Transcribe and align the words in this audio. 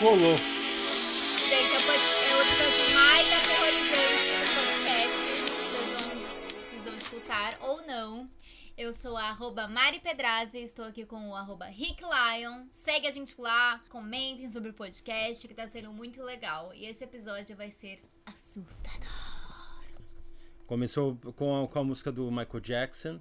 colou. 0.00 0.36
Gente, 1.36 1.74
é 1.74 2.34
o 2.34 2.40
episódio 2.40 2.94
mais 2.94 3.26
aterrorizante 3.36 4.30
do 4.32 4.46
podcast. 4.56 5.20
Vocês 5.76 6.08
vão, 6.08 6.62
vocês 6.64 6.84
vão 6.84 6.96
escutar 6.96 7.58
ou 7.60 7.86
não. 7.86 8.30
Eu 8.78 8.94
sou 8.94 9.14
a 9.14 9.24
arroba 9.24 9.68
Mari 9.68 10.00
Pedrazzi, 10.00 10.56
estou 10.56 10.86
aqui 10.86 11.04
com 11.04 11.28
o 11.28 11.36
arroba 11.36 11.66
Rick 11.66 12.02
Lion. 12.02 12.64
Segue 12.72 13.08
a 13.08 13.10
gente 13.10 13.38
lá, 13.38 13.84
comentem 13.90 14.48
sobre 14.48 14.70
o 14.70 14.74
podcast, 14.74 15.46
que 15.46 15.52
tá 15.52 15.68
sendo 15.68 15.92
muito 15.92 16.22
legal. 16.22 16.72
E 16.74 16.86
esse 16.86 17.04
episódio 17.04 17.54
vai 17.54 17.70
ser 17.70 18.02
assustador. 18.24 19.06
Começou 20.66 21.14
com 21.36 21.62
a, 21.64 21.68
com 21.68 21.78
a 21.78 21.84
música 21.84 22.10
do 22.10 22.30
Michael 22.30 22.60
Jackson, 22.60 23.20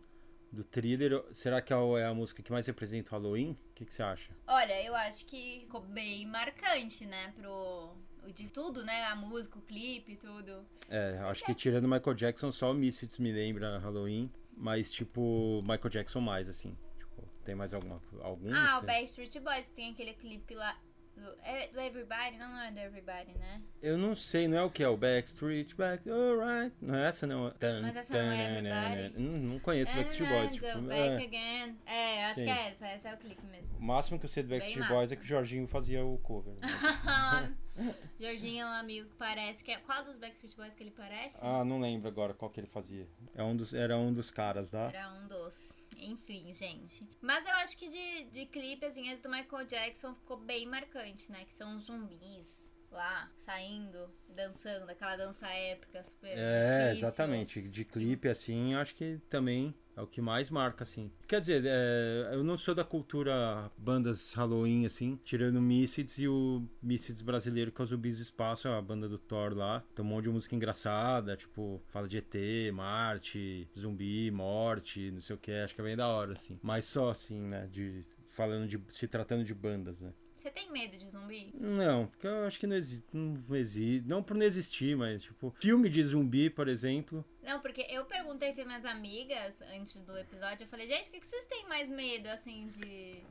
do 0.52 0.64
Thriller. 0.64 1.24
Será 1.32 1.62
que 1.62 1.72
é 1.74 1.76
a- 1.76 2.00
é 2.00 2.06
a 2.06 2.14
música 2.14 2.42
que 2.44 2.52
mais 2.52 2.66
representa 2.68 3.10
o 3.10 3.20
Halloween? 3.20 3.52
O 3.52 3.74
que, 3.76 3.86
que 3.86 3.94
você 3.94 4.04
acha? 4.04 4.32
Olha, 4.48 4.84
eu 4.84 4.96
acho 4.96 5.26
que 5.26 5.62
ficou 5.66 5.82
bem 5.82 6.26
marcante, 6.26 7.06
né, 7.06 7.34
pro... 7.36 7.96
De 8.34 8.48
tudo, 8.50 8.84
né? 8.86 9.06
A 9.06 9.16
música, 9.16 9.58
o 9.58 9.62
clipe, 9.62 10.16
tudo. 10.18 10.64
É, 10.90 11.18
acho 11.24 11.44
que 11.46 11.56
tirando 11.56 11.88
Michael 11.88 12.14
Jackson, 12.14 12.52
só 12.52 12.72
o 12.72 12.74
Misfits 12.76 13.18
me 13.18 13.32
lembra 13.32 13.80
Halloween. 13.80 14.30
Mas, 14.56 14.92
tipo, 14.92 15.62
Michael 15.64 15.90
Jackson 15.90 16.20
mais, 16.20 16.48
assim. 16.50 16.78
Tipo, 16.98 17.24
tem 17.46 17.56
mais 17.56 17.74
alguma, 17.74 18.00
algum? 18.22 18.54
Ah, 18.54 18.80
o 18.84 18.86
Backstreet 18.86 19.40
Boys 19.40 19.70
tem 19.70 19.94
aquele 19.94 20.14
clipe 20.14 20.54
lá 20.54 20.78
do, 21.20 21.36
é 21.44 21.68
do 21.68 21.80
Everybody, 21.80 22.38
não, 22.38 22.50
não 22.50 22.62
é 22.62 22.72
do 22.72 22.80
Everybody, 22.80 23.34
né? 23.38 23.62
Eu 23.82 23.98
não 23.98 24.16
sei, 24.16 24.48
não 24.48 24.58
é 24.58 24.64
o 24.64 24.70
que 24.70 24.84
é 24.84 24.88
o 24.88 24.98
Backstreet, 24.98 25.76
Back, 25.76 26.10
alright. 26.10 26.76
Não 26.82 26.96
é 26.96 27.08
essa, 27.08 27.28
não. 27.28 27.50
Tan, 27.52 27.82
Mas 27.82 27.96
essa 27.96 28.14
não 28.14 28.32
é 28.32 28.46
tan, 28.46 28.68
Everybody? 28.68 29.22
Não, 29.22 29.40
não 29.54 29.60
conheço 29.60 29.96
Backstreet 29.96 30.30
Boys. 30.30 30.52
Tipo, 30.54 30.66
then 30.66 30.82
back 30.84 31.00
é. 31.00 31.26
again. 31.26 31.78
É, 31.86 32.26
acho 32.26 32.40
Sim. 32.40 32.46
que 32.46 32.52
é 32.52 32.70
essa, 32.70 32.88
essa 32.88 33.10
é 33.10 33.14
o 33.14 33.18
clipe 33.18 33.46
mesmo. 33.46 33.78
O 33.78 33.84
máximo 33.84 34.20
que 34.20 34.26
eu 34.26 34.30
sei 34.30 34.44
do 34.44 34.50
Bem 34.50 34.60
Backstreet 34.60 34.88
Boys 34.88 35.12
é 35.12 35.16
que 35.16 35.24
o 35.24 35.28
Jorginho 35.28 35.68
fazia 35.68 36.04
o 36.04 36.18
cover. 36.20 36.56
Jorginho 38.20 38.62
é 38.62 38.66
um 38.66 38.74
amigo 38.74 39.10
que 39.10 39.16
parece 39.16 39.64
que 39.64 39.72
é. 39.72 39.78
Qual 39.78 40.04
dos 40.04 40.18
Backstreet 40.18 40.56
Boys 40.56 40.74
que 40.74 40.84
ele 40.84 40.92
parece? 40.92 41.40
ah, 41.42 41.64
não 41.64 41.80
lembro 41.80 42.08
agora 42.08 42.34
qual 42.34 42.52
que 42.52 42.60
ele 42.60 42.68
fazia. 42.68 43.08
É 43.34 43.44
um 43.44 43.56
dos, 43.56 43.74
era 43.74 43.98
um 43.98 44.14
dos 44.14 44.32
caras, 44.32 44.70
tá? 44.70 44.90
Era 44.94 45.12
um 45.14 45.28
dos. 45.28 45.78
Enfim, 46.02 46.52
gente. 46.54 47.08
Mas 47.22 47.46
eu 47.46 47.54
acho 47.56 47.78
que 47.78 47.90
de, 47.90 48.24
de 48.32 48.46
clipe, 48.46 48.86
assim, 48.86 49.10
esse 49.10 49.22
do 49.24 49.30
Michael 49.30 49.66
Jackson 49.66 50.14
ficou 50.16 50.38
bem 50.38 50.66
marcante, 50.66 51.32
né? 51.32 51.46
Que 51.46 51.54
são 51.54 51.76
os 51.76 51.84
zumbis 51.86 52.72
lá, 52.92 53.32
saindo, 53.36 54.10
dançando, 54.30 54.90
aquela 54.90 55.16
dança 55.16 55.48
épica, 55.48 56.02
super 56.02 56.36
É, 56.38 56.94
difícil. 56.94 57.08
exatamente. 57.08 57.62
De 57.62 57.86
clipe, 57.86 58.28
assim, 58.28 58.74
acho 58.74 58.96
que 58.96 59.20
também 59.30 59.76
é 60.00 60.02
o 60.02 60.08
que 60.08 60.22
mais 60.22 60.50
marca, 60.50 60.84
assim. 60.84 61.12
Quer 61.28 61.42
dizer, 61.42 61.64
é, 61.66 62.30
eu 62.32 62.44
não 62.44 62.58
sou 62.58 62.74
da 62.74 62.84
cultura 62.84 63.70
bandas 63.78 64.34
Halloween, 64.34 64.86
assim, 64.86 65.20
tirando 65.26 65.62
Misfits 65.62 66.20
e 66.20 66.28
o 66.28 66.64
Misfits 66.82 67.22
brasileiro, 67.22 67.72
que 67.72 67.82
é 67.82 67.84
o 67.84 67.88
Zumbis 67.88 68.16
do 68.16 68.22
Espaço, 68.22 68.70
a 68.70 68.82
banda 68.82 69.10
do 69.10 69.18
Thor 69.18 69.54
lá. 69.54 69.84
Tem 69.94 70.04
um 70.04 70.08
monte 70.08 70.24
de 70.24 70.30
música 70.30 70.56
engraçada, 70.56 71.36
tipo, 71.36 71.82
fala 71.90 72.08
de 72.08 72.18
ET, 72.18 72.34
Marte, 72.74 73.68
zumbi, 73.78 74.32
morte, 74.32 75.12
não 75.12 75.22
sei 75.22 75.36
o 75.36 75.40
que, 75.40 75.52
acho 75.52 75.76
que 75.76 75.82
é 75.82 75.84
bem 75.84 75.98
da 75.98 76.08
hora, 76.08 76.32
assim. 76.32 76.58
Mas 76.64 76.86
só, 76.86 77.10
assim, 77.10 77.40
né, 77.40 77.68
de... 77.72 78.06
Falando 78.30 78.68
de... 78.68 78.82
se 78.90 79.06
tratando 79.08 79.44
de 79.44 79.54
bandas, 79.54 80.00
né? 80.00 80.14
Você 80.40 80.50
tem 80.50 80.72
medo 80.72 80.98
de 80.98 81.10
zumbi? 81.10 81.54
Não, 81.60 82.08
porque 82.08 82.26
eu 82.26 82.46
acho 82.46 82.58
que 82.58 82.66
não 82.66 82.76
existe. 82.78 83.06
Não 83.12 83.56
existe. 83.58 84.08
Não 84.08 84.24
por 84.24 84.38
não 84.38 84.46
existir, 84.46 84.96
mas, 84.96 85.22
tipo, 85.22 85.54
filme 85.60 85.90
de 85.90 86.02
zumbi, 86.02 86.50
por 86.50 86.70
exemplo. 86.70 87.26
Não, 87.50 87.60
porque 87.60 87.88
eu 87.90 88.06
perguntei 88.06 88.54
para 88.54 88.64
minhas 88.64 88.86
amigas 88.86 89.60
antes 89.74 90.00
do 90.02 90.16
episódio, 90.16 90.66
eu 90.66 90.68
falei, 90.68 90.86
gente, 90.86 91.10
o 91.10 91.12
que 91.12 91.20
que 91.20 91.26
vocês 91.26 91.46
têm 91.46 91.68
mais 91.68 91.90
medo, 91.90 92.28
assim, 92.30 92.68
de, 92.68 93.24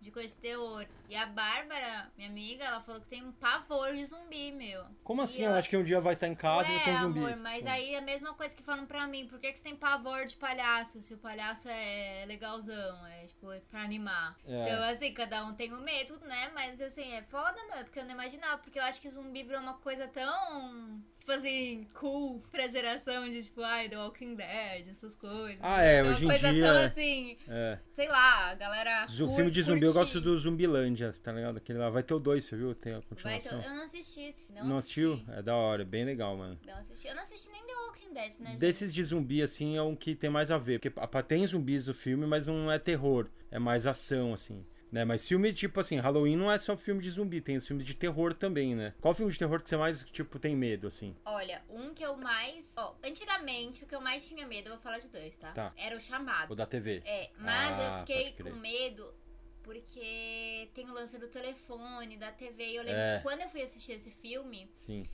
de 0.00 0.12
coisa 0.12 0.28
de 0.28 0.36
terror? 0.40 0.86
E 1.08 1.16
a 1.16 1.26
Bárbara, 1.26 2.08
minha 2.16 2.30
amiga, 2.30 2.64
ela 2.64 2.80
falou 2.80 3.00
que 3.00 3.08
tem 3.08 3.24
um 3.24 3.32
pavor 3.32 3.92
de 3.96 4.06
zumbi, 4.06 4.52
meu. 4.52 4.84
Como 5.02 5.22
assim? 5.22 5.40
E 5.40 5.44
Ela 5.44 5.58
acha 5.58 5.68
que 5.68 5.76
um 5.76 5.82
dia 5.82 6.00
vai 6.00 6.14
estar 6.14 6.28
em 6.28 6.36
casa 6.36 6.70
e 6.70 6.74
vai 6.76 6.84
ter 6.84 6.90
Ué, 6.90 6.96
um 6.98 7.02
zumbi. 7.02 7.18
amor, 7.18 7.36
mas 7.38 7.66
aí 7.66 7.94
é 7.94 7.98
a 7.98 8.00
mesma 8.00 8.32
coisa 8.32 8.54
que 8.54 8.62
falam 8.62 8.86
pra 8.86 9.08
mim, 9.08 9.26
por 9.26 9.40
que, 9.40 9.50
que 9.50 9.58
você 9.58 9.64
tem 9.64 9.74
pavor 9.74 10.24
de 10.24 10.36
palhaço, 10.36 11.00
se 11.02 11.12
o 11.14 11.18
palhaço 11.18 11.68
é 11.68 12.24
legalzão, 12.28 13.06
é 13.08 13.26
tipo, 13.26 13.50
é 13.50 13.58
pra 13.58 13.82
animar. 13.82 14.38
É. 14.46 14.66
Então, 14.66 14.84
assim, 14.84 15.12
cada 15.12 15.44
um 15.44 15.52
tem 15.52 15.72
o 15.72 15.80
medo, 15.82 16.16
né? 16.20 16.52
Mas 16.54 16.80
assim, 16.80 17.12
é 17.12 17.22
foda, 17.22 17.56
mano, 17.70 17.82
porque 17.82 17.98
eu 17.98 18.04
não 18.04 18.12
imaginava, 18.12 18.58
porque 18.58 18.78
eu 18.78 18.84
acho 18.84 19.00
que 19.00 19.10
zumbi 19.10 19.42
virou 19.42 19.60
uma 19.60 19.74
coisa 19.74 20.06
tão, 20.06 21.02
tipo 21.28 21.32
assim, 21.32 21.86
cool 21.92 22.42
pra 22.50 22.66
geração 22.68 23.28
de, 23.28 23.42
tipo, 23.42 23.60
ai, 23.62 23.88
The 23.88 23.98
Walking 23.98 24.34
Dead, 24.34 24.88
essas 24.88 25.14
coisas. 25.14 25.58
Ah, 25.60 25.82
é, 25.82 26.00
Então, 26.00 26.12
hoje 26.12 26.22
em 26.22 26.24
uma 26.26 26.32
coisa 26.32 26.52
dia, 26.54 26.64
tão 26.64 26.76
é. 26.76 26.84
assim, 26.86 27.38
É. 27.46 27.78
sei 27.92 28.08
lá, 28.08 28.50
a 28.50 28.54
galera. 28.54 29.04
O 29.06 29.34
filme 29.34 29.50
de 29.50 29.62
zumbi 29.62 29.84
eu 29.84 29.92
curtir. 29.92 29.98
gosto 30.14 30.20
do 30.22 30.38
Zumbilândia, 30.38 31.12
tá 31.22 31.30
ligado? 31.32 31.58
Aquele 31.58 31.78
lá. 31.78 31.90
Vai 31.90 32.02
ter 32.02 32.14
o 32.14 32.18
dois, 32.18 32.44
você 32.44 32.56
viu? 32.56 32.74
Tem 32.74 32.92
a 32.94 33.00
Vai 33.00 33.02
ter- 33.02 33.08
continuação. 33.08 33.60
Eu 33.62 33.76
não 33.76 33.82
assisti 33.84 34.20
esse 34.20 34.44
filme. 34.46 34.62
Não, 34.62 34.78
assistiu? 34.78 35.20
É 35.28 35.42
da 35.42 35.54
hora, 35.54 35.82
é 35.82 35.84
bem 35.84 36.04
legal, 36.04 36.34
mano. 36.36 36.58
Não 36.66 36.74
assisti. 36.78 37.06
Eu 37.08 37.14
não 37.14 37.22
assisti 37.22 37.50
nem 37.50 37.62
The 37.66 37.74
Walking 37.74 38.14
Dead, 38.14 38.38
né, 38.40 38.50
gente? 38.52 38.58
Desses 38.60 38.94
de 38.94 39.04
zumbi, 39.04 39.42
assim, 39.42 39.76
é 39.76 39.82
um 39.82 39.94
que 39.94 40.14
tem 40.14 40.30
mais 40.30 40.50
a 40.50 40.56
ver. 40.56 40.80
Porque 40.80 41.22
tem 41.24 41.46
zumbis 41.46 41.86
no 41.86 41.92
filme, 41.94 42.26
mas 42.26 42.46
não 42.46 42.72
é 42.72 42.78
terror. 42.78 43.28
É 43.50 43.58
mais 43.58 43.86
ação, 43.86 44.32
assim. 44.32 44.64
Né? 44.90 45.04
Mas 45.04 45.26
filme, 45.28 45.52
tipo 45.52 45.78
assim, 45.80 45.98
Halloween 45.98 46.36
não 46.36 46.50
é 46.50 46.58
só 46.58 46.76
filme 46.76 47.02
de 47.02 47.10
zumbi, 47.10 47.40
tem 47.42 47.56
os 47.56 47.66
filmes 47.66 47.84
de 47.84 47.94
terror 47.94 48.32
também, 48.32 48.74
né? 48.74 48.94
Qual 49.00 49.12
filme 49.14 49.30
de 49.30 49.38
terror 49.38 49.62
que 49.62 49.68
você 49.68 49.76
mais, 49.76 50.02
tipo, 50.04 50.38
tem 50.38 50.56
medo, 50.56 50.86
assim? 50.86 51.14
Olha, 51.26 51.62
um 51.68 51.92
que 51.92 52.02
eu 52.02 52.16
mais. 52.16 52.72
Ó, 52.78 52.96
antigamente, 53.04 53.84
o 53.84 53.86
que 53.86 53.94
eu 53.94 54.00
mais 54.00 54.26
tinha 54.26 54.46
medo, 54.46 54.68
eu 54.68 54.72
vou 54.74 54.82
falar 54.82 54.98
de 54.98 55.08
dois, 55.08 55.36
tá? 55.36 55.52
Tá. 55.52 55.72
Era 55.76 55.94
o 55.96 56.00
chamado. 56.00 56.50
O 56.52 56.56
da 56.56 56.64
TV. 56.64 57.02
É, 57.04 57.30
mas 57.38 57.72
Ah, 57.78 57.96
eu 58.00 58.06
fiquei 58.06 58.32
com 58.42 58.56
medo 58.56 59.14
porque 59.62 60.70
tem 60.72 60.88
o 60.88 60.94
lance 60.94 61.18
do 61.18 61.28
telefone, 61.28 62.16
da 62.16 62.32
TV. 62.32 62.64
E 62.72 62.76
eu 62.76 62.82
lembro 62.82 62.98
É. 63.00 63.16
que 63.18 63.22
quando 63.22 63.42
eu 63.42 63.48
fui 63.50 63.60
assistir 63.62 63.92
esse 63.92 64.10
filme. 64.10 64.70
Sim. 64.74 65.06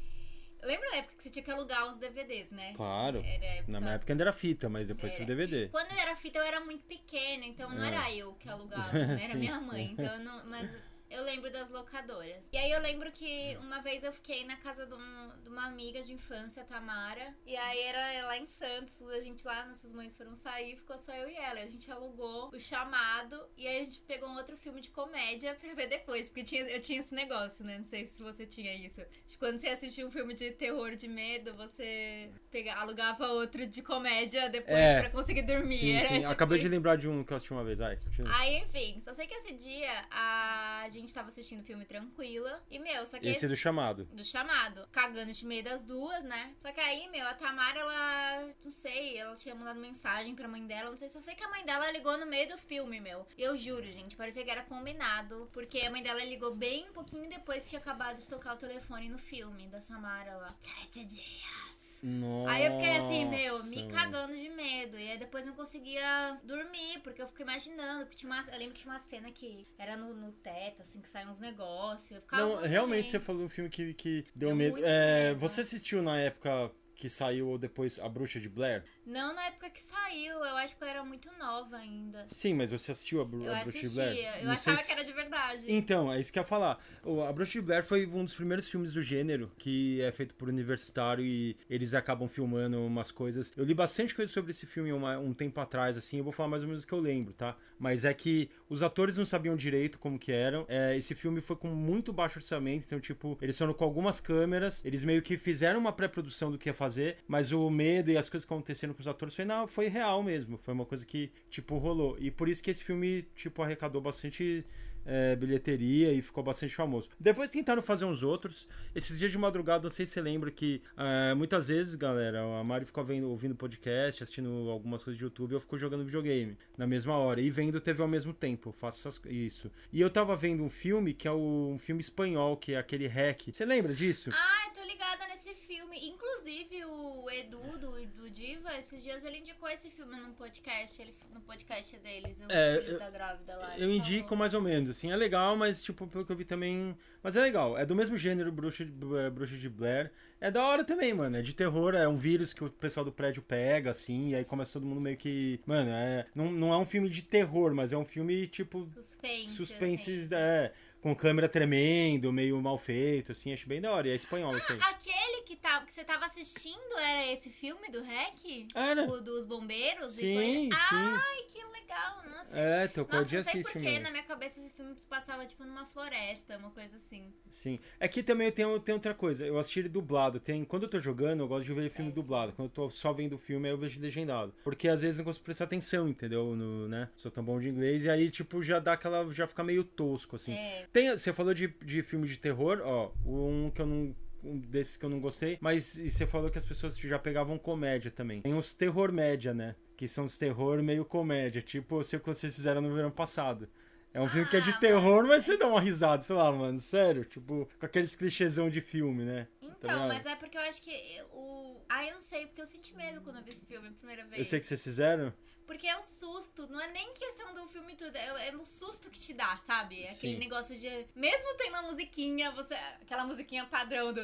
Lembra 0.65 0.91
da 0.91 0.97
época 0.99 1.15
que 1.17 1.23
você 1.23 1.31
tinha 1.31 1.43
que 1.43 1.51
alugar 1.51 1.89
os 1.89 1.99
DVDs, 1.99 2.51
né? 2.51 2.73
Claro. 2.75 3.21
A 3.21 3.27
época- 3.27 3.65
Na 3.73 3.81
minha 3.81 3.93
época 3.95 4.13
ainda 4.13 4.25
era 4.25 4.33
fita, 4.33 4.69
mas 4.69 4.89
depois 4.89 5.13
Era. 5.13 5.17
foi 5.25 5.27
DVD. 5.27 5.69
Quando 5.69 5.91
eu 5.93 5.99
era 5.99 6.17
fita, 6.17 6.39
eu 6.39 6.43
era 6.45 6.61
muito 6.61 6.83
pequena, 6.87 7.45
então 7.45 7.71
não 7.71 7.85
É. 7.85 7.89
era 7.89 8.13
eu 8.13 8.35
que 8.35 8.49
alugava, 8.49 8.91
né? 9.19 9.21
era 9.23 9.33
Sim, 9.33 9.39
minha 9.39 9.61
mãe. 9.61 9.91
Então 9.93 10.07
eu 10.15 10.21
não. 10.21 10.45
Mas 10.47 10.71
eu 11.11 11.23
lembro 11.25 11.51
das 11.51 11.71
locadoras. 11.71 12.49
E 12.53 12.57
aí 12.59 12.71
eu 12.71 12.81
lembro 12.81 13.11
que 13.13 13.57
uma 13.61 13.81
vez 13.81 14.03
eu 14.05 14.13
fiquei 14.13 14.45
na 14.45 14.57
casa 14.57 14.87
de, 14.87 14.95
um- 14.95 15.33
de 15.43 15.49
uma 15.49 15.67
amiga 15.67 16.01
de 16.03 16.13
infância, 16.13 16.65
Tamara. 16.65 17.35
E 17.47 17.57
aí 17.57 17.81
era 17.83 18.27
lá 18.27 18.37
em 18.39 18.47
Santos, 18.47 19.03
a 19.09 19.21
gente 19.21 19.45
lá, 19.47 19.65
nossas 19.67 19.93
mães 19.93 20.15
foram 20.17 20.35
sair, 20.35 20.77
ficou 20.77 20.99
só 20.99 21.13
eu 21.13 21.29
e 21.29 21.35
ela. 21.37 21.61
E 21.61 21.63
a 21.63 21.69
gente 21.69 21.91
alugou 21.91 22.51
o 22.55 22.61
chamado 22.61 23.41
e 23.57 23.67
aí 23.67 23.81
a 23.81 23.85
gente 23.85 24.01
pegou 24.01 24.29
um 24.29 24.37
outro 24.37 24.57
filme 24.57 24.81
de 24.81 24.91
comédia 24.91 25.55
pra 25.55 25.73
ver 25.75 25.87
depois. 25.89 26.29
Porque 26.29 26.43
tinha, 26.45 26.63
eu 26.63 26.81
tinha 26.81 27.01
esse 27.01 27.15
negócio, 27.15 27.65
né? 27.65 27.77
Não 27.79 27.85
sei 27.85 28.07
se 28.07 28.23
você 28.23 28.47
tinha 28.47 28.75
isso. 28.75 29.01
De 29.27 29.37
quando 29.39 29.59
você 29.59 29.69
assistia 29.69 30.07
um 30.07 30.11
filme 30.11 30.35
de 30.35 30.51
terror, 30.53 30.97
de 30.97 31.07
medo, 31.09 31.55
você 31.55 32.31
pega, 32.51 32.75
alugava 32.75 33.27
outro 33.29 33.67
de 33.67 33.83
comédia 33.83 34.49
depois 34.49 34.77
É. 34.77 35.01
pra 35.01 35.11
conseguir 35.11 35.43
dormir. 35.43 35.79
Sim, 35.79 36.01
sim. 36.09 36.19
tipo, 36.21 36.33
Acabei 36.33 36.59
de 36.59 36.69
lembrar 36.69 36.97
de 36.97 37.09
um 37.09 37.23
que 37.23 37.33
eu 37.33 37.37
assisti 37.37 37.53
uma 37.53 37.65
vez. 37.65 37.81
Ai, 37.81 37.97
continua. 37.97 38.35
Aí, 38.37 38.57
enfim, 38.59 39.01
só 39.01 39.15
sei 39.15 39.27
que 39.27 39.35
esse 39.35 39.53
dia 39.55 39.91
a 40.11 40.89
gente 41.01 41.15
tava 41.15 41.29
assistindo 41.29 41.61
o 41.61 41.65
filme 41.65 41.85
tranquila. 41.85 42.63
E, 42.71 42.79
meu, 42.79 43.05
só 43.07 43.19
que 43.19 43.29
Esse 43.29 43.45
é 43.47 43.49
do 43.49 43.57
chamado. 43.57 44.05
do 44.07 44.25
chamado, 44.25 44.87
cagando 44.91 45.33
de 45.33 45.47
meio 45.47 45.63
das 45.63 45.85
duas, 45.85 46.25
né? 46.25 46.55
Só 46.61 46.73
que 46.73 46.81
aí, 46.81 47.09
meu, 47.09 47.27
a 47.27 47.35
Tamara, 47.35 47.79
ela, 47.81 48.55
não 48.63 48.71
sei, 48.71 49.19
ela 49.19 49.35
tinha 49.35 49.55
mandado 49.55 49.81
mensagem 49.81 50.35
pra 50.35 50.49
mãe 50.49 50.67
dela, 50.67 50.91
não 50.91 50.97
sei, 50.97 51.09
só 51.09 51.21
sei 51.21 51.35
que 51.35 51.45
a 51.45 51.49
mãe 51.49 51.65
dela 51.65 51.91
ligou 51.91 52.17
no 52.19 52.27
meio 52.27 52.49
do 52.49 52.59
filme, 52.59 53.01
meu. 53.01 53.27
E 53.37 53.43
eu 53.43 53.57
juro, 53.57 53.85
gente, 53.91 54.17
parecia 54.17 54.45
que 54.45 54.51
era 54.51 54.63
combinado, 54.63 55.49
porque 55.53 55.81
a 55.81 55.91
mãe 55.91 56.03
dela 56.03 56.25
ligou 56.25 56.55
bem 56.55 56.89
um 56.89 56.93
pouquinho 56.93 57.29
depois 57.29 57.65
que 57.65 57.71
tinha 57.71 57.81
acabado 57.81 58.19
de 58.19 58.29
tocar 58.29 58.55
o 58.55 58.59
telefone 58.59 59.09
no 59.09 59.19
filme 59.19 59.67
da 59.69 59.81
Samara 59.81 60.37
lá. 60.37 60.49
Sete 60.61 61.05
dias. 61.05 61.74
Nossa. 62.07 62.53
Aí 62.53 62.67
eu 62.67 62.73
fiquei 62.73 62.97
assim, 62.99 63.25
meu, 63.25 63.65
me 63.65 63.89
cagando 63.89 64.37
de 64.37 64.51
medo. 64.51 64.99
E 64.99 65.11
aí 65.11 65.17
depois 65.17 65.47
não 65.47 65.55
conseguia 65.55 66.39
dormir, 66.45 67.01
porque 67.03 67.23
eu 67.23 67.27
fiquei 67.27 67.45
imaginando. 67.45 68.05
Que 68.05 68.15
tinha 68.15 68.31
uma, 68.31 68.45
eu 68.53 68.59
lembro 68.59 68.75
que 68.75 68.83
tinha 68.83 68.93
uma 68.93 68.99
cena 68.99 69.31
que 69.31 69.67
era 69.79 69.97
no, 69.97 70.13
no 70.13 70.31
teto, 70.31 70.83
assim, 70.83 71.01
que 71.01 71.09
saiu 71.09 71.31
uns 71.31 71.41
negócios. 71.41 72.23
Não, 72.31 72.57
realmente 72.57 73.07
medo. 73.07 73.11
você 73.11 73.21
falou 73.21 73.43
um 73.45 73.49
filme 73.49 73.71
que, 73.71 73.95
que 73.95 74.27
deu, 74.35 74.49
Deu 74.51 74.57
medo. 74.57 74.85
É, 74.85 75.31
medo. 75.31 75.41
Você 75.41 75.63
assistiu 75.63 76.03
na 76.03 76.19
época 76.19 76.71
que 76.95 77.09
saiu 77.09 77.49
ou 77.49 77.57
depois 77.57 77.99
A 77.99 78.07
Bruxa 78.07 78.39
de 78.39 78.51
Blair? 78.51 78.85
Não 79.07 79.35
na 79.35 79.47
época 79.47 79.69
que 79.71 79.81
saiu, 79.81 80.33
eu 80.37 80.57
acho 80.57 80.77
que 80.77 80.83
eu 80.83 80.89
era 80.89 81.05
muito 81.05 81.31
nova 81.39 81.77
ainda. 81.77 82.27
Sim, 82.31 82.55
mas 82.55 82.71
você 82.71 82.93
assistiu 82.93 83.21
A, 83.21 83.25
Bru 83.25 83.45
Eu 83.45 83.53
a 83.55 83.61
Bruxa 83.63 83.73
de 83.73 83.79
assistia, 83.81 84.03
Blair? 84.05 84.39
eu 84.41 84.47
Não 84.47 84.59
sei 84.59 84.73
achava 84.73 84.77
se- 84.79 84.87
que 84.87 84.93
era 84.93 85.05
de 85.05 85.13
verdade. 85.13 85.65
Então, 85.69 86.13
é 86.13 86.19
isso 86.19 86.33
que 86.33 86.39
eu 86.39 86.43
ia 86.43 86.47
falar. 86.47 86.83
O- 87.05 87.23
A 87.23 87.33
Bruxa 87.33 87.53
de 87.53 87.61
Blair 87.61 87.85
foi 87.85 88.07
um 88.07 88.25
dos 88.25 88.35
primeiros 88.35 88.69
filmes 88.69 88.93
do 88.93 89.03
gênero 89.03 89.53
que 89.59 90.01
é 90.01 90.11
feito 90.11 90.35
por 90.35 90.49
universitário 90.49 91.23
e 91.25 91.57
eles 91.69 91.93
acabam 91.93 92.27
filmando 92.27 92.81
umas 92.81 93.11
coisas. 93.11 93.53
Eu 93.57 93.65
li 93.65 93.75
bastante 93.75 94.15
coisa 94.15 94.33
sobre 94.33 94.53
esse 94.53 94.65
filme 94.65 94.91
uma- 94.93 95.19
um 95.19 95.35
tempo 95.35 95.61
atrás, 95.61 95.97
assim, 95.99 96.19
eu 96.19 96.25
vou 96.25 96.33
falar 96.33 96.49
mais 96.49 96.63
ou 96.63 96.69
menos 96.69 96.85
o 96.85 96.87
que 96.87 96.93
eu 96.95 97.01
lembro, 97.01 97.35
tá? 97.35 97.57
Mas 97.79 98.05
é 98.07 98.15
que 98.15 98.51
os 98.71 98.83
atores 98.83 99.19
não 99.19 99.27
sabiam 99.27 99.55
direito 99.57 99.99
como 99.99 100.19
que 100.19 100.33
eram. 100.33 100.65
É, 100.67 100.97
esse 100.97 101.15
filme 101.15 101.43
foi 101.43 101.57
com 101.57 101.69
muito 101.69 102.11
baixo 102.13 102.39
orçamento, 102.39 102.85
então, 102.87 102.99
tipo, 102.99 103.37
eles 103.43 103.59
foram 103.59 103.75
com 103.75 103.85
algumas 103.85 104.19
câmeras, 104.21 104.83
eles 104.85 105.05
meio 105.05 105.21
que 105.21 105.37
fizeram 105.37 105.79
uma 105.79 105.93
pré-produção 105.93 106.51
do 106.51 106.57
que 106.57 106.71
ia 106.71 106.75
fazer, 106.75 107.19
mas 107.29 107.53
o 107.53 107.69
medo 107.69 108.11
e 108.11 108.17
as 108.17 108.31
coisas 108.31 108.47
que 108.47 108.55
aconteceram 108.55 108.94
com 108.95 109.01
os 109.01 109.07
atores 109.07 109.35
foi, 109.35 109.45
não, 109.45 109.67
foi 109.67 109.89
real 109.89 110.23
mesmo. 110.23 110.57
Foi 110.57 110.73
uma 110.73 110.87
coisa 110.87 111.05
que, 111.05 111.31
tipo, 111.51 111.77
rolou. 111.79 112.17
E 112.19 112.31
por 112.31 112.49
isso 112.49 112.63
que 112.63 112.71
esse 112.71 112.83
filme, 112.83 113.23
tipo, 113.35 113.63
arrecadou 113.63 114.01
bastante 114.01 114.65
é, 115.07 115.37
bilheteria 115.37 116.13
e 116.13 116.23
ficou 116.23 116.43
bastante 116.43 116.75
famoso. 116.75 117.09
Depois 117.19 117.51
tentaram 117.51 117.83
fazer 117.83 118.05
uns 118.05 118.23
outros. 118.23 118.69
Esses 118.95 119.19
dias 119.19 119.31
de 119.31 119.39
madrugada, 119.39 119.85
não 119.85 119.91
sei 119.91 120.07
se 120.07 120.13
você 120.13 120.21
lembra 120.21 120.51
que 120.51 120.83
é, 120.97 121.35
muitas 121.35 121.69
vezes, 121.69 121.95
galera, 121.95 122.43
a 122.59 122.65
Mari 122.65 122.85
ficou 122.85 123.05
vendo, 123.05 123.29
ouvindo 123.29 123.55
podcast, 123.55 124.23
assistindo 124.23 124.71
algumas 124.71 125.03
coisas 125.03 125.19
de 125.19 125.25
YouTube, 125.25 125.53
eu 125.53 125.61
fico 125.61 125.79
jogando 125.79 126.05
videogame 126.05 126.57
na 126.77 126.87
mesma 126.87 127.17
hora 127.17 127.41
e 127.41 127.51
vendo 127.51 127.81
TV 127.81 128.03
ao 128.03 128.09
mesmo 128.09 128.33
tempo. 128.33 128.71
Eu 128.71 128.73
faço 128.73 129.09
isso. 129.29 129.71
E 129.93 130.01
eu 130.01 130.11
tava 130.11 130.35
vendo 130.37 130.63
um 130.63 130.71
filme 130.71 131.13
que 131.13 131.29
é 131.29 131.31
o, 131.31 131.71
um 131.75 131.79
filme 131.79 132.01
espanhol, 132.01 132.57
que 132.57 132.73
é 132.73 132.79
aquele 132.79 133.07
Hack. 133.07 133.53
Você 133.53 133.65
lembra 133.65 133.95
disso? 133.95 134.31
Ah, 134.33 134.71
tô 134.75 134.83
ligada 134.85 135.27
nesse 135.29 135.55
filme. 135.55 135.99
Inclusive, 136.09 136.85
o 137.25 137.31
Edu 137.31 137.79
do, 137.79 138.07
do 138.09 138.31
Diva, 138.31 138.77
esses 138.79 139.03
dias 139.03 139.25
ele 139.25 139.39
indicou 139.39 139.69
esse 139.69 139.91
filme 139.91 140.17
num 140.17 140.33
podcast, 140.35 141.01
ele, 141.01 141.15
no 141.33 141.41
podcast 141.41 141.97
deles, 141.99 142.41
o 142.41 142.51
É, 142.53 142.77
Filhos 142.79 142.93
eu- 142.95 142.99
da 142.99 143.11
Grávida 143.11 143.57
lá. 143.57 143.79
Eu 143.79 143.91
indico 143.93 144.29
falou. 144.29 144.39
mais 144.39 144.55
ou 144.55 144.61
menos, 144.61 144.91
assim, 144.91 145.11
é 145.11 145.17
legal, 145.17 145.57
mas 145.57 145.83
tipo, 145.83 146.07
pelo 146.07 146.25
que 146.25 146.33
eu 146.33 146.37
vi 146.37 146.45
também. 146.45 146.97
Mas 147.23 147.37
é 147.37 147.41
legal, 147.41 147.79
é 147.79 147.87
do 147.87 147.95
mesmo 147.95 148.17
gênero 148.19 148.53
Bruxa 148.53 148.85
de, 148.85 148.93
é, 149.19 149.31
Bruxa 149.31 149.57
de 149.57 149.69
Blair. 149.69 150.13
É 150.41 150.51
da 150.51 150.63
hora 150.67 150.85
também, 150.85 151.15
mano. 151.15 151.37
É 151.39 151.41
de 151.43 151.55
terror, 151.55 151.95
é 151.95 152.07
um 152.07 152.17
vírus 152.17 152.53
que 152.53 152.63
o 152.63 152.69
pessoal 152.69 153.05
do 153.05 153.11
prédio 153.13 153.41
pega, 153.43 153.91
assim, 153.91 154.31
e 154.31 154.35
aí 154.37 154.45
começa 154.45 154.73
todo 154.73 154.85
mundo 154.85 155.01
meio 155.01 155.17
que. 155.17 155.59
Mano, 155.65 155.91
é. 155.91 156.27
Não, 156.35 156.53
não 156.53 156.73
é 156.73 156.77
um 156.77 156.85
filme 156.85 157.09
de 157.09 157.23
terror, 157.23 157.75
mas 157.75 157.93
é 157.93 157.97
um 157.97 158.05
filme, 158.05 158.47
tipo. 158.47 158.83
Suspense. 158.83 159.55
Suspenses, 159.57 160.25
assim. 160.27 160.35
é. 160.35 160.73
Com 161.05 161.15
câmera 161.15 161.51
tremendo, 161.51 162.33
meio 162.33 162.59
mal 162.63 162.79
feito, 162.79 163.33
assim, 163.33 163.53
acho 163.53 163.69
bem 163.69 163.79
da 163.79 163.93
hora. 163.93 164.09
E 164.09 164.11
é 164.11 164.15
espanhol 164.15 164.57
isso 164.57 164.73
aí. 164.73 164.79
Aquele 164.81 165.43
que, 165.43 165.55
tá, 165.55 165.83
que 165.83 165.93
você 165.93 166.03
tava 166.03 166.25
assistindo 166.25 166.99
era 166.99 167.31
esse 167.31 167.51
filme 167.51 167.91
do 167.91 168.03
REC? 168.03 168.69
Era. 168.75 169.05
O 169.05 169.21
dos 169.21 169.45
bombeiros? 169.45 170.17
e 170.17 170.23
Sim, 170.23 170.35
coisa? 170.71 170.83
sim. 170.89 171.21
Ai, 171.21 171.43
que 171.47 171.59
legal, 171.63 172.23
nossa. 172.31 172.59
É, 172.59 172.89
tocou 172.89 173.19
Nossa, 173.19 173.29
de 173.29 173.37
não 173.37 173.43
sei 173.43 173.63
porquê, 173.63 173.79
mesmo. 173.81 174.01
na 174.01 174.11
minha 174.13 174.23
cabeça 174.23 174.59
esse 174.59 174.73
filme 174.73 174.95
se 174.97 175.07
passava 175.07 175.45
tipo 175.45 175.63
numa 175.65 175.85
floresta, 175.85 176.57
uma 176.57 176.71
coisa 176.71 176.97
assim. 176.97 177.31
Sim. 177.51 177.79
Aqui 178.01 178.23
também 178.23 178.51
tem, 178.51 178.65
tem 178.81 178.95
outra 178.95 179.13
coisa. 179.13 179.45
Eu 179.45 179.59
assisti 179.59 179.81
ele 179.81 179.91
dublado. 179.91 180.41
Tem, 180.41 180.65
quando 180.65 180.85
eu 180.85 180.89
tô 180.89 180.99
jogando, 180.99 181.41
eu 181.41 181.49
gosto 181.49 181.67
de 181.67 181.75
ver 181.75 181.91
filme 181.91 182.11
É, 182.13 182.15
dublado. 182.15 182.55
Quando 182.55 182.69
eu 182.69 182.73
tô 182.73 182.89
só 182.89 183.13
vendo 183.13 183.35
o 183.35 183.39
filme, 183.39 183.69
aí 183.69 183.75
eu 183.75 183.79
vejo 183.79 184.01
legendado. 184.01 184.55
Porque 184.65 184.89
às 184.89 185.03
vezes 185.03 185.19
não 185.19 185.25
consigo 185.27 185.45
prestar 185.45 185.65
atenção, 185.65 186.09
entendeu? 186.09 186.57
No, 186.57 186.89
né? 186.89 187.11
Sou 187.15 187.31
tão 187.31 187.45
bom 187.45 187.61
de 187.61 187.69
inglês. 187.69 188.05
E 188.07 188.11
aí, 188.11 188.31
tipo, 188.31 188.63
já 188.63 188.79
dá 188.79 188.95
aquela. 188.95 189.31
Já 189.35 189.47
fica 189.47 189.63
meio 189.63 189.85
tosco, 189.85 190.37
assim. 190.37 190.53
É. 190.55 190.87
Tem, 190.95 191.11
você 191.11 191.33
falou 191.33 191.53
de, 191.53 191.67
de 191.85 192.05
filme 192.05 192.25
de 192.29 192.39
terror, 192.39 192.81
ó. 192.85 193.11
Um 193.27 193.69
que 193.69 193.83
eu 193.83 193.87
não. 193.87 194.17
Um 194.45 194.61
desses 194.61 194.97
que 194.97 195.05
eu 195.05 195.11
não 195.11 195.19
gostei. 195.19 195.59
Mas 195.61 195.97
e 195.97 196.09
você 196.09 196.25
falou 196.25 196.49
que 196.51 196.59
as 196.59 196.65
pessoas 196.65 196.97
já 196.97 197.19
pegavam 197.19 197.59
comédia 197.59 198.13
também. 198.13 198.43
Tem 198.43 198.55
os 198.55 198.75
terror 198.75 199.11
média, 199.11 199.53
né? 199.53 199.75
Que 199.97 200.07
são 200.07 200.27
os 200.27 200.39
terror 200.39 200.81
meio 200.85 201.05
comédia. 201.05 201.61
Tipo, 201.61 201.99
eu 201.99 202.05
sei 202.05 202.19
o 202.19 202.21
que 202.21 202.29
vocês 202.29 202.55
fizeram 202.55 202.81
no 202.81 202.95
verão 202.95 203.11
passado. 203.11 203.69
É 204.13 204.21
um 204.21 204.29
filme 204.29 204.49
que 204.49 204.57
é 204.57 204.61
de 204.61 204.71
Ah, 204.71 204.79
terror, 204.79 205.27
mas 205.27 205.45
você 205.45 205.57
dá 205.57 205.67
uma 205.67 205.81
risada, 205.81 206.23
sei 206.23 206.37
lá, 206.37 206.53
mano. 206.53 206.79
Sério, 206.79 207.25
tipo, 207.25 207.69
com 207.81 207.87
aqueles 207.87 208.15
clichêzão 208.15 208.71
de 208.71 208.81
filme, 208.81 209.25
né? 209.25 209.49
Tá 209.61 209.67
Então, 209.67 210.07
mas 210.07 210.25
é 210.25 210.37
porque 210.37 210.57
eu 210.57 210.63
acho 210.63 210.81
que 210.81 210.93
o. 211.33 211.81
Ah, 211.89 212.07
eu 212.07 212.15
não 212.15 212.21
sei, 212.21 212.47
porque 212.47 212.61
eu 212.61 212.67
senti 212.67 212.95
medo 212.95 213.21
quando 213.23 213.39
eu 213.39 213.43
vi 213.43 213.51
esse 213.51 213.67
filme 213.67 213.89
a 213.89 213.91
primeira 213.93 214.25
vez. 214.27 214.39
Eu 214.39 214.45
sei 214.45 214.61
que 214.61 214.67
vocês 214.67 214.85
fizeram. 214.85 215.33
Porque 215.67 215.87
é 215.87 215.97
o 215.97 216.01
susto, 216.03 216.67
não 216.69 216.81
é 216.81 216.87
nem 216.93 217.11
questão 217.13 217.55
do 217.55 217.67
filme 217.69 217.95
tudo, 217.97 218.15
é, 218.17 218.49
é 218.49 218.57
o 218.57 218.65
susto 218.67 219.09
que 219.11 219.19
te 219.19 219.33
dá, 219.33 219.59
sabe? 219.67 220.07
Aquele 220.09 220.35
Sim. 220.35 220.39
negócio 220.39 220.77
de. 220.77 221.07
Mesmo 221.15 221.55
tendo 221.57 221.77
a 221.77 221.83
musiquinha, 221.83 222.51
você. 222.53 222.75
Aquela 223.03 223.25
musiquinha 223.25 223.65
padrão 223.67 224.13
do. 224.13 224.23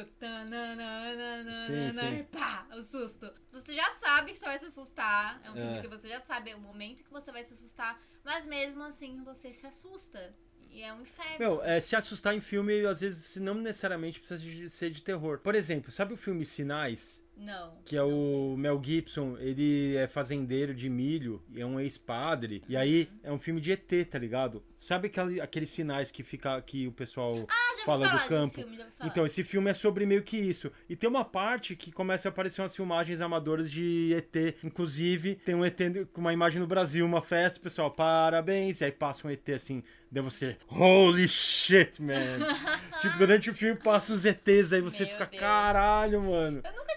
Sim, 1.67 1.91
sim. 1.91 2.23
Pá, 2.31 2.67
o 2.75 2.83
susto. 2.83 3.31
Você 3.51 3.73
já 3.73 3.91
sabe 3.93 4.31
que 4.31 4.37
você 4.37 4.45
vai 4.45 4.59
se 4.59 4.65
assustar. 4.65 5.41
É 5.43 5.51
um 5.51 5.53
filme 5.55 5.77
É. 5.77 5.81
que 5.81 5.87
você 5.87 6.07
já 6.07 6.21
sabe 6.21 6.53
o 6.53 6.59
momento 6.59 7.03
que 7.03 7.11
você 7.11 7.31
vai 7.31 7.43
se 7.43 7.53
assustar. 7.53 7.99
Mas 8.23 8.45
mesmo 8.45 8.83
assim, 8.83 9.23
você 9.23 9.51
se 9.53 9.65
assusta. 9.65 10.31
E 10.69 10.81
é 10.83 10.93
um 10.93 11.01
inferno. 11.01 11.37
Meu, 11.37 11.63
é, 11.63 11.79
se 11.81 11.97
assustar 11.97 12.33
em 12.33 12.39
filme, 12.39 12.85
às 12.85 13.01
vezes, 13.01 13.35
não 13.37 13.55
necessariamente 13.55 14.19
precisa 14.19 14.39
de- 14.41 14.69
ser 14.69 14.89
de 14.89 15.01
terror. 15.01 15.39
Por 15.39 15.53
exemplo, 15.53 15.91
sabe 15.91 16.13
o 16.13 16.17
filme 16.17 16.45
Sinais? 16.45 17.21
Não. 17.45 17.73
Que 17.83 17.95
é 17.97 18.03
o 18.03 18.55
Mel 18.57 18.79
Gibson, 18.83 19.37
ele 19.39 19.95
é 19.97 20.07
fazendeiro 20.07 20.73
de 20.73 20.89
milho 20.89 21.41
e 21.53 21.59
é 21.61 21.65
um 21.65 21.79
ex-padre. 21.79 22.63
E 22.67 22.77
aí 22.77 23.09
é 23.23 23.31
um 23.31 23.37
filme 23.39 23.59
de 23.59 23.71
ET, 23.71 23.91
tá 24.09 24.17
ligado? 24.19 24.63
Sabe 24.77 25.07
aquele, 25.07 25.39
aqueles 25.41 25.69
sinais 25.69 26.09
que 26.11 26.23
fica 26.23 26.59
que 26.61 26.87
o 26.87 26.91
pessoal 26.91 27.45
Ah, 27.49 27.85
fala 27.85 28.07
do 28.07 28.27
campo? 28.27 28.53
filme. 28.55 28.79
Então, 29.03 29.25
esse 29.25 29.43
filme 29.43 29.69
é 29.69 29.73
sobre 29.73 30.05
meio 30.05 30.23
que 30.23 30.37
isso. 30.37 30.71
E 30.89 30.95
tem 30.95 31.09
uma 31.09 31.23
parte 31.25 31.75
que 31.75 31.91
começa 31.91 32.27
a 32.27 32.29
aparecer 32.31 32.61
umas 32.61 32.75
filmagens 32.75 33.21
amadoras 33.21 33.69
de 33.69 34.13
ET. 34.15 34.55
Inclusive, 34.63 35.35
tem 35.35 35.53
um 35.55 35.63
ET 35.65 35.77
com 36.11 36.21
uma 36.21 36.33
imagem 36.33 36.59
no 36.59 36.67
Brasil, 36.67 37.05
uma 37.05 37.21
festa, 37.21 37.59
o 37.59 37.61
pessoal, 37.61 37.91
parabéns. 37.91 38.81
E 38.81 38.85
aí 38.85 38.91
passa 38.91 39.27
um 39.27 39.31
ET 39.31 39.47
assim, 39.49 39.83
daí 40.11 40.23
você, 40.23 40.57
holy 40.67 41.27
shit, 41.27 42.01
man. 42.01 42.13
tipo, 43.01 43.17
durante 43.19 43.49
o 43.49 43.53
filme 43.53 43.79
passa 43.79 44.13
os 44.13 44.25
ETs, 44.25 44.73
aí 44.73 44.81
você 44.81 45.03
Meu 45.03 45.11
fica, 45.13 45.25
Deus. 45.25 45.39
caralho, 45.39 46.21
mano. 46.21 46.61
Eu 46.65 46.73
nunca 46.75 46.90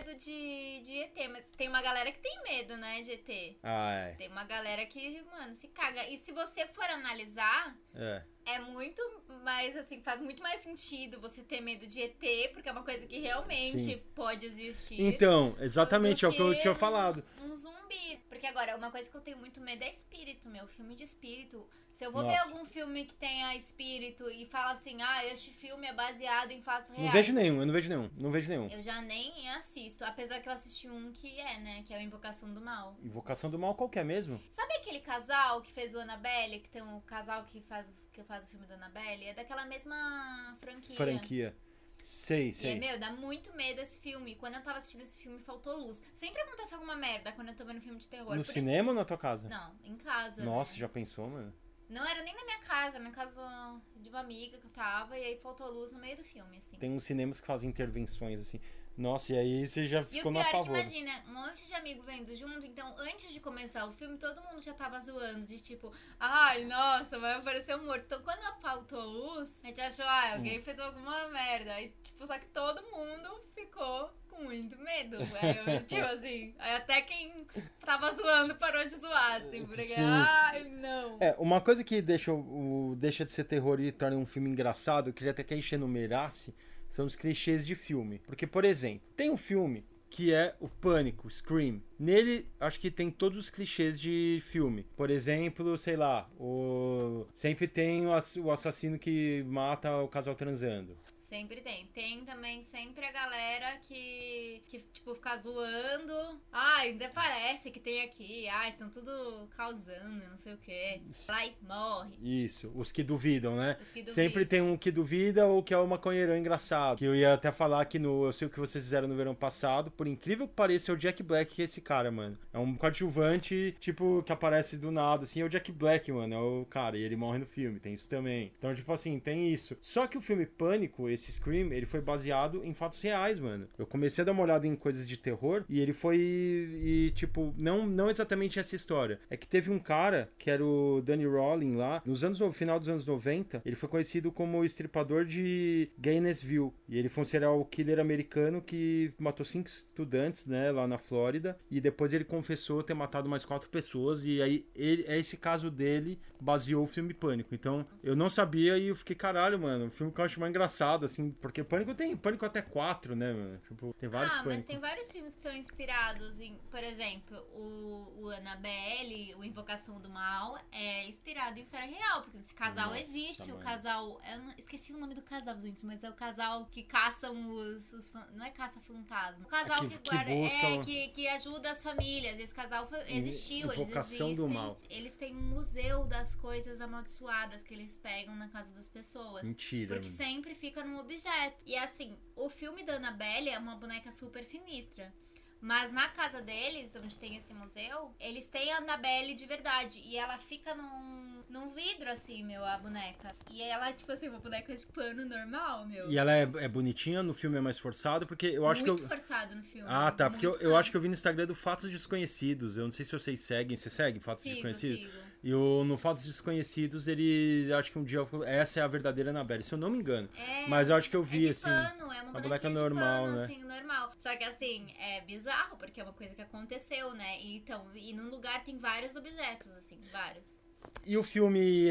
medo 0.00 0.14
de, 0.18 0.80
de 0.82 0.98
ET, 0.98 1.30
mas 1.30 1.44
tem 1.56 1.68
uma 1.68 1.82
galera 1.82 2.10
que 2.10 2.18
tem 2.18 2.42
medo, 2.42 2.76
né, 2.76 3.02
de 3.02 3.12
ET. 3.12 3.56
Ai, 3.62 4.14
Tem 4.16 4.28
uma 4.28 4.44
galera 4.44 4.84
que, 4.86 5.22
mano, 5.32 5.52
se 5.52 5.68
caga. 5.68 6.08
E 6.08 6.16
se 6.16 6.32
você 6.32 6.66
for 6.66 6.84
analisar, 6.84 7.76
é. 7.94 8.22
é 8.46 8.58
muito 8.60 9.02
mais, 9.44 9.76
assim, 9.76 10.00
faz 10.00 10.20
muito 10.20 10.42
mais 10.42 10.60
sentido 10.60 11.20
você 11.20 11.42
ter 11.42 11.60
medo 11.60 11.86
de 11.86 12.00
ET, 12.00 12.52
porque 12.52 12.68
é 12.68 12.72
uma 12.72 12.82
coisa 12.82 13.06
que 13.06 13.18
realmente 13.18 13.82
Sim. 13.82 14.02
pode 14.14 14.46
existir. 14.46 15.00
Então, 15.00 15.54
exatamente, 15.60 16.24
é 16.24 16.28
o 16.28 16.32
que 16.32 16.40
eu 16.40 16.58
tinha 16.58 16.74
falado. 16.74 17.22
Um 17.42 17.54
zumbi. 17.54 17.79
Porque 18.28 18.46
agora, 18.46 18.76
uma 18.76 18.90
coisa 18.90 19.10
que 19.10 19.16
eu 19.16 19.20
tenho 19.20 19.36
muito 19.38 19.60
medo 19.60 19.82
é 19.82 19.90
espírito, 19.90 20.48
meu. 20.48 20.66
Filme 20.66 20.94
de 20.94 21.04
espírito. 21.04 21.68
Se 21.92 22.04
eu 22.04 22.12
vou 22.12 22.22
ver 22.22 22.28
Nossa. 22.36 22.44
algum 22.44 22.64
filme 22.64 23.04
que 23.04 23.14
tenha 23.14 23.54
espírito 23.56 24.30
e 24.30 24.46
fala 24.46 24.72
assim, 24.72 25.02
ah, 25.02 25.24
este 25.26 25.50
filme 25.50 25.86
é 25.88 25.92
baseado 25.92 26.52
em 26.52 26.62
fatos 26.62 26.90
reais. 26.90 27.04
Não 27.06 27.12
vejo 27.12 27.32
nenhum, 27.32 27.60
eu 27.60 27.66
não 27.66 27.72
vejo 27.72 27.88
nenhum, 27.88 28.10
não 28.16 28.30
vejo 28.30 28.48
nenhum. 28.48 28.68
Eu 28.68 28.80
já 28.80 29.02
nem 29.02 29.48
assisto, 29.56 30.04
apesar 30.04 30.40
que 30.40 30.48
eu 30.48 30.52
assisti 30.52 30.88
um 30.88 31.10
que 31.12 31.38
é, 31.40 31.58
né? 31.58 31.82
Que 31.84 31.92
é 31.92 31.98
o 31.98 32.00
Invocação 32.00 32.54
do 32.54 32.60
Mal. 32.60 32.96
Invocação 33.02 33.50
do 33.50 33.58
Mal 33.58 33.74
qualquer 33.74 34.04
mesmo? 34.04 34.40
Sabe 34.48 34.72
aquele 34.74 35.00
casal 35.00 35.60
que 35.60 35.72
fez 35.72 35.92
o 35.92 35.98
Annabelle? 35.98 36.60
Que 36.60 36.70
tem 36.70 36.80
um 36.82 37.00
casal 37.00 37.44
que 37.44 37.60
faz, 37.60 37.88
o- 37.88 37.92
que 38.12 38.22
faz 38.22 38.44
o 38.44 38.46
filme 38.48 38.66
da 38.68 38.76
Annabelle? 38.76 39.24
É 39.24 39.34
daquela 39.34 39.64
mesma 39.66 40.56
franquia. 40.60 40.96
Franquia. 40.96 41.56
Sei, 42.02 42.46
E 42.46 42.50
é, 42.50 42.52
sei. 42.52 42.78
meu, 42.78 42.98
dá 42.98 43.12
muito 43.12 43.54
medo 43.54 43.80
esse 43.80 43.98
filme. 43.98 44.34
Quando 44.36 44.54
eu 44.54 44.62
tava 44.62 44.78
assistindo 44.78 45.02
esse 45.02 45.18
filme, 45.18 45.38
faltou 45.38 45.76
luz. 45.76 46.02
Sempre 46.14 46.40
acontece 46.42 46.74
alguma 46.74 46.96
merda 46.96 47.32
quando 47.32 47.48
eu 47.48 47.56
tô 47.56 47.64
vendo 47.64 47.80
filme 47.80 47.98
de 47.98 48.08
terror. 48.08 48.36
No 48.36 48.44
Por 48.44 48.52
cinema 48.52 48.90
ou 48.90 48.94
na 48.94 49.04
tua 49.04 49.18
casa? 49.18 49.48
Isso... 49.48 49.56
Não, 49.56 49.74
em 49.84 49.96
casa. 49.96 50.44
Nossa, 50.44 50.72
né? 50.72 50.78
já 50.78 50.88
pensou, 50.88 51.28
mano? 51.28 51.52
Não 51.88 52.06
era 52.06 52.22
nem 52.22 52.34
na 52.34 52.44
minha 52.44 52.58
casa, 52.58 52.96
era 52.96 53.04
na 53.04 53.10
casa 53.10 53.80
de 53.96 54.08
uma 54.08 54.20
amiga 54.20 54.58
que 54.58 54.66
eu 54.66 54.70
tava. 54.70 55.18
E 55.18 55.24
aí 55.24 55.36
faltou 55.38 55.68
luz 55.70 55.90
no 55.90 55.98
meio 55.98 56.16
do 56.16 56.22
filme, 56.22 56.56
assim. 56.56 56.76
Tem 56.76 56.92
uns 56.92 57.04
cinemas 57.04 57.40
que 57.40 57.46
fazem 57.46 57.68
intervenções 57.68 58.40
assim. 58.40 58.60
Nossa, 58.96 59.32
e 59.32 59.38
aí 59.38 59.66
você 59.66 59.86
já 59.86 60.00
E 60.00 60.02
o 60.02 60.06
ficou 60.06 60.32
pior 60.32 60.42
na 60.44 60.58
é 60.58 60.62
que 60.62 60.68
imagina, 60.68 61.24
um 61.28 61.32
monte 61.32 61.66
de 61.66 61.74
amigo 61.74 62.02
vendo 62.02 62.34
junto, 62.34 62.66
então 62.66 62.94
antes 62.98 63.32
de 63.32 63.40
começar 63.40 63.86
o 63.86 63.92
filme, 63.92 64.18
todo 64.18 64.42
mundo 64.42 64.60
já 64.62 64.74
tava 64.74 65.00
zoando, 65.00 65.46
de 65.46 65.58
tipo, 65.58 65.90
ai, 66.18 66.64
nossa, 66.64 67.18
vai 67.18 67.32
aparecer 67.34 67.74
um 67.76 67.84
morto. 67.86 68.04
Então 68.04 68.20
quando 68.22 68.40
faltou 68.60 69.00
luz, 69.02 69.58
a 69.64 69.68
gente 69.68 69.80
achou, 69.80 70.04
ah, 70.04 70.34
alguém 70.34 70.58
Hum. 70.58 70.62
fez 70.62 70.78
alguma 70.78 71.28
merda. 71.28 71.72
Aí, 71.74 71.92
tipo, 72.02 72.26
só 72.26 72.38
que 72.38 72.46
todo 72.48 72.82
mundo 72.94 73.42
ficou 73.54 74.10
com 74.28 74.44
muito 74.44 74.76
medo. 74.78 75.16
Aí 75.40 75.56
eu, 75.56 75.82
tipo 75.86 76.04
assim, 76.04 76.54
até 76.58 77.00
quem 77.00 77.46
tava 77.84 78.14
zoando 78.14 78.54
parou 78.56 78.84
de 78.84 78.96
zoar, 78.96 79.36
assim, 79.36 79.64
porque, 79.64 79.84
Sim. 79.84 80.02
ai, 80.02 80.64
não. 80.64 81.16
É, 81.20 81.34
uma 81.38 81.60
coisa 81.62 81.82
que 81.82 82.02
deixa, 82.02 82.32
o, 82.34 82.94
deixa 82.98 83.24
de 83.24 83.30
ser 83.32 83.44
terror 83.44 83.80
e 83.80 83.90
torna 83.92 84.16
um 84.18 84.26
filme 84.26 84.50
engraçado, 84.50 85.08
eu 85.08 85.14
queria 85.14 85.30
até 85.30 85.42
que 85.42 85.54
a 85.54 85.56
gente 85.56 85.74
enumerasse, 85.74 86.54
são 86.90 87.06
os 87.06 87.16
clichês 87.16 87.66
de 87.66 87.74
filme. 87.74 88.20
Porque, 88.26 88.46
por 88.46 88.64
exemplo, 88.66 89.08
tem 89.16 89.30
um 89.30 89.36
filme 89.36 89.82
que 90.10 90.34
é 90.34 90.56
o 90.60 90.68
Pânico, 90.68 91.30
Scream. 91.30 91.80
Nele, 91.96 92.44
acho 92.58 92.80
que 92.80 92.90
tem 92.90 93.10
todos 93.12 93.38
os 93.38 93.48
clichês 93.48 93.98
de 93.98 94.42
filme. 94.44 94.84
Por 94.96 95.08
exemplo, 95.08 95.78
sei 95.78 95.96
lá, 95.96 96.28
o... 96.36 97.24
sempre 97.32 97.68
tem 97.68 98.06
o 98.08 98.12
ass- 98.12 98.36
o 98.36 98.50
assassino 98.50 98.98
que 98.98 99.44
mata 99.46 99.96
o 99.98 100.08
casal 100.08 100.34
transando. 100.34 100.96
Sempre 101.30 101.60
tem. 101.60 101.86
Tem 101.94 102.24
também 102.24 102.60
sempre 102.64 103.06
a 103.06 103.12
galera 103.12 103.76
que, 103.82 104.64
que 104.66 104.80
tipo, 104.92 105.14
fica 105.14 105.36
zoando. 105.36 106.40
Ah, 106.52 106.78
ainda 106.78 107.08
parece 107.08 107.70
que 107.70 107.78
tem 107.78 108.02
aqui. 108.02 108.48
Ah, 108.48 108.68
estão 108.68 108.90
tudo 108.90 109.46
causando, 109.56 110.28
não 110.28 110.36
sei 110.36 110.54
o 110.54 110.58
quê. 110.58 111.00
Lá 111.28 111.46
e 111.46 111.54
morre. 111.62 112.10
Isso, 112.20 112.72
os 112.74 112.90
que 112.90 113.04
duvidam, 113.04 113.54
né? 113.54 113.76
Os 113.80 113.90
que 113.90 114.02
duvidam. 114.02 114.12
Sempre 114.12 114.44
tem 114.44 114.60
um 114.60 114.76
que 114.76 114.90
duvida 114.90 115.46
ou 115.46 115.62
que 115.62 115.72
é 115.72 115.78
o 115.78 115.86
maconheirão 115.86 116.36
engraçado. 116.36 116.98
Que 116.98 117.04
eu 117.04 117.14
ia 117.14 117.32
até 117.32 117.52
falar 117.52 117.84
que 117.84 118.00
no 118.00 118.26
Eu 118.26 118.32
Sei 118.32 118.48
O 118.48 118.50
Que 118.50 118.58
Vocês 118.58 118.82
Fizeram 118.82 119.06
no 119.06 119.14
Verão 119.14 119.34
Passado, 119.34 119.88
por 119.88 120.08
incrível 120.08 120.48
que 120.48 120.54
pareça, 120.54 120.90
é 120.90 120.94
o 120.94 120.98
Jack 120.98 121.22
Black 121.22 121.54
que 121.54 121.62
é 121.62 121.64
esse 121.64 121.80
cara, 121.80 122.10
mano. 122.10 122.36
É 122.52 122.58
um 122.58 122.74
coadjuvante, 122.74 123.76
tipo, 123.78 124.20
que 124.24 124.32
aparece 124.32 124.76
do 124.76 124.90
nada, 124.90 125.22
assim, 125.22 125.42
é 125.42 125.44
o 125.44 125.48
Jack 125.48 125.70
Black, 125.70 126.10
mano. 126.10 126.34
É 126.34 126.38
o 126.38 126.66
cara, 126.68 126.98
e 126.98 127.02
ele 127.02 127.14
morre 127.14 127.38
no 127.38 127.46
filme, 127.46 127.78
tem 127.78 127.94
isso 127.94 128.08
também. 128.08 128.52
Então, 128.58 128.74
tipo 128.74 128.92
assim, 128.92 129.20
tem 129.20 129.48
isso. 129.48 129.76
Só 129.80 130.08
que 130.08 130.18
o 130.18 130.20
filme 130.20 130.44
Pânico, 130.44 131.08
esse 131.08 131.19
esse 131.20 131.32
Scream, 131.32 131.72
ele 131.72 131.86
foi 131.86 132.00
baseado 132.00 132.64
em 132.64 132.74
fatos 132.74 133.00
reais, 133.00 133.38
mano. 133.38 133.68
Eu 133.78 133.86
comecei 133.86 134.22
a 134.22 134.24
dar 134.24 134.32
uma 134.32 134.42
olhada 134.42 134.66
em 134.66 134.74
coisas 134.74 135.08
de 135.08 135.16
terror 135.16 135.64
e 135.68 135.80
ele 135.80 135.92
foi. 135.92 136.16
E, 136.18 137.12
tipo, 137.14 137.54
não, 137.56 137.86
não 137.86 138.10
exatamente 138.10 138.58
essa 138.58 138.74
história. 138.74 139.20
É 139.28 139.36
que 139.36 139.46
teve 139.46 139.70
um 139.70 139.78
cara, 139.78 140.30
que 140.38 140.50
era 140.50 140.64
o 140.64 141.00
Danny 141.02 141.26
Rowling 141.26 141.76
lá, 141.76 142.02
nos 142.04 142.24
anos, 142.24 142.40
no 142.40 142.52
final 142.52 142.80
dos 142.80 142.88
anos 142.88 143.06
90, 143.06 143.62
ele 143.64 143.76
foi 143.76 143.88
conhecido 143.88 144.32
como 144.32 144.58
o 144.58 144.64
estripador 144.64 145.24
de 145.24 145.90
Gainesville. 145.98 146.72
E 146.88 146.98
ele 146.98 147.08
foi 147.08 147.22
um 147.22 147.26
serial 147.26 147.64
killer 147.64 148.00
americano 148.00 148.62
que 148.62 149.12
matou 149.18 149.44
cinco 149.44 149.68
estudantes, 149.68 150.46
né, 150.46 150.70
lá 150.70 150.86
na 150.86 150.98
Flórida. 150.98 151.56
E 151.70 151.80
depois 151.80 152.12
ele 152.12 152.24
confessou 152.24 152.82
ter 152.82 152.94
matado 152.94 153.28
mais 153.28 153.44
quatro 153.44 153.68
pessoas. 153.68 154.24
E 154.24 154.40
aí, 154.40 154.66
ele, 154.74 155.04
é 155.06 155.18
esse 155.18 155.36
caso 155.36 155.70
dele 155.70 156.18
baseou 156.40 156.84
o 156.84 156.86
filme 156.86 157.12
Pânico. 157.12 157.54
Então, 157.54 157.86
eu 158.02 158.16
não 158.16 158.30
sabia 158.30 158.78
e 158.78 158.88
eu 158.88 158.96
fiquei, 158.96 159.14
caralho, 159.14 159.58
mano. 159.58 159.86
O 159.86 159.90
filme 159.90 160.12
que 160.12 160.20
eu 160.20 160.24
acho 160.24 160.40
mais 160.40 160.50
engraçado, 160.50 161.04
assim, 161.10 161.30
porque 161.32 161.62
Pânico 161.64 161.94
tem 161.94 162.16
Pânico 162.16 162.44
até 162.46 162.62
quatro, 162.62 163.14
né, 163.16 163.32
mano? 163.32 163.58
Tipo, 163.66 163.94
tem 163.98 164.08
vários 164.08 164.32
Ah, 164.32 164.36
mas 164.36 164.44
Pânico. 164.46 164.66
tem 164.68 164.78
vários 164.78 165.10
filmes 165.12 165.34
que 165.34 165.42
são 165.42 165.52
inspirados 165.56 166.38
em, 166.40 166.56
por 166.70 166.82
exemplo, 166.82 167.36
o, 167.54 168.22
o 168.24 168.28
Annabelle, 168.30 169.34
o 169.36 169.44
Invocação 169.44 170.00
do 170.00 170.08
Mal, 170.08 170.58
é 170.72 171.06
inspirado 171.06 171.58
em 171.58 171.62
história 171.62 171.86
real, 171.86 172.22
porque 172.22 172.38
esse 172.38 172.54
casal 172.54 172.88
Nossa, 172.90 173.00
existe, 173.00 173.44
o 173.50 173.54
mano. 173.54 173.60
casal, 173.64 174.20
eu 174.32 174.38
não- 174.38 174.54
esqueci 174.58 174.92
o 174.92 174.98
nome 174.98 175.14
do 175.14 175.22
casal, 175.22 175.58
gente, 175.58 175.84
mas 175.84 176.02
é 176.04 176.10
o 176.10 176.14
casal 176.14 176.66
que 176.66 176.82
caçam 176.82 177.50
os, 177.50 177.92
os 177.92 178.12
não 178.34 178.44
é 178.44 178.50
caça 178.50 178.80
fantasma, 178.80 179.44
o 179.44 179.48
casal 179.48 179.78
É 179.84 179.88
que, 179.88 179.98
que- 179.98 179.98
que 179.98 180.10
guarda, 180.10 180.34
busca 180.34 180.66
é, 180.66 180.72
o- 180.74 180.80
que, 180.82 181.08
que 181.08 181.28
ajuda 181.28 181.70
as 181.70 181.82
famílias, 181.82 182.38
esse 182.38 182.54
casal 182.54 182.86
foi- 182.86 183.00
existiu, 183.12 183.72
eles 183.72 183.88
Invocação 183.88 184.26
do 184.34 184.44
existem, 184.44 184.54
Mal. 184.54 184.78
eles 184.88 185.16
têm 185.16 185.34
um 185.34 185.40
museu 185.42 186.04
das 186.04 186.34
coisas 186.34 186.80
amaldiçoadas 186.80 187.62
que 187.62 187.74
eles 187.74 187.96
pegam 187.96 188.34
na 188.36 188.48
casa 188.48 188.72
das 188.74 188.88
pessoas. 188.88 189.42
Mentira, 189.42 189.94
Porque 189.94 190.08
mano. 190.08 190.16
sempre 190.16 190.54
fica 190.54 190.84
num 190.84 190.96
objeto. 191.00 191.64
E 191.66 191.76
assim, 191.76 192.16
o 192.36 192.48
filme 192.48 192.82
da 192.82 192.94
Annabelle 192.94 193.48
é 193.48 193.58
uma 193.58 193.76
boneca 193.76 194.12
super 194.12 194.44
sinistra. 194.44 195.12
Mas 195.60 195.92
na 195.92 196.08
casa 196.08 196.40
deles, 196.40 196.96
onde 196.96 197.18
tem 197.18 197.36
esse 197.36 197.52
museu, 197.52 198.14
eles 198.18 198.48
têm 198.48 198.72
a 198.72 198.78
Annabelle 198.78 199.34
de 199.34 199.44
verdade. 199.44 200.00
E 200.06 200.16
ela 200.16 200.38
fica 200.38 200.74
num, 200.74 201.42
num 201.50 201.68
vidro, 201.68 202.10
assim, 202.10 202.42
meu, 202.42 202.64
a 202.64 202.78
boneca. 202.78 203.36
E 203.50 203.60
ela, 203.60 203.92
tipo 203.92 204.10
assim, 204.10 204.30
uma 204.30 204.38
boneca 204.38 204.74
de 204.74 204.86
pano 204.86 205.22
normal, 205.26 205.86
meu. 205.86 206.10
E 206.10 206.16
ela 206.16 206.32
é, 206.32 206.42
é 206.42 206.66
bonitinha, 206.66 207.22
no 207.22 207.34
filme 207.34 207.58
é 207.58 207.60
mais 207.60 207.78
forçado, 207.78 208.26
porque 208.26 208.46
eu 208.46 208.66
acho 208.66 208.80
muito 208.86 208.96
que 208.96 209.04
eu. 209.04 209.08
forçado 209.08 209.54
no 209.54 209.62
filme. 209.62 209.86
Ah, 209.90 210.10
tá. 210.10 210.30
Porque 210.30 210.46
eu, 210.46 210.52
muito 210.52 210.62
eu 210.64 210.74
acho 210.76 210.90
que 210.90 210.96
eu 210.96 211.00
vi 211.00 211.08
no 211.08 211.14
Instagram 211.14 211.46
do 211.46 211.54
Fatos 211.54 211.90
Desconhecidos. 211.90 212.78
Eu 212.78 212.84
não 212.84 212.92
sei 212.92 213.04
se 213.04 213.12
vocês 213.12 213.38
seguem. 213.40 213.76
Você 213.76 213.90
segue 213.90 214.18
Fatos 214.18 214.42
Sigo, 214.42 214.54
Desconhecidos? 214.54 215.12
sigo. 215.12 215.29
E 215.42 215.54
o, 215.54 215.84
no 215.84 215.96
Fatos 215.96 216.24
Desconhecidos, 216.24 217.08
ele. 217.08 217.72
Acho 217.72 217.90
que 217.90 217.98
um 217.98 218.04
dia. 218.04 218.20
Essa 218.44 218.80
é 218.80 218.82
a 218.82 218.86
verdadeira 218.86 219.30
Annabelle, 219.30 219.62
se 219.62 219.72
eu 219.72 219.78
não 219.78 219.90
me 219.90 219.98
engano. 219.98 220.28
É, 220.36 220.66
Mas 220.66 220.88
eu 220.88 220.96
acho 220.96 221.08
que 221.08 221.16
eu 221.16 221.22
é 221.22 221.24
vi, 221.24 221.40
de 221.40 221.50
assim. 221.50 221.64
pano, 221.64 222.12
é 222.12 222.22
uma, 222.22 222.40
boneca 222.40 222.68
normal, 222.68 223.24
pano, 223.24 223.36
né? 223.36 223.44
assim, 223.44 223.62
normal. 223.64 224.12
Só 224.18 224.36
que 224.36 224.44
assim, 224.44 224.86
é 224.98 225.22
bizarro, 225.22 225.78
porque 225.78 226.00
é 226.00 226.04
uma 226.04 226.12
coisa 226.12 226.34
que 226.34 226.42
aconteceu, 226.42 227.14
né? 227.14 227.40
E, 227.40 227.56
então, 227.56 227.86
e 227.94 228.12
num 228.12 228.28
lugar 228.28 228.62
tem 228.64 228.76
vários 228.78 229.16
objetos, 229.16 229.70
assim, 229.72 229.98
vários. 230.12 230.62
E 231.04 231.16
o 231.16 231.22
filme 231.22 231.88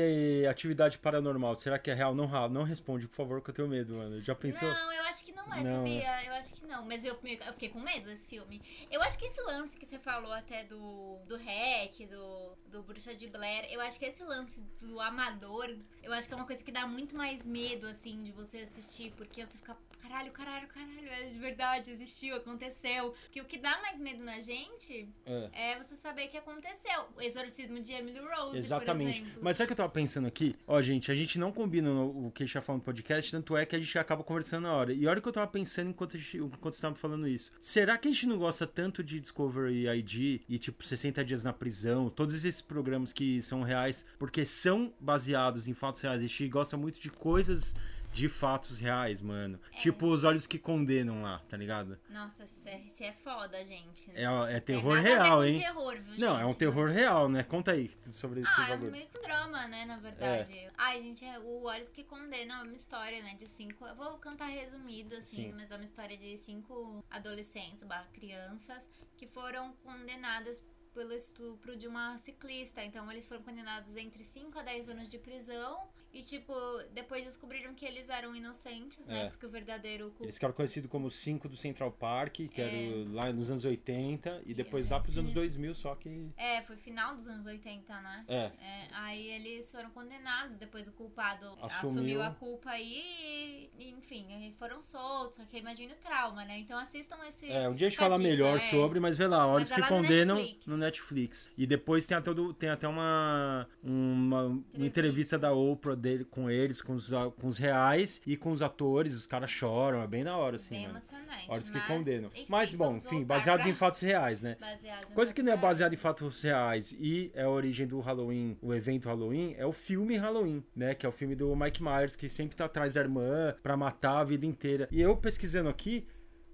Atividade 0.48 0.98
Paranormal, 0.98 1.56
será 1.56 1.80
que 1.80 1.90
é 1.90 1.94
real? 1.94 2.14
Não, 2.14 2.28
não 2.50 2.64
responde, 2.64 3.08
por 3.08 3.16
favor, 3.16 3.42
que 3.42 3.50
eu 3.50 3.54
tenho 3.54 3.68
medo, 3.68 3.96
mano. 3.96 4.22
Já 4.22 4.36
pensou? 4.36 4.70
Não, 4.70 4.94
eu 4.94 5.04
acho 5.04 5.26
que 5.26 5.32
não 5.32 5.44
é, 5.54 5.64
Não, 5.64 5.78
sabia? 5.78 6.26
Eu 6.26 6.34
acho 6.34 6.54
que 6.54 6.66
não. 6.66 6.86
Mas 6.86 7.04
eu, 7.04 7.20
eu 7.24 7.54
fiquei 7.54 7.70
com 7.70 7.80
medo 7.80 8.08
desse 8.08 8.30
filme. 8.30 8.62
Eu 8.90 9.02
acho 9.02 9.18
que 9.18 9.26
esse 9.26 9.42
lance 9.42 9.76
que 9.76 9.86
você 9.86 9.98
falou 9.98 10.32
até 10.32 10.64
do, 10.64 11.18
do 11.28 11.36
Hack, 11.38 12.08
do, 12.10 12.58
do 12.68 12.84
Bruxa 12.84 13.16
de 13.16 13.28
Blair, 13.28 13.68
eu 13.72 13.82
acho 13.82 14.00
que 14.00 14.06
esse 14.06 14.24
lance 14.24 14.64
do 14.80 15.00
amador, 15.02 15.76
eu 16.04 16.14
acho 16.14 16.28
que 16.28 16.34
é 16.34 16.38
uma 16.38 16.46
coisa 16.46 16.64
que 16.64 16.72
dá 16.72 16.86
muito 16.86 17.16
mais 17.16 17.46
medo, 17.46 17.88
assim, 17.88 18.24
de 18.24 18.32
você 18.32 18.60
assistir, 18.60 19.12
porque 19.18 19.46
você 19.46 19.58
fica, 19.58 19.76
caralho, 20.02 20.32
caralho, 20.32 20.68
caralho, 20.68 21.10
é 21.10 21.24
de 21.30 21.40
verdade, 21.40 21.92
existiu, 21.92 22.36
aconteceu. 22.38 23.12
Porque 23.24 23.42
o 23.42 23.46
que 23.46 23.58
dá 23.58 23.82
mais 23.82 23.98
medo 23.98 24.24
na 24.24 24.40
gente 24.40 25.10
É. 25.26 25.50
é 25.72 25.78
você 25.78 25.96
saber 25.96 26.28
que 26.28 26.38
aconteceu. 26.38 27.08
O 27.18 27.22
exorcismo 27.22 27.80
de 27.80 27.92
Emily 27.92 28.20
Rose, 28.20 28.70
por 28.70 28.79
Exatamente. 28.84 29.26
Mas 29.42 29.58
sabe 29.58 29.66
o 29.66 29.68
que 29.68 29.74
eu 29.74 29.78
tava 29.78 29.90
pensando 29.90 30.28
aqui? 30.28 30.56
Ó, 30.68 30.82
gente, 30.82 31.12
a 31.12 31.16
gente 31.16 31.40
não 31.40 31.52
combina 31.52 31.92
o 31.92 32.32
que 32.34 32.44
a 32.44 32.46
gente 32.46 32.54
tá 32.54 32.62
falando 32.62 32.82
no 32.82 32.86
podcast, 32.86 33.32
tanto 33.32 33.56
é 33.56 33.66
que 33.66 33.76
a 33.76 33.80
gente 33.80 33.98
acaba 33.98 34.24
conversando 34.24 34.64
na 34.64 34.74
hora. 34.74 34.94
E 34.94 35.08
olha 35.08 35.20
o 35.20 35.22
que 35.22 35.28
eu 35.28 35.34
tava 35.34 35.48
pensando 35.48 35.90
enquanto, 35.90 36.16
a 36.16 36.20
gente, 36.20 36.38
enquanto 36.38 36.74
você 36.74 36.82
tava 36.82 36.96
falando 36.96 37.28
isso. 37.28 37.52
Será 37.60 37.98
que 37.98 38.08
a 38.08 38.12
gente 38.12 38.28
não 38.28 38.38
gosta 38.38 38.66
tanto 38.66 39.04
de 39.04 39.20
Discovery 39.20 39.88
ID 39.88 40.42
e, 40.48 40.60
tipo, 40.60 40.86
60 40.86 41.24
dias 41.24 41.44
na 41.44 41.54
prisão, 41.54 42.10
todos 42.10 42.36
esses 42.36 42.62
programas 42.62 43.14
que 43.14 43.42
são 43.42 43.62
reais, 43.62 44.06
porque 44.18 44.46
são 44.46 44.94
baseados 45.00 45.68
em 45.68 45.74
fatos 45.74 46.02
reais? 46.02 46.22
A 46.22 46.28
gente 46.28 46.48
gosta 46.48 46.78
muito 46.78 47.00
de 47.00 47.10
coisas 47.10 47.76
de 48.12 48.28
fatos 48.28 48.80
reais, 48.80 49.22
mano. 49.22 49.60
Tipo 49.80 50.08
os 50.08 50.24
olhos 50.24 50.48
que 50.48 50.58
condenam 50.58 51.22
lá, 51.22 51.40
tá 51.48 51.56
ligado? 51.56 51.98
Nossa, 52.10 52.44
isso 52.44 52.68
é, 52.68 52.80
isso 52.82 53.04
é 53.04 53.12
foda, 53.14 53.64
gente. 53.64 54.12
É, 54.12 54.26
é 54.56 54.60
terror 54.60 54.96
ver 54.96 55.02
real, 55.02 55.46
hein? 55.46 55.60
terror, 55.60 55.98
viu, 56.02 56.20
Não, 56.20 56.40
é 56.40 56.44
um 56.44 56.50
gente? 56.50 56.58
terror 56.58 56.90
real, 56.90 57.30
né? 57.30 57.44
Conta 57.44 57.72
aí 57.72 57.92
sobre 58.08 58.42
esse 58.42 58.52
Ah, 58.58 58.66
é 58.66 58.70
bagulho. 58.72 58.92
meio 58.92 59.08
que 59.08 59.20
drama, 59.20 59.68
né, 59.68 59.86
na 59.86 59.98
verdade. 59.98 60.70
Ai, 60.78 61.00
gente, 61.00 61.24
é 61.24 61.40
o 61.40 61.64
Olhos 61.64 61.90
que 61.92 62.04
Condenam 62.04 62.62
é 62.62 62.64
uma 62.64 62.76
história, 62.76 63.22
né, 63.22 63.36
de 63.40 63.48
cinco... 63.48 63.86
Eu 63.86 63.96
vou 63.96 64.18
cantar 64.18 64.48
resumido, 64.48 65.16
assim, 65.16 65.50
Sim. 65.50 65.54
mas 65.54 65.72
é 65.72 65.76
uma 65.76 65.86
história 65.86 66.18
de 66.18 66.36
cinco 66.38 67.04
adolescentes, 67.10 67.84
barra 67.84 68.08
crianças, 68.12 68.90
que 69.16 69.28
foram 69.28 69.74
condenadas 69.84 70.64
pelo 70.94 71.14
estupro 71.14 71.78
de 71.78 71.88
uma 71.88 72.18
ciclista. 72.18 72.84
Então, 72.84 73.10
eles 73.12 73.28
foram 73.28 73.44
condenados 73.44 73.96
entre 73.96 74.24
5 74.24 74.58
a 74.58 74.64
10 74.64 74.90
anos 74.90 75.08
de 75.08 75.18
prisão. 75.20 75.88
E, 76.14 76.24
tipo, 76.24 76.54
depois 76.94 77.24
descobriram 77.24 77.74
que 77.74 77.86
eles 77.86 78.10
eram 78.10 78.36
inocentes, 78.36 79.06
né? 79.06 79.26
É. 79.26 79.30
Porque 79.30 79.46
o 79.46 79.50
verdadeiro 79.50 80.06
culpado... 80.06 80.26
Eles 80.26 80.36
ficaram 80.36 80.54
conhecidos 80.54 80.90
como 80.90 81.10
5 81.10 81.48
do 81.48 81.56
Central 81.56 81.92
Park, 81.92 82.36
que 82.50 82.62
É. 82.62 82.64
era 82.64 83.10
lá 83.12 83.32
nos 83.32 83.50
anos 83.52 83.64
80, 83.64 84.42
e 84.46 84.54
depois 84.54 84.90
é, 84.90 84.94
lá 84.94 85.00
pros 85.00 85.18
anos 85.18 85.32
é. 85.32 85.34
2000, 85.36 85.76
só 85.76 85.96
que. 85.96 86.32
É, 86.36 86.62
foi 86.64 86.76
final 86.78 87.16
dos 87.16 87.28
anos 87.28 87.46
80, 87.46 88.02
né? 88.02 88.26
É. 88.28 88.36
É, 88.36 88.88
aí 88.92 89.28
eles 89.30 89.72
foram 89.72 89.90
condenados, 89.92 90.58
depois 90.58 90.88
o 90.88 90.92
culpado 90.94 91.46
Assumiu. 91.62 91.92
assumiu, 91.92 92.22
a 92.24 92.32
culpa 92.32 92.72
aí 92.72 93.70
e, 93.78 93.92
enfim, 93.92 94.34
aí 94.34 94.52
foram 94.54 94.82
soltos. 94.82 95.38
Só 95.38 95.46
que 95.46 95.58
imagina 95.58 95.94
o 95.94 95.98
trauma, 95.98 96.44
né? 96.46 96.60
Então 96.60 96.78
assistam 96.78 97.18
esse. 97.28 97.52
É, 97.52 97.70
um 97.70 97.76
dia 97.76 97.88
a 97.88 97.90
gente 97.90 98.00
fala 98.00 98.18
melhor 98.18 98.58
é. 98.58 98.60
sobre, 98.60 99.00
mas 99.00 99.18
vê 99.18 99.28
lá, 99.28 99.46
Olhos 99.48 99.72
é 99.72 99.76
que 99.76 99.82
lá 99.82 99.90
no 99.90 99.96
Condenam 99.96 100.36
Netflix. 100.38 100.68
no 100.68 100.78
Netflix. 100.78 101.52
E 101.58 101.68
depois 101.68 102.06
tem 102.06 102.18
até, 102.18 102.32
tem 102.58 102.70
até 102.70 102.88
uma, 102.88 103.68
uma, 103.84 104.46
uma 104.46 104.86
Entrevista. 104.86 105.38
da 105.38 105.54
Oprah 105.54 105.99
dele, 106.00 106.24
com 106.26 106.50
eles, 106.50 106.82
com 106.82 106.94
os, 106.94 107.10
com 107.40 107.48
os 107.48 107.58
reais 107.58 108.22
e 108.26 108.36
com 108.38 108.52
os 108.52 108.62
atores, 108.62 109.14
os 109.14 109.28
caras 109.28 109.52
choram, 109.52 110.02
é 110.02 110.08
bem 110.08 110.24
da 110.24 110.36
hora, 110.36 110.56
assim, 110.56 110.76
Bem 110.76 110.86
emocionante. 110.86 111.46
Olhos 111.50 111.70
que 111.70 111.80
condenam. 111.88 112.30
enfim, 112.34 112.46
Mas, 112.50 112.74
bom, 112.74 112.98
enfim, 112.98 113.24
baseados 113.24 113.64
pra- 113.64 113.72
em 113.72 113.76
fatos 113.76 114.00
reais, 114.00 114.42
né? 114.42 114.58
Baseado 114.60 115.14
Coisa 115.14 115.34
que 115.34 115.44
não 115.44 115.54
é 115.54 115.58
baseada 115.58 115.94
em 115.94 115.98
fatos 115.98 116.42
reais 116.42 116.96
e 117.00 117.32
é 117.36 117.44
a 117.44 117.50
origem 117.50 117.86
do 117.86 118.00
Halloween, 118.00 118.58
o 118.62 118.74
evento 118.74 119.08
Halloween, 119.08 119.56
é 119.58 119.66
o 119.66 119.72
filme 119.72 120.16
Halloween, 120.18 120.64
né? 120.76 120.94
Que 120.96 121.06
é 121.06 121.10
o 121.10 121.12
filme 121.12 121.36
do 121.36 121.56
Mike 121.56 121.84
Myers, 121.84 122.16
que 122.16 122.30
sempre 122.30 122.56
tá 122.56 122.66
atrás 122.66 122.94
da 122.94 123.02
irmã 123.02 123.56
pra 123.62 123.76
matar 123.78 124.20
a 124.20 124.24
vida 124.24 124.46
inteira. 124.46 124.88
E 124.92 125.02
eu 125.02 125.16
pesquisando 125.18 125.70
aqui, 125.70 126.08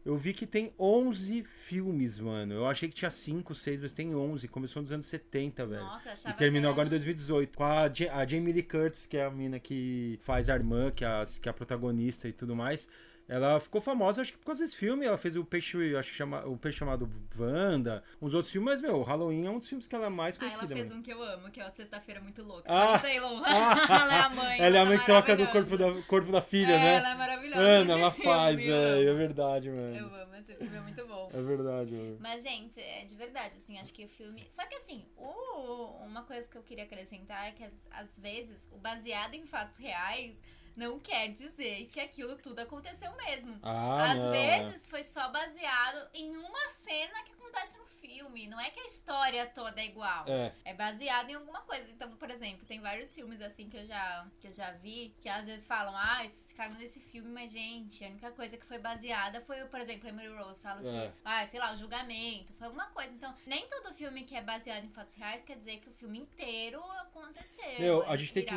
eu 0.05 0.15
vi 0.15 0.33
que 0.33 0.45
tem 0.45 0.71
11 0.79 1.43
filmes, 1.43 2.19
mano. 2.19 2.53
Eu 2.53 2.67
achei 2.67 2.87
que 2.87 2.95
tinha 2.95 3.09
5, 3.09 3.55
6, 3.55 3.81
mas 3.81 3.91
tem 3.91 4.13
11. 4.15 4.47
Começou 4.47 4.81
nos 4.81 4.91
anos 4.91 5.07
70, 5.07 5.65
velho. 5.65 5.83
Nossa, 5.83 6.09
eu 6.09 6.11
E 6.11 6.13
achava 6.13 6.35
terminou 6.37 6.69
até- 6.69 6.73
agora 6.75 6.87
em 6.87 6.91
2018 6.91 7.57
com 7.57 7.63
a, 7.63 7.89
Ja- 7.91 8.13
a 8.15 8.25
Jamie 8.27 8.53
Lee 8.53 8.61
Curtis, 8.63 9.05
que 9.05 9.17
é 9.17 9.25
a 9.25 9.31
mina 9.31 9.59
que 9.59 10.19
faz 10.21 10.49
a 10.49 10.53
irmã, 10.55 10.91
que 10.91 11.03
é 11.03 11.07
a, 11.07 11.25
que 11.41 11.49
é 11.49 11.51
a 11.51 11.53
protagonista 11.53 12.27
e 12.27 12.33
tudo 12.33 12.55
mais. 12.55 12.87
Ela 13.27 13.59
ficou 13.59 13.81
famosa, 13.81 14.21
acho 14.21 14.31
que 14.33 14.37
por 14.37 14.45
causa 14.45 14.63
desse 14.63 14.75
filme. 14.75 15.05
Ela 15.05 15.17
fez 15.17 15.35
o 15.35 15.43
Peixe, 15.43 15.95
acho 15.95 16.11
que 16.11 16.17
chama, 16.17 16.45
o 16.45 16.57
Peixe 16.57 16.77
chamado 16.77 17.09
Wanda, 17.37 18.03
uns 18.21 18.33
outros 18.35 18.51
filmes, 18.51 18.73
mas, 18.73 18.81
meu, 18.81 18.97
o 18.97 19.03
Halloween 19.03 19.47
é 19.47 19.49
um 19.49 19.57
dos 19.57 19.67
filmes 19.67 19.87
que 19.87 19.95
ela 19.95 20.05
é 20.05 20.09
mais 20.09 20.35
Ah, 20.35 20.45
ela 20.45 20.49
conhecida. 20.49 20.75
fez 20.75 20.89
mano. 20.89 20.99
um 20.99 21.03
que 21.03 21.11
eu 21.11 21.23
amo, 21.23 21.49
que 21.49 21.59
é 21.59 21.67
o 21.67 21.71
Sexta-feira 21.73 22.21
Muito 22.21 22.43
Louca. 22.43 22.63
Ah! 22.67 22.99
Sei. 22.99 23.17
Ah! 23.17 23.85
ela 24.03 24.15
é 24.15 24.19
a 24.21 24.29
mãe. 24.29 24.59
Ela 24.61 24.77
é 24.77 24.79
a 24.81 24.85
mãe 24.85 24.99
que 24.99 25.05
troca 25.05 25.35
do 25.35 25.47
corpo 25.47 25.77
da, 25.77 26.01
corpo 26.03 26.31
da 26.31 26.41
filha, 26.41 26.73
é, 26.73 26.77
né? 26.77 26.95
Ela 26.97 27.09
é 27.09 27.15
maravilhosa. 27.15 27.61
Ana, 27.61 27.93
ela 27.93 28.11
filme, 28.11 28.25
faz. 28.31 28.67
É 28.67 29.07
amo. 29.07 29.17
verdade, 29.17 29.69
mano. 29.69 29.95
Eu 29.95 30.15
amo, 30.21 30.35
esse 30.35 30.55
filme 30.55 30.77
é 30.77 30.81
muito 30.81 31.07
bom. 31.07 31.31
É 31.33 31.41
verdade, 31.41 31.91
mano. 31.93 32.17
Mas, 32.19 32.43
gente, 32.43 32.79
é 32.79 33.05
de 33.05 33.15
verdade, 33.15 33.55
assim, 33.57 33.79
acho 33.79 33.91
que 33.93 34.05
o 34.05 34.09
filme. 34.09 34.45
Só 34.49 34.63
que 34.67 34.75
assim, 34.75 35.03
o... 35.17 36.05
uma 36.05 36.21
coisa 36.23 36.47
que 36.47 36.57
eu 36.57 36.63
queria 36.63 36.83
acrescentar 36.83 37.47
é 37.47 37.51
que 37.51 37.63
às 37.91 38.19
vezes 38.19 38.69
o 38.71 38.77
baseado 38.77 39.33
em 39.33 39.47
fatos 39.47 39.79
reais 39.79 40.39
não 40.75 40.99
quer 40.99 41.29
dizer 41.29 41.85
que 41.91 41.99
aquilo 41.99 42.35
tudo 42.37 42.59
aconteceu 42.59 43.11
mesmo. 43.15 43.57
Ah, 43.63 44.11
Às 44.11 44.17
não, 44.17 44.33
é. 44.33 44.63
vezes 44.63 44.87
foi 44.89 45.03
só 45.03 45.29
baseado 45.29 46.09
em 46.13 46.35
uma 46.35 46.69
cena 46.77 47.23
que 47.23 47.31
acontece 47.33 47.77
no 47.77 47.85
filme. 47.85 48.47
Não 48.47 48.59
é 48.59 48.69
que 48.69 48.79
a 48.79 48.85
história 48.85 49.45
toda 49.47 49.79
é 49.81 49.85
igual. 49.85 50.25
É. 50.27 50.53
É 50.65 50.73
baseado 50.73 51.29
em 51.29 51.35
alguma 51.35 51.61
coisa. 51.61 51.89
Então, 51.89 52.15
por 52.17 52.29
exemplo, 52.29 52.65
tem 52.65 52.79
vários 52.79 53.13
filmes 53.13 53.41
assim 53.41 53.69
que 53.69 53.77
eu 53.77 53.85
já, 53.85 54.27
que 54.39 54.47
eu 54.47 54.53
já 54.53 54.71
vi, 54.71 55.13
que 55.21 55.29
às 55.29 55.45
vezes 55.45 55.65
falam, 55.65 55.95
ah, 55.95 56.17
vocês 56.23 56.53
cagam 56.53 56.77
nesse 56.77 56.99
filme, 56.99 57.29
mas 57.29 57.51
gente, 57.51 58.03
a 58.03 58.07
única 58.07 58.31
coisa 58.31 58.57
que 58.57 58.65
foi 58.65 58.77
baseada 58.79 59.41
foi, 59.41 59.63
por 59.65 59.79
exemplo, 59.79 60.07
Emily 60.09 60.35
Rose 60.37 60.61
fala 60.61 60.81
É. 60.81 61.07
que, 61.07 61.13
ah, 61.23 61.47
sei 61.47 61.59
lá, 61.59 61.73
o 61.73 61.77
julgamento, 61.77 62.53
foi 62.53 62.67
alguma 62.67 62.87
coisa. 62.87 63.13
Então, 63.13 63.33
nem 63.45 63.67
todo 63.67 63.93
filme 63.93 64.23
que 64.23 64.35
é 64.35 64.41
baseado 64.41 64.83
em 64.83 64.89
fatos 64.89 65.15
reais 65.15 65.41
quer 65.41 65.57
dizer 65.57 65.77
que 65.79 65.89
o 65.89 65.93
filme 65.93 66.19
inteiro 66.19 66.81
aconteceu. 66.99 67.79
Meu, 67.79 68.03
é 68.03 68.09
a 68.09 68.17
gente 68.17 68.33
tem 68.33 68.45
que- 68.45 68.53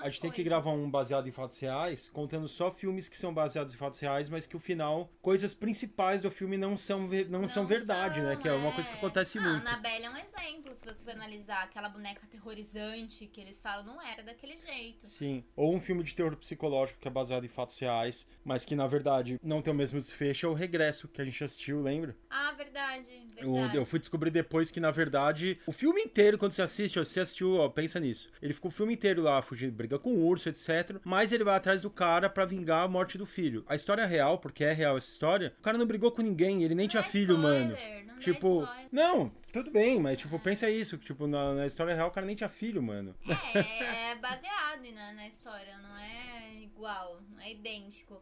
A 0.00 0.08
gente 0.08 0.20
tem 0.20 0.30
que 0.30 0.42
gravar 0.42 0.70
um 0.70 0.90
baseado 0.90 1.28
em 1.28 1.32
fatos 1.32 1.55
fatos 1.56 1.60
reais, 1.60 2.08
contando 2.10 2.48
só 2.48 2.70
filmes 2.70 3.08
que 3.08 3.16
são 3.16 3.32
baseados 3.32 3.72
em 3.74 3.76
fatos 3.76 3.98
reais, 3.98 4.28
mas 4.28 4.46
que 4.46 4.56
o 4.56 4.58
final, 4.60 5.10
coisas 5.22 5.54
principais 5.54 6.22
do 6.22 6.30
filme 6.30 6.56
não 6.56 6.76
são, 6.76 7.08
ve- 7.08 7.24
não 7.24 7.48
são 7.48 7.66
verdade, 7.66 8.20
né? 8.20 8.36
Que 8.36 8.48
é 8.48 8.52
uma 8.52 8.72
coisa 8.72 8.88
que 8.88 8.96
acontece 8.96 9.38
ah, 9.38 9.42
muito. 9.42 9.66
Annabelle 9.66 10.04
é 10.04 10.10
um 10.10 10.16
exemplo, 10.16 10.72
se 10.76 10.84
você 10.84 11.04
for 11.04 11.12
analisar. 11.12 11.62
Aquela 11.64 11.88
boneca 11.88 12.20
aterrorizante 12.24 13.26
que 13.26 13.40
eles 13.40 13.60
falam 13.60 13.84
não 13.84 14.02
era 14.02 14.22
daquele 14.22 14.58
jeito. 14.58 15.06
Sim. 15.06 15.44
Ou 15.54 15.74
um 15.74 15.80
filme 15.80 16.02
de 16.02 16.14
terror 16.14 16.36
psicológico 16.36 17.00
que 17.00 17.08
é 17.08 17.10
baseado 17.10 17.44
em 17.44 17.48
fatos 17.48 17.78
reais, 17.78 18.26
mas 18.44 18.64
que 18.64 18.74
na 18.74 18.86
verdade 18.86 19.38
não 19.42 19.62
tem 19.62 19.72
o 19.72 19.76
mesmo 19.76 19.98
desfecho, 19.98 20.46
é 20.46 20.48
o 20.48 20.54
Regresso, 20.54 21.08
que 21.08 21.20
a 21.20 21.24
gente 21.24 21.42
assistiu, 21.42 21.82
lembra? 21.82 22.16
Ah, 22.28 22.52
verdade, 22.52 23.26
Eu, 23.36 23.54
verdade. 23.54 23.76
eu 23.76 23.86
fui 23.86 23.98
descobrir 23.98 24.30
depois 24.30 24.70
que, 24.70 24.80
na 24.80 24.90
verdade, 24.90 25.58
o 25.66 25.72
filme 25.72 26.02
inteiro, 26.02 26.38
quando 26.38 26.52
você 26.52 26.62
assiste, 26.62 26.98
ó, 26.98 27.04
você 27.04 27.20
assistiu, 27.20 27.54
ó, 27.56 27.68
pensa 27.68 27.98
nisso. 28.00 28.30
Ele 28.42 28.52
ficou 28.52 28.70
o 28.70 28.74
filme 28.74 28.94
inteiro 28.94 29.22
lá, 29.22 29.40
fugindo, 29.42 29.72
briga 29.72 29.98
com 29.98 30.12
o 30.12 30.26
urso, 30.26 30.48
etc. 30.48 31.00
Mas 31.04 31.32
ele 31.32 31.44
vai 31.46 31.56
atrás 31.56 31.82
do 31.82 31.90
cara 31.90 32.28
pra 32.28 32.44
vingar 32.44 32.84
a 32.84 32.88
morte 32.88 33.16
do 33.16 33.24
filho. 33.24 33.64
A 33.68 33.74
história 33.74 34.02
é 34.02 34.06
real, 34.06 34.38
porque 34.38 34.62
é 34.64 34.72
real 34.72 34.96
essa 34.98 35.10
história, 35.10 35.54
o 35.58 35.62
cara 35.62 35.78
não 35.78 35.86
brigou 35.86 36.10
com 36.12 36.20
ninguém, 36.22 36.62
ele 36.62 36.74
nem 36.74 36.84
Não 36.86 36.90
tinha 36.90 37.02
dá 37.02 37.08
filho, 37.08 37.34
spoiler, 37.36 37.60
mano. 37.68 38.06
não 38.06 38.18
Tipo, 38.18 38.62
spoiler. 38.64 38.88
não, 38.92 39.32
tudo 39.52 39.70
bem, 39.70 39.98
mas 40.00 40.18
tipo, 40.18 40.38
pensa 40.38 40.68
isso, 40.70 40.98
tipo, 40.98 41.26
na, 41.26 41.54
na 41.54 41.66
história 41.66 41.94
real 41.94 42.08
o 42.08 42.10
cara 42.10 42.26
nem 42.26 42.36
tinha 42.36 42.48
filho, 42.48 42.82
mano. 42.82 43.14
É, 43.54 44.10
é 44.10 44.14
baseado 44.16 44.92
na, 44.94 45.12
na 45.14 45.26
história, 45.26 45.76
não 45.78 45.96
é 45.96 46.62
igual, 46.62 47.20
não 47.30 47.40
é 47.40 47.50
idêntico. 47.52 48.20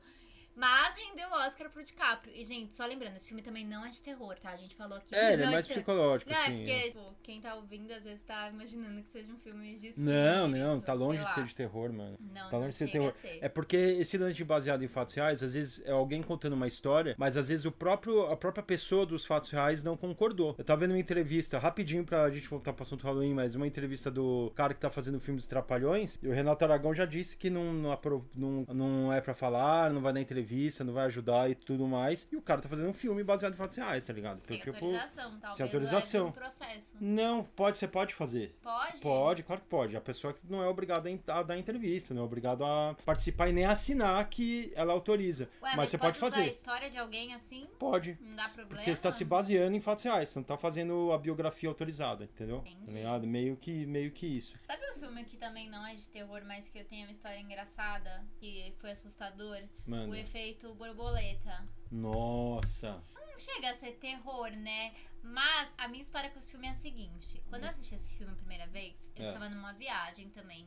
Mas 0.57 0.95
rendeu 0.95 1.29
o 1.29 1.33
Oscar 1.47 1.71
pro 1.71 1.83
DiCaprio. 1.83 2.33
E, 2.35 2.45
gente, 2.45 2.75
só 2.75 2.87
lembrando, 2.87 3.17
esse 3.17 3.27
filme 3.27 3.43
também 3.43 3.67
não 3.67 3.85
é 3.85 3.91
de 3.91 4.03
terror, 4.03 4.39
tá? 4.39 4.51
A 4.51 4.57
gente 4.57 4.75
falou 4.75 4.99
aqui. 4.99 5.15
É, 5.15 5.33
ele 5.33 5.43
é 5.43 5.47
não 5.47 5.53
mais 5.53 5.67
psicológico, 5.67 6.31
Não, 6.31 6.39
é 6.39 6.43
assim. 6.43 6.57
porque, 6.57 6.71
é. 6.71 6.83
tipo, 6.89 7.15
quem 7.23 7.41
tá 7.41 7.55
ouvindo 7.55 7.91
às 7.93 8.05
vezes 8.05 8.23
tá 8.23 8.49
imaginando 8.51 9.03
que 9.03 9.09
seja 9.09 9.33
um 9.33 9.39
filme 9.39 9.79
de 9.79 9.89
espírito. 9.89 10.01
Não, 10.01 10.49
não, 10.49 10.81
tá 10.81 10.93
longe 10.93 11.25
de 11.25 11.35
ser 11.35 11.45
de 11.45 11.55
terror, 11.55 11.93
mano. 11.93 12.17
Não, 12.21 12.51
Tá 12.51 12.53
não 12.53 12.61
longe 12.61 12.71
de 12.71 12.77
ser 12.77 12.91
terror. 12.91 13.13
ser. 13.13 13.39
É 13.41 13.49
porque 13.49 13.77
esse 13.77 14.17
lance 14.17 14.45
baseado 14.45 14.83
em 14.83 14.89
fatos 14.89 15.15
reais, 15.15 15.43
às 15.43 15.55
vezes 15.55 15.83
é 15.85 15.91
alguém 15.91 16.23
contando 16.23 16.53
uma 16.53 16.67
história, 16.67 17.15
mas 17.19 17.37
às 17.37 17.49
vezes 17.49 17.65
o 17.65 17.73
próprio, 17.73 18.27
a 18.31 18.37
própria 18.37 18.63
pessoa 18.63 19.05
dos 19.07 19.25
fatos 19.25 19.51
reais 19.51 19.83
não 19.83 19.97
concordou. 19.97 20.55
Eu 20.59 20.65
tava 20.65 20.81
vendo 20.81 20.91
uma 20.93 20.99
entrevista, 20.99 21.59
rapidinho 21.59 22.05
pra 22.05 22.31
gente 22.31 22.49
voltar 22.49 22.73
pro 22.73 22.83
assunto 22.85 23.05
Halloween, 23.05 23.35
mas 23.35 23.55
uma 23.55 23.67
entrevista 23.67 24.11
do 24.11 24.53
cara 24.55 24.75
que 24.75 24.81
tá 24.81 24.91
fazendo 24.91 25.17
o 25.17 25.21
filme 25.21 25.39
dos 25.39 25.47
Trapalhões, 25.47 26.19
e 26.23 26.29
o 26.29 26.33
Renato 26.33 26.65
Aragão 26.65 26.95
já 26.95 27.05
disse 27.05 27.37
que 27.37 27.51
não, 27.51 27.73
não, 27.73 27.99
não, 28.35 28.67
não 28.75 29.13
é 29.13 29.21
pra 29.21 29.35
falar, 29.35 29.91
não 29.91 30.01
vai 30.01 30.13
dar 30.13 30.21
entrevista, 30.21 30.44
não 30.85 30.93
vai 30.93 31.07
ajudar 31.07 31.51
e 31.51 31.55
tudo 31.55 31.87
mais. 31.87 32.29
E 32.31 32.37
o 32.37 32.43
cara 32.43 32.61
tá 32.61 32.69
fazendo 32.69 32.89
um 32.89 32.93
filme 32.93 33.23
baseado 33.25 33.55
em 33.55 33.57
fatos 33.57 33.77
reais, 33.77 34.05
tá 34.05 34.13
ligado? 34.13 34.41
Sem 34.41 34.59
Então, 34.59 34.73
tipo, 34.73 34.85
autorização, 34.87 35.31
talvez. 35.41 35.57
sem 35.57 35.65
autorização. 35.67 36.25
leve 36.27 36.39
um 36.39 36.41
processo. 36.41 36.97
não, 37.01 37.45
pode, 37.45 37.77
você 37.77 37.89
pode 37.89 38.15
fazer. 38.15 38.57
Pode? 38.63 38.99
Pode, 39.01 39.43
claro 39.43 39.61
que 39.63 39.69
pode. 39.69 39.97
A 39.97 40.01
pessoa 40.01 40.33
que 40.33 40.41
não 40.49 40.63
é 40.63 40.67
obrigada 40.69 41.09
a 41.29 41.43
dar 41.43 41.59
entrevista, 41.59 42.13
não 42.15 42.23
é 42.23 42.25
obrigada 42.25 42.65
a 42.65 42.95
participar 43.05 43.49
e 43.49 43.53
nem 43.53 43.65
assinar 43.65 44.27
que 44.29 44.73
ela 44.75 44.93
autoriza. 44.93 45.45
Ué, 45.45 45.51
mas, 45.63 45.77
mas 45.77 45.89
você 45.89 45.99
pode, 45.99 46.19
pode 46.19 46.27
usar 46.27 46.37
a 46.37 46.45
fazer. 46.45 46.51
história 46.55 46.91
de 46.91 46.99
alguém 46.99 47.35
assim? 47.35 47.67
Pode. 47.79 48.19
Não 48.21 48.37
dá 48.37 48.45
problema? 48.49 48.77
Porque 48.77 48.95
você 48.95 49.03
tá 49.03 49.13
se 49.13 49.25
baseando 49.25 49.77
em 49.77 49.81
fatos 49.81 50.05
reais, 50.05 50.29
você 50.29 50.39
não 50.39 50.45
tá 50.45 50.57
fazendo 50.57 51.13
a 51.13 51.19
biografia 51.19 51.69
autorizada, 51.69 52.25
entendeu? 52.25 52.59
Entendi. 52.59 52.87
Tá 52.87 52.93
ligado? 52.93 53.27
Meio 53.27 53.57
que, 53.57 53.87
meio 53.87 54.11
que 54.11 54.27
isso. 54.27 54.57
Sabe 54.65 54.83
um 54.91 54.95
filme 54.99 55.25
que 55.25 55.37
também 55.37 55.69
não 55.69 55.87
é 55.87 55.95
de 55.95 56.09
terror, 56.09 56.43
mas 56.47 56.69
que 56.69 56.79
eu 56.79 56.85
tenho 56.85 57.07
uma 57.07 57.13
história 57.13 57.39
engraçada? 57.39 58.25
Que 58.41 58.75
foi 58.79 58.91
assustador? 58.91 59.59
Mano. 59.87 60.13
O 60.13 60.17
efeito 60.35 60.75
borboleta. 60.75 61.69
Nossa. 61.93 63.03
Não 63.15 63.39
chega 63.39 63.71
a 63.71 63.75
ser 63.75 63.93
terror, 63.99 64.51
né? 64.51 64.93
Mas 65.23 65.71
a 65.79 65.87
minha 65.87 66.03
história 66.03 66.29
com 66.29 66.39
esse 66.39 66.51
filme 66.51 66.67
é 66.67 66.71
a 66.71 66.75
seguinte: 66.75 67.41
quando 67.49 67.63
eu 67.65 67.71
assisti 67.71 67.95
esse 67.95 68.17
filme 68.17 68.33
a 68.33 68.37
primeira 68.37 68.67
vez, 68.67 69.11
eu 69.15 69.25
É. 69.25 69.29
estava 69.29 69.49
numa 69.49 69.73
viagem 69.73 70.29
também. 70.31 70.67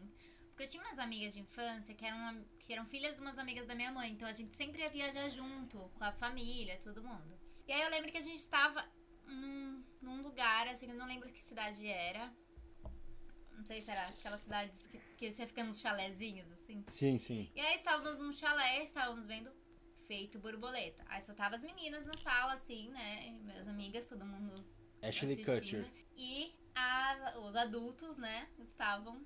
Porque 0.49 0.63
eu 0.63 0.69
tinha 0.69 0.83
umas 0.83 0.97
amigas 0.97 1.33
de 1.33 1.41
infância 1.41 1.93
que 1.93 2.03
eram, 2.05 2.43
que 2.59 2.73
eram 2.73 2.85
filhas 2.85 3.15
de 3.15 3.21
umas 3.21 3.37
amigas 3.37 3.67
da 3.67 3.75
minha 3.75 3.91
mãe. 3.91 4.11
Então 4.11 4.27
a 4.27 4.33
gente 4.33 4.55
sempre 4.55 4.81
ia 4.81 4.89
viajar 4.89 5.29
junto, 5.29 5.77
com 5.95 6.03
a 6.03 6.11
família, 6.13 6.77
todo 6.79 7.03
mundo. 7.03 7.37
E 7.67 7.71
aí 7.73 7.81
eu 7.81 7.89
lembro 7.89 8.11
que 8.11 8.17
a 8.17 8.21
gente 8.21 8.37
estava 8.39 8.83
num, 9.27 9.83
num 10.01 10.21
lugar, 10.23 10.67
assim, 10.69 10.89
eu 10.89 10.95
não 10.95 11.05
lembro 11.05 11.29
que 11.31 11.39
cidade 11.39 11.85
era. 11.85 12.33
Não 13.57 13.65
sei 13.65 13.81
se 13.81 13.89
era 13.91 14.07
aquelas 14.07 14.41
cidades 14.41 14.87
que, 14.87 14.99
que 15.17 15.31
você 15.31 15.45
fica 15.47 15.63
nos 15.63 15.79
chalézinhos, 15.79 16.49
assim. 16.51 16.85
Sim, 16.89 17.17
sim. 17.17 17.51
E 17.55 17.59
aí 17.59 17.75
estávamos 17.75 18.17
num 18.19 18.31
chalé, 18.31 18.83
estávamos 18.83 19.25
vendo 19.25 19.51
feito 20.07 20.39
borboleta. 20.39 21.03
Aí 21.07 21.19
só 21.19 21.33
tava 21.33 21.55
as 21.55 21.63
meninas 21.63 22.05
na 22.05 22.15
sala, 22.15 22.53
assim, 22.53 22.89
né? 22.91 23.31
Minhas 23.43 23.67
amigas, 23.67 24.05
todo 24.07 24.25
mundo 24.25 24.53
Ashley 25.01 25.33
assistindo. 25.33 25.83
Kutcher. 25.83 25.91
E 26.15 26.55
as- 26.75 27.35
os 27.37 27.55
adultos, 27.55 28.17
né, 28.17 28.47
estavam 28.59 29.25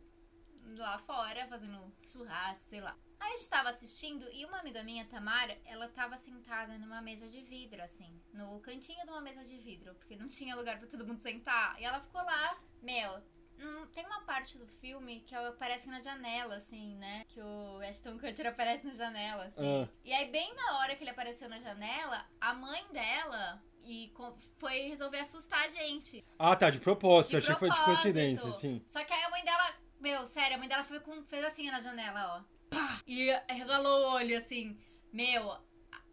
lá 0.77 0.97
fora 0.99 1.47
fazendo 1.47 1.93
churrasco, 2.03 2.69
sei 2.69 2.81
lá. 2.81 2.97
Aí 3.19 3.33
a 3.33 3.37
gente 3.37 3.49
tava 3.49 3.69
assistindo 3.69 4.27
e 4.31 4.45
uma 4.45 4.59
amiga 4.59 4.83
minha, 4.83 5.05
Tamara, 5.05 5.59
ela 5.65 5.87
tava 5.89 6.17
sentada 6.17 6.77
numa 6.79 7.01
mesa 7.01 7.27
de 7.29 7.43
vidro, 7.43 7.81
assim, 7.83 8.19
no 8.33 8.59
cantinho 8.61 9.03
de 9.03 9.11
uma 9.11 9.21
mesa 9.21 9.43
de 9.43 9.57
vidro, 9.57 9.93
porque 9.95 10.15
não 10.15 10.27
tinha 10.27 10.55
lugar 10.55 10.79
pra 10.79 10.87
todo 10.87 11.05
mundo 11.05 11.19
sentar. 11.19 11.79
E 11.79 11.83
ela 11.83 11.99
ficou 12.01 12.21
lá, 12.23 12.59
meu. 12.81 13.21
Hum, 13.63 13.88
Tem 13.93 14.06
uma 14.06 14.21
parte 14.21 14.58
do 14.58 14.65
filme 14.67 15.21
que 15.21 15.36
aparece 15.36 15.88
na 15.89 16.00
janela, 16.00 16.56
assim, 16.56 16.95
né? 16.95 17.26
Que 17.28 17.41
o 17.41 17.80
Ashton 17.80 18.17
Kutcher 18.17 18.47
aparece 18.47 18.86
na 18.86 18.93
janela, 18.93 19.45
assim. 19.45 19.84
Ah. 19.84 19.88
E 20.04 20.13
aí, 20.13 20.30
bem 20.30 20.54
na 20.56 20.80
hora 20.80 20.95
que 20.95 21.04
ele 21.04 21.12
apareceu 21.12 21.50
na 21.50 21.60
janela, 21.60 22.26
a 22.39 22.54
mãe 22.54 22.86
dela 22.91 23.62
e 23.84 24.12
foi 24.58 24.82
resolver 24.88 25.19
assustar 25.19 25.63
a 25.65 25.67
gente. 25.67 26.24
Ah, 26.38 26.56
tá, 26.56 26.69
de 26.69 26.80
propósito. 26.80 27.32
De 27.32 27.38
Achei 27.38 27.54
que 27.54 27.60
foi 27.60 27.69
de 27.69 27.76
propósito. 27.76 28.02
coincidência, 28.04 28.52
sim. 28.54 28.82
Só 28.86 29.04
que 29.04 29.13
aí 29.13 29.24
a 29.24 29.30
mãe 29.30 29.43
dela, 29.43 29.76
meu, 30.00 30.26
sério, 30.26 30.56
a 30.56 30.60
mãe 30.60 30.67
dela 30.67 30.84
foi 30.84 31.00
com, 31.00 31.24
fez 31.24 31.43
assim 31.43 31.69
na 31.69 31.80
janela, 31.80 32.38
ó. 32.38 32.52
Pá! 32.69 33.02
E 33.06 33.32
regalou 33.50 34.02
o 34.02 34.13
olho, 34.13 34.38
assim. 34.38 34.78
Meu, 35.12 35.58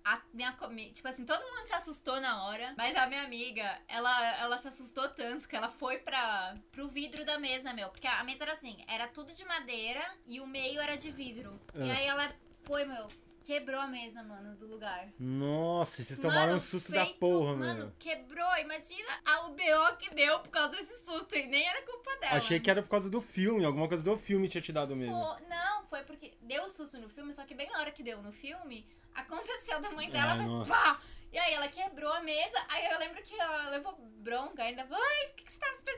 a, 0.04 0.20
minha 0.32 0.52
Tipo 0.92 1.08
assim, 1.08 1.24
todo 1.24 1.40
mundo 1.42 1.66
se 1.66 1.74
assustou 1.74 2.20
na 2.20 2.44
hora. 2.44 2.74
Mas 2.76 2.96
a 2.96 3.06
minha 3.06 3.22
amiga, 3.22 3.80
ela, 3.88 4.36
ela 4.38 4.58
se 4.58 4.68
assustou 4.68 5.08
tanto 5.08 5.48
que 5.48 5.56
ela 5.56 5.68
foi 5.68 5.98
pra, 5.98 6.54
pro 6.72 6.88
vidro 6.88 7.24
da 7.24 7.38
mesa, 7.38 7.72
meu. 7.72 7.88
Porque 7.90 8.06
a 8.06 8.22
mesa 8.24 8.44
era 8.44 8.52
assim, 8.52 8.82
era 8.88 9.06
tudo 9.08 9.32
de 9.32 9.44
madeira 9.44 10.04
e 10.26 10.40
o 10.40 10.46
meio 10.46 10.80
era 10.80 10.96
de 10.96 11.10
vidro. 11.10 11.60
E 11.74 11.90
Ah. 11.90 11.94
aí 11.96 12.06
ela 12.06 12.32
foi, 12.64 12.84
meu, 12.84 13.06
quebrou 13.48 13.80
a 13.80 13.86
mesa, 13.86 14.22
mano, 14.22 14.54
do 14.56 14.66
lugar. 14.66 15.08
Nossa, 15.18 16.02
vocês 16.02 16.18
tomaram 16.20 16.56
um 16.56 16.60
susto 16.60 16.92
da 16.92 17.06
feito- 17.06 17.18
porra, 17.18 17.54
mano. 17.56 17.78
mano. 17.80 17.96
quebrou. 17.98 18.46
Imagina 18.58 19.08
a 19.24 19.46
UBO 19.46 19.96
que 19.98 20.14
deu 20.14 20.38
por 20.40 20.50
causa 20.50 20.68
desse 20.76 21.06
susto. 21.06 21.34
E 21.34 21.46
nem 21.46 21.66
era 21.66 21.80
culpa 21.80 22.14
dela. 22.18 22.36
Achei 22.36 22.60
que 22.60 22.70
era 22.70 22.82
por 22.82 22.90
causa 22.90 23.08
do 23.08 23.22
filme, 23.22 23.64
alguma 23.64 23.88
coisa 23.88 24.04
do 24.04 24.18
filme 24.18 24.50
tinha 24.50 24.60
te 24.60 24.70
dado 24.70 24.94
mesmo. 24.94 25.14
Fo- 25.18 25.42
Não, 25.48 25.82
foi 25.86 26.02
porque 26.02 26.34
deu 26.42 26.68
susto 26.68 26.98
no 26.98 27.08
filme, 27.08 27.32
só 27.32 27.42
que 27.46 27.54
bem 27.54 27.70
na 27.70 27.78
hora 27.80 27.90
que 27.90 28.02
deu 28.02 28.20
no 28.22 28.30
filme, 28.30 28.86
aconteceu 29.14 29.80
da 29.80 29.90
mãe 29.92 30.10
dela, 30.10 30.32
Ai, 30.32 30.46
nossa. 30.46 30.70
pá! 30.70 31.00
E 31.32 31.38
aí 31.38 31.52
ela 31.54 31.68
quebrou 31.68 32.12
a 32.12 32.20
mesa, 32.20 32.58
aí 32.68 32.86
eu 32.90 32.98
lembro 32.98 33.22
que 33.22 33.34
ela 33.38 33.70
levou 33.70 33.94
bronca 34.18 34.62
ainda. 34.62 34.86
Ai, 34.90 35.24
o 35.30 35.34
que, 35.34 35.44
que 35.44 35.52
você 35.52 35.58
tá 35.58 35.66
cima 35.72 35.84
da 35.84 35.97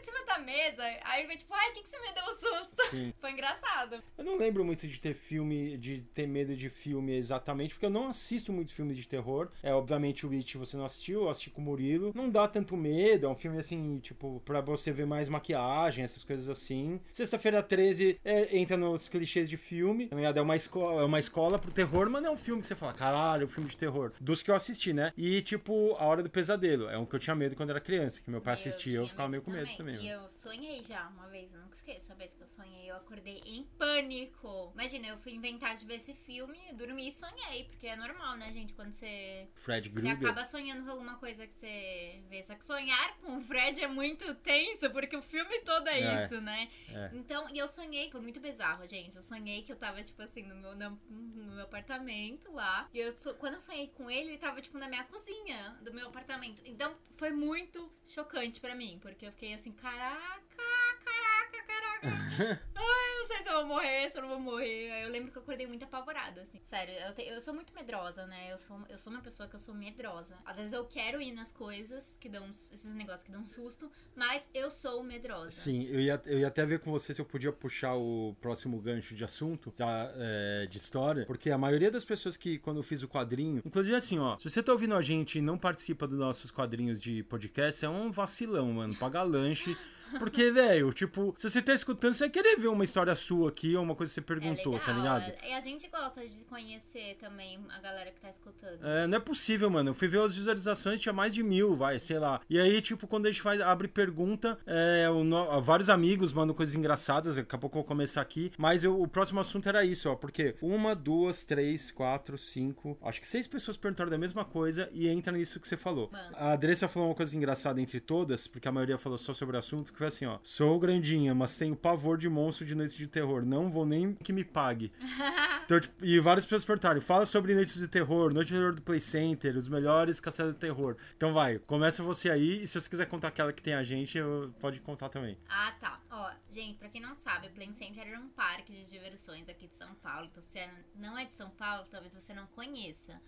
mesa? 0.50 0.82
Aí 1.04 1.26
veio 1.26 1.38
tipo, 1.38 1.54
ai, 1.54 1.70
o 1.70 1.72
que, 1.72 1.82
que 1.82 1.88
você 1.88 1.98
me 2.00 2.12
deu 2.12 2.24
um 2.24 2.36
susto? 2.36 2.90
Sim. 2.90 3.12
Foi 3.20 3.30
engraçado. 3.30 4.02
Eu 4.18 4.24
não 4.24 4.36
lembro 4.36 4.64
muito 4.64 4.86
de 4.88 4.98
ter 4.98 5.14
filme, 5.14 5.76
de 5.76 6.02
ter 6.14 6.26
medo 6.26 6.56
de 6.56 6.68
filme 6.68 7.14
exatamente, 7.14 7.74
porque 7.74 7.86
eu 7.86 7.90
não 7.90 8.08
assisto 8.08 8.52
muito 8.52 8.72
filmes 8.72 8.96
de 8.96 9.06
terror. 9.06 9.48
É, 9.62 9.72
obviamente 9.72 10.26
o 10.26 10.32
It 10.32 10.58
você 10.58 10.76
não 10.76 10.84
assistiu, 10.84 11.22
eu 11.22 11.30
assisti 11.30 11.50
com 11.50 11.60
o 11.60 11.64
Murilo. 11.64 12.12
Não 12.14 12.28
dá 12.28 12.48
tanto 12.48 12.76
medo, 12.76 13.26
é 13.26 13.28
um 13.28 13.36
filme 13.36 13.58
assim, 13.58 13.98
tipo, 14.00 14.42
pra 14.44 14.60
você 14.60 14.90
ver 14.92 15.06
mais 15.06 15.28
maquiagem, 15.28 16.04
essas 16.04 16.24
coisas 16.24 16.48
assim. 16.48 17.00
Sexta-feira 17.10 17.62
13 17.62 18.18
é, 18.24 18.56
entra 18.56 18.76
nos 18.76 19.08
clichês 19.08 19.48
de 19.48 19.56
filme. 19.56 20.10
É 20.10 20.40
uma 20.40 20.56
escola, 20.56 21.02
é 21.02 21.04
uma 21.04 21.18
escola 21.18 21.58
pro 21.58 21.70
terror, 21.70 22.08
mas 22.10 22.22
não 22.22 22.30
é 22.30 22.32
um 22.32 22.36
filme 22.36 22.60
que 22.60 22.66
você 22.66 22.74
fala, 22.74 22.92
caralho, 22.92 23.42
é 23.42 23.46
um 23.46 23.48
filme 23.48 23.68
de 23.68 23.76
terror. 23.76 24.12
Dos 24.20 24.42
que 24.42 24.50
eu 24.50 24.54
assisti, 24.54 24.92
né? 24.92 25.12
E 25.16 25.42
tipo, 25.42 25.94
A 25.98 26.06
Hora 26.06 26.22
do 26.22 26.30
Pesadelo. 26.30 26.88
É 26.88 26.98
um 26.98 27.04
que 27.04 27.14
eu 27.14 27.20
tinha 27.20 27.36
medo 27.36 27.54
quando 27.54 27.70
era 27.70 27.80
criança, 27.80 28.20
que 28.20 28.30
meu 28.30 28.40
pai 28.40 28.54
assistia, 28.54 28.98
eu, 28.98 29.06
ficava 29.06 29.28
meio 29.28 29.42
com 29.42 29.50
medo 29.50 29.68
também. 29.76 29.94
E 29.96 30.08
né? 30.08 30.20
Sonhei 30.40 30.82
já 30.84 31.06
uma 31.08 31.28
vez, 31.28 31.52
eu 31.52 31.60
nunca 31.60 31.74
esqueço. 31.76 32.12
A 32.12 32.14
vez 32.14 32.34
que 32.34 32.42
eu 32.42 32.46
sonhei, 32.46 32.90
eu 32.90 32.96
acordei 32.96 33.42
em 33.44 33.64
pânico. 33.78 34.70
Imagina, 34.74 35.06
eu 35.08 35.18
fui 35.18 35.32
inventar 35.34 35.76
de 35.76 35.84
ver 35.84 35.94
esse 35.96 36.14
filme, 36.14 36.58
dormi 36.72 37.08
e 37.08 37.12
sonhei, 37.12 37.64
porque 37.64 37.86
é 37.86 37.96
normal, 37.96 38.36
né, 38.36 38.50
gente? 38.52 38.72
Quando 38.74 38.92
você 38.92 39.48
Fred 39.56 39.88
Você 39.88 40.00
Krueger. 40.00 40.16
acaba 40.30 40.44
sonhando 40.44 40.84
com 40.84 40.90
alguma 40.90 41.16
coisa 41.18 41.46
que 41.46 41.54
você 41.54 42.22
vê. 42.28 42.42
Só 42.42 42.54
que 42.54 42.64
sonhar 42.64 43.18
com 43.18 43.36
o 43.36 43.40
Fred 43.40 43.82
é 43.82 43.88
muito 43.88 44.34
tenso, 44.36 44.90
porque 44.90 45.16
o 45.16 45.22
filme 45.22 45.58
todo 45.60 45.88
é, 45.88 46.00
É, 46.00 46.24
isso, 46.24 46.40
né? 46.40 46.70
é. 46.88 47.10
Então, 47.14 47.48
e 47.54 47.58
eu 47.58 47.68
sonhei, 47.68 48.10
foi 48.10 48.20
muito 48.20 48.40
bizarro, 48.40 48.86
gente. 48.86 49.16
Eu 49.16 49.22
sonhei 49.22 49.62
que 49.62 49.72
eu 49.72 49.76
tava, 49.76 50.02
tipo 50.02 50.20
assim, 50.22 50.42
no 50.42 50.54
meu, 50.56 50.74
no 50.74 51.54
meu 51.54 51.64
apartamento 51.64 52.50
lá. 52.52 52.88
E 52.92 52.98
eu, 52.98 53.12
quando 53.38 53.54
eu 53.54 53.60
sonhei 53.60 53.88
com 53.88 54.10
ele, 54.10 54.30
ele 54.30 54.38
tava, 54.38 54.60
tipo, 54.60 54.78
na 54.78 54.88
minha 54.88 55.04
cozinha 55.04 55.78
do 55.82 55.92
meu 55.92 56.06
apartamento. 56.08 56.62
Então, 56.64 56.94
foi 57.16 57.30
muito 57.30 57.92
chocante 58.06 58.60
pra 58.60 58.74
mim, 58.74 58.98
porque 59.00 59.26
eu 59.26 59.32
fiquei 59.32 59.52
assim, 59.54 59.72
caraca, 59.72 60.29
caraca, 60.56 61.66
caraca. 61.66 62.62
Ai, 62.74 63.18
não 63.18 63.26
sei 63.26 63.36
se 63.38 63.48
eu 63.48 63.54
vou 63.54 63.66
morrer, 63.66 64.10
se 64.10 64.16
eu 64.18 64.22
não 64.22 64.28
vou 64.30 64.40
morrer. 64.40 65.04
Eu 65.04 65.10
lembro 65.10 65.30
que 65.30 65.36
eu 65.38 65.42
acordei 65.42 65.66
muito 65.66 65.84
apavorada, 65.84 66.40
assim. 66.40 66.60
Sério, 66.64 66.94
eu, 67.06 67.14
te- 67.14 67.22
eu 67.26 67.40
sou 67.40 67.52
muito 67.52 67.74
medrosa, 67.74 68.26
né? 68.26 68.50
Eu 68.50 68.56
sou, 68.58 68.80
eu 68.88 68.98
sou 68.98 69.12
uma 69.12 69.20
pessoa 69.20 69.48
que 69.48 69.54
eu 69.54 69.58
sou 69.60 69.74
medrosa. 69.74 70.36
Às 70.44 70.56
vezes 70.56 70.72
eu 70.72 70.84
quero 70.84 71.20
ir 71.20 71.32
nas 71.32 71.52
coisas 71.52 72.16
que 72.16 72.28
dão, 72.28 72.48
esses 72.50 72.94
negócios 72.94 73.22
que 73.22 73.30
dão 73.30 73.46
susto, 73.46 73.90
mas 74.16 74.48
eu 74.54 74.70
sou 74.70 75.02
medrosa. 75.02 75.50
Sim, 75.50 75.86
eu 75.90 76.00
ia, 76.00 76.22
eu 76.26 76.38
ia 76.38 76.48
até 76.48 76.64
ver 76.64 76.80
com 76.80 76.90
você 76.90 77.12
se 77.12 77.20
eu 77.20 77.24
podia 77.26 77.52
puxar 77.52 77.94
o 77.94 78.34
próximo 78.40 78.80
gancho 78.80 79.14
de 79.14 79.22
assunto, 79.24 79.70
tá, 79.70 80.10
é, 80.16 80.66
de 80.66 80.78
história, 80.78 81.26
porque 81.26 81.50
a 81.50 81.58
maioria 81.58 81.90
das 81.90 82.04
pessoas 82.04 82.36
que, 82.36 82.58
quando 82.58 82.78
eu 82.78 82.82
fiz 82.82 83.02
o 83.02 83.08
quadrinho, 83.08 83.62
inclusive 83.64 83.94
assim, 83.94 84.18
ó, 84.18 84.38
se 84.38 84.48
você 84.48 84.62
tá 84.62 84.72
ouvindo 84.72 84.94
a 84.94 85.02
gente 85.02 85.38
e 85.38 85.42
não 85.42 85.58
participa 85.58 86.06
dos 86.06 86.18
nossos 86.18 86.50
quadrinhos 86.50 87.00
de 87.00 87.22
podcast, 87.24 87.84
é 87.84 87.88
um 87.88 88.10
vacilão, 88.10 88.72
mano, 88.72 88.94
pagar 88.96 89.22
lanche. 89.22 89.76
Porque, 90.18 90.50
velho, 90.50 90.92
tipo, 90.92 91.34
se 91.36 91.48
você 91.48 91.62
tá 91.62 91.74
escutando, 91.74 92.12
você 92.14 92.24
vai 92.24 92.30
querer 92.30 92.56
ver 92.56 92.68
uma 92.68 92.84
história 92.84 93.14
sua 93.14 93.48
aqui 93.50 93.76
ou 93.76 93.82
uma 93.82 93.94
coisa 93.94 94.10
que 94.10 94.14
você 94.14 94.20
É 94.20 94.22
perguntou, 94.22 94.72
legal, 94.72 94.86
tá 94.86 94.92
ligado? 94.92 95.22
é- 95.42 95.50
E 95.50 95.52
a 95.54 95.60
gente 95.60 95.88
gosta 95.88 96.26
de 96.26 96.44
conhecer 96.44 97.16
também 97.20 97.58
a 97.76 97.80
galera 97.80 98.10
que 98.10 98.20
tá 98.20 98.28
escutando. 98.28 98.84
É, 98.84 99.06
não 99.06 99.16
é 99.16 99.20
possível, 99.20 99.70
mano. 99.70 99.90
Eu 99.90 99.94
fui 99.94 100.08
ver 100.08 100.20
as 100.20 100.36
visualizações, 100.36 101.00
tinha 101.00 101.12
mais 101.12 101.32
de 101.34 101.42
mil, 101.42 101.76
vai, 101.76 101.98
sei 102.00 102.18
lá. 102.18 102.40
E 102.48 102.58
aí, 102.58 102.80
tipo, 102.80 103.06
quando 103.06 103.26
a 103.26 103.30
gente 103.30 103.42
faz, 103.42 103.60
abre 103.60 103.88
pergunta, 103.88 104.58
é, 104.66 105.08
o 105.10 105.22
no- 105.24 105.60
vários 105.62 105.88
amigos 105.88 106.32
mandam 106.32 106.54
coisas 106.54 106.74
engraçadas, 106.74 107.36
daqui 107.36 107.54
a 107.54 107.58
pouco 107.58 107.76
eu 107.78 107.80
vou 107.82 107.88
começar 107.88 108.20
aqui. 108.20 108.52
Mas 108.56 108.84
eu- 108.84 109.00
o 109.00 109.06
próximo 109.08 109.40
assunto 109.40 109.68
era 109.68 109.84
isso, 109.84 110.08
ó. 110.10 110.14
Porque 110.16 110.56
uma, 110.60 110.94
duas, 110.94 111.44
três, 111.44 111.90
quatro, 111.90 112.36
cinco. 112.38 112.98
Acho 113.02 113.20
que 113.20 113.26
seis 113.26 113.46
pessoas 113.46 113.76
perguntaram 113.76 114.10
da 114.10 114.18
mesma 114.18 114.44
coisa 114.44 114.88
e 114.92 115.08
entra 115.08 115.32
nisso 115.32 115.60
que 115.60 115.68
você 115.68 115.76
falou. 115.76 116.08
Mano. 116.12 116.36
A 116.36 116.52
Adressa 116.52 116.88
falou 116.88 117.08
uma 117.08 117.14
coisa 117.14 117.36
engraçada 117.36 117.80
entre 117.80 118.00
todas, 118.00 118.46
porque 118.46 118.66
a 118.68 118.72
maioria 118.72 118.98
falou 118.98 119.18
só 119.18 119.32
sobre 119.34 119.56
o 119.56 119.58
assunto, 119.58 119.92
que 119.92 119.99
foi 120.00 120.08
assim, 120.08 120.26
ó. 120.26 120.38
Sou 120.42 120.78
grandinha, 120.78 121.34
mas 121.34 121.56
tenho 121.56 121.76
pavor 121.76 122.16
de 122.16 122.28
monstro 122.28 122.64
de 122.64 122.74
noites 122.74 122.96
de 122.96 123.06
terror. 123.06 123.44
Não 123.44 123.70
vou 123.70 123.84
nem 123.86 124.14
que 124.14 124.32
me 124.32 124.44
pague. 124.44 124.92
Então, 125.70 125.78
tipo, 125.78 126.04
e 126.04 126.18
várias 126.18 126.44
pessoas 126.44 126.64
perguntaram: 126.64 127.00
fala 127.00 127.24
sobre 127.24 127.54
Noites 127.54 127.76
de 127.78 127.86
Terror, 127.86 128.34
Noite 128.34 128.48
de 128.48 128.54
Terror 128.54 128.74
do 128.74 128.82
Play 128.82 128.98
Center, 129.00 129.56
os 129.56 129.68
melhores 129.68 130.18
castelos 130.18 130.52
de 130.54 130.58
terror. 130.58 130.96
Então 131.16 131.32
vai, 131.32 131.60
começa 131.60 132.02
você 132.02 132.28
aí, 132.28 132.64
e 132.64 132.66
se 132.66 132.80
você 132.80 132.90
quiser 132.90 133.06
contar 133.06 133.28
aquela 133.28 133.52
que 133.52 133.62
tem 133.62 133.74
a 133.74 133.84
gente, 133.84 134.18
eu, 134.18 134.52
pode 134.58 134.80
contar 134.80 135.08
também. 135.10 135.38
Ah, 135.48 135.72
tá. 135.78 136.00
Ó, 136.10 136.32
gente, 136.48 136.76
pra 136.76 136.88
quem 136.88 137.00
não 137.00 137.14
sabe, 137.14 137.46
o 137.46 137.50
Play 137.50 137.72
Center 137.72 138.04
era 138.04 138.18
um 138.18 138.28
parque 138.30 138.72
de 138.72 138.90
diversões 138.90 139.48
aqui 139.48 139.68
de 139.68 139.76
São 139.76 139.94
Paulo. 140.02 140.26
Então, 140.28 140.42
se 140.42 140.58
é- 140.58 140.74
não 140.96 141.16
é 141.16 141.24
de 141.24 141.34
São 141.34 141.50
Paulo, 141.50 141.86
talvez 141.88 142.12
você 142.16 142.34
não 142.34 142.46
conheça. 142.48 143.20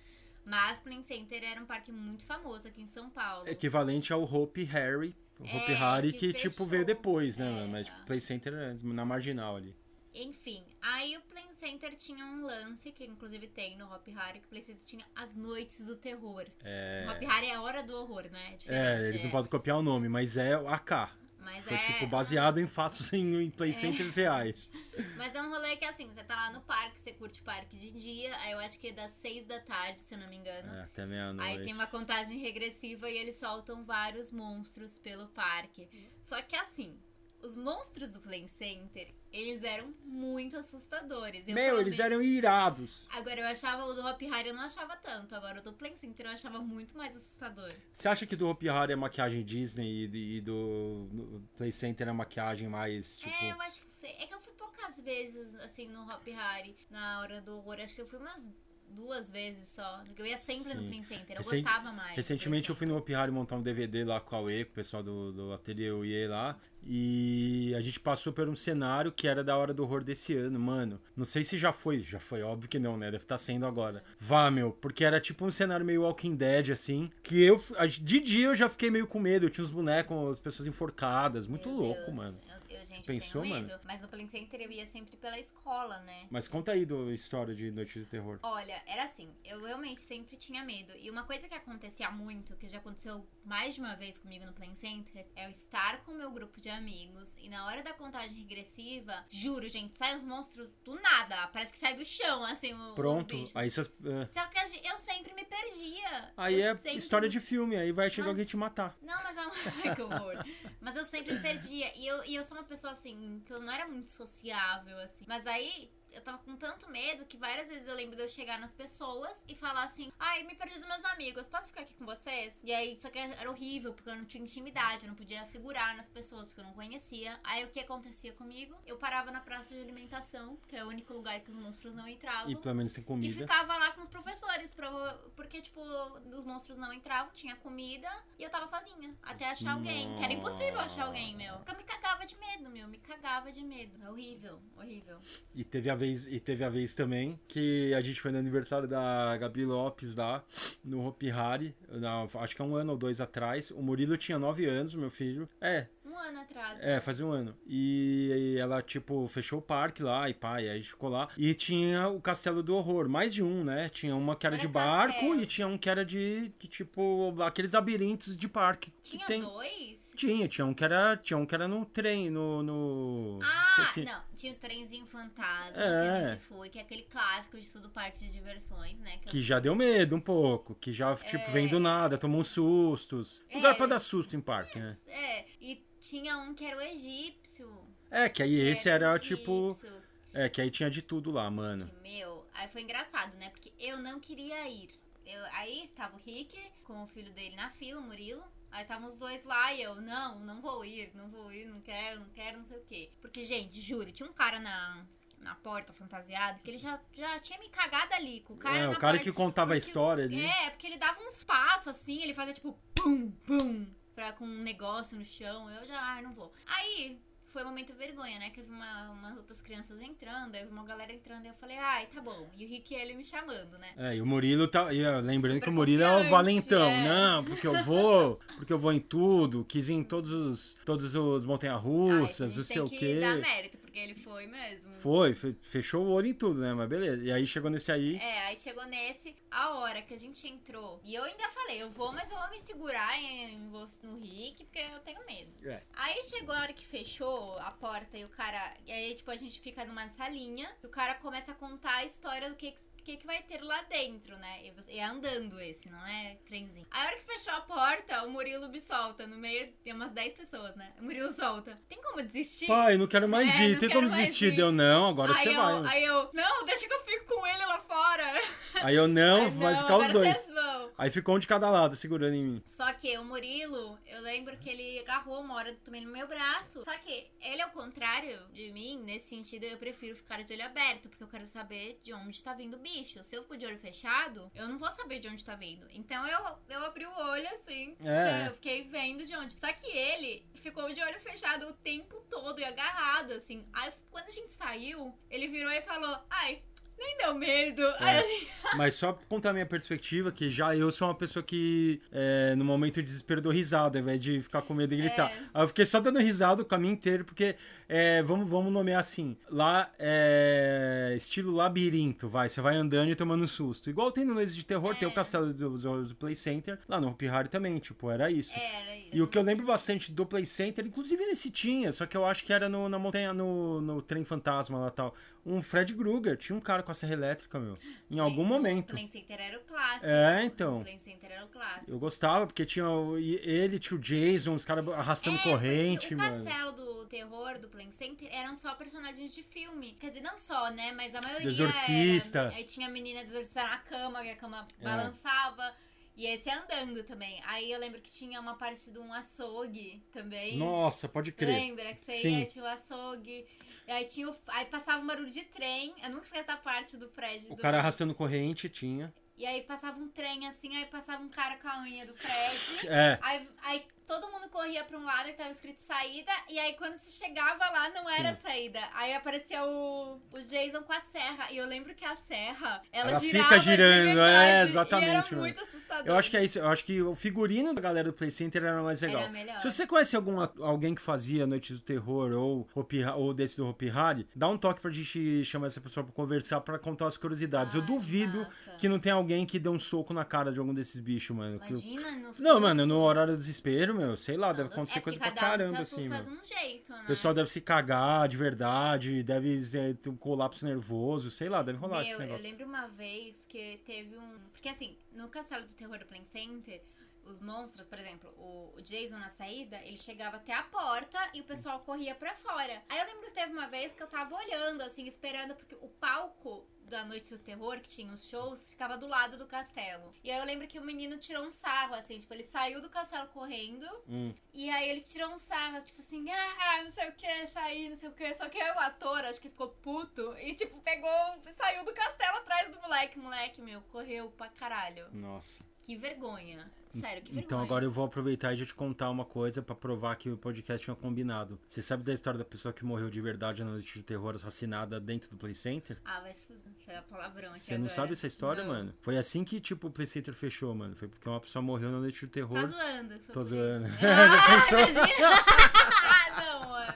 Mas 0.44 0.78
o 0.78 0.82
Play 0.82 1.00
Center 1.04 1.44
era 1.44 1.60
um 1.60 1.66
parque 1.66 1.92
muito 1.92 2.24
famoso 2.24 2.66
aqui 2.66 2.82
em 2.82 2.86
São 2.86 3.08
Paulo. 3.08 3.46
Equivalente 3.46 4.12
ao 4.12 4.22
Hope 4.24 4.64
Harry. 4.64 5.14
O 5.42 5.46
É, 5.46 5.56
Hope 5.56 5.72
Harry 5.72 6.12
que 6.12 6.32
que, 6.32 6.48
tipo, 6.48 6.64
veio 6.66 6.84
depois, 6.84 7.36
né? 7.36 7.64
É. 7.64 7.68
Mas 7.68 7.86
tipo, 7.86 8.06
Play 8.06 8.20
Center 8.20 8.54
antes, 8.54 8.82
na 8.82 9.04
marginal 9.04 9.56
ali. 9.56 9.74
Enfim, 10.14 10.62
aí 10.82 11.16
o 11.16 11.22
Play 11.22 11.44
Center 11.58 11.96
tinha 11.96 12.24
um 12.24 12.44
lance, 12.44 12.92
que 12.92 13.04
inclusive 13.04 13.46
tem 13.46 13.78
no 13.78 13.86
Hop 13.86 14.06
Harry, 14.08 14.40
que 14.40 14.46
o 14.46 14.48
Play 14.50 14.60
Center 14.60 14.84
tinha 14.84 15.04
as 15.16 15.36
noites 15.36 15.86
do 15.86 15.96
terror. 15.96 16.44
É. 16.62 17.06
O 17.08 17.12
Hop 17.12 17.22
Harry 17.22 17.46
é 17.46 17.54
a 17.54 17.62
hora 17.62 17.82
do 17.82 17.94
horror, 17.96 18.24
né? 18.30 18.56
É. 18.68 19.04
É, 19.04 19.08
eles 19.08 19.24
não 19.24 19.30
podem 19.30 19.50
copiar 19.50 19.78
o 19.78 19.82
nome, 19.82 20.08
mas 20.10 20.36
é 20.36 20.52
AK. 20.54 21.10
Mas 21.42 21.64
Foi, 21.64 21.76
é... 21.76 21.78
tipo, 21.78 22.06
baseado 22.06 22.58
em 22.58 22.66
fatos 22.66 23.12
em, 23.12 23.42
em 23.42 23.50
Play 23.50 23.72
Centers 23.72 24.14
reais. 24.14 24.70
Mas 25.16 25.34
é 25.34 25.42
um 25.42 25.50
rolê 25.50 25.76
que 25.76 25.84
assim, 25.84 26.06
você 26.08 26.22
tá 26.22 26.34
lá 26.34 26.52
no 26.52 26.60
parque, 26.62 27.00
você 27.00 27.12
curte 27.12 27.42
parque 27.42 27.76
de 27.76 27.90
dia, 27.90 28.36
aí 28.38 28.52
eu 28.52 28.58
acho 28.58 28.78
que 28.78 28.88
é 28.88 28.92
das 28.92 29.10
seis 29.10 29.44
da 29.44 29.58
tarde, 29.60 30.00
se 30.00 30.14
eu 30.14 30.18
não 30.18 30.28
me 30.28 30.36
engano. 30.36 30.72
É, 30.74 30.82
até 30.82 31.06
meia-noite. 31.06 31.50
Aí 31.50 31.62
tem 31.62 31.72
uma 31.72 31.86
contagem 31.86 32.38
regressiva 32.38 33.10
e 33.10 33.16
eles 33.16 33.36
soltam 33.36 33.84
vários 33.84 34.30
monstros 34.30 34.98
pelo 34.98 35.28
parque. 35.28 35.88
Só 36.22 36.40
que 36.42 36.56
assim, 36.56 36.98
os 37.42 37.56
monstros 37.56 38.10
do 38.10 38.20
Play 38.20 38.46
Center, 38.48 39.12
eles 39.32 39.62
eram 39.62 39.92
muito 40.04 40.56
assustadores. 40.56 41.46
Eu, 41.48 41.54
Meu, 41.54 41.80
eles 41.80 41.96
menos- 41.96 42.00
eram 42.00 42.22
irados. 42.22 43.06
Agora 43.10 43.40
eu 43.40 43.46
achava 43.46 43.84
o 43.84 43.94
do 43.94 44.04
Hop 44.06 44.20
Harry, 44.22 44.48
eu 44.48 44.54
não 44.54 44.62
achava 44.62 44.96
tanto. 44.96 45.34
Agora 45.34 45.60
o 45.60 45.62
do 45.62 45.72
Play 45.72 45.96
Center 45.96 46.26
eu 46.26 46.32
achava 46.32 46.58
muito 46.60 46.96
mais 46.96 47.16
assustador. 47.16 47.70
Você 47.92 48.08
acha 48.08 48.26
que 48.26 48.36
do 48.36 48.48
Hopi 48.48 48.68
Hari 48.68 48.92
é 48.92 48.96
maquiagem 48.96 49.44
Disney 49.44 50.06
e, 50.06 50.36
e 50.36 50.40
do 50.40 51.08
no 51.12 51.40
Play 51.56 51.72
Center 51.72 52.06
é 52.08 52.12
maquiagem 52.12 52.68
mais, 52.68 53.18
tipo... 53.18 53.44
É, 53.44 53.52
eu 53.52 53.60
acho 53.62 53.80
que 53.80 53.88
sei. 53.88 54.10
É 54.20 54.26
que 54.26 54.34
eu 54.34 54.40
fui 54.40 54.52
poucas 54.52 55.00
vezes, 55.00 55.54
assim, 55.56 55.88
no 55.88 56.02
Hop 56.04 56.26
Harry, 56.28 56.76
na 56.90 57.20
hora 57.20 57.40
do 57.40 57.56
horror. 57.56 57.78
Acho 57.80 57.94
que 57.94 58.00
eu 58.00 58.06
fui 58.06 58.18
umas 58.18 58.50
duas 58.88 59.30
vezes 59.30 59.68
só. 59.68 60.04
Eu 60.18 60.26
ia 60.26 60.36
sempre 60.36 60.74
no 60.74 60.82
Sim. 60.82 60.88
Play 60.88 61.04
Center. 61.04 61.36
Eu 61.36 61.42
Recen- 61.42 61.62
gostava 61.62 61.92
mais. 61.92 62.14
Recentemente 62.14 62.68
eu 62.68 62.76
fui 62.76 62.86
no 62.86 62.96
Hopi 62.96 63.14
Hari 63.14 63.32
montar 63.32 63.56
um 63.56 63.62
DVD 63.62 64.04
lá 64.04 64.20
com 64.20 64.36
a 64.36 64.40
UE, 64.42 64.64
com 64.66 64.72
o 64.72 64.74
pessoal 64.74 65.02
do, 65.02 65.32
do 65.32 65.52
ateliê 65.52 65.90
UE 65.90 66.26
lá. 66.28 66.58
E 66.84 67.74
a 67.76 67.80
gente 67.80 68.00
passou 68.00 68.32
por 68.32 68.48
um 68.48 68.56
cenário 68.56 69.12
que 69.12 69.28
era 69.28 69.42
da 69.44 69.56
hora 69.56 69.72
do 69.72 69.82
horror 69.82 70.02
desse 70.02 70.34
ano, 70.36 70.58
mano. 70.58 71.00
Não 71.16 71.24
sei 71.24 71.44
se 71.44 71.56
já 71.56 71.72
foi, 71.72 72.00
já 72.00 72.18
foi, 72.18 72.42
óbvio 72.42 72.68
que 72.68 72.78
não, 72.78 72.96
né? 72.96 73.10
Deve 73.10 73.24
estar 73.24 73.38
sendo 73.38 73.66
agora. 73.66 74.02
Vá, 74.18 74.50
meu, 74.50 74.72
porque 74.72 75.04
era 75.04 75.20
tipo 75.20 75.44
um 75.44 75.50
cenário 75.50 75.86
meio 75.86 76.02
Walking 76.02 76.34
Dead, 76.34 76.70
assim. 76.70 77.10
Que 77.22 77.42
eu, 77.42 77.62
a- 77.76 77.86
de 77.86 78.20
dia 78.20 78.46
eu 78.46 78.54
já 78.54 78.68
fiquei 78.68 78.90
meio 78.90 79.06
com 79.06 79.18
medo. 79.20 79.46
Eu 79.46 79.50
tinha 79.50 79.64
uns 79.64 79.70
bonecos, 79.70 80.30
as 80.32 80.38
pessoas 80.40 80.66
enforcadas. 80.66 81.46
Muito 81.46 81.68
Meu 81.68 81.78
louco, 81.78 82.04
Deus, 82.06 82.16
mano. 82.16 82.40
Eu, 82.68 82.78
eu, 82.80 82.86
gente, 82.86 83.06
Pensou, 83.06 83.44
mano? 83.44 83.66
medo. 83.68 83.80
Mas 83.84 84.00
no 84.00 84.08
Play 84.08 84.28
Center 84.28 84.60
eu 84.60 84.70
ia 84.70 84.86
sempre 84.86 85.16
pela 85.16 85.38
escola, 85.38 85.98
né? 86.00 86.26
Mas 86.30 86.48
conta 86.48 86.72
aí 86.72 86.84
do 86.84 87.12
história 87.12 87.54
de 87.54 87.70
Noite 87.70 88.00
de 88.00 88.06
Terror. 88.06 88.38
Olha, 88.42 88.80
era 88.86 89.04
assim, 89.04 89.28
eu 89.44 89.62
realmente 89.62 90.00
sempre 90.00 90.36
tinha 90.36 90.64
medo. 90.64 90.92
E 91.00 91.10
uma 91.10 91.22
coisa 91.24 91.48
que 91.48 91.54
acontecia 91.54 92.10
muito, 92.10 92.56
que 92.56 92.66
já 92.66 92.78
aconteceu 92.78 93.26
mais 93.44 93.74
de 93.74 93.80
uma 93.80 93.94
vez 93.94 94.18
comigo 94.18 94.44
no 94.46 94.52
Play 94.52 94.74
Center, 94.74 95.26
é 95.36 95.46
eu 95.46 95.50
estar 95.50 96.02
com 96.04 96.12
o 96.12 96.16
meu 96.16 96.30
grupo 96.30 96.60
de 96.60 96.68
amigos 96.72 97.34
e 97.38 97.48
na 97.48 97.66
hora 97.66 97.82
da 97.82 97.92
contagem 97.92 98.38
regressiva, 98.42 99.24
juro, 99.28 99.68
gente, 99.68 99.96
sai 99.96 100.16
os 100.16 100.24
monstros 100.24 100.74
do 100.84 100.94
nada. 101.00 101.46
Parece 101.48 101.72
que 101.72 101.78
sai 101.78 101.94
do 101.94 102.04
chão, 102.04 102.44
assim, 102.44 102.72
o, 102.74 102.94
Pronto, 102.94 103.34
aí 103.54 103.70
vocês. 103.70 103.90
é. 104.04 104.26
Só 104.26 104.46
que 104.46 104.58
eu 104.58 104.96
sempre 104.96 105.34
me 105.34 105.44
perdia. 105.44 106.32
Aí 106.36 106.60
Eu 106.60 106.70
é 106.70 106.74
sempre 106.76 106.98
história 106.98 107.28
de 107.28 107.40
filme, 107.40 107.76
aí 107.76 107.92
vai 107.92 108.08
chegar 108.10 108.24
Mas- 108.24 108.30
alguém 108.30 108.44
te 108.44 108.56
matar. 108.56 108.96
não, 109.02 109.22
mas 109.22 109.36
é 109.36 109.46
um... 109.46 109.50
Ai, 109.88 109.94
que 109.94 110.02
horror. 110.02 110.44
Mas 110.80 110.96
eu 110.96 111.04
sempre 111.04 111.38
perdia. 111.40 111.92
E 111.96 112.06
eu, 112.06 112.24
e 112.24 112.34
eu 112.34 112.44
sou 112.44 112.56
uma 112.56 112.64
pessoa, 112.64 112.92
assim, 112.92 113.42
que 113.44 113.52
eu 113.52 113.60
não 113.60 113.72
era 113.72 113.86
muito 113.86 114.10
sociável, 114.10 114.98
assim. 115.00 115.24
Mas 115.28 115.46
aí, 115.46 115.90
eu 116.12 116.20
tava 116.22 116.38
com 116.38 116.56
tanto 116.56 116.88
medo 116.90 117.24
que 117.26 117.36
várias 117.36 117.68
vezes 117.68 117.86
eu 117.88 117.94
lembro 117.94 118.16
de 118.16 118.22
eu 118.22 118.28
chegar 118.28 118.58
nas 118.58 118.72
pessoas 118.74 119.42
e 119.48 119.54
falar 119.54 119.84
assim: 119.84 120.12
Ai, 120.18 120.42
me 120.44 120.54
perdi 120.54 120.74
dos 120.74 120.86
meus 120.86 121.04
amigos, 121.06 121.48
posso 121.48 121.68
ficar 121.68 121.82
aqui 121.82 121.94
com 121.94 122.04
vocês? 122.06 122.58
E 122.62 122.72
aí, 122.72 122.98
só 122.98 123.10
que 123.10 123.18
era 123.18 123.50
horrível, 123.50 123.92
porque 123.94 124.08
eu 124.10 124.16
não 124.16 124.24
tinha 124.24 124.42
intimidade, 124.42 125.04
eu 125.04 125.08
não 125.08 125.14
podia 125.16 125.44
segurar 125.44 125.94
nas 125.96 126.08
pessoas, 126.08 126.46
porque 126.48 126.60
eu 126.60 126.64
não 126.64 126.72
conhecia. 126.74 127.38
Aí, 127.44 127.64
o 127.64 127.68
que 127.68 127.80
acontecia 127.80 128.32
comigo? 128.32 128.76
Eu 128.86 128.96
parava 128.96 129.30
na 129.30 129.40
praça 129.40 129.74
de 129.74 129.80
alimentação, 129.80 130.56
que 130.68 130.76
é 130.76 130.84
o 130.84 130.88
único 130.88 131.12
lugar 131.12 131.38
que 131.40 131.50
os 131.50 131.56
monstros 131.56 131.94
não 131.94 132.06
entravam. 132.08 132.50
E 132.50 132.56
pelo 132.56 132.74
menos 132.74 132.92
tem 132.92 133.02
E 133.02 133.06
comida. 133.06 133.32
ficava 133.40 133.76
lá 133.76 133.92
com 133.92 134.00
os 134.02 134.08
professores, 134.08 134.74
pra- 134.74 134.90
porque, 135.36 135.60
tipo, 135.60 135.80
os 135.80 136.44
monstros 136.44 136.76
não 136.78 136.92
entravam, 136.92 137.32
tinha 137.32 137.56
comida 137.56 138.08
e 138.38 138.42
eu 138.42 138.50
tava 138.50 138.66
sozinha. 138.66 139.14
Até 139.22 139.46
achar 139.50 139.72
alguém. 139.72 140.14
Que 140.16 140.24
era 140.24 140.32
impossível 140.32 140.80
achar 140.80 141.06
alguém, 141.06 141.34
meu. 141.36 141.56
Porque 141.56 141.72
eu 141.72 141.76
me 141.76 141.84
cagava 141.84 142.26
de 142.26 142.36
medo, 142.36 142.70
meu. 142.70 142.88
Me 142.88 142.98
cagava 142.98 143.50
de 143.52 143.62
medo. 143.64 144.02
É 144.02 144.10
horrível, 144.10 144.60
horrível. 144.76 145.18
E 145.54 145.64
teve 145.64 145.88
a 145.90 145.94
vez, 146.02 146.26
e 146.26 146.40
teve 146.40 146.64
a 146.64 146.68
vez 146.68 146.94
também 146.94 147.38
que 147.48 147.92
a 147.94 148.00
gente 148.02 148.20
foi 148.20 148.30
no 148.32 148.38
aniversário 148.38 148.88
da 148.88 149.36
Gabi 149.38 149.64
Lopes 149.64 150.16
lá 150.16 150.44
no 150.84 151.06
Hopi 151.06 151.30
Hari, 151.30 151.74
na- 151.88 152.26
acho 152.40 152.56
que 152.56 152.62
é 152.62 152.64
um 152.64 152.74
ano 152.74 152.92
ou 152.92 152.98
dois 152.98 153.20
atrás. 153.20 153.70
O 153.70 153.82
Murilo 153.82 154.16
tinha 154.16 154.38
nove 154.38 154.66
anos, 154.66 154.94
meu 154.94 155.10
filho. 155.10 155.48
É, 155.60 155.86
Um 156.04 156.16
ano 156.18 156.40
atrás. 156.40 156.78
é, 156.80 157.00
fazia 157.00 157.24
um 157.24 157.30
ano. 157.30 157.56
E, 157.66 158.56
ela, 158.58 158.82
tipo, 158.82 159.26
fechou 159.28 159.60
o 159.60 159.62
parque 159.62 160.02
lá 160.02 160.28
e 160.28 160.34
pai, 160.34 160.64
aí 160.68 160.70
a 160.70 160.76
gente 160.76 160.88
ficou 160.90 161.08
lá. 161.08 161.28
E 161.38 161.54
tinha 161.54 162.08
o 162.08 162.20
Castelo 162.20 162.62
do 162.62 162.74
Horror, 162.74 163.08
mais 163.08 163.32
de 163.32 163.42
um, 163.42 163.62
né? 163.64 163.88
Tinha 163.88 164.14
uma 164.16 164.34
que 164.36 164.46
era, 164.46 164.56
Era 164.56 164.60
de 164.62 164.68
barco 164.68 165.12
castelo. 165.14 165.40
e 165.40 165.46
tinha 165.46 165.66
um 165.68 165.78
que 165.78 165.88
era 165.88 166.04
de, 166.04 166.52
de, 166.58 166.68
tipo, 166.68 167.34
aqueles 167.42 167.72
labirintos 167.72 168.36
de 168.36 168.48
parque. 168.48 168.90
que 169.02 169.10
Tinha 169.16 169.26
tem... 169.26 169.40
dois? 169.40 170.01
Tinha, 170.26 170.48
tinha 170.48 170.66
um 170.66 170.72
que 170.74 170.84
era, 170.84 171.16
tinha 171.16 171.36
um 171.38 171.44
que 171.46 171.54
era 171.54 171.66
no 171.68 171.84
trem, 171.86 172.30
no... 172.30 172.62
no... 172.62 173.38
Ah, 173.42 173.76
Esqueci. 173.82 174.04
não. 174.04 174.22
Tinha 174.36 174.52
o 174.52 174.56
trenzinho 174.56 175.06
fantasma 175.06 175.72
que 175.72 175.78
É. 175.80 175.84
a 176.24 176.28
gente 176.28 176.40
foi, 176.42 176.68
que 176.68 176.78
é 176.78 176.82
aquele 176.82 177.02
clássico 177.02 177.58
de 177.58 177.66
tudo 177.70 177.88
parque 177.90 178.18
de 178.18 178.30
diversões, 178.30 178.98
né? 179.00 179.18
Que 179.18 179.28
eu- 179.28 179.32
Que 179.32 179.42
já 179.42 179.58
deu 179.60 179.74
medo 179.74 180.14
um 180.16 180.20
pouco, 180.20 180.74
que 180.74 180.92
já, 180.92 181.14
tipo, 181.16 181.50
vem 181.50 181.68
do 181.68 181.78
nada, 181.80 182.16
tomou 182.18 182.44
sustos. 182.44 183.42
É. 183.48 183.56
Lugar 183.56 183.76
pra 183.76 183.86
dar 183.86 183.98
susto 183.98 184.36
em 184.36 184.40
parque, 184.40 184.78
né? 184.78 184.96
É, 185.08 185.44
e 185.60 185.84
tinha 186.00 186.36
um 186.38 186.54
que 186.54 186.64
era 186.64 186.76
o 186.76 186.80
egípcio. 186.80 187.70
É, 188.10 188.28
que 188.28 188.42
aí 188.42 188.50
que 188.50 188.60
esse 188.60 188.88
era, 188.88 189.18
tipo. 189.18 189.70
egípcio. 189.70 190.02
É, 190.34 190.48
que 190.48 190.60
aí 190.60 190.70
tinha 190.70 190.90
de 190.90 191.02
tudo 191.02 191.30
lá, 191.30 191.50
mano. 191.50 191.86
Que, 191.86 191.94
meu, 192.00 192.46
aí 192.54 192.66
foi 192.68 192.82
engraçado, 192.82 193.36
né? 193.36 193.50
Porque 193.50 193.72
eu 193.78 193.98
não 193.98 194.18
queria 194.18 194.66
ir. 194.68 194.88
Eu, 195.26 195.40
aí 195.52 195.84
estava 195.84 196.16
o 196.16 196.18
Rick 196.18 196.56
com 196.84 197.02
o 197.02 197.06
filho 197.06 197.30
dele 197.32 197.54
na 197.54 197.70
fila, 197.70 198.00
o 198.00 198.02
Murilo. 198.02 198.42
Aí 198.72 198.82
estavam 198.82 199.08
os 199.08 199.18
dois 199.18 199.44
lá 199.44 199.72
e 199.74 199.82
eu, 199.82 200.00
não, 200.00 200.38
não 200.40 200.60
vou 200.60 200.84
ir, 200.84 201.12
não 201.14 201.28
vou 201.28 201.52
ir, 201.52 201.66
não 201.66 201.80
quero, 201.80 202.20
não 202.20 202.28
quero, 202.30 202.56
não 202.58 202.64
sei 202.64 202.78
o 202.78 202.84
quê. 202.84 203.10
Porque, 203.20 203.42
gente, 203.44 203.78
juro, 203.80 204.10
tinha 204.10 204.28
um 204.28 204.32
cara 204.32 204.58
na, 204.58 205.04
na 205.38 205.54
porta 205.56 205.92
fantasiado 205.92 206.60
que 206.62 206.70
ele 206.70 206.78
já, 206.78 206.98
já 207.12 207.38
tinha 207.38 207.58
me 207.58 207.68
cagado 207.68 208.14
ali, 208.14 208.40
com 208.40 208.54
o 208.54 208.56
cara 208.56 208.76
é, 208.78 208.88
o 208.88 208.92
cara 208.98 209.18
porta. 209.18 209.18
que 209.24 209.32
contava 209.32 209.74
a 209.74 209.76
Porque- 209.76 209.86
história 209.88 210.24
ali. 210.24 210.42
É, 210.44 210.70
porque 210.70 210.86
ele 210.86 210.96
dava 210.96 211.20
uns 211.20 211.44
passos 211.44 211.88
assim, 211.88 212.22
ele 212.22 212.32
fazia 212.34 212.54
tipo 212.54 212.72
pum, 212.94 213.30
pum, 213.44 213.86
pra, 214.14 214.32
com 214.32 214.44
um 214.46 214.62
negócio 214.62 215.18
no 215.18 215.24
chão. 215.24 215.68
Eu 215.70 215.84
já, 215.84 216.00
ah, 216.00 216.22
não 216.22 216.32
vou. 216.32 216.50
Aí 216.66 217.20
foi 217.52 217.62
um 217.62 217.66
momento 217.66 217.92
vergonha, 217.94 218.38
né? 218.38 218.50
Que 218.50 218.60
eu 218.60 218.64
vi 218.64 218.72
uma, 218.72 219.10
umas 219.10 219.36
outras 219.36 219.60
crianças 219.60 220.00
entrando, 220.00 220.54
aí 220.54 220.62
eu 220.62 220.66
vi 220.66 220.72
uma 220.72 220.84
galera 220.84 221.12
entrando 221.12 221.44
e 221.44 221.48
eu 221.48 221.54
falei, 221.54 221.76
ai, 221.76 222.06
tá 222.06 222.20
bom. 222.20 222.50
E 222.56 222.64
o 222.64 222.68
Rick 222.68 222.94
e 222.94 222.96
ele 222.96 223.14
me 223.14 223.22
chamando, 223.22 223.78
né? 223.78 223.88
É, 223.96 224.16
e 224.16 224.22
o 224.22 224.26
Murilo 224.26 224.66
tá. 224.66 224.92
E, 224.92 225.02
lembrando 225.20 225.54
Super 225.54 225.60
que 225.60 225.68
o 225.68 225.72
Murilo 225.72 226.02
é 226.02 226.26
o 226.26 226.30
valentão. 226.30 226.88
é. 226.88 227.08
Não, 227.08 227.44
porque 227.44 227.66
eu 227.66 227.84
vou, 227.84 228.40
porque 228.56 228.72
eu 228.72 228.78
vou 228.78 228.92
em 228.92 229.00
tudo, 229.00 229.64
quis 229.66 229.88
ir 229.88 229.94
em 229.94 230.04
todos 230.04 230.32
os, 230.32 230.76
todos 230.84 231.14
os 231.14 231.44
montanha-russas, 231.44 232.56
não 232.56 232.62
sei 232.62 232.80
o 232.80 232.88
quê. 232.88 232.96
que 232.96 233.20
dar 233.20 233.36
mérito, 233.36 233.78
porque 233.78 233.91
ele 233.98 234.14
foi 234.14 234.46
mesmo. 234.46 234.94
Foi, 234.94 235.34
fe- 235.34 235.56
fechou 235.62 236.04
o 236.04 236.10
olho 236.10 236.26
em 236.28 236.34
tudo, 236.34 236.60
né? 236.60 236.72
Mas 236.74 236.88
beleza. 236.88 237.22
E 237.24 237.32
aí 237.32 237.46
chegou 237.46 237.70
nesse 237.70 237.90
aí. 237.92 238.16
É, 238.16 238.46
aí 238.46 238.56
chegou 238.56 238.84
nesse, 238.86 239.34
a 239.50 239.70
hora 239.76 240.02
que 240.02 240.14
a 240.14 240.18
gente 240.18 240.46
entrou. 240.48 241.00
E 241.04 241.14
eu 241.14 241.22
ainda 241.24 241.48
falei, 241.50 241.82
eu 241.82 241.90
vou, 241.90 242.12
mas 242.12 242.30
eu 242.30 242.38
vou 242.38 242.50
me 242.50 242.58
segurar 242.58 243.18
em, 243.20 243.58
no 243.58 244.18
Rick, 244.18 244.64
porque 244.64 244.78
eu 244.78 245.00
tenho 245.00 245.24
medo. 245.26 245.50
É. 245.64 245.82
Aí 245.94 246.22
chegou 246.24 246.54
a 246.54 246.60
hora 246.60 246.72
que 246.72 246.84
fechou 246.84 247.58
a 247.58 247.70
porta 247.70 248.16
e 248.16 248.24
o 248.24 248.28
cara. 248.28 248.74
E 248.86 248.92
aí, 248.92 249.14
tipo, 249.14 249.30
a 249.30 249.36
gente 249.36 249.60
fica 249.60 249.84
numa 249.84 250.08
salinha 250.08 250.70
e 250.82 250.86
o 250.86 250.90
cara 250.90 251.14
começa 251.14 251.52
a 251.52 251.54
contar 251.54 251.96
a 251.96 252.04
história 252.04 252.48
do 252.48 252.56
que. 252.56 252.72
que 252.72 252.91
que, 253.02 253.16
que 253.16 253.26
vai 253.26 253.42
ter 253.42 253.62
lá 253.62 253.82
dentro, 253.82 254.36
né? 254.38 254.60
E, 254.64 254.70
você- 254.70 254.92
e 254.92 254.98
é 254.98 255.04
andando 255.04 255.60
esse, 255.60 255.88
não 255.90 256.04
é 256.06 256.36
trenzinho. 256.46 256.86
A 256.90 257.04
hora 257.06 257.16
que 257.16 257.24
fechou 257.24 257.52
a 257.54 257.60
porta, 257.60 258.24
o 258.24 258.30
Murilo 258.30 258.68
me 258.68 258.80
solta 258.80 259.26
no 259.26 259.36
meio. 259.36 259.72
Tem 259.84 259.92
umas 259.92 260.12
10 260.12 260.32
pessoas, 260.34 260.74
né? 260.76 260.92
O 261.00 261.04
Murilo 261.04 261.32
solta. 261.32 261.78
Tem 261.88 262.00
como 262.00 262.22
desistir? 262.22 262.66
Pai, 262.66 262.96
não 262.96 263.06
quero 263.06 263.28
mais 263.28 263.54
É, 263.60 263.64
ir. 263.64 263.78
Tem 263.78 263.88
como 263.90 264.08
desistir? 264.08 264.52
ir. 264.52 264.56
Deu 264.56 264.70
não, 264.72 265.08
agora 265.08 265.32
aí, 265.32 265.42
você 265.44 265.48
eu, 265.50 265.82
vai. 265.82 265.94
aí 265.96 266.04
eu, 266.04 266.30
não, 266.32 266.64
deixa 266.64 266.86
que 266.86 266.92
eu 266.94 267.00
fico 267.04 267.34
com 267.34 267.46
ele 267.46 267.64
lá 267.66 267.78
fora. 267.80 268.22
Aí 268.82 268.96
eu 268.96 269.06
não, 269.06 269.44
Aí, 269.44 269.50
vai 269.50 269.74
não, 269.74 269.80
ficar 269.82 269.96
os 269.98 270.08
dois. 270.10 270.50
Aí 270.98 271.10
ficou 271.10 271.36
um 271.36 271.38
de 271.38 271.46
cada 271.46 271.68
lado, 271.70 271.94
segurando 271.94 272.34
em 272.34 272.42
mim. 272.42 272.62
Só 272.66 272.90
que 272.94 273.16
o 273.18 273.24
Murilo, 273.24 273.98
eu 274.06 274.20
lembro 274.22 274.56
que 274.56 274.68
ele 274.68 274.98
agarrou 275.00 275.40
uma 275.40 275.54
hora 275.54 275.72
também 275.84 276.04
no 276.04 276.10
meu 276.10 276.26
braço. 276.26 276.82
Só 276.84 276.92
que 276.98 277.26
ele, 277.40 277.60
ao 277.62 277.70
contrário 277.70 278.38
de 278.52 278.70
mim, 278.72 278.98
nesse 279.04 279.28
sentido, 279.28 279.64
eu 279.64 279.76
prefiro 279.76 280.16
ficar 280.16 280.42
de 280.42 280.52
olho 280.52 280.64
aberto, 280.64 281.08
porque 281.08 281.22
eu 281.22 281.28
quero 281.28 281.46
saber 281.46 281.98
de 282.02 282.12
onde 282.14 282.42
tá 282.42 282.54
vindo 282.54 282.74
o 282.76 282.78
bicho. 282.80 282.91
Se 283.04 283.34
eu 283.34 283.42
fico 283.42 283.56
de 283.56 283.64
olho 283.66 283.78
fechado, 283.78 284.50
eu 284.54 284.68
não 284.68 284.76
vou 284.78 284.90
saber 284.90 285.18
de 285.18 285.28
onde 285.28 285.44
tá 285.44 285.54
vindo. 285.56 285.86
Então 285.92 286.26
eu, 286.26 286.58
eu 286.68 286.84
abri 286.84 287.06
o 287.06 287.18
olho 287.30 287.48
assim, 287.54 287.96
É. 288.00 288.04
né, 288.04 288.46
eu 288.48 288.54
fiquei 288.54 288.84
vendo 288.84 289.24
de 289.24 289.34
onde. 289.36 289.58
Só 289.58 289.72
que 289.72 289.86
ele 289.96 290.44
ficou 290.54 290.92
de 290.92 291.00
olho 291.02 291.18
fechado 291.20 291.66
o 291.68 291.72
tempo 291.72 292.22
todo 292.28 292.60
e 292.60 292.64
agarrado, 292.64 293.32
assim. 293.32 293.66
Aí 293.72 293.90
quando 294.10 294.26
a 294.26 294.30
gente 294.30 294.52
saiu, 294.52 295.16
ele 295.30 295.48
virou 295.48 295.72
e 295.72 295.80
falou: 295.80 296.18
Ai, 296.30 296.62
nem 296.98 297.16
deu 297.16 297.34
medo. 297.34 297.82
Gente 297.82 298.52
Mas 298.76 298.94
só 298.94 299.12
pra 299.12 299.24
contar 299.26 299.50
a 299.50 299.52
minha 299.52 299.66
perspectiva, 299.66 300.30
que 300.30 300.48
já 300.50 300.76
eu 300.76 300.90
sou 300.92 301.08
uma 301.08 301.14
pessoa 301.14 301.42
que, 301.42 302.00
é, 302.12 302.54
no 302.54 302.64
momento 302.64 302.96
de 302.96 303.02
desespero, 303.02 303.40
dou 303.40 303.50
risada, 303.52 303.98
ao 303.98 304.02
invés 304.02 304.20
de 304.20 304.40
ficar 304.42 304.62
com 304.62 304.72
medo 304.74 304.94
e 304.94 304.98
gritar. 304.98 305.30
É. 305.30 305.34
Aí 305.52 305.62
eu 305.64 305.68
fiquei 305.68 305.84
só 305.84 305.98
dando 306.00 306.18
risada 306.20 306.62
o 306.62 306.64
caminho 306.64 306.92
inteiro, 306.94 307.24
porque, 307.24 307.56
é, 307.88 308.22
vamos, 308.22 308.48
vamos 308.48 308.72
nomear 308.72 309.00
assim, 309.00 309.36
lá 309.50 309.90
é 309.98 311.14
estilo 311.16 311.52
labirinto, 311.52 312.28
vai, 312.28 312.48
você 312.48 312.60
vai 312.60 312.76
andando 312.76 313.10
e 313.10 313.16
tomando 313.16 313.46
susto. 313.46 313.90
Igual 313.90 314.10
tem 314.12 314.24
no 314.24 314.34
Noites 314.34 314.54
de 314.54 314.64
Terror, 314.64 314.94
tem 314.96 315.06
o 315.08 315.10
É. 315.10 315.14
castelo 315.14 315.52
do, 315.52 315.70
do, 315.78 316.04
do 316.04 316.14
Play 316.16 316.34
Center, 316.34 316.78
lá 316.88 317.00
no 317.00 317.08
Hopi 317.08 317.28
Hari 317.28 317.48
também, 317.48 317.78
tipo, 317.78 318.10
era 318.10 318.30
isso. 318.30 318.52
Era 318.54 318.96
isso. 318.96 319.08
E 319.12 319.22
o 319.22 319.26
que 319.26 319.36
eu 319.38 319.42
lembro 319.42 319.66
bastante 319.66 320.10
do 320.12 320.24
Play 320.26 320.46
Center, 320.46 320.86
inclusive 320.86 321.24
nesse 321.26 321.50
tinha, 321.50 321.92
só 321.92 322.06
que 322.06 322.16
eu 322.16 322.24
acho 322.24 322.44
que 322.44 322.52
era 322.52 322.68
no, 322.68 322.88
na 322.88 322.98
montanha, 322.98 323.32
no, 323.32 323.80
no 323.80 324.00
trem 324.02 324.24
fantasma 324.24 324.78
lá 324.78 324.90
tal. 324.90 325.14
Um 325.44 325.60
Fred 325.60 325.92
Krueger, 325.94 326.36
tinha 326.36 326.56
um 326.56 326.60
cara 326.60 326.84
com 326.84 326.92
a 326.92 326.94
serra 326.94 327.14
elétrica, 327.14 327.58
meu. 327.58 327.76
Em 328.08 328.20
algum 328.20 328.42
O 328.42 328.46
momento. 328.46 328.92
Play 328.92 329.08
Center 329.08 329.40
era 329.40 329.58
o 329.58 329.62
clássico. 329.62 330.06
É, 330.06 330.44
então. 330.44 330.78
O 330.78 330.82
Play 330.84 330.98
Center 331.00 331.32
era 331.32 331.44
o 331.44 331.48
clássico. 331.48 331.90
Eu 331.90 331.98
gostava, 331.98 332.46
porque 332.46 332.64
tinha 332.64 332.88
o- 332.88 333.18
ele, 333.18 333.80
tinha 333.80 333.98
o 333.98 334.00
Jason, 334.00 334.54
os 334.54 334.64
caras 334.64 334.86
arrastando 334.90 335.36
É, 335.38 335.42
corrente, 335.42 336.00
porque 336.02 336.14
mano. 336.14 336.42
O 336.42 336.44
castelo 336.44 336.72
do 336.72 337.06
terror 337.06 337.58
do 337.58 337.68
Play 337.68 337.81
Center 337.90 338.28
eram 338.32 338.54
só 338.54 338.74
personagens 338.74 339.34
de 339.34 339.42
filme. 339.42 339.96
Quer 339.98 340.10
dizer, 340.10 340.20
não 340.22 340.36
só, 340.36 340.70
né? 340.70 340.92
Mas 340.92 341.14
a 341.14 341.20
maioria. 341.20 341.48
Exorcista. 341.48 342.38
Era, 342.40 342.54
aí 342.54 342.64
tinha 342.64 342.86
a 342.86 342.90
menina 342.90 343.22
exorcista 343.22 343.62
na 343.66 343.78
cama, 343.78 344.22
que 344.22 344.30
a 344.30 344.36
cama 344.36 344.66
É. 344.80 344.84
balançava. 344.84 345.74
E 346.14 346.26
esse 346.26 346.50
andando 346.50 347.02
também. 347.04 347.40
Aí 347.46 347.72
eu 347.72 347.80
lembro 347.80 347.98
que 348.00 348.10
tinha 348.10 348.38
uma 348.38 348.54
parte 348.54 348.90
de 348.90 348.98
um 348.98 349.12
açougue 349.14 350.02
também. 350.12 350.58
Nossa, 350.58 351.08
pode 351.08 351.32
crer. 351.32 351.54
Lembra 351.54 351.94
que 351.94 352.02
você 352.04 352.20
Sim. 352.20 352.38
ia, 352.40 352.46
tinha 352.46 352.64
o 352.64 352.68
açougue. 352.68 353.46
E 353.86 353.90
aí 353.90 354.04
tinha 354.04 354.28
o, 354.28 354.36
Aí 354.48 354.66
passava 354.66 355.02
um 355.02 355.06
barulho 355.06 355.30
de 355.30 355.42
trem. 355.44 355.94
Eu 356.02 356.10
nunca 356.10 356.24
esqueço 356.26 356.46
da 356.46 356.56
parte 356.58 356.98
do 356.98 357.08
Fred. 357.08 357.46
O 357.46 357.56
do- 357.56 357.62
cara 357.62 357.78
arrastando 357.78 358.14
corrente 358.14 358.68
tinha. 358.68 359.12
E 359.38 359.46
aí 359.46 359.62
passava 359.62 359.98
um 359.98 360.06
trem 360.08 360.46
assim, 360.46 360.76
aí 360.76 360.84
passava 360.84 361.22
um 361.22 361.28
cara 361.30 361.56
com 361.56 361.66
a 361.66 361.80
unha 361.80 362.04
do 362.04 362.14
Fred. 362.14 362.86
É. 362.86 363.18
Aí, 363.22 363.48
aí 363.62 363.86
todo 364.06 364.30
mundo 364.30 364.48
corria 364.48 364.84
pra 364.84 364.98
um 364.98 365.04
lado 365.04 365.26
que 365.26 365.32
tava 365.34 365.50
escrito 365.50 365.78
saída, 365.78 366.32
e 366.50 366.58
aí 366.58 366.74
quando 366.74 366.96
se 366.96 367.10
chegava 367.12 367.64
lá 367.70 367.90
não 367.90 368.08
era 368.10 368.34
Sim. 368.34 368.40
saída. 368.42 368.80
Aí 368.94 369.14
aparecia 369.14 369.64
o, 369.64 370.20
o 370.32 370.38
Jason 370.44 370.82
com 370.82 370.92
a 370.92 371.00
serra. 371.00 371.48
E 371.50 371.56
eu 371.56 371.66
lembro 371.66 371.94
que 371.94 372.04
a 372.04 372.14
serra, 372.16 372.82
ela, 372.92 373.10
Ela 373.10 373.18
girava 373.20 373.48
fica 373.48 373.60
girando, 373.60 374.08
é, 374.08 374.14
verdade, 374.14 374.70
exatamente, 374.70 375.06
E 375.06 375.10
era 375.10 375.22
mano. 375.22 375.36
muito 375.38 375.60
assustador. 375.62 376.06
Eu 376.06 376.16
acho 376.16 376.30
que 376.30 376.36
é 376.36 376.44
isso. 376.44 376.58
Eu 376.58 376.68
acho 376.68 376.84
que 376.84 377.02
o 377.02 377.14
figurino 377.14 377.74
da 377.74 377.80
galera 377.80 378.08
do 378.10 378.14
Play 378.14 378.30
Center 378.30 378.62
era 378.64 378.82
mais 378.82 379.00
legal. 379.00 379.22
Era 379.22 379.30
melhor. 379.30 379.58
Se 379.60 379.70
você 379.70 379.86
conhece 379.86 380.16
algum, 380.16 380.40
alguém 380.62 380.94
que 380.94 381.02
fazia 381.02 381.46
Noite 381.46 381.72
do 381.72 381.80
Terror 381.80 382.32
ou, 382.32 382.68
Hopi, 382.74 383.04
ou 383.04 383.32
desse 383.32 383.56
do 383.56 383.66
Hopi 383.68 383.90
Hari, 383.90 384.28
dá 384.34 384.48
um 384.48 384.58
toque 384.58 384.80
pra 384.80 384.90
gente 384.90 385.44
chamar 385.44 385.66
essa 385.68 385.80
pessoa 385.80 386.04
pra 386.04 386.12
conversar, 386.12 386.60
pra 386.60 386.78
contar 386.78 387.06
as 387.06 387.16
curiosidades. 387.16 387.74
Eu 387.74 387.80
Ai, 387.80 387.86
duvido 387.86 388.38
massa. 388.38 388.72
que 388.78 388.88
não 388.88 388.98
tem 388.98 389.12
alguém 389.12 389.46
que 389.46 389.58
dê 389.58 389.68
um 389.68 389.78
soco 389.78 390.12
na 390.12 390.24
cara 390.24 390.52
de 390.52 390.58
algum 390.58 390.74
desses 390.74 391.00
bichos, 391.00 391.34
mano. 391.36 391.60
Imagina 391.66 392.10
no 392.12 392.32
Não, 392.38 392.60
mano, 392.60 392.86
no 392.86 393.00
horário 393.00 393.34
do 393.34 393.38
desespero, 393.38 393.91
meu, 393.92 394.16
sei 394.16 394.36
lá, 394.36 394.52
deve 394.52 394.72
acontecer 394.72 394.98
é 394.98 395.02
coisa 395.02 395.18
pra 395.18 395.30
um 395.30 395.34
caramba, 395.34 395.84
se 395.84 395.94
assim, 395.94 396.08
meu. 396.08 396.24
de 396.24 396.30
um 396.30 396.44
jeito, 396.44 396.92
né? 396.92 397.02
O 397.02 397.06
pessoal 397.06 397.34
deve 397.34 397.50
se 397.50 397.60
cagar 397.60 398.28
de 398.28 398.36
verdade, 398.36 399.22
deve 399.22 399.58
é, 399.76 399.94
ter 399.94 400.08
um 400.08 400.16
colapso 400.16 400.64
nervoso, 400.64 401.30
sei 401.30 401.48
lá, 401.48 401.62
deve 401.62 401.78
rolar 401.78 402.02
Meu, 402.02 402.20
eu 402.22 402.38
lembro 402.38 402.66
uma 402.66 402.88
vez 402.88 403.44
que 403.44 403.80
teve 403.84 404.16
um. 404.16 404.38
Porque 404.52 404.68
assim, 404.68 404.98
no 405.12 405.28
Castelo 405.28 405.64
do 405.64 405.74
Terror 405.74 405.98
do 405.98 406.06
Play 406.06 406.24
Center, 406.24 406.82
os 407.24 407.40
monstros, 407.40 407.86
por 407.86 407.98
exemplo, 407.98 408.30
o, 408.36 408.74
o 408.76 408.82
Jason 408.82 409.18
na 409.18 409.28
saída, 409.28 409.80
ele 409.84 409.96
chegava 409.96 410.36
até 410.36 410.52
a 410.54 410.62
porta 410.62 411.18
e 411.34 411.40
o 411.40 411.44
pessoal 411.44 411.80
corria 411.80 412.14
pra 412.14 412.34
fora. 412.34 412.82
Aí 412.88 412.98
eu 412.98 413.06
lembro 413.06 413.22
que 413.22 413.30
teve 413.30 413.52
uma 413.52 413.68
vez 413.68 413.92
que 413.92 414.02
eu 414.02 414.06
tava 414.06 414.34
olhando, 414.34 414.82
assim, 414.82 415.06
esperando, 415.06 415.54
porque 415.54 415.76
o 415.76 415.88
palco 415.88 416.66
da 416.92 417.04
Noite 417.06 417.30
do 417.30 417.38
Terror, 417.38 417.80
que 417.80 417.88
tinha 417.88 418.12
os 418.12 418.28
shows, 418.28 418.68
ficava 418.68 418.98
do 418.98 419.08
lado 419.08 419.38
do 419.38 419.46
castelo. 419.46 420.12
E 420.22 420.30
aí 420.30 420.38
eu 420.38 420.44
lembro 420.44 420.68
que 420.68 420.78
o 420.78 420.84
menino 420.84 421.16
tirou 421.16 421.42
um 421.44 421.50
sarro, 421.50 421.94
assim, 421.94 422.18
tipo, 422.18 422.32
ele 422.34 422.44
saiu 422.44 422.82
do 422.82 422.90
castelo 422.90 423.26
correndo. 423.28 423.86
Hum. 424.06 424.34
E 424.52 424.68
aí 424.68 424.90
ele 424.90 425.00
tirou 425.00 425.30
um 425.30 425.38
sarro, 425.38 425.80
tipo 425.80 426.00
assim, 426.00 426.30
ah, 426.30 426.82
não 426.82 426.90
sei 426.90 427.08
o 427.08 427.12
que, 427.12 427.46
sair, 427.46 427.88
não 427.88 427.96
sei 427.96 428.10
o 428.10 428.12
que. 428.12 428.34
Só 428.34 428.46
que 428.48 428.58
o 428.58 428.78
ator, 428.78 429.24
acho 429.24 429.40
que 429.40 429.48
ficou 429.48 429.68
puto 429.68 430.36
e, 430.38 430.54
tipo, 430.54 430.78
pegou, 430.82 431.10
saiu 431.56 431.82
do 431.82 431.94
castelo 431.94 432.36
atrás 432.36 432.70
do 432.70 432.80
moleque. 432.82 433.18
Moleque, 433.18 433.62
meu, 433.62 433.80
correu 433.90 434.30
pra 434.30 434.50
caralho. 434.50 435.08
Nossa. 435.12 435.64
Que 435.80 435.96
vergonha. 435.96 436.70
Sério, 436.92 437.22
que 437.22 437.32
vergonha. 437.32 437.44
Então 437.44 437.60
agora 437.60 437.84
eu 437.84 437.90
vou 437.90 438.04
aproveitar 438.04 438.52
e 438.52 438.56
já 438.56 438.66
te 438.66 438.74
contar 438.74 439.10
uma 439.10 439.24
coisa 439.24 439.62
pra 439.62 439.74
provar 439.74 440.14
que 440.16 440.28
o 440.30 440.36
podcast 440.36 440.84
tinha 440.84 440.94
combinado. 440.94 441.58
Você 441.66 441.80
sabe 441.82 442.02
da 442.04 442.12
história 442.12 442.38
da 442.38 442.44
pessoa 442.44 442.72
que 442.72 442.84
morreu 442.84 443.08
de 443.10 443.20
verdade 443.20 443.64
na 443.64 443.70
noite 443.70 443.98
do 443.98 444.04
terror 444.04 444.34
assassinada 444.34 445.00
dentro 445.00 445.30
do 445.30 445.36
Play 445.36 445.54
Center? 445.54 445.96
Ah, 446.04 446.20
vai 446.20 446.32
se 446.32 446.44
fuder. 446.44 446.60
Foi 446.84 446.94
a 446.96 447.02
palavrão 447.02 447.50
aqui 447.50 447.60
Você 447.60 447.72
não 447.78 447.84
agora. 447.84 447.94
sabe 447.94 448.12
essa 448.12 448.26
história, 448.26 448.62
Não. 448.64 448.70
mano? 448.72 448.94
Foi 449.00 449.16
assim 449.16 449.44
que, 449.44 449.60
tipo, 449.60 449.86
o 449.86 449.90
Play 449.90 450.06
Center 450.06 450.34
fechou, 450.34 450.74
mano. 450.74 450.94
Foi 450.96 451.08
porque 451.08 451.28
uma 451.28 451.40
pessoa 451.40 451.62
morreu 451.62 451.90
na 451.90 451.98
noite 452.00 452.26
do 452.26 452.30
terror. 452.30 452.60
Tá 452.60 452.66
zoando. 452.66 453.20
Foi 453.20 453.34
Tô 453.34 453.44
zoando. 453.44 453.88
isso. 453.88 453.98
Já 454.02 454.24
Ah, 454.24 454.66
pensou? 454.66 454.78
imagina. 454.78 455.28
ah, 456.04 456.42
não, 456.42 456.68
mano. 456.68 456.94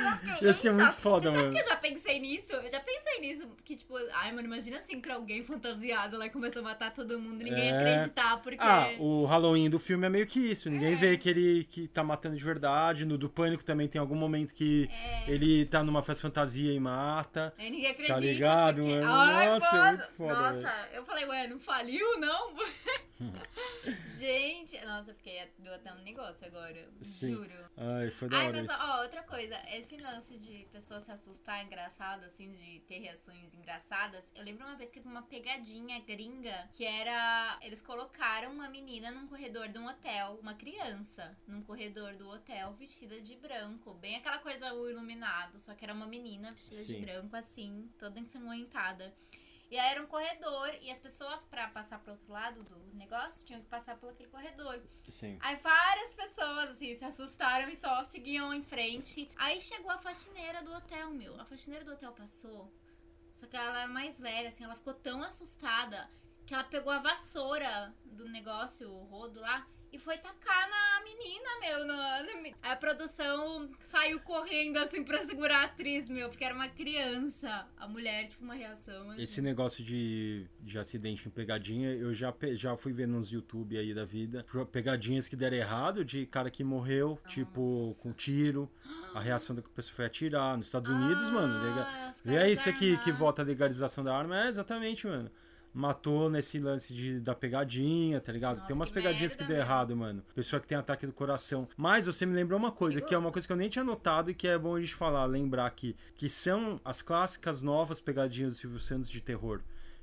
Mano, 0.00 0.18
eu 0.22 0.28
fiquei 0.28 0.48
Ia 0.48 0.54
ser 0.54 0.70
em 0.72 0.74
muito 0.76 0.94
foda, 0.96 1.30
Você 1.30 1.36
sabe 1.36 1.42
mano. 1.48 1.56
que 1.56 1.62
eu 1.64 1.68
já 1.68 1.76
pensei 1.76 2.18
nisso? 2.20 2.52
Eu 2.52 2.70
já 2.70 2.80
pensei 2.80 3.20
nisso. 3.20 3.48
Que, 3.64 3.76
tipo, 3.76 3.94
ai, 4.14 4.32
mano, 4.32 4.46
imagina 4.46 4.78
assim 4.78 5.00
que 5.00 5.10
alguém 5.10 5.42
fantasiado 5.44 6.16
lá 6.16 6.28
começou 6.28 6.60
a 6.60 6.64
matar 6.64 6.92
todo 6.92 7.18
mundo. 7.18 7.42
Ninguém 7.42 7.68
É. 7.70 7.76
acreditar, 7.76 8.36
porque. 8.38 8.58
Ah, 8.60 8.88
o 8.98 9.24
Halloween 9.24 9.68
do 9.70 9.78
filme 9.78 10.06
é 10.06 10.08
meio 10.08 10.26
que 10.26 10.38
isso. 10.38 10.70
Ninguém 10.70 10.92
É. 10.92 10.96
vê 10.96 11.16
que 11.16 11.28
ele 11.28 11.64
que 11.64 11.86
tá 11.88 12.02
matando 12.02 12.36
de 12.36 12.44
verdade. 12.44 13.04
No 13.04 13.18
do 13.18 13.28
Pânico 13.28 13.64
também 13.64 13.88
tem 13.88 14.00
algum 14.00 14.14
momento 14.16 14.52
que 14.54 14.88
É. 14.90 15.30
ele 15.30 15.66
tá 15.66 15.82
numa 15.82 16.02
festa 16.02 16.22
fantasia 16.22 16.72
e 16.72 16.80
mata. 16.80 17.52
Aí 17.58 17.70
ninguém 17.70 17.90
acredita. 17.90 18.18
ligado, 18.20 18.82
porque... 18.82 18.94
mano? 19.00 19.12
Ai, 19.12 19.46
Nossa, 19.48 19.66
é 19.66 19.70
mano. 19.78 19.98
muito 19.98 20.12
foda, 20.16 20.34
Nossa, 20.62 20.88
eu 20.92 21.04
falei, 21.04 21.24
ué, 21.26 21.46
não 21.48 21.58
faliu, 21.58 22.18
não? 22.20 22.54
Gente, 24.18 24.78
nossa, 24.84 25.10
eu 25.10 25.14
fiquei. 25.14 25.40
Deu 25.58 25.74
até 25.74 25.92
um 25.92 26.02
negócio 26.02 26.46
agora. 26.46 26.88
Sim. 27.00 27.34
Juro. 27.34 27.50
Ai, 27.76 28.10
foi 28.10 28.28
da 28.28 28.36
Ai, 28.38 28.46
hora 28.48 28.56
mas 28.62 28.66
isso. 28.70 28.78
ó, 28.80 29.02
outra 29.02 29.22
coisa, 29.22 29.56
esse 29.88 29.96
lance 30.02 30.36
de 30.36 30.66
pessoa 30.70 31.00
se 31.00 31.10
assustar 31.10 31.64
engraçado, 31.64 32.24
assim, 32.24 32.50
de 32.50 32.80
ter 32.80 32.98
reações 32.98 33.54
engraçadas. 33.54 34.30
Eu 34.34 34.44
lembro 34.44 34.66
uma 34.66 34.76
vez 34.76 34.90
que 34.90 35.00
vi 35.00 35.08
uma 35.08 35.22
pegadinha 35.22 35.98
gringa 36.00 36.68
que 36.72 36.84
era. 36.84 37.58
Eles 37.62 37.80
colocaram 37.80 38.52
uma 38.52 38.68
menina 38.68 39.10
num 39.10 39.26
corredor 39.26 39.68
de 39.68 39.78
um 39.78 39.86
hotel, 39.86 40.38
uma 40.42 40.54
criança, 40.54 41.34
num 41.46 41.62
corredor 41.62 42.16
do 42.16 42.28
hotel, 42.28 42.74
vestida 42.74 43.18
de 43.20 43.34
branco. 43.36 43.94
Bem 43.94 44.16
aquela 44.16 44.38
coisa 44.38 44.74
o 44.74 44.90
iluminado, 44.90 45.58
só 45.58 45.74
que 45.74 45.84
era 45.84 45.94
uma 45.94 46.06
menina 46.06 46.52
vestida 46.52 46.84
Sim. 46.84 46.94
de 46.94 47.00
branco, 47.00 47.34
assim, 47.34 47.90
toda 47.98 48.20
ensanguentada. 48.20 49.14
E 49.70 49.78
aí 49.78 49.90
era 49.90 50.02
um 50.02 50.06
corredor 50.06 50.74
e 50.80 50.90
as 50.90 50.98
pessoas, 50.98 51.44
pra 51.44 51.68
passar 51.68 51.98
pro 51.98 52.12
outro 52.12 52.32
lado 52.32 52.62
do 52.62 52.78
negócio, 52.94 53.44
tinham 53.44 53.60
que 53.60 53.68
passar 53.68 53.96
por 53.96 54.10
aquele 54.10 54.30
corredor. 54.30 54.82
Sim. 55.10 55.38
Aí 55.40 55.56
várias 55.56 56.14
pessoas, 56.14 56.70
assim, 56.70 56.94
se 56.94 57.04
assustaram 57.04 57.68
e 57.68 57.76
só 57.76 58.02
seguiam 58.04 58.52
em 58.54 58.62
frente. 58.62 59.30
Aí 59.36 59.60
chegou 59.60 59.90
a 59.90 59.98
faxineira 59.98 60.62
do 60.62 60.72
hotel, 60.72 61.10
meu. 61.10 61.38
A 61.38 61.44
faxineira 61.44 61.84
do 61.84 61.92
hotel 61.92 62.12
passou. 62.12 62.72
Só 63.32 63.46
que 63.46 63.56
ela 63.56 63.82
é 63.82 63.86
mais 63.86 64.18
velha, 64.18 64.48
assim, 64.48 64.64
ela 64.64 64.74
ficou 64.74 64.94
tão 64.94 65.22
assustada 65.22 66.10
que 66.46 66.54
ela 66.54 66.64
pegou 66.64 66.90
a 66.90 66.98
vassoura 66.98 67.94
do 68.06 68.26
negócio, 68.26 68.90
o 68.90 69.04
rodo 69.04 69.38
lá, 69.38 69.68
e 69.92 69.98
foi 69.98 70.16
tacar 70.18 70.68
na 70.68 71.02
menina, 71.04 71.48
meu. 71.60 71.86
No, 71.86 71.94
no- 71.94 72.56
a 72.62 72.76
produção 72.76 73.70
saiu 73.80 74.20
correndo, 74.20 74.76
assim, 74.78 75.02
pra 75.02 75.18
segurar 75.24 75.58
a 75.60 75.64
atriz, 75.64 76.08
meu, 76.08 76.28
porque 76.28 76.44
era 76.44 76.54
uma 76.54 76.68
criança. 76.68 77.66
A 77.76 77.86
mulher, 77.88 78.28
tipo, 78.28 78.44
uma 78.44 78.54
reação. 78.54 79.10
assim. 79.10 79.22
Esse 79.22 79.40
negócio 79.40 79.82
de, 79.84 80.46
de 80.60 80.78
acidente 80.78 81.26
em 81.26 81.30
pegadinha, 81.30 81.90
eu 81.92 82.12
já, 82.14 82.34
já 82.54 82.76
fui 82.76 82.92
ver 82.92 83.06
nos 83.06 83.30
YouTube 83.32 83.76
aí 83.78 83.94
da 83.94 84.04
vida. 84.04 84.44
Pegadinhas 84.72 85.28
que 85.28 85.36
deram 85.36 85.56
errado, 85.56 86.04
de 86.04 86.26
cara 86.26 86.50
que 86.50 86.62
morreu, 86.64 87.18
tipo, 87.26 87.86
Nossa. 87.88 88.02
com 88.02 88.12
tiro. 88.12 88.70
A 89.14 89.20
reação 89.20 89.54
da 89.56 89.62
pessoa 89.62 89.94
foi 89.94 90.04
atirar. 90.06 90.56
Nos 90.56 90.66
Estados 90.66 90.90
Unidos, 90.90 91.30
mano. 91.30 91.62
lega- 91.62 91.86
Ah, 91.88 92.12
E 92.24 92.36
é 92.36 92.50
isso 92.50 92.68
aqui 92.68 92.96
que 92.98 93.10
vota 93.12 93.42
a 93.42 93.44
legalização 93.44 94.04
da 94.04 94.16
arma. 94.16 94.44
É, 94.44 94.48
exatamente, 94.48 95.06
mano. 95.06 95.30
Matou 95.78 96.28
nesse 96.28 96.58
lance 96.58 96.92
de, 96.92 97.20
da 97.20 97.36
pegadinha, 97.36 98.20
tá 98.20 98.32
ligado? 98.32 98.56
Nossa, 98.56 98.66
tem 98.66 98.74
umas 98.74 98.88
que 98.88 98.94
pegadinhas 98.96 99.36
que 99.36 99.44
deu 99.44 99.54
meu. 99.54 99.58
errado, 99.58 99.96
mano. 99.96 100.24
Pessoa 100.34 100.58
que 100.58 100.66
tem 100.66 100.76
ataque 100.76 101.06
do 101.06 101.12
coração. 101.12 101.68
Mas 101.76 102.06
você 102.06 102.26
me 102.26 102.34
lembrou 102.34 102.58
uma 102.58 102.72
coisa, 102.72 103.00
que 103.00 103.14
é 103.14 103.18
uma 103.18 103.30
coisa 103.30 103.46
que 103.46 103.52
eu 103.52 103.56
nem 103.56 103.68
tinha 103.68 103.84
notado 103.84 104.28
e 104.28 104.34
que 104.34 104.48
é 104.48 104.58
bom 104.58 104.74
a 104.74 104.80
gente 104.80 104.96
falar, 104.96 105.24
lembrar 105.26 105.66
aqui. 105.66 105.94
Que 106.16 106.28
são 106.28 106.80
as 106.84 107.00
clássicas 107.00 107.62
novas 107.62 108.00
pegadinhas 108.00 108.54
do 108.54 108.58
Silvio 108.58 108.80
Santos 108.80 109.08
de 109.08 109.20
terror. 109.20 109.60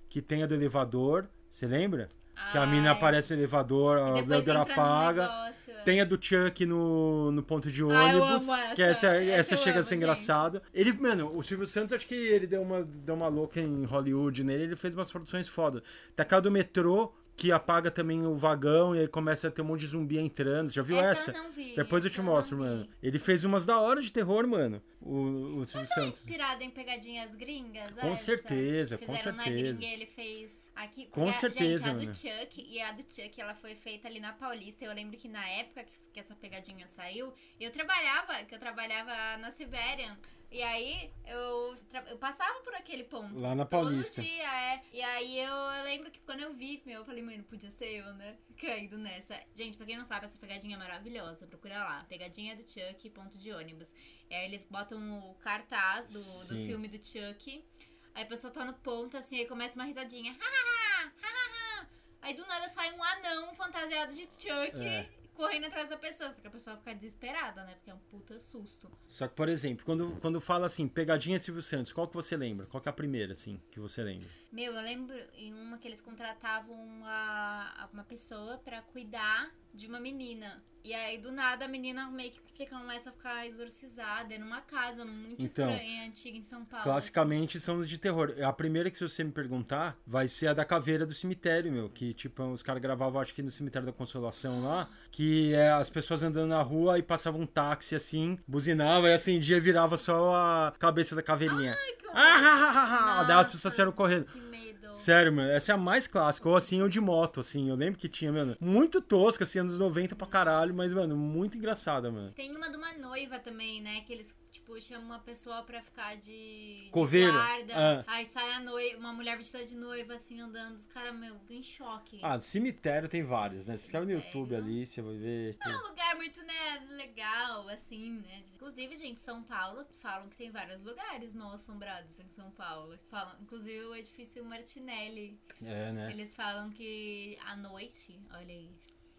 Que 0.08 0.22
tem 0.22 0.44
a 0.44 0.48
do 0.48 0.54
elevador, 0.54 1.28
você 1.56 1.68
lembra? 1.68 2.10
Que 2.52 2.58
a 2.58 2.66
mina 2.66 2.90
Ai, 2.92 2.98
aparece 2.98 3.34
no 3.34 3.40
elevador, 3.40 3.98
a 3.98 4.22
no 4.54 4.62
apaga. 4.62 5.54
é. 5.70 5.72
Tem 5.86 6.02
a 6.02 6.04
do 6.06 6.22
Chuck 6.22 6.66
no, 6.66 7.32
no 7.32 7.42
ponto 7.42 7.72
de 7.72 7.82
Ah, 7.82 7.86
ônibus. 7.86 8.14
eu 8.48 8.54
amo 8.54 8.76
Que 8.76 8.82
essa. 8.84 9.08
essa, 9.08 9.24
Essa 9.24 9.32
essa 9.56 9.58
chega 9.58 9.70
a 9.72 9.74
amo, 9.80 9.84
ser 9.86 9.96
gente. 9.96 10.04
engraçado. 10.04 10.62
Ele, 10.74 10.92
mano, 10.92 11.32
o 11.34 11.42
Silvio 11.42 11.66
Santos, 11.66 11.94
acho 11.94 12.06
que 12.06 12.14
ele 12.14 12.46
deu 12.46 12.62
uma, 12.62 12.84
deu 12.84 13.16
uma 13.16 13.30
louca 13.30 13.62
em 13.62 13.86
Hollywood 13.86 14.44
nele. 14.44 14.64
Ele 14.64 14.76
fez 14.76 14.94
umas 14.94 15.10
produções 15.10 15.48
foda. 15.48 15.82
Tem 16.14 16.24
aquela 16.24 16.42
do 16.42 16.52
metrô, 16.52 17.14
que 17.38 17.54
apaga 17.54 17.90
também 17.90 18.26
o 18.28 18.36
vagão 18.36 18.94
e 18.94 19.00
aí 19.00 19.08
começa 19.08 19.48
a 19.48 19.52
ter 19.52 19.62
um 19.62 19.66
monte 19.66 19.82
de 19.82 19.88
zumbi 19.88 20.18
entrando. 20.20 20.70
Já 20.70 20.82
viu 20.82 20.98
essa? 21.00 21.32
eu 21.32 21.42
não 21.42 21.52
vi. 21.52 21.74
Depois 21.74 22.04
eu 22.04 22.10
essa 22.10 22.20
te 22.22 22.26
mostro, 22.26 22.58
mano. 22.58 22.86
Ele 23.02 23.18
fez 23.18 23.46
umas 23.46 23.66
da 23.66 23.80
hora 23.80 24.02
de 24.02 24.12
terror, 24.12 24.46
mano. 24.46 24.82
O, 25.02 25.60
o 25.60 25.66
Silvio 25.66 25.88
Tá 25.88 25.96
Santos. 25.96 26.20
inspirada 26.20 26.62
em 26.66 26.70
pegadinhas 26.70 27.34
gringas? 27.34 27.92
Com 27.92 28.12
essa? 28.12 28.26
certeza, 28.26 28.98
com 28.98 29.06
Fizeram 29.16 29.38
na 29.38 29.44
certeza. 29.44 29.80
gringa 29.80 29.86
e 29.86 29.94
ele 29.94 30.06
fez 30.06 30.65
aqui. 30.76 31.06
Com 31.08 31.22
porque 31.26 31.30
a- 31.38 31.40
certeza, 31.40 31.84
Gente, 31.84 31.90
a 31.90 31.94
do 31.94 32.02
mano. 32.04 32.16
Chuck, 32.16 32.62
e 32.70 32.82
a 32.82 32.92
do 32.92 33.02
Chuck, 33.04 33.42
ela 33.42 33.56
foi 33.56 33.76
feita 33.76 34.08
ali 34.08 34.20
na 34.20 34.34
Paulista. 34.34 34.84
Eu 34.86 34.94
lembro 34.94 35.18
que 35.18 35.28
na 35.28 35.48
época 35.50 35.84
que, 35.84 35.94
que 36.14 36.20
essa 36.20 36.36
pegadinha 36.36 36.88
saiu, 36.88 37.34
eu 37.60 37.72
trabalhava, 37.72 38.44
que 38.46 38.54
eu 38.54 38.60
trabalhava 38.60 39.38
na 39.38 39.52
Sibéria. 39.52 40.18
E 40.52 40.62
aí, 40.62 41.12
eu, 41.26 41.76
eu 42.08 42.18
passava 42.18 42.62
por 42.62 42.74
aquele 42.76 43.04
ponto. 43.04 43.42
Lá 43.42 43.56
na 43.56 43.66
todo 43.66 43.82
Paulista. 43.88 44.22
dia, 44.22 44.74
é. 44.74 44.82
E 44.94 45.02
aí, 45.02 45.40
eu, 45.40 45.52
eu 45.54 45.84
lembro 45.84 46.10
que 46.12 46.20
quando 46.22 46.42
eu 46.42 46.54
vi, 46.54 46.82
meu, 46.86 47.00
eu 47.00 47.06
falei, 47.06 47.22
mano, 47.22 47.44
podia 47.44 47.70
ser 47.72 47.88
eu, 47.96 48.14
né? 48.14 48.38
Caído 48.56 48.98
nessa. 48.98 49.38
Gente, 49.54 49.76
pra 49.76 49.86
quem 49.86 49.98
não 49.98 50.06
sabe, 50.06 50.26
essa 50.26 50.38
pegadinha 50.38 50.76
é 50.76 50.80
maravilhosa. 50.80 51.46
Procura 51.48 51.78
lá. 51.80 52.06
Pegadinha 52.08 52.56
do 52.56 52.62
Chuck, 52.62 53.10
ponto 53.10 53.38
de 53.38 53.52
ônibus. 53.52 53.92
E 54.30 54.36
aí, 54.36 54.46
eles 54.46 54.64
botam 54.64 55.20
o 55.30 55.34
cartaz 55.36 56.08
do, 56.08 56.22
do 56.46 56.56
filme 56.58 56.88
do 56.88 57.04
Chuck. 57.06 57.66
Aí 58.16 58.24
a 58.24 58.26
pessoa 58.26 58.52
tá 58.52 58.64
no 58.64 58.74
ponto, 58.74 59.18
assim, 59.18 59.38
aí 59.40 59.46
começa 59.46 59.76
uma 59.76 59.84
risadinha. 59.86 60.32
Ha, 60.32 60.36
ha, 60.36 61.04
ha, 61.04 61.12
ha, 61.22 61.28
ha, 61.28 61.82
ha. 61.82 61.88
Aí 62.22 62.34
do 62.34 62.46
nada 62.48 62.68
sai 62.70 62.92
um 62.94 63.04
anão 63.04 63.54
fantasiado 63.54 64.16
de 64.16 64.24
Chuck 64.24 64.82
É. 64.82 65.08
correndo 65.34 65.66
atrás 65.66 65.90
da 65.90 65.98
pessoa. 65.98 66.32
Só 66.32 66.42
que 66.42 66.48
a 66.48 66.52
pessoa 66.52 66.78
fica 66.78 66.96
desesperada, 66.96 67.64
né? 67.66 67.76
Porque 67.76 67.92
é 67.92 67.94
um 67.94 68.00
puta 68.00 68.40
susto. 68.40 68.90
Só 69.06 69.28
que, 69.28 69.36
por 69.36 69.50
exemplo, 69.50 69.86
quando, 69.86 70.18
quando 70.22 70.40
fala 70.40 70.66
assim, 70.66 70.88
pegadinha 70.88 71.38
Silvio 71.38 71.62
Santos, 71.62 71.92
qual 71.92 72.08
que 72.08 72.14
você 72.16 72.38
lembra? 72.38 72.66
Qual 72.68 72.82
que 72.82 72.88
é 72.88 72.92
a 72.92 72.94
primeira, 72.94 73.34
assim, 73.34 73.62
que 73.70 73.80
você 73.82 74.02
lembra? 74.02 74.28
Meu, 74.52 74.74
eu 74.74 74.82
lembro 74.82 75.16
em 75.36 75.54
uma 75.54 75.78
que 75.78 75.88
eles 75.88 76.00
contratavam 76.02 76.74
uma, 76.74 77.90
uma 77.92 78.04
pessoa 78.06 78.58
pra 78.60 78.82
cuidar 78.82 79.52
de 79.74 79.88
uma 79.88 80.00
menina. 80.00 80.64
E 80.86 80.94
aí, 80.94 81.18
do 81.18 81.32
nada, 81.32 81.66
a 81.66 81.68
menina 81.68 82.08
meio 82.12 82.32
que 82.32 82.40
fica, 82.40 82.78
começa 82.78 83.10
a 83.10 83.12
ficar 83.12 83.48
exorcizada. 83.48 84.32
É 84.36 84.38
numa 84.38 84.62
casa 84.62 85.04
muito 85.04 85.44
Então, 85.44 85.72
estranha, 85.72 86.06
antiga 86.06 86.38
em 86.38 86.44
São 86.44 86.64
Paulo. 86.64 86.84
Classicamente 86.84 87.60
são 87.60 87.80
os 87.80 87.90
de 87.90 87.98
terror. 87.98 88.36
A 88.44 88.54
primeira 88.54 88.92
que 88.92 88.98
se 89.00 89.04
você 89.04 89.24
me 89.24 89.32
perguntar 89.32 89.98
vai 90.06 90.28
ser 90.28 90.46
a 90.46 90.54
da 90.54 90.64
caveira 90.64 91.04
do 91.04 91.16
cemitério, 91.16 91.72
meu. 91.72 91.90
Que 91.90 92.14
tipo, 92.14 92.44
os 92.44 92.62
caras 92.62 92.84
gravavam, 92.84 93.20
acho 93.20 93.34
que 93.34 93.42
no 93.42 93.50
cemitério 93.50 93.88
da 93.88 93.92
Consolação 93.92 94.64
lá. 94.64 94.88
Que 95.12 95.56
é 95.56 95.72
as 95.72 95.90
pessoas 95.90 96.22
andando 96.22 96.50
na 96.50 96.62
rua 96.62 97.00
e 97.00 97.02
passava 97.02 97.36
um 97.36 97.48
táxi 97.48 97.96
assim, 97.96 98.38
buzinava 98.48 99.10
e 99.10 99.14
acendia 99.14 99.58
e 99.58 99.60
virava 99.60 99.98
só 99.98 100.36
a 100.36 100.74
cabeça 100.78 101.16
da 101.16 101.24
caveirinha. 101.24 101.76
Ai, 101.76 101.94
que 101.94 102.06
horror. 102.06 102.16
Ah, 102.16 102.38
ah, 102.38 102.62
ah, 102.62 102.74
ah, 102.76 103.18
ah. 103.18 103.22
As 103.22 103.28
Nossa, 103.28 103.52
pessoas 103.52 103.74
saíram 103.74 103.92
correndo. 103.92 104.32
Que 104.32 104.40
medo. 104.40 104.85
Sério, 104.96 105.34
mano, 105.34 105.50
essa 105.52 105.72
é 105.72 105.76
a 105.76 105.78
mais 105.78 106.08
clássica. 106.08 106.48
Ou 106.50 106.56
assim, 106.56 106.82
ou 106.82 106.88
de 106.88 107.02
moto, 107.02 107.42
assim. 107.42 107.70
Eu 107.70 107.76
lembro 107.76 108.00
que 108.00 108.08
tinha, 108.08 108.32
mano, 108.32 108.56
muito 108.60 109.02
tosca, 109.02 109.44
assim, 109.44 109.60
anos 109.60 109.78
90 109.78 110.16
pra 110.16 110.26
caralho, 110.26 110.74
mas, 110.74 110.94
mano, 110.94 111.16
muito 111.16 111.58
engraçada, 111.58 112.12
mano. 112.12 112.32
Tem 112.32 112.56
uma 112.56 112.70
de 112.70 112.78
uma 112.78 112.94
noiva 112.94 113.38
também, 113.38 113.82
né? 113.82 114.02
Que 114.08 114.14
eles, 114.14 114.36
tipo, 114.56 114.80
chamam 114.82 115.06
uma 115.06 115.20
pessoa 115.20 115.62
pra 115.64 115.82
ficar 115.82 116.16
de, 116.16 116.86
de 116.86 116.90
guarda. 116.92 117.74
Ah. 117.76 118.04
Aí 118.08 118.26
sai 118.26 118.52
a 118.54 118.60
noiva, 118.60 118.98
uma 118.98 119.14
mulher 119.14 119.38
vestida 119.38 119.66
de 119.66 119.76
noiva, 119.76 120.16
assim, 120.16 120.40
andando. 120.40 120.76
Os 120.76 120.86
caras, 120.86 121.14
meu, 121.16 121.40
em 121.50 121.62
choque. 121.62 122.20
Ah, 122.24 122.40
cemitério 122.40 123.08
tem 123.08 123.24
vários, 123.24 123.68
né? 123.68 123.76
Você 123.76 123.86
escreve 123.86 124.06
no. 124.06 124.12
YouTube 124.14 124.56
ali, 124.56 124.86
você 124.86 125.02
vai 125.02 125.16
ver. 125.16 125.58
É 125.62 125.70
um 125.70 125.88
lugar 125.90 126.16
muito, 126.16 126.42
né, 126.44 126.88
legal, 126.90 127.68
assim, 127.70 128.22
né? 128.22 128.42
Inclusive, 128.54 128.96
gente, 128.96 129.20
São 129.20 129.44
Paulo, 129.44 129.86
falam 130.00 130.30
que 130.30 130.38
tem 130.38 130.50
vários 130.52 130.82
lugares 130.82 131.34
mal 131.34 131.54
assombrados 131.54 132.20
em 132.20 132.30
São 132.30 132.50
Paulo. 132.52 132.98
Falam, 133.10 133.36
inclusive 133.42 133.86
o 133.86 133.96
edifício 133.96 134.44
Martinelli. 134.44 135.40
É, 135.62 135.92
né? 135.92 136.12
Eles 136.12 136.36
falam 136.36 136.72
que 136.72 137.38
à 137.46 137.56
noite, 137.56 138.20
olha 138.32 138.54
aí 138.54 138.72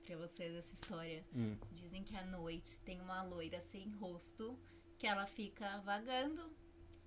pra 0.02 0.16
vocês 0.16 0.54
essa 0.54 0.74
história. 0.74 1.24
Hum. 1.34 1.56
Dizem 1.72 2.02
que 2.02 2.16
à 2.16 2.24
noite 2.24 2.78
tem 2.80 3.00
uma 3.00 3.22
loira 3.22 3.60
sem 3.60 3.90
rosto 3.90 4.58
que 4.98 5.06
ela 5.06 5.26
fica 5.26 5.78
vagando 5.78 6.54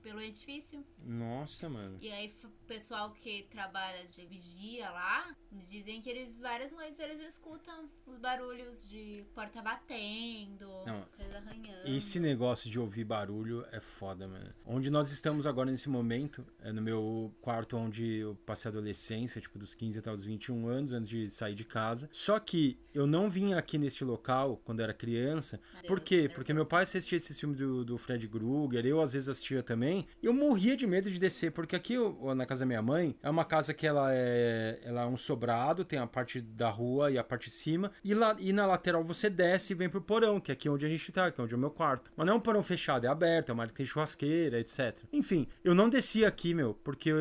pelo 0.01 0.21
edifício. 0.21 0.85
Nossa, 0.99 1.67
mano. 1.67 1.97
E 2.01 2.11
aí 2.11 2.35
o 2.43 2.49
pessoal 2.65 3.11
que 3.11 3.43
trabalha 3.43 4.05
de 4.05 4.25
vigia 4.25 4.89
lá 4.89 5.35
dizem 5.51 6.01
que 6.01 6.09
eles 6.09 6.37
várias 6.37 6.71
noites 6.71 6.99
eles 6.99 7.21
escutam 7.27 7.89
os 8.05 8.17
barulhos 8.17 8.87
de 8.87 9.23
porta 9.33 9.61
batendo, 9.61 10.67
Não. 10.85 11.03
coisa 11.17 11.37
arranhando. 11.37 11.87
Esse 11.87 12.19
negócio 12.19 12.69
de 12.69 12.79
ouvir 12.79 13.03
barulho 13.03 13.65
é 13.71 13.79
foda, 13.79 14.27
mano. 14.27 14.53
Onde 14.65 14.89
nós 14.89 15.11
estamos 15.11 15.45
agora 15.45 15.69
nesse 15.71 15.89
momento, 15.89 16.45
é 16.61 16.71
no 16.71 16.81
meu 16.81 17.33
quarto 17.41 17.75
onde 17.77 18.17
eu 18.17 18.35
passei 18.45 18.69
a 18.69 18.71
adolescência, 18.71 19.41
tipo 19.41 19.57
dos 19.57 19.73
15 19.73 19.99
até 19.99 20.11
os 20.11 20.23
21 20.23 20.67
anos, 20.67 20.93
antes 20.93 21.09
de 21.09 21.29
sair 21.29 21.55
de 21.55 21.65
casa. 21.65 22.09
Só 22.11 22.39
que 22.39 22.77
eu 22.93 23.07
não 23.07 23.29
vim 23.29 23.53
aqui 23.53 23.77
neste 23.77 24.03
local 24.03 24.61
quando 24.63 24.81
era 24.81 24.93
criança. 24.93 25.59
Meu 25.73 25.83
Por 25.83 25.97
Deus, 25.99 26.09
quê? 26.09 26.15
nervoso. 26.21 26.35
Porque 26.35 26.53
meu 26.53 26.65
pai 26.65 26.83
assistia 26.83 27.17
esses 27.17 27.39
filmes 27.39 27.57
do, 27.59 27.83
do 27.83 27.97
Fred 27.97 28.27
Krueger, 28.27 28.85
eu 28.85 29.01
às 29.01 29.13
vezes 29.13 29.27
assistia 29.27 29.63
também. 29.63 30.05
E 30.21 30.25
eu 30.25 30.33
morria 30.33 30.77
de 30.77 30.85
medo 30.87 31.09
de 31.09 31.17
descer, 31.19 31.51
porque 31.51 31.75
aqui 31.75 31.93
eu- 31.93 32.33
na 32.35 32.45
casa 32.45 32.59
da 32.59 32.65
minha 32.65 32.81
mãe 32.81 33.15
é 33.21 33.29
uma 33.29 33.43
casa 33.45 33.73
que 33.73 33.85
ela 33.87 34.09
é, 34.13 34.79
ela 34.83 35.01
é 35.01 35.05
um 35.05 35.17
sobrado, 35.17 35.38
tem 35.85 35.99
a 35.99 36.07
parte 36.07 36.41
da 36.41 36.69
rua 36.69 37.11
e 37.11 37.17
a 37.17 37.23
parte 37.23 37.45
de 37.49 37.55
cima. 37.55 37.91
E, 38.03 38.13
lá, 38.13 38.35
e 38.39 38.51
na 38.53 38.65
lateral 38.65 39.03
você 39.03 39.29
desce 39.29 39.73
e 39.73 39.75
vem 39.75 39.89
pro 39.89 40.01
porão, 40.01 40.39
que 40.39 40.51
é 40.51 40.53
aqui 40.53 40.69
onde 40.69 40.85
a 40.85 40.89
gente 40.89 41.11
tá, 41.11 41.31
que 41.31 41.39
é 41.39 41.43
onde 41.43 41.53
é 41.53 41.57
o 41.57 41.59
meu 41.59 41.71
quarto. 41.71 42.11
Mas 42.15 42.25
não 42.27 42.33
é 42.33 42.37
um 42.37 42.39
porão 42.39 42.61
fechado, 42.63 43.05
é 43.05 43.09
aberto, 43.09 43.49
é 43.49 43.53
uma 43.53 43.63
área 43.63 43.71
que 43.71 43.77
tem 43.77 43.85
churrasqueira, 43.85 44.59
etc. 44.59 44.95
Enfim, 45.11 45.47
eu 45.63 45.73
não 45.73 45.89
descia 45.89 46.27
aqui, 46.27 46.53
meu, 46.53 46.73
porque 46.83 47.11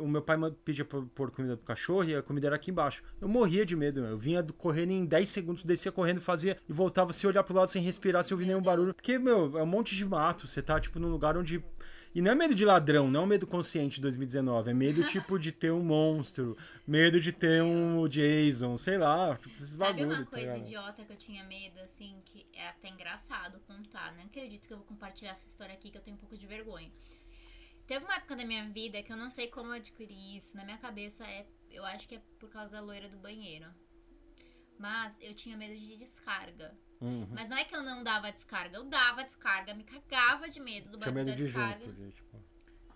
o 0.00 0.06
meu 0.08 0.22
pai 0.22 0.36
pedia 0.64 0.84
pra 0.84 1.00
pôr 1.14 1.30
comida 1.30 1.56
pro 1.56 1.66
cachorro 1.66 2.04
e 2.04 2.14
a 2.16 2.22
comida 2.22 2.46
era 2.48 2.56
aqui 2.56 2.70
embaixo. 2.70 3.02
Eu 3.20 3.28
morria 3.28 3.64
de 3.66 3.76
medo, 3.76 4.00
meu. 4.00 4.10
Eu 4.12 4.18
vinha 4.18 4.42
do- 4.42 4.52
correndo 4.52 4.90
em 4.92 5.04
10 5.04 5.28
segundos, 5.28 5.64
descia 5.64 5.92
correndo, 5.92 6.20
fazia 6.20 6.56
e 6.68 6.72
voltava 6.72 7.12
sem 7.12 7.28
olhar 7.28 7.42
pro 7.42 7.54
lado, 7.54 7.70
sem 7.70 7.82
respirar, 7.82 8.24
sem 8.24 8.34
ouvir 8.34 8.46
nenhum 8.46 8.62
barulho. 8.62 8.94
Porque, 8.94 9.18
meu, 9.18 9.58
é 9.58 9.62
um 9.62 9.66
monte 9.66 9.94
de 9.94 10.04
mato. 10.04 10.46
Você 10.46 10.62
tá, 10.62 10.80
tipo, 10.80 10.98
num 10.98 11.08
lugar 11.08 11.36
onde. 11.36 11.62
E 12.16 12.22
não 12.22 12.30
é 12.30 12.34
medo 12.34 12.54
de 12.54 12.64
ladrão, 12.64 13.10
não 13.10 13.20
é 13.20 13.24
um 13.24 13.26
medo 13.26 13.46
consciente 13.46 13.96
de 13.96 14.00
2019. 14.00 14.70
É 14.70 14.72
medo, 14.72 15.06
tipo, 15.06 15.38
de 15.38 15.52
ter 15.52 15.70
um 15.70 15.84
monstro. 15.84 16.56
Medo 16.86 17.20
de 17.20 17.30
ter 17.30 17.62
um 17.62 18.08
Jason, 18.08 18.78
sei 18.78 18.96
lá. 18.96 19.36
Tipo, 19.36 19.54
esses 19.54 19.68
Sabe 19.72 20.00
bagulho. 20.00 20.06
uma 20.06 20.24
tá 20.24 20.30
coisa 20.30 20.46
ligado? 20.46 20.66
idiota 20.66 21.04
que 21.04 21.12
eu 21.12 21.16
tinha 21.18 21.44
medo, 21.44 21.78
assim, 21.80 22.18
que 22.24 22.46
é 22.54 22.68
até 22.68 22.88
engraçado 22.88 23.60
contar, 23.66 24.14
né? 24.14 24.22
Acredito 24.24 24.66
que 24.66 24.72
eu 24.72 24.78
vou 24.78 24.86
compartilhar 24.86 25.32
essa 25.32 25.46
história 25.46 25.74
aqui, 25.74 25.90
que 25.90 25.98
eu 25.98 26.00
tenho 26.00 26.16
um 26.16 26.18
pouco 26.18 26.38
de 26.38 26.46
vergonha. 26.46 26.90
Teve 27.86 28.02
uma 28.02 28.14
época 28.14 28.34
da 28.34 28.46
minha 28.46 28.66
vida 28.70 29.02
que 29.02 29.12
eu 29.12 29.16
não 29.18 29.28
sei 29.28 29.48
como 29.48 29.68
eu 29.68 29.72
adquiri 29.72 30.38
isso. 30.38 30.56
Na 30.56 30.64
minha 30.64 30.78
cabeça, 30.78 31.22
é, 31.22 31.46
eu 31.70 31.84
acho 31.84 32.08
que 32.08 32.14
é 32.14 32.22
por 32.40 32.48
causa 32.48 32.72
da 32.72 32.80
loira 32.80 33.10
do 33.10 33.18
banheiro. 33.18 33.66
Mas 34.78 35.18
eu 35.20 35.34
tinha 35.34 35.54
medo 35.54 35.78
de 35.78 35.98
descarga. 35.98 36.74
Uhum. 37.00 37.28
Mas 37.30 37.48
não 37.48 37.56
é 37.56 37.64
que 37.64 37.74
eu 37.74 37.82
não 37.82 38.02
dava 38.02 38.32
descarga, 38.32 38.78
eu 38.78 38.84
dava 38.84 39.22
descarga, 39.22 39.74
me 39.74 39.84
cagava 39.84 40.48
de 40.48 40.60
medo 40.60 40.90
do 40.90 40.98
barulho 40.98 41.24
da 41.26 41.34
de 41.34 41.44
descarga. 41.44 41.84
junto. 41.84 41.92
de, 41.92 42.12
tipo, 42.12 42.42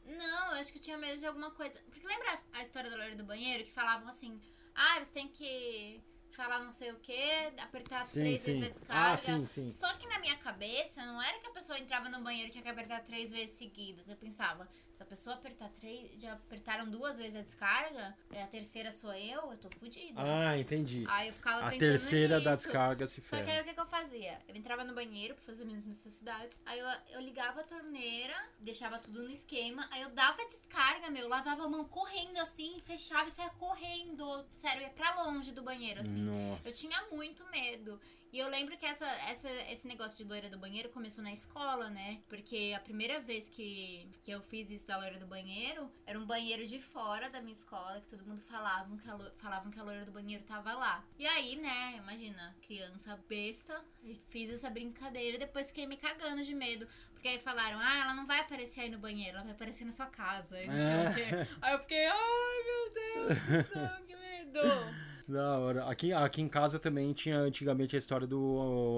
Não, 0.06 0.46
eu 0.54 0.60
acho 0.60 0.72
que 0.72 0.78
eu 0.78 0.82
tinha 0.82 0.96
medo 0.96 1.18
de 1.18 1.26
alguma 1.26 1.50
coisa. 1.50 1.78
Porque 1.90 2.06
lembra 2.06 2.40
a 2.54 2.62
história 2.62 2.90
da 2.90 2.96
loira 2.96 3.14
do 3.14 3.24
banheiro 3.24 3.64
que 3.64 3.70
falavam 3.72 4.08
assim: 4.08 4.40
ah, 4.74 5.02
você 5.02 5.12
tem 5.12 5.28
que 5.28 6.02
falar 6.32 6.60
não 6.60 6.70
sei 6.70 6.90
o 6.92 6.98
que, 7.00 7.22
apertar 7.58 8.04
Sim, 8.04 8.20
três 8.20 8.40
sim. 8.40 8.52
vezes 8.52 8.68
a 8.68 8.72
descarga. 8.72 9.12
Ah, 9.12 9.16
sim, 9.16 9.46
sim. 9.46 9.70
Só 9.70 9.92
que 9.94 10.06
na 10.06 10.18
minha 10.20 10.36
cabeça 10.36 11.04
não 11.04 11.20
era 11.22 11.38
que 11.38 11.48
a 11.48 11.52
pessoa 11.52 11.78
entrava 11.78 12.08
no 12.08 12.22
banheiro 12.22 12.48
e 12.48 12.52
tinha 12.52 12.62
que 12.62 12.68
apertar 12.68 13.02
três 13.02 13.30
vezes 13.30 13.56
seguidas. 13.56 14.08
Eu 14.08 14.16
pensava, 14.16 14.68
se 15.00 15.02
a 15.02 15.06
pessoa 15.06 15.34
apertar 15.36 15.70
três, 15.70 16.10
já 16.20 16.34
apertaram 16.34 16.88
duas 16.90 17.16
vezes 17.16 17.34
a 17.34 17.40
descarga, 17.40 18.14
é 18.32 18.42
a 18.42 18.46
terceira 18.46 18.92
sou 18.92 19.12
eu, 19.14 19.50
eu 19.50 19.56
tô 19.56 19.70
fodida. 19.70 20.12
Ah, 20.20 20.58
entendi. 20.58 21.06
Aí 21.08 21.28
eu 21.28 21.34
ficava 21.34 21.60
A 21.66 21.70
pensando 21.70 21.78
terceira 21.78 22.40
da 22.40 22.50
nisso. 22.50 22.64
descarga 22.64 23.06
se 23.06 23.22
Só 23.22 23.42
que 23.42 23.50
aí 23.50 23.60
o 23.62 23.64
que, 23.64 23.72
que 23.72 23.80
eu 23.80 23.86
fazia? 23.86 24.38
Eu 24.46 24.54
entrava 24.54 24.84
no 24.84 24.94
banheiro 24.94 25.34
pra 25.34 25.42
fazer 25.42 25.64
minhas 25.64 25.84
necessidades, 25.84 26.60
aí 26.66 26.78
eu, 26.78 26.86
eu 27.12 27.20
ligava 27.22 27.60
a 27.60 27.64
torneira, 27.64 28.34
deixava 28.58 28.98
tudo 28.98 29.22
no 29.22 29.30
esquema, 29.30 29.88
aí 29.90 30.02
eu 30.02 30.10
dava 30.10 30.44
descarga, 30.44 31.10
meu, 31.10 31.28
lavava 31.28 31.64
a 31.64 31.68
mão 31.68 31.84
correndo 31.84 32.38
assim, 32.38 32.78
fechava 32.82 33.26
e 33.28 33.32
saia 33.32 33.50
correndo. 33.50 34.44
Sério, 34.50 34.82
ia 34.82 34.90
pra 34.90 35.22
longe 35.24 35.50
do 35.52 35.62
banheiro, 35.62 36.02
assim. 36.02 36.20
Nossa. 36.20 36.68
Eu 36.68 36.74
tinha 36.74 37.02
muito 37.10 37.42
medo. 37.50 37.98
E 38.32 38.38
eu 38.38 38.48
lembro 38.48 38.76
que 38.76 38.86
essa, 38.86 39.06
essa, 39.28 39.48
esse 39.72 39.88
negócio 39.88 40.16
de 40.16 40.24
loira 40.24 40.48
do 40.48 40.58
banheiro 40.58 40.88
começou 40.90 41.22
na 41.22 41.32
escola, 41.32 41.90
né? 41.90 42.20
Porque 42.28 42.72
a 42.76 42.80
primeira 42.80 43.20
vez 43.20 43.48
que, 43.48 44.08
que 44.22 44.30
eu 44.30 44.40
fiz 44.40 44.70
isso 44.70 44.86
da 44.86 44.96
loira 44.98 45.18
do 45.18 45.26
banheiro, 45.26 45.90
era 46.06 46.18
um 46.18 46.24
banheiro 46.24 46.64
de 46.64 46.80
fora 46.80 47.28
da 47.28 47.40
minha 47.40 47.52
escola, 47.52 48.00
que 48.00 48.08
todo 48.08 48.24
mundo 48.24 48.40
falava 48.40 48.96
que 48.96 49.10
a, 49.10 49.18
falavam 49.38 49.70
que 49.70 49.80
a 49.80 49.82
loira 49.82 50.04
do 50.04 50.12
banheiro 50.12 50.44
tava 50.44 50.72
lá. 50.74 51.04
E 51.18 51.26
aí, 51.26 51.56
né, 51.56 51.96
imagina, 51.98 52.56
criança 52.62 53.18
besta, 53.28 53.84
fiz 54.28 54.50
essa 54.50 54.70
brincadeira 54.70 55.36
e 55.36 55.40
depois 55.40 55.66
fiquei 55.68 55.86
me 55.86 55.96
cagando 55.96 56.42
de 56.44 56.54
medo. 56.54 56.86
Porque 57.12 57.28
aí 57.28 57.38
falaram, 57.38 57.78
ah, 57.80 57.98
ela 57.98 58.14
não 58.14 58.26
vai 58.26 58.40
aparecer 58.40 58.82
aí 58.82 58.90
no 58.90 58.98
banheiro, 58.98 59.36
ela 59.36 59.42
vai 59.42 59.52
aparecer 59.52 59.84
na 59.84 59.92
sua 59.92 60.06
casa. 60.06 60.58
E 60.62 60.66
não 60.66 60.74
sei 60.74 60.84
o 60.84 61.14
quê. 61.14 61.48
Aí 61.60 61.72
eu 61.74 61.78
fiquei, 61.80 62.06
ai 62.06 62.64
meu 62.64 62.92
Deus 62.94 63.66
do 63.66 63.72
céu, 63.74 64.06
que 64.06 64.16
medo. 64.16 64.60
Da 65.30 65.58
hora. 65.58 65.84
Aqui, 65.84 66.12
aqui 66.12 66.42
em 66.42 66.48
casa 66.48 66.78
também 66.80 67.12
tinha 67.12 67.38
antigamente 67.38 67.94
a 67.94 67.98
história 67.98 68.26
do 68.26 68.42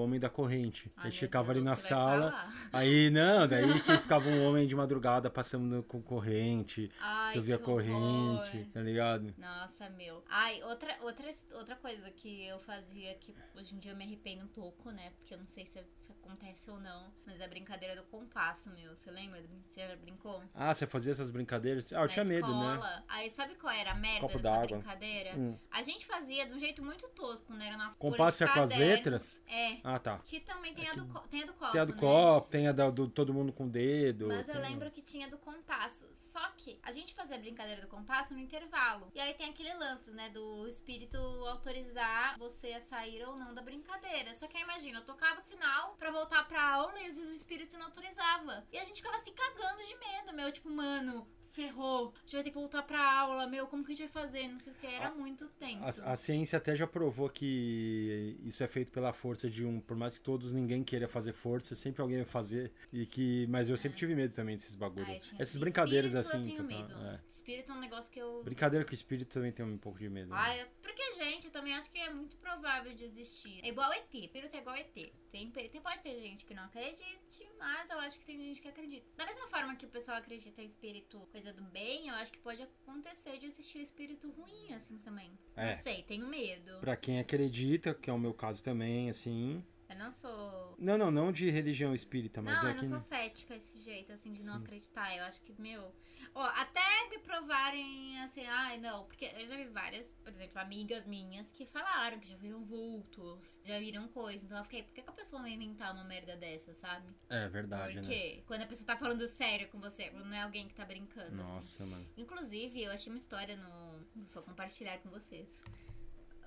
Homem 0.01 0.19
da 0.19 0.29
Corrente. 0.29 0.91
Ai, 0.97 1.05
Ele 1.07 1.11
meu 1.11 1.19
ficava 1.19 1.51
ali 1.51 1.61
Deus, 1.61 1.65
na 1.69 1.75
você 1.75 1.93
vai 1.93 1.99
sala. 1.99 2.49
Aí, 2.71 3.09
não, 3.11 3.47
daí 3.47 3.67
que 3.81 3.97
ficava 3.99 4.27
um 4.27 4.43
homem 4.47 4.65
de 4.67 4.75
madrugada 4.75 5.29
passando 5.29 5.83
com 5.83 6.01
corrente. 6.01 6.89
Ai, 6.99 7.33
Você 7.33 7.41
via 7.41 7.55
horror. 7.55 7.65
corrente, 7.65 8.65
tá 8.73 8.81
ligado? 8.81 9.33
Nossa, 9.37 9.89
meu. 9.91 10.23
Ai, 10.27 10.61
outra, 10.63 10.97
outra, 11.01 11.29
outra 11.55 11.75
coisa 11.75 12.09
que 12.09 12.47
eu 12.47 12.57
fazia 12.59 13.13
que 13.15 13.35
hoje 13.55 13.75
em 13.75 13.79
dia 13.79 13.91
eu 13.91 13.95
me 13.95 14.03
arrependo 14.03 14.43
um 14.43 14.47
pouco, 14.47 14.89
né? 14.89 15.11
Porque 15.17 15.35
eu 15.35 15.37
não 15.37 15.47
sei 15.47 15.65
se 15.67 15.79
acontece 16.23 16.69
ou 16.71 16.79
não. 16.79 17.11
Mas 17.25 17.39
é 17.39 17.45
a 17.45 17.47
brincadeira 17.47 17.95
do 17.95 18.03
compasso, 18.03 18.69
meu. 18.71 18.95
Você 18.95 19.11
lembra? 19.11 19.43
Você 19.67 19.85
já 19.87 19.95
brincou? 19.95 20.41
Ah, 20.53 20.73
você 20.73 20.87
fazia 20.87 21.11
essas 21.11 21.29
brincadeiras? 21.29 21.91
Ah, 21.91 21.97
eu 21.97 22.01
Na 22.01 22.07
tinha 22.07 22.25
medo, 22.25 22.47
né? 22.47 22.73
escola. 22.73 23.03
Aí 23.07 23.29
sabe 23.29 23.55
qual 23.57 23.73
era 23.73 23.91
a 23.91 23.95
merda 23.95 24.21
Copo 24.21 24.39
dessa 24.39 24.61
brincadeira? 24.61 25.35
Hum. 25.37 25.57
A 25.71 25.83
gente 25.83 26.05
fazia 26.05 26.45
de 26.45 26.53
um 26.53 26.59
jeito 26.59 26.83
muito 26.83 27.07
tosco, 27.09 27.53
né? 27.53 27.67
Era 27.67 27.77
na 27.77 27.89
Compasso 27.95 28.43
é 28.43 28.47
com 28.47 28.59
as 28.61 28.71
letras? 28.71 29.41
É. 29.47 29.77
Ah, 29.83 29.99
tá. 29.99 30.17
Que 30.23 30.39
também 30.39 30.73
tem, 30.73 30.87
a, 30.89 30.93
do, 30.93 31.05
co- 31.07 31.19
tem 31.27 31.43
a 31.43 31.45
do 31.45 31.53
copo, 31.53 31.71
Tem 31.71 31.81
a 31.81 31.85
do 31.85 31.93
né? 31.93 31.99
copo, 31.99 32.49
tem 32.49 32.67
a 32.67 32.71
da- 32.71 32.89
do 32.89 33.07
todo 33.09 33.33
mundo 33.33 33.51
com 33.53 33.65
o 33.65 33.69
dedo. 33.69 34.27
Mas 34.27 34.47
eu 34.47 34.59
lembro 34.59 34.89
que 34.91 35.01
tinha 35.01 35.27
do 35.27 35.37
compasso. 35.37 36.07
Só 36.13 36.39
que 36.57 36.79
a 36.83 36.91
gente 36.91 37.13
fazia 37.13 37.35
a 37.35 37.39
brincadeira 37.39 37.81
do 37.81 37.87
compasso 37.87 38.33
no 38.33 38.39
intervalo. 38.39 39.11
E 39.13 39.19
aí 39.19 39.33
tem 39.33 39.49
aquele 39.49 39.73
lance, 39.73 40.11
né? 40.11 40.29
Do 40.29 40.67
espírito 40.67 41.17
autorizar 41.17 42.37
você 42.37 42.73
a 42.73 42.81
sair 42.81 43.23
ou 43.27 43.35
não 43.37 43.53
da 43.53 43.61
brincadeira. 43.61 44.33
Só 44.33 44.47
que 44.47 44.57
aí 44.57 44.63
imagina, 44.63 44.99
eu 44.99 45.05
tocava 45.05 45.39
o 45.39 45.43
sinal 45.43 45.95
pra 45.97 46.11
voltar 46.13 46.47
pra 46.47 46.63
aula 46.75 46.97
e 47.01 47.07
às 47.07 47.17
vezes 47.17 47.31
o 47.31 47.35
espírito 47.35 47.77
não 47.77 47.87
autorizava. 47.87 48.65
E 48.71 48.77
a 48.77 48.83
gente 48.85 49.01
ficava 49.01 49.19
se 49.19 49.31
cagando 49.31 49.83
de 49.83 49.95
medo, 49.97 50.33
meu. 50.33 50.51
Tipo, 50.51 50.69
mano. 50.69 51.27
Ferrou, 51.53 52.11
a 52.15 52.19
gente 52.21 52.33
vai 52.33 52.43
ter 52.43 52.49
que 52.49 52.55
voltar 52.57 52.81
pra 52.81 52.99
aula, 53.19 53.45
meu, 53.45 53.67
como 53.67 53.85
que 53.85 53.91
a 53.91 53.95
gente 53.95 54.11
vai 54.11 54.23
fazer? 54.23 54.47
Não 54.47 54.57
sei 54.57 54.73
o 54.73 54.75
que, 54.75 54.87
era 54.87 55.11
muito 55.11 55.47
tenso. 55.49 56.01
A, 56.03 56.13
a 56.13 56.15
ciência 56.15 56.57
até 56.57 56.75
já 56.75 56.87
provou 56.87 57.29
que 57.29 58.37
isso 58.43 58.63
é 58.63 58.67
feito 58.67 58.91
pela 58.91 59.13
força 59.13 59.47
de 59.49 59.63
um. 59.63 59.79
Por 59.79 59.95
mais 59.95 60.17
que 60.17 60.23
todos 60.23 60.51
ninguém 60.51 60.83
queira 60.83 61.07
fazer 61.07 61.31
força, 61.33 61.75
sempre 61.75 62.01
alguém 62.01 62.17
vai 62.17 62.25
fazer. 62.25 62.71
E 62.91 63.05
que. 63.05 63.45
Mas 63.47 63.69
eu 63.69 63.77
sempre 63.77 63.97
tive 63.97 64.15
medo 64.15 64.33
também 64.33 64.55
desses 64.55 64.73
bagulhos. 64.75 65.31
Ah, 65.33 65.35
Essas 65.39 65.57
brincadeiras 65.57 66.13
espírito 66.13 66.37
assim. 66.37 66.49
Eu 66.51 66.55
tenho 66.67 66.81
medo. 66.81 66.93
é. 67.05 67.21
Espírito 67.27 67.71
é 67.71 67.75
um 67.75 67.79
negócio 67.79 68.11
que 68.11 68.19
eu 68.19 68.43
Brincadeira 68.43 68.83
com 68.83 68.93
espírito 68.93 69.29
também 69.29 69.51
tem 69.51 69.63
um 69.65 69.77
pouco 69.77 69.99
de 69.99 70.09
medo. 70.09 70.29
né? 70.31 70.35
Ai, 70.39 70.65
porque, 70.81 71.13
gente, 71.13 71.45
eu 71.45 71.51
também 71.51 71.73
acho 71.75 71.89
que 71.89 71.99
é 71.99 72.09
muito 72.09 72.35
provável 72.37 72.93
de 72.93 73.05
existir. 73.05 73.59
É 73.63 73.67
igual 73.67 73.91
ET. 73.93 74.13
Espírito 74.13 74.55
é 74.55 74.59
igual 74.59 74.75
ET. 74.75 74.93
Tem, 75.29 75.49
tem, 75.49 75.81
pode 75.81 76.01
ter 76.01 76.19
gente 76.19 76.45
que 76.45 76.53
não 76.53 76.63
acredite, 76.63 77.49
mas 77.57 77.89
eu 77.89 77.99
acho 77.99 78.19
que 78.19 78.25
tem 78.25 78.37
gente 78.37 78.61
que 78.61 78.67
acredita. 78.67 79.05
Da 79.15 79.25
mesma 79.25 79.47
forma 79.47 79.75
que 79.75 79.85
o 79.85 79.89
pessoal 79.89 80.17
acredita 80.17 80.61
em 80.61 80.65
espírito 80.65 81.19
coisa 81.31 81.42
do 81.51 81.63
bem, 81.63 82.07
eu 82.07 82.15
acho 82.15 82.31
que 82.31 82.39
pode 82.39 82.61
acontecer 82.61 83.37
de 83.39 83.47
existir 83.47 83.79
espírito 83.79 84.29
ruim, 84.31 84.73
assim, 84.73 84.97
também. 84.99 85.37
É. 85.55 85.75
Não 85.75 85.83
sei, 85.83 86.03
tenho 86.03 86.27
medo. 86.27 86.79
Pra 86.79 86.95
quem 86.95 87.19
acredita, 87.19 87.93
que 87.93 88.09
é 88.09 88.13
o 88.13 88.19
meu 88.19 88.33
caso 88.33 88.63
também, 88.63 89.09
assim. 89.09 89.65
Eu 89.93 89.99
não 89.99 90.11
sou. 90.11 90.75
Não, 90.79 90.97
não, 90.97 91.11
não 91.11 91.31
de 91.31 91.49
religião 91.51 91.93
espírita, 91.93 92.41
mas 92.41 92.61
Não, 92.61 92.69
é 92.69 92.71
eu 92.71 92.75
não 92.77 92.83
sou 92.83 92.99
cética 92.99 93.55
esse 93.55 93.77
jeito, 93.79 94.11
assim, 94.11 94.33
de 94.33 94.43
não 94.43 94.55
Sim. 94.55 94.63
acreditar. 94.63 95.15
Eu 95.15 95.23
acho 95.25 95.39
que, 95.41 95.53
meu. 95.61 95.93
Ó, 96.33 96.41
até 96.41 97.09
me 97.09 97.19
provarem 97.19 98.19
assim, 98.21 98.43
ai, 98.45 98.79
não. 98.79 99.05
Porque 99.05 99.25
eu 99.37 99.45
já 99.45 99.55
vi 99.55 99.65
várias, 99.65 100.13
por 100.13 100.29
exemplo, 100.29 100.59
amigas 100.59 101.05
minhas 101.05 101.51
que 101.51 101.65
falaram 101.65 102.19
que 102.19 102.27
já 102.27 102.35
viram 102.35 102.63
vultos, 102.65 103.59
já 103.63 103.77
viram 103.79 104.07
coisas. 104.07 104.43
Então 104.43 104.57
eu 104.57 104.63
fiquei, 104.63 104.81
por 104.81 104.93
que, 104.93 105.03
que 105.03 105.09
a 105.09 105.13
pessoa 105.13 105.43
vai 105.43 105.51
inventar 105.51 105.93
uma 105.93 106.03
merda 106.03 106.35
dessa, 106.35 106.73
sabe? 106.73 107.13
É 107.29 107.47
verdade, 107.49 107.99
Por 107.99 108.07
né? 108.07 108.07
quê? 108.07 108.43
Quando 108.47 108.63
a 108.63 108.65
pessoa 108.65 108.87
tá 108.87 108.97
falando 108.97 109.27
sério 109.27 109.67
com 109.67 109.79
você, 109.79 110.09
não 110.09 110.33
é 110.33 110.41
alguém 110.41 110.67
que 110.67 110.73
tá 110.73 110.85
brincando, 110.85 111.39
assim. 111.41 111.53
Nossa, 111.53 111.85
mano. 111.85 112.07
Inclusive, 112.17 112.81
eu 112.81 112.91
achei 112.91 113.11
uma 113.13 113.17
história 113.17 113.55
no. 113.55 114.03
Vou 114.15 114.25
só 114.25 114.41
compartilhar 114.41 114.97
com 114.99 115.09
vocês. 115.09 115.49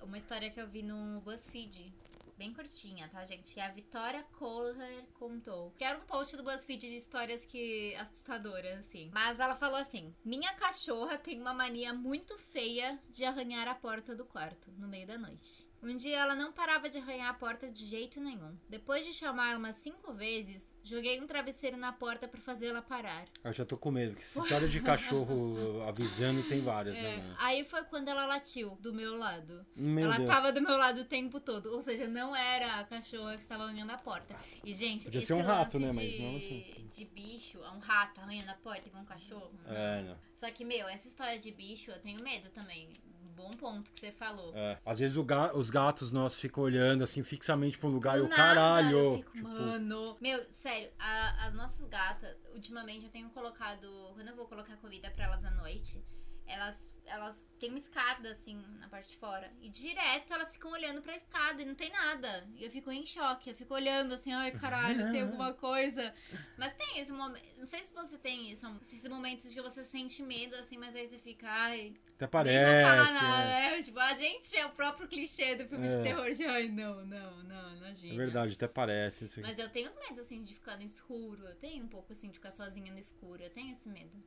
Uma 0.01 0.17
história 0.17 0.49
que 0.51 0.59
eu 0.59 0.67
vi 0.67 0.83
no 0.83 1.21
BuzzFeed. 1.21 1.93
Bem 2.37 2.53
curtinha, 2.53 3.09
tá, 3.09 3.23
gente? 3.23 3.51
Que 3.51 3.59
a 3.59 3.71
Vitória 3.71 4.23
Kohler 4.37 5.03
contou. 5.15 5.71
Que 5.71 5.83
era 5.83 5.97
um 5.97 6.05
post 6.05 6.37
do 6.37 6.43
BuzzFeed 6.43 6.87
de 6.87 6.95
histórias 6.95 7.43
que. 7.45 7.95
assustadoras, 7.95 8.77
assim. 8.77 9.09
Mas 9.11 9.39
ela 9.39 9.55
falou 9.55 9.77
assim: 9.77 10.13
Minha 10.23 10.53
cachorra 10.53 11.17
tem 11.17 11.41
uma 11.41 11.53
mania 11.53 11.95
muito 11.95 12.37
feia 12.37 12.99
de 13.09 13.25
arranhar 13.25 13.67
a 13.67 13.73
porta 13.73 14.15
do 14.15 14.23
quarto 14.23 14.71
no 14.77 14.87
meio 14.87 15.07
da 15.07 15.17
noite. 15.17 15.67
Um 15.81 15.95
dia 15.95 16.17
ela 16.17 16.33
não 16.35 16.51
parava 16.51 16.89
de 16.89 16.97
arranhar 16.97 17.29
a 17.29 17.33
porta 17.33 17.69
de 17.71 17.85
jeito 17.85 18.19
nenhum. 18.19 18.57
Depois 18.67 19.05
de 19.05 19.13
chamar 19.13 19.55
umas 19.55 19.75
cinco 19.75 20.11
vezes, 20.13 20.73
joguei 20.83 21.21
um 21.21 21.27
travesseiro 21.27 21.77
na 21.77 21.93
porta 21.93 22.27
pra 22.27 22.41
fazê-la 22.41 22.81
parar. 22.81 23.25
Eu 23.43 23.53
já 23.53 23.63
tô 23.63 23.77
com 23.77 23.91
medo, 23.91 24.11
porque 24.13 24.23
essa 24.25 24.39
história 24.39 24.67
de 24.67 24.81
cachorro 24.81 25.83
avisando 25.87 26.41
tem 26.43 26.61
várias, 26.61 26.95
né, 26.95 27.13
É, 27.13 27.17
mano? 27.17 27.35
aí 27.39 27.63
foi 27.63 27.83
quando 27.83 28.07
ela 28.07 28.25
latiu 28.25 28.75
do 28.81 28.91
meu 28.91 29.15
lado. 29.17 29.65
Meu 29.75 30.05
ela 30.05 30.17
Deus. 30.17 30.29
tava 30.29 30.51
do 30.51 30.61
meu 30.61 30.75
lado 30.77 31.01
o 31.01 31.05
tempo 31.05 31.39
todo. 31.39 31.71
Ou 31.73 31.81
seja, 31.81 32.07
não 32.07 32.35
era 32.35 32.79
a 32.79 32.83
cachorra 32.83 33.35
que 33.35 33.43
estava 33.43 33.63
arranhando 33.65 33.91
a 33.91 33.97
porta. 33.97 34.35
E, 34.65 34.73
gente, 34.73 35.03
Podia 35.05 35.19
esse 35.19 35.27
ser 35.27 35.33
um 35.33 35.43
rato, 35.43 35.79
né? 35.79 35.91
Mas 35.93 36.11
de, 36.11 36.21
não 36.21 36.37
assim. 36.37 36.87
de 36.91 37.05
bicho, 37.05 37.59
é 37.63 37.69
um 37.69 37.79
rato 37.79 38.19
arranhando 38.19 38.49
a 38.49 38.55
porta 38.55 38.87
igual 38.87 39.03
um 39.03 39.05
cachorro. 39.05 39.51
não. 39.65 39.75
É, 39.75 40.01
não. 40.01 40.17
Só 40.35 40.49
que, 40.51 40.65
meu, 40.65 40.87
essa 40.87 41.07
história 41.07 41.37
de 41.39 41.51
bicho, 41.51 41.89
eu 41.91 41.99
tenho 41.99 42.21
medo 42.21 42.49
também. 42.49 42.89
Bom 43.37 43.51
ponto 43.51 43.91
que 43.91 43.99
você 43.99 44.11
falou. 44.11 44.51
É. 44.55 44.79
Às 44.83 44.97
vezes 44.97 45.15
ga- 45.23 45.53
os 45.55 45.69
gatos 45.69 46.11
nossos 46.11 46.39
ficam 46.39 46.63
olhando 46.63 47.03
assim 47.03 47.23
fixamente 47.23 47.77
um 47.85 47.91
lugar 47.91 48.17
e 48.17 48.21
o 48.21 48.27
caralho. 48.27 48.97
Eu 48.97 49.17
fico, 49.19 49.31
tipo, 49.31 49.47
mano. 49.47 50.17
Meu, 50.19 50.43
sério, 50.49 50.89
a- 50.97 51.45
as 51.45 51.53
nossas 51.53 51.87
gatas, 51.87 52.35
ultimamente 52.53 53.05
eu 53.05 53.11
tenho 53.11 53.29
colocado. 53.29 53.87
Quando 54.15 54.27
eu 54.29 54.35
vou 54.35 54.45
colocar 54.47 54.75
comida 54.77 55.11
pra 55.11 55.25
elas 55.25 55.45
à 55.45 55.51
noite, 55.51 56.03
elas, 56.47 56.89
elas 57.05 57.45
têm 57.59 57.69
uma 57.69 57.77
escada, 57.77 58.31
assim, 58.31 58.63
na 58.79 58.87
parte 58.87 59.09
de 59.09 59.17
fora. 59.17 59.51
E 59.61 59.69
direto 59.69 60.33
elas 60.33 60.53
ficam 60.53 60.71
olhando 60.71 61.01
pra 61.01 61.15
escada 61.15 61.61
e 61.61 61.65
não 61.65 61.75
tem 61.75 61.91
nada. 61.91 62.47
E 62.55 62.63
eu 62.63 62.71
fico 62.71 62.91
em 62.91 63.05
choque. 63.05 63.49
Eu 63.49 63.55
fico 63.55 63.73
olhando 63.73 64.13
assim, 64.13 64.31
ai 64.33 64.51
caralho, 64.51 65.11
tem 65.11 65.21
alguma 65.23 65.53
coisa. 65.53 66.13
Mas 66.57 66.73
tem 66.73 66.99
esse 66.99 67.11
momento. 67.11 67.45
Não 67.59 67.67
sei 67.67 67.83
se 67.83 67.93
você 67.93 68.17
tem 68.17 68.49
isso, 68.51 68.65
esses 68.81 69.07
momentos 69.09 69.53
que 69.53 69.61
você 69.61 69.83
sente 69.83 70.23
medo, 70.23 70.55
assim, 70.55 70.77
mas 70.77 70.95
aí 70.95 71.07
você 71.07 71.17
fica, 71.17 71.47
ai. 71.49 71.93
até 72.15 72.27
parece. 72.27 72.55
é. 72.55 72.83
né? 72.83 73.81
Tipo, 73.81 73.99
a 73.99 74.13
gente 74.13 74.55
é 74.57 74.65
o 74.65 74.69
próprio 74.69 75.07
clichê 75.07 75.55
do 75.55 75.67
filme 75.67 75.87
de 75.87 75.95
É. 75.95 76.03
terror 76.03 76.31
de 76.31 76.45
ai, 76.45 76.67
não, 76.69 77.05
não, 77.05 77.43
não, 77.43 77.75
imagina. 77.77 78.13
É 78.13 78.17
verdade, 78.17 78.53
até 78.53 78.67
parece. 78.67 79.25
Aqui. 79.25 79.41
Mas 79.41 79.57
eu 79.59 79.69
tenho 79.69 79.89
os 79.89 79.95
medos, 79.95 80.19
assim, 80.19 80.41
de 80.43 80.53
ficar 80.53 80.77
no 80.77 80.83
escuro. 80.83 81.43
Eu 81.45 81.55
tenho 81.55 81.83
um 81.83 81.87
pouco, 81.87 82.13
assim, 82.13 82.27
de 82.29 82.35
ficar 82.35 82.51
sozinha 82.51 82.91
no 82.91 82.99
escuro. 82.99 83.43
Eu 83.43 83.49
tenho 83.49 83.71
esse 83.71 83.89
medo. 83.89 84.17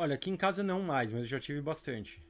Olha, 0.00 0.14
aqui 0.14 0.30
em 0.30 0.36
casa 0.36 0.62
não 0.62 0.80
mais, 0.80 1.12
mas 1.12 1.20
eu 1.20 1.26
já 1.26 1.38
tive 1.38 1.60
bastante. 1.60 2.24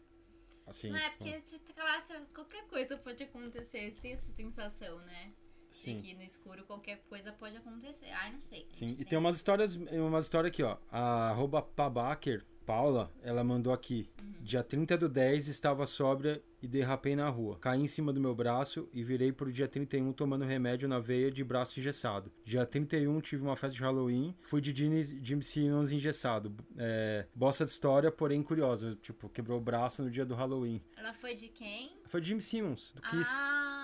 Assim. 0.67 0.91
não 0.91 0.97
é, 0.97 1.03
tipo, 1.11 1.19
porque 1.19 1.39
você 1.39 1.59
tá 1.73 1.85
lá, 1.85 2.03
qualquer 2.35 2.67
coisa 2.67 2.97
pode 2.97 3.23
acontecer. 3.23 3.95
Essa 4.03 4.33
sensação, 4.33 4.99
né? 5.03 5.33
Sim. 5.71 5.99
De 5.99 6.03
que 6.03 6.15
no 6.17 6.23
escuro 6.25 6.65
qualquer 6.65 7.01
coisa 7.09 7.33
pode 7.33 7.57
acontecer. 7.57 8.11
Ai, 8.11 8.33
não 8.33 8.41
sei. 8.41 8.67
Sim, 8.73 8.97
e 8.99 9.05
tem 9.05 9.17
umas 9.17 9.37
histórias, 9.37 9.77
umas 9.77 10.25
histórias 10.25 10.53
aqui, 10.53 10.65
ó. 10.65 10.79
A 10.91 11.31
arroba 11.31 11.63
Pabaker, 11.63 12.45
Paula, 12.71 13.13
ela 13.21 13.43
mandou 13.43 13.73
aqui. 13.73 14.09
Dia 14.41 14.63
30 14.63 14.97
do 14.97 15.09
10 15.09 15.49
estava 15.49 15.85
sóbria 15.89 16.41
e 16.63 16.69
derrapei 16.69 17.17
na 17.17 17.29
rua. 17.29 17.59
Caí 17.59 17.81
em 17.81 17.87
cima 17.89 18.13
do 18.13 18.21
meu 18.21 18.33
braço 18.33 18.89
e 18.95 19.03
virei 19.03 19.33
pro 19.33 19.51
dia 19.51 19.67
31 19.67 20.13
tomando 20.13 20.45
remédio 20.45 20.89
na 20.89 21.01
veia 21.01 21.33
de 21.33 21.43
braço 21.43 21.81
engessado. 21.81 22.31
Dia 22.45 22.65
31 22.65 23.21
tive 23.23 23.43
uma 23.43 23.57
festa 23.57 23.77
de 23.77 23.83
Halloween, 23.83 24.37
fui 24.41 24.61
de 24.61 24.73
Jimmy 24.73 25.43
Simmons 25.43 25.91
engessado. 25.91 26.55
É, 26.77 27.27
bosta 27.35 27.65
de 27.65 27.73
história, 27.73 28.13
porém 28.13 28.41
curiosa. 28.41 28.97
Tipo, 29.03 29.29
quebrou 29.29 29.59
o 29.59 29.61
braço 29.61 30.05
no 30.05 30.09
dia 30.09 30.25
do 30.25 30.37
Halloween. 30.37 30.81
Ela 30.97 31.13
foi 31.13 31.35
de 31.35 31.49
quem? 31.49 31.91
Foi 32.07 32.21
de 32.21 32.29
Jimmy 32.29 32.41
Simmons, 32.41 32.93
do 32.93 33.03
Kiss. 33.03 33.29
Ah, 33.35 33.80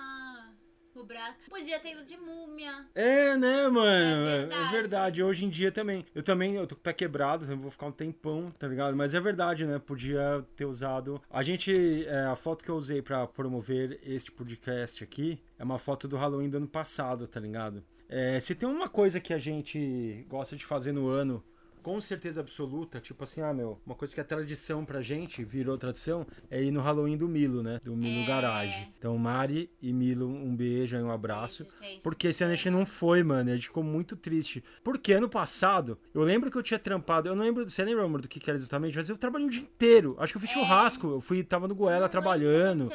o 1.01 1.05
braço. 1.05 1.39
Podia 1.49 1.79
ter 1.79 1.91
ido 1.91 2.03
de 2.03 2.17
múmia. 2.17 2.85
É, 2.95 3.35
né, 3.37 3.67
mano? 3.67 4.27
É 4.27 4.35
É 4.35 4.39
verdade. 4.39 4.71
verdade. 4.71 5.23
Hoje 5.23 5.45
em 5.45 5.49
dia 5.49 5.71
também. 5.71 6.05
Eu 6.13 6.23
também, 6.23 6.55
eu 6.55 6.65
tô 6.67 6.75
com 6.75 6.81
o 6.81 6.83
pé 6.83 6.93
quebrado, 6.93 7.45
eu 7.49 7.57
vou 7.57 7.71
ficar 7.71 7.87
um 7.87 7.91
tempão, 7.91 8.51
tá 8.57 8.67
ligado? 8.67 8.95
Mas 8.95 9.13
é 9.13 9.19
verdade, 9.19 9.65
né? 9.65 9.79
Podia 9.79 10.45
ter 10.55 10.65
usado. 10.65 11.21
A 11.29 11.43
gente, 11.43 12.05
é, 12.07 12.25
a 12.25 12.35
foto 12.35 12.63
que 12.63 12.69
eu 12.69 12.75
usei 12.75 13.01
pra 13.01 13.25
promover 13.27 13.99
este 14.03 14.31
podcast 14.31 15.03
aqui 15.03 15.39
é 15.57 15.63
uma 15.63 15.79
foto 15.79 16.07
do 16.07 16.17
Halloween 16.17 16.49
do 16.49 16.57
ano 16.57 16.67
passado, 16.67 17.27
tá 17.27 17.39
ligado? 17.39 17.83
É, 18.09 18.39
se 18.39 18.55
tem 18.55 18.67
uma 18.69 18.87
coisa 18.87 19.19
que 19.19 19.33
a 19.33 19.37
gente 19.37 20.25
gosta 20.29 20.55
de 20.55 20.65
fazer 20.65 20.91
no 20.91 21.07
ano. 21.09 21.43
Com 21.87 22.01
certeza 22.01 22.41
absoluta, 22.41 22.99
tipo 22.99 23.23
assim, 23.23 23.39
ah, 23.39 23.53
meu, 23.53 23.79
uma 23.85 23.95
coisa 23.95 24.13
que 24.13 24.19
é 24.19 24.23
tradição 24.25 24.83
pra 24.83 25.01
gente, 25.01 25.41
virou 25.45 25.77
tradição, 25.77 26.27
é 26.51 26.61
ir 26.61 26.69
no 26.69 26.81
Halloween 26.81 27.15
do 27.15 27.29
Milo, 27.29 27.63
né? 27.63 27.79
Do 27.81 27.95
Milo 27.95 28.23
É. 28.23 28.25
Garage. 28.27 28.89
Então, 28.99 29.17
Mari 29.17 29.71
e 29.81 29.93
Milo, 29.93 30.27
um 30.27 30.53
beijo 30.53 30.97
e 30.97 31.01
um 31.01 31.09
abraço. 31.09 31.65
Porque 32.03 32.27
esse 32.27 32.43
ano 32.43 32.51
a 32.51 32.55
gente 32.57 32.69
não 32.69 32.85
foi, 32.85 33.23
mano. 33.23 33.49
A 33.51 33.55
gente 33.55 33.67
ficou 33.67 33.83
muito 33.83 34.17
triste. 34.17 34.61
Porque 34.83 35.13
ano 35.13 35.29
passado, 35.29 35.97
eu 36.13 36.23
lembro 36.23 36.51
que 36.51 36.57
eu 36.57 36.61
tinha 36.61 36.77
trampado. 36.77 37.29
Eu 37.29 37.37
não 37.37 37.45
lembro. 37.45 37.63
Você 37.69 37.85
lembra, 37.85 38.03
amor, 38.03 38.19
do 38.21 38.27
que, 38.27 38.37
que 38.37 38.49
era 38.49 38.57
exatamente? 38.57 38.97
Mas 38.97 39.07
eu 39.07 39.15
trabalhei 39.15 39.47
o 39.47 39.49
dia 39.49 39.61
inteiro. 39.61 40.13
Acho 40.19 40.33
que 40.33 40.37
eu 40.37 40.41
fiz 40.41 40.51
É. 40.51 40.53
churrasco. 40.55 41.07
Eu 41.07 41.21
fui, 41.21 41.41
tava 41.41 41.69
no 41.69 41.75
Goela 41.75 42.01
Não 42.01 42.09
trabalhando. 42.09 42.89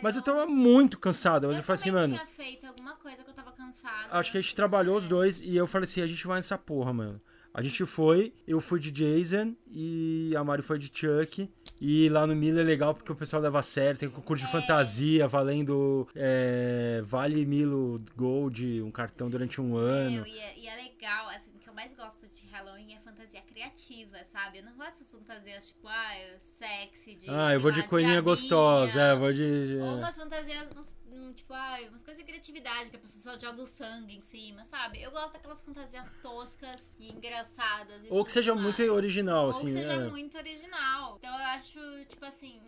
mas 0.00 0.14
eu 0.14 0.22
tava 0.22 0.46
muito 0.46 0.96
cansado. 0.96 1.48
Mas 1.48 1.56
eu, 1.56 1.60
Eu 1.62 1.64
falei 1.64 1.80
assim, 1.80 1.90
mano. 1.90 2.14
tinha 2.14 2.26
feito 2.28 2.68
alguma 2.68 2.94
coisa 2.94 3.24
que 3.24 3.30
eu 3.30 3.34
tava 3.34 3.50
cansada. 3.50 4.06
Acho 4.12 4.30
que 4.30 4.38
a 4.38 4.40
gente 4.40 4.54
trabalhou 4.54 4.96
os 4.96 5.08
dois. 5.08 5.40
E 5.40 5.56
eu 5.56 5.66
falei 5.66 5.86
assim: 5.88 6.02
a 6.02 6.06
gente 6.06 6.24
vai 6.24 6.36
nessa 6.36 6.56
porra, 6.56 6.92
mano. 6.92 7.20
A 7.58 7.62
gente 7.62 7.84
foi, 7.86 8.32
eu 8.46 8.60
fui 8.60 8.78
de 8.78 8.92
Jason 8.92 9.52
e 9.68 10.32
a 10.36 10.44
Mari 10.44 10.62
foi 10.62 10.78
de 10.78 10.88
Chuck. 10.94 11.50
E 11.80 12.08
lá 12.08 12.24
no 12.24 12.36
Milo 12.36 12.60
é 12.60 12.62
legal 12.62 12.94
porque 12.94 13.10
o 13.10 13.16
pessoal 13.16 13.42
leva 13.42 13.58
a 13.58 13.64
sério, 13.64 13.98
tem 13.98 14.08
concurso 14.08 14.44
de 14.44 14.48
É. 14.48 14.52
fantasia, 14.60 15.26
valendo 15.26 16.06
é, 16.14 17.02
Vale 17.04 17.44
Milo 17.44 17.98
Gold, 18.14 18.80
um 18.82 18.92
cartão 18.92 19.28
durante 19.28 19.60
um 19.60 19.76
ano. 19.76 20.22
Meu, 20.22 20.26
e, 20.26 20.38
é, 20.38 20.56
e 20.56 20.68
é 20.68 20.76
legal, 20.76 21.28
assim, 21.30 21.50
o 21.52 21.58
que 21.58 21.68
eu 21.68 21.74
mais 21.74 21.92
gosto 21.94 22.28
de 22.28 22.46
Halloween 22.46 22.94
é 22.94 23.00
fantasia 23.00 23.42
criativa, 23.42 24.18
sabe? 24.24 24.58
Eu 24.58 24.64
não 24.64 24.76
gosto 24.76 25.00
dessas 25.00 25.12
fantasias, 25.12 25.66
tipo, 25.70 25.88
ah, 25.88 26.14
sexy, 26.38 27.16
de. 27.16 27.28
Ah, 27.28 27.54
eu 27.54 27.60
vou 27.60 27.72
de 27.72 27.82
coelhinha 27.88 28.20
gostosa, 28.20 29.00
é, 29.00 29.16
vou 29.16 29.32
de. 29.32 29.78
Ou 29.80 29.86
é. 29.88 29.94
umas 29.96 30.16
fantasias, 30.16 30.70
uns, 30.76 30.94
tipo, 31.32 31.52
ah, 31.54 31.78
umas 31.88 32.02
coisas 32.02 32.18
de 32.18 32.24
criatividade, 32.24 32.90
que 32.90 32.96
a 32.96 32.98
pessoa 32.98 33.34
só 33.34 33.40
joga 33.40 33.62
o 33.62 33.66
sangue 33.66 34.16
em 34.16 34.22
cima, 34.22 34.64
sabe? 34.64 35.02
Eu 35.02 35.10
gosto 35.10 35.32
daquelas 35.32 35.62
fantasias 35.62 36.14
toscas 36.22 36.92
e 36.98 37.10
engraçadas. 37.10 38.04
E 38.04 38.08
Ou 38.10 38.24
que 38.24 38.32
seja 38.32 38.54
mais. 38.54 38.64
muito 38.64 38.82
original, 38.92 39.44
Ou 39.44 39.50
assim. 39.50 39.66
que 39.66 39.72
seja 39.72 39.92
é. 39.92 40.08
muito 40.08 40.36
original. 40.36 41.16
Então 41.18 41.30
eu 41.30 41.46
acho, 41.46 41.80
tipo 42.08 42.24
assim, 42.24 42.60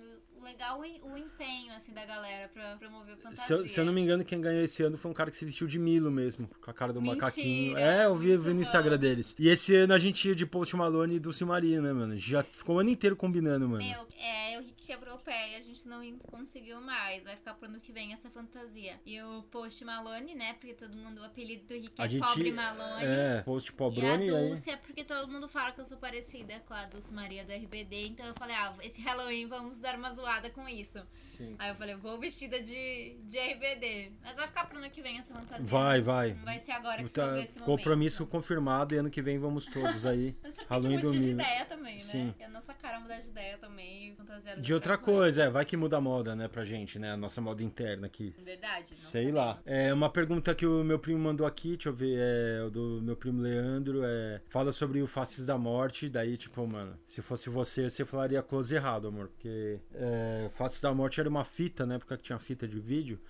legal 0.44 0.78
o 0.80 1.10
o 1.10 1.16
empenho, 1.16 1.72
assim, 1.74 1.92
da 1.92 2.04
galera 2.04 2.48
pra 2.48 2.76
promover 2.76 3.16
fantasia. 3.16 3.44
Se 3.46 3.52
eu, 3.52 3.66
se 3.66 3.80
eu 3.80 3.84
não 3.84 3.92
me 3.92 4.00
engano, 4.00 4.24
quem 4.24 4.40
ganhou 4.40 4.62
esse 4.62 4.82
ano 4.82 4.96
foi 4.96 5.10
um 5.10 5.14
cara 5.14 5.30
que 5.30 5.36
se 5.36 5.44
vestiu 5.44 5.66
de 5.66 5.78
Milo 5.78 6.10
mesmo, 6.10 6.48
com 6.60 6.70
a 6.70 6.74
cara 6.74 6.92
do 6.92 7.00
Mentira, 7.00 7.20
macaquinho. 7.26 7.76
É, 7.78 8.06
eu 8.06 8.16
vi, 8.16 8.36
vi 8.36 8.54
no. 8.54 8.60
Instagram 8.60 8.98
deles. 8.98 9.34
E 9.38 9.48
esse 9.48 9.74
ano 9.74 9.94
a 9.94 9.98
gente 9.98 10.28
ia 10.28 10.34
de 10.34 10.46
Post 10.46 10.76
Malone 10.76 11.16
e 11.16 11.20
do 11.20 11.32
Silmarino, 11.32 11.82
né, 11.82 11.92
mano? 11.92 12.16
Já 12.18 12.42
ficou 12.42 12.76
o 12.76 12.78
ano 12.78 12.90
inteiro 12.90 13.16
combinando, 13.16 13.68
mano. 13.68 13.82
Meu, 13.84 14.06
é, 14.18 14.58
o 14.58 14.62
Rick 14.62 14.86
quebrou 14.86 15.16
o 15.16 15.18
pé 15.18 15.52
e 15.52 15.54
a 15.56 15.60
gente 15.62 15.88
não 15.88 16.00
conseguiu 16.18 16.80
mais. 16.80 17.24
Vai 17.24 17.36
ficar 17.36 17.54
pro 17.54 17.66
ano 17.68 17.80
que 17.80 17.90
vem 17.92 18.12
essa 18.12 18.30
fantasia. 18.30 19.00
E 19.04 19.20
o 19.22 19.42
Post 19.44 19.84
Malone, 19.84 20.34
né? 20.34 20.52
Porque 20.54 20.74
todo 20.74 20.94
mundo, 20.96 21.20
o 21.20 21.24
apelido 21.24 21.66
do 21.66 21.74
Rick 21.74 21.92
é 22.00 22.08
gente- 22.08 22.20
Pobre 22.22 22.52
Malone. 22.52 23.04
É, 23.04 23.42
Post 23.42 23.70
E 23.70 23.74
Pobrone, 23.74 24.30
a 24.30 24.36
aí. 24.36 24.48
Dulce 24.48 24.70
é 24.70 24.76
porque 24.76 25.02
todo 25.04 25.28
mundo 25.30 25.48
fala 25.48 25.72
que 25.72 25.80
eu 25.80 25.86
sou 25.86 25.96
parecida 25.98 26.60
com 26.66 26.74
a 26.74 26.84
Dulce 26.86 27.12
Maria 27.12 27.44
do 27.44 27.52
RBD. 27.52 28.08
Então 28.08 28.26
eu 28.26 28.34
falei, 28.34 28.54
ah, 28.56 28.74
esse 28.82 29.00
Halloween 29.00 29.46
vamos 29.46 29.78
dar 29.78 29.96
uma 29.96 30.10
zoada 30.12 30.29
com 30.54 30.68
isso. 30.68 30.98
Sim. 31.26 31.56
Aí 31.58 31.70
eu 31.70 31.74
falei, 31.74 31.96
vou 31.96 32.18
vestida 32.20 32.62
de, 32.62 33.16
de 33.24 33.38
RBD. 33.38 34.12
Mas 34.22 34.36
vai 34.36 34.46
ficar 34.46 34.66
pro 34.66 34.78
ano 34.78 34.88
que 34.90 35.02
vem 35.02 35.18
essa 35.18 35.34
fantasia. 35.34 35.64
Vai, 35.64 36.00
vai. 36.00 36.34
Não 36.34 36.44
vai 36.44 36.58
ser 36.58 36.72
agora 36.72 37.02
que 37.02 37.08
você 37.08 37.20
Tá, 37.20 37.26
vai 37.26 37.34
ver 37.36 37.44
esse 37.44 37.58
momento. 37.58 37.76
compromisso 37.78 38.26
confirmado 38.26 38.94
e 38.94 38.98
ano 38.98 39.10
que 39.10 39.20
vem 39.22 39.38
vamos 39.38 39.66
todos 39.66 40.06
aí. 40.06 40.36
Halloween 40.68 40.96
mudar 40.96 41.08
do 41.08 41.12
de 41.18 41.30
ideia 41.32 41.64
também, 41.64 41.94
né? 41.94 42.00
Sim. 42.00 42.34
E 42.38 42.44
a 42.44 42.48
nossa 42.48 42.72
cara 42.74 43.00
mudar 43.00 43.18
de 43.18 43.28
ideia 43.28 43.58
também, 43.58 44.14
fantasiada 44.14 44.60
De 44.60 44.72
outra 44.74 44.96
coisa, 44.96 45.44
é, 45.44 45.50
vai 45.50 45.64
que 45.64 45.76
muda 45.76 45.96
a 45.96 46.00
moda, 46.00 46.36
né, 46.36 46.46
pra 46.48 46.64
gente, 46.64 46.98
né? 46.98 47.12
A 47.12 47.16
nossa 47.16 47.40
moda 47.40 47.62
interna 47.62 48.06
aqui. 48.06 48.34
Verdade, 48.44 48.90
não 48.90 48.96
Sei 48.96 49.32
lá. 49.32 49.56
sabemos. 49.56 49.62
É 49.66 49.92
uma 49.92 50.10
pergunta 50.10 50.54
que 50.54 50.66
o 50.66 50.84
meu 50.84 50.98
primo 50.98 51.18
mandou 51.18 51.46
aqui, 51.46 51.70
deixa 51.70 51.88
eu 51.88 51.94
ver, 51.94 52.18
é 52.18 52.62
o 52.64 52.70
do 52.70 53.00
meu 53.02 53.16
primo 53.16 53.40
Leandro, 53.42 54.02
é 54.04 54.40
fala 54.48 54.72
sobre 54.72 55.00
o 55.02 55.06
Faces 55.06 55.46
da 55.46 55.56
Morte, 55.58 56.08
daí 56.08 56.36
tipo, 56.36 56.66
mano, 56.66 56.98
se 57.04 57.22
fosse 57.22 57.48
você, 57.48 57.88
você 57.88 58.04
falaria 58.04 58.42
close 58.42 58.74
errado, 58.74 59.08
amor, 59.08 59.28
porque 59.28 59.78
é, 59.94 60.19
Faces 60.50 60.80
da 60.80 60.92
Morte 60.94 61.20
era 61.20 61.28
uma 61.28 61.44
fita, 61.44 61.84
na 61.86 61.94
época 61.94 62.16
que 62.16 62.24
tinha 62.24 62.38
fita 62.38 62.66
de 62.66 62.78
vídeo, 62.80 63.20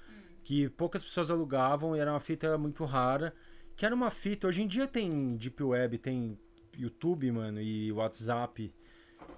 que 0.45 0.69
poucas 0.71 1.03
pessoas 1.03 1.31
alugavam 1.31 1.97
e 1.97 2.01
era 2.01 2.11
uma 2.13 2.21
fita 2.21 2.57
muito 2.59 2.85
rara, 2.85 3.35
que 3.77 3.85
era 3.87 3.95
uma 3.95 4.11
fita, 4.11 4.47
hoje 4.47 4.63
em 4.63 4.67
dia 4.67 4.87
tem 4.87 5.37
Deep 5.37 5.63
Web, 5.63 5.99
tem 5.99 6.39
YouTube, 6.77 7.31
mano, 7.33 7.61
e 7.61 7.91
WhatsApp, 7.93 8.73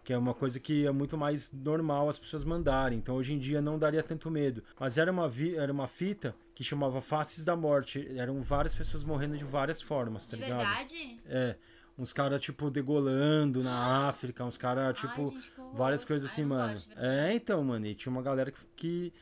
que 0.04 0.12
é 0.12 0.18
uma 0.18 0.34
coisa 0.34 0.58
que 0.58 0.86
é 0.86 0.90
muito 0.90 1.16
mais 1.16 1.52
normal 1.52 2.08
as 2.08 2.18
pessoas 2.18 2.44
mandarem. 2.44 2.98
Então 2.98 3.14
hoje 3.16 3.32
em 3.34 3.38
dia 3.38 3.60
não 3.60 3.78
daria 3.78 4.02
tanto 4.02 4.30
medo. 4.30 4.62
Mas 4.78 4.98
era 4.98 5.10
uma, 5.12 5.28
vi- 5.28 5.54
era 5.56 5.72
uma 5.72 5.86
fita 5.86 6.34
que 6.54 6.64
chamava 6.64 7.00
Faces 7.00 7.44
da 7.44 7.54
Morte. 7.56 8.06
Eram 8.16 8.42
várias 8.42 8.74
pessoas 8.74 9.04
morrendo 9.04 9.36
de 9.36 9.44
várias 9.44 9.80
formas, 9.80 10.26
tá 10.26 10.36
De 10.36 10.42
ligado? 10.42 10.58
verdade? 10.58 11.20
É. 11.26 11.56
Uns 11.96 12.12
caras, 12.12 12.40
tipo, 12.40 12.70
degolando 12.70 13.62
na 13.62 14.08
África, 14.08 14.44
uns 14.44 14.56
caras, 14.56 14.98
tipo, 14.98 15.20
Ai, 15.20 15.24
gente, 15.26 15.52
várias 15.74 16.04
coisas 16.04 16.28
Ai, 16.28 16.32
assim, 16.32 16.42
não 16.42 16.48
mano. 16.56 16.70
gosto 16.70 16.98
É, 16.98 17.34
então, 17.34 17.62
mano, 17.62 17.86
e 17.86 17.94
tinha 17.94 18.10
uma 18.10 18.22
galera 18.22 18.50
que, 18.50 18.60
que 18.74 19.12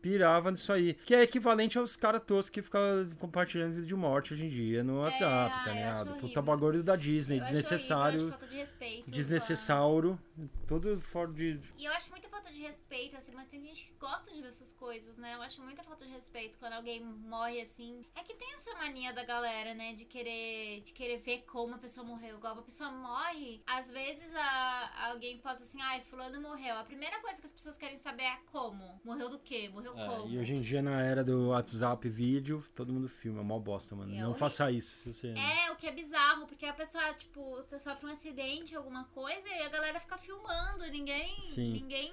pirava 0.00 0.50
nisso 0.50 0.72
aí. 0.72 0.94
Que 0.94 1.14
é 1.14 1.22
equivalente 1.22 1.78
aos 1.78 1.96
caras 1.96 2.22
toscos 2.24 2.50
que 2.50 2.62
ficam 2.62 2.80
compartilhando 3.18 3.74
vídeo 3.74 3.86
de 3.86 3.94
morte 3.94 4.34
hoje 4.34 4.46
em 4.46 4.50
dia 4.50 4.82
no 4.82 5.00
WhatsApp, 5.00 5.54
ai, 5.54 5.64
tá 5.64 5.72
ligado? 5.72 6.10
acho 6.10 6.20
Puta 6.20 6.42
bagulho 6.42 6.82
da 6.82 6.96
Disney, 6.96 7.38
Eu 7.38 7.42
acho 7.42 7.52
desnecessário. 7.52 8.20
horrível, 8.20 8.28
eu 8.28 8.34
acho 8.34 8.38
falta 8.40 8.46
de 8.54 8.56
respeito. 8.56 9.10
Desnecessauro, 9.10 10.18
todo 10.66 11.00
fora 11.00 11.32
de. 11.32 11.60
E 11.78 11.84
eu 11.84 11.92
acho 11.92 12.10
muita 12.10 12.28
falta 12.28 12.50
de 12.50 12.60
respeito, 12.60 13.16
assim, 13.16 13.32
mas 13.34 13.46
tem 13.46 13.62
gente 13.62 13.86
que 13.86 13.92
gosta 13.98 14.30
de 14.32 14.40
ver 14.40 14.48
essas 14.48 14.72
coisas, 14.72 15.16
né? 15.16 15.34
Eu 15.34 15.42
acho 15.42 15.62
muita 15.62 15.82
falta 15.82 16.04
de 16.04 16.10
respeito 16.12 16.58
quando 16.58 16.74
alguém 16.74 17.00
morre 17.02 17.60
assim. 17.60 18.02
É 18.14 18.22
que 18.22 18.34
tem 18.34 18.52
essa 18.54 18.72
mania 18.74 19.12
da 19.12 19.24
galera, 19.24 19.74
né? 19.74 19.92
De 19.92 20.04
querer, 20.04 20.80
de 20.82 20.92
querer 20.92 21.18
ver 21.18 21.44
como 21.46 21.74
a 21.74 21.78
pessoa 21.78 22.06
morreu. 22.06 22.36
Igual 22.36 22.58
a 22.58 22.62
pessoa 22.62 22.90
morre, 22.90 23.62
às 23.66 23.90
vezes 23.90 24.34
a, 24.34 25.08
alguém 25.10 25.38
posta 25.38 25.64
assim, 25.64 25.80
ai, 25.82 26.00
fulano 26.00 26.40
morreu. 26.40 26.76
A 26.76 26.84
primeira 26.84 27.18
coisa 27.20 27.40
que 27.40 27.46
as 27.46 27.52
pessoas 27.52 27.76
querem 27.76 27.96
saber 27.96 28.24
é 28.24 28.38
como. 28.50 29.00
Morreu 29.04 29.28
do 29.30 29.38
quê? 29.38 29.68
Morreu 29.72 29.89
É, 29.96 30.28
e 30.28 30.38
hoje 30.38 30.54
em 30.54 30.60
dia, 30.60 30.82
na 30.82 31.02
era 31.02 31.24
do 31.24 31.48
WhatsApp 31.48 32.08
vídeo, 32.08 32.64
todo 32.74 32.92
mundo 32.92 33.08
filma, 33.08 33.40
é 33.40 33.44
mó 33.44 33.58
bosta, 33.58 33.94
mano. 33.94 34.14
É 34.14 34.20
Não 34.20 34.34
faça 34.34 34.70
isso, 34.70 34.96
se 34.96 35.12
você. 35.12 35.34
É, 35.36 35.70
o 35.72 35.76
que 35.76 35.86
é 35.86 35.92
bizarro, 35.92 36.46
porque 36.46 36.66
a 36.66 36.72
pessoa, 36.72 37.12
tipo, 37.14 37.40
sofre 37.78 38.06
um 38.06 38.12
acidente, 38.12 38.74
alguma 38.74 39.04
coisa, 39.04 39.48
e 39.48 39.62
a 39.62 39.68
galera 39.68 39.98
fica 40.00 40.18
filmando, 40.18 40.84
ninguém, 40.90 41.40
Sim. 41.40 41.72
ninguém 41.72 42.12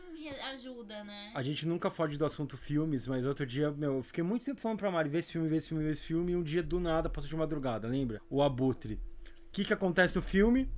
ajuda, 0.54 1.04
né? 1.04 1.32
A 1.34 1.44
gente 1.44 1.68
nunca 1.68 1.90
foge 1.90 2.18
do 2.18 2.26
assunto 2.26 2.58
filmes, 2.58 3.08
mas 3.08 3.26
outro 3.26 3.46
dia, 3.46 3.72
meu, 3.72 3.98
eu 3.98 4.04
fiquei 4.04 4.24
muito 4.24 4.46
tempo 4.46 4.60
falando 4.60 4.80
pra 4.80 4.92
Mari, 4.92 5.10
vê 5.10 5.20
esse 5.20 5.32
filme, 5.32 5.48
vê 5.48 5.56
esse 5.56 5.70
filme, 5.70 5.84
vê 5.84 5.92
esse 5.92 6.04
filme, 6.04 6.32
e 6.32 6.36
um 6.36 6.44
dia 6.44 6.64
do 6.64 6.80
nada 6.80 7.10
passou 7.10 7.30
de 7.30 7.36
madrugada, 7.36 7.88
lembra? 7.88 8.22
O 8.30 8.42
Abutre. 8.42 8.96
O 8.96 9.52
que 9.52 9.66
que 9.66 9.74
acontece 9.74 10.16
no 10.16 10.22
filme? 10.22 10.70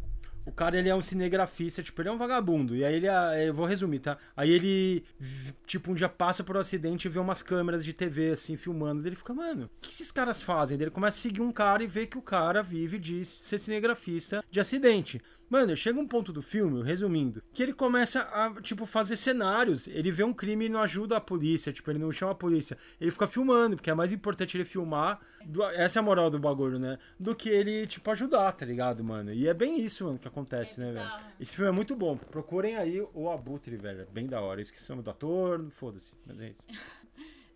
O 0.50 0.52
cara, 0.52 0.80
ele 0.80 0.90
é 0.90 0.96
um 0.96 1.02
cinegrafista, 1.02 1.84
tipo, 1.84 2.02
ele 2.02 2.10
é 2.10 2.12
um 2.12 2.18
vagabundo. 2.18 2.76
E 2.76 2.84
aí 2.84 2.96
ele, 2.96 3.08
ah, 3.08 3.40
eu 3.40 3.54
vou 3.54 3.68
resumir, 3.68 4.00
tá? 4.00 4.18
Aí 4.36 4.50
ele, 4.50 5.06
tipo, 5.68 5.92
um 5.92 5.94
dia 5.94 6.10
passa 6.10 6.44
por 6.44 6.58
um 6.58 6.60
acidente 6.60 7.06
e 7.06 7.10
vê 7.10 7.20
umas 7.20 7.44
câmeras 7.44 7.86
de 7.86 7.94
TV, 7.94 8.32
assim, 8.32 8.58
filmando. 8.58 9.08
Ele 9.08 9.16
fica, 9.16 9.32
mano, 9.32 9.66
o 9.66 9.70
que 9.80 9.92
esses 9.92 10.12
caras 10.12 10.42
fazem? 10.42 10.82
Ele 10.82 10.90
começa 10.90 11.20
a 11.20 11.22
seguir 11.22 11.42
um 11.42 11.52
cara 11.52 11.84
e 11.84 11.88
vê 11.88 12.08
que 12.08 12.18
o 12.18 12.22
cara 12.22 12.64
vive 12.64 12.98
de 12.98 13.24
ser 13.24 13.60
cinegrafista 13.60 14.44
de 14.50 14.60
acidente. 14.60 15.22
Mano, 15.50 15.76
chega 15.76 16.00
um 16.00 16.08
ponto 16.08 16.32
do 16.32 16.42
filme, 16.42 16.84
resumindo, 16.84 17.42
que 17.52 17.64
ele 17.64 17.74
começa 17.74 18.22
a, 18.22 18.54
tipo, 18.62 18.86
fazer 18.86 19.18
cenários. 19.18 19.88
Ele 19.88 20.12
vê 20.12 20.24
um 20.24 20.34
crime 20.34 20.66
e 20.66 20.70
não 20.70 20.82
ajuda 20.82 21.18
a 21.18 21.22
polícia, 21.22 21.74
tipo, 21.74 21.90
ele 21.90 21.98
não 22.00 22.12
chama 22.12 22.32
a 22.34 22.36
polícia. 22.36 22.78
Ele 23.02 23.10
fica 23.12 23.26
filmando, 23.26 23.76
porque 23.76 23.90
é 23.90 23.94
mais 23.94 24.12
importante 24.12 24.56
ele 24.56 24.66
filmar, 24.66 25.20
do- 25.46 25.64
essa 25.64 25.98
é 25.98 26.02
a 26.02 26.04
moral 26.04 26.30
do 26.30 26.38
bagulho, 26.40 26.78
né? 26.78 27.00
Do 27.20 27.36
que 27.36 27.50
ele, 27.50 27.88
tipo, 27.88 28.10
ajudar, 28.12 28.52
tá 28.52 28.66
ligado, 28.66 29.04
mano? 29.04 29.34
E 29.34 29.48
é 29.48 29.54
bem 29.54 29.80
isso, 29.82 30.06
mano, 30.06 30.20
que 30.20 30.28
acontece, 30.28 30.80
É 30.82 30.86
né, 30.86 30.94
velho? 30.94 31.12
Esse 31.40 31.56
filme 31.56 31.70
é 31.70 31.74
muito 31.74 31.96
bom. 31.96 32.16
Procurem 32.18 32.76
aí 32.78 33.02
o 33.14 33.30
Abutre, 33.30 33.76
velho. 33.76 34.02
É 34.02 34.06
bem 34.06 34.28
da 34.28 34.42
hora. 34.42 34.62
Esqueci 34.62 34.86
o 34.92 34.96
nome 34.96 35.04
do 35.04 35.10
ator, 35.10 35.66
foda-se, 35.72 36.12
mas 36.28 36.40
é 36.42 36.50
isso. 36.50 36.60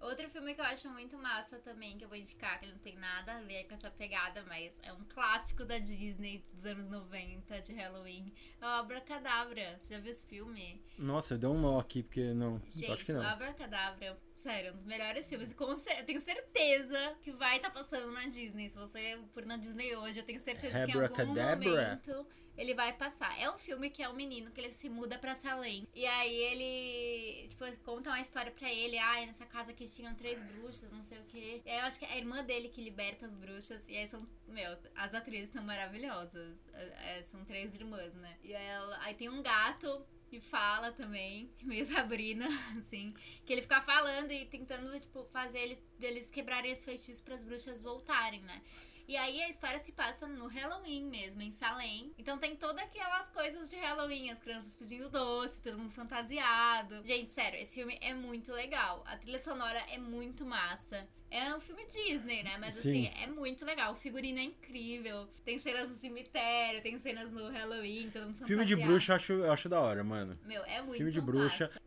Outro 0.03 0.29
filme 0.29 0.53
que 0.53 0.59
eu 0.59 0.65
acho 0.65 0.89
muito 0.89 1.17
massa 1.17 1.59
também, 1.59 1.97
que 1.97 2.03
eu 2.03 2.09
vou 2.09 2.17
indicar, 2.17 2.59
que 2.59 2.65
ele 2.65 2.73
não 2.73 2.79
tem 2.79 2.97
nada 2.97 3.37
a 3.37 3.41
ver 3.41 3.63
com 3.63 3.73
essa 3.73 3.89
pegada, 3.89 4.43
mas 4.43 4.77
é 4.83 4.91
um 4.91 5.03
clássico 5.05 5.63
da 5.63 5.79
Disney 5.79 6.43
dos 6.51 6.65
anos 6.65 6.89
90, 6.89 7.61
de 7.61 7.73
Halloween. 7.73 8.33
É 8.59 8.65
o 8.65 8.69
Abracadabra. 8.69 9.79
Você 9.81 9.93
já 9.93 9.99
viu 10.01 10.11
esse 10.11 10.23
filme? 10.25 10.83
Nossa, 10.97 11.37
deu 11.37 11.51
um 11.51 11.61
nó 11.61 11.79
aqui, 11.79 12.03
porque 12.03 12.33
não. 12.33 12.61
Gente, 12.67 12.91
acho 12.91 13.05
que 13.05 13.13
o 13.13 13.15
não. 13.15 13.25
Abracadabra, 13.25 14.19
sério, 14.35 14.73
um 14.73 14.75
dos 14.75 14.83
melhores 14.83 15.27
filmes. 15.29 15.51
E 15.51 15.55
com 15.55 15.71
eu 15.71 16.05
tenho 16.05 16.19
certeza 16.19 17.15
que 17.21 17.31
vai 17.31 17.55
estar 17.55 17.71
passando 17.71 18.11
na 18.11 18.27
Disney. 18.27 18.67
Se 18.67 18.77
você 18.77 19.17
for 19.33 19.45
na 19.45 19.55
Disney 19.55 19.95
hoje, 19.95 20.19
eu 20.19 20.25
tenho 20.25 20.39
certeza 20.39 20.85
que 20.85 20.91
em 20.91 21.01
algum 21.01 21.25
momento 21.27 22.27
ele 22.57 22.73
vai 22.73 22.93
passar. 22.93 23.39
É 23.39 23.49
um 23.49 23.57
filme 23.57 23.89
que 23.89 24.01
é 24.03 24.09
um 24.09 24.13
menino 24.13 24.51
que 24.51 24.61
ele 24.61 24.71
se 24.71 24.89
muda 24.89 25.17
pra 25.17 25.35
Salem. 25.35 25.87
E 25.93 26.05
aí 26.05 26.33
ele, 26.35 27.47
tipo, 27.49 27.65
conta 27.83 28.09
uma 28.09 28.21
história 28.21 28.51
pra 28.51 28.71
ele. 28.71 28.97
Ai, 28.97 29.25
nessa 29.25 29.45
casa 29.45 29.71
aqui 29.71 29.85
tinham 29.85 30.13
três 30.15 30.41
bruxas, 30.43 30.91
não 30.91 31.01
sei 31.03 31.19
o 31.19 31.25
quê. 31.25 31.61
E 31.65 31.69
aí 31.69 31.79
eu 31.79 31.85
acho 31.85 31.99
que 31.99 32.05
é 32.05 32.13
a 32.13 32.17
irmã 32.17 32.43
dele 32.43 32.69
que 32.69 32.81
liberta 32.81 33.25
as 33.25 33.33
bruxas. 33.33 33.87
E 33.87 33.97
aí 33.97 34.07
são, 34.07 34.27
meu, 34.47 34.77
as 34.95 35.13
atrizes 35.13 35.49
são 35.53 35.63
maravilhosas. 35.63 36.57
É, 36.73 37.19
é, 37.19 37.23
são 37.23 37.43
três 37.45 37.73
irmãs, 37.75 38.13
né? 38.15 38.37
E 38.43 38.55
aí, 38.55 38.65
ela- 38.67 38.99
aí 39.03 39.13
tem 39.13 39.29
um 39.29 39.41
gato 39.41 40.05
que 40.27 40.39
fala 40.41 40.91
também, 40.91 41.51
meio 41.61 41.85
Sabrina, 41.85 42.47
assim, 42.79 43.13
que 43.45 43.53
ele 43.53 43.61
fica 43.61 43.81
falando 43.81 44.31
e 44.31 44.45
tentando, 44.45 44.99
tipo, 44.99 45.23
fazer 45.25 45.59
eles, 45.59 45.83
eles 46.01 46.29
quebrarem 46.31 46.71
os 46.71 46.83
feitiços 46.83 47.19
para 47.21 47.35
as 47.35 47.43
bruxas 47.43 47.81
voltarem, 47.81 48.41
né? 48.41 48.61
E 49.07 49.17
aí 49.17 49.41
a 49.43 49.49
história 49.49 49.79
se 49.79 49.91
passa 49.91 50.27
no 50.27 50.47
Halloween 50.47 51.05
mesmo, 51.05 51.41
em 51.41 51.51
Salem. 51.51 52.13
Então 52.17 52.37
tem 52.37 52.55
todas 52.55 52.83
aquelas 52.83 53.29
coisas 53.29 53.67
de 53.67 53.75
Halloween, 53.75 54.29
as 54.29 54.39
crianças 54.39 54.75
pedindo 54.75 55.09
doce, 55.09 55.61
todo 55.61 55.77
mundo 55.77 55.91
fantasiado. 55.91 57.01
Gente, 57.03 57.31
sério, 57.31 57.59
esse 57.59 57.75
filme 57.75 57.97
é 58.01 58.13
muito 58.13 58.51
legal. 58.53 59.03
A 59.05 59.17
trilha 59.17 59.39
sonora 59.39 59.79
é 59.91 59.97
muito 59.97 60.45
massa. 60.45 61.07
É 61.29 61.53
um 61.55 61.59
filme 61.59 61.83
Disney, 61.87 62.43
né? 62.43 62.57
Mas 62.59 62.75
Sim. 62.75 63.07
assim, 63.07 63.23
é 63.23 63.27
muito 63.27 63.65
legal. 63.65 63.93
O 63.93 63.95
figurino 63.95 64.37
é 64.37 64.43
incrível. 64.43 65.27
Tem 65.43 65.57
cenas 65.57 65.89
no 65.89 65.95
cemitério, 65.95 66.79
tem 66.81 66.97
cenas 66.99 67.31
no 67.31 67.49
Halloween, 67.49 68.11
todo 68.11 68.27
mundo 68.27 68.45
Filme 68.45 68.63
de 68.63 68.73
fantasiado. 68.75 68.91
bruxa 68.91 69.11
eu 69.11 69.15
acho, 69.15 69.33
eu 69.33 69.51
acho 69.51 69.67
da 69.67 69.81
hora, 69.81 70.03
mano. 70.03 70.37
Meu, 70.45 70.63
é 70.65 70.81
muito 70.83 70.97
Filme 70.97 71.11
de 71.11 71.19
bruxa. 71.19 71.65
massa. 71.65 71.81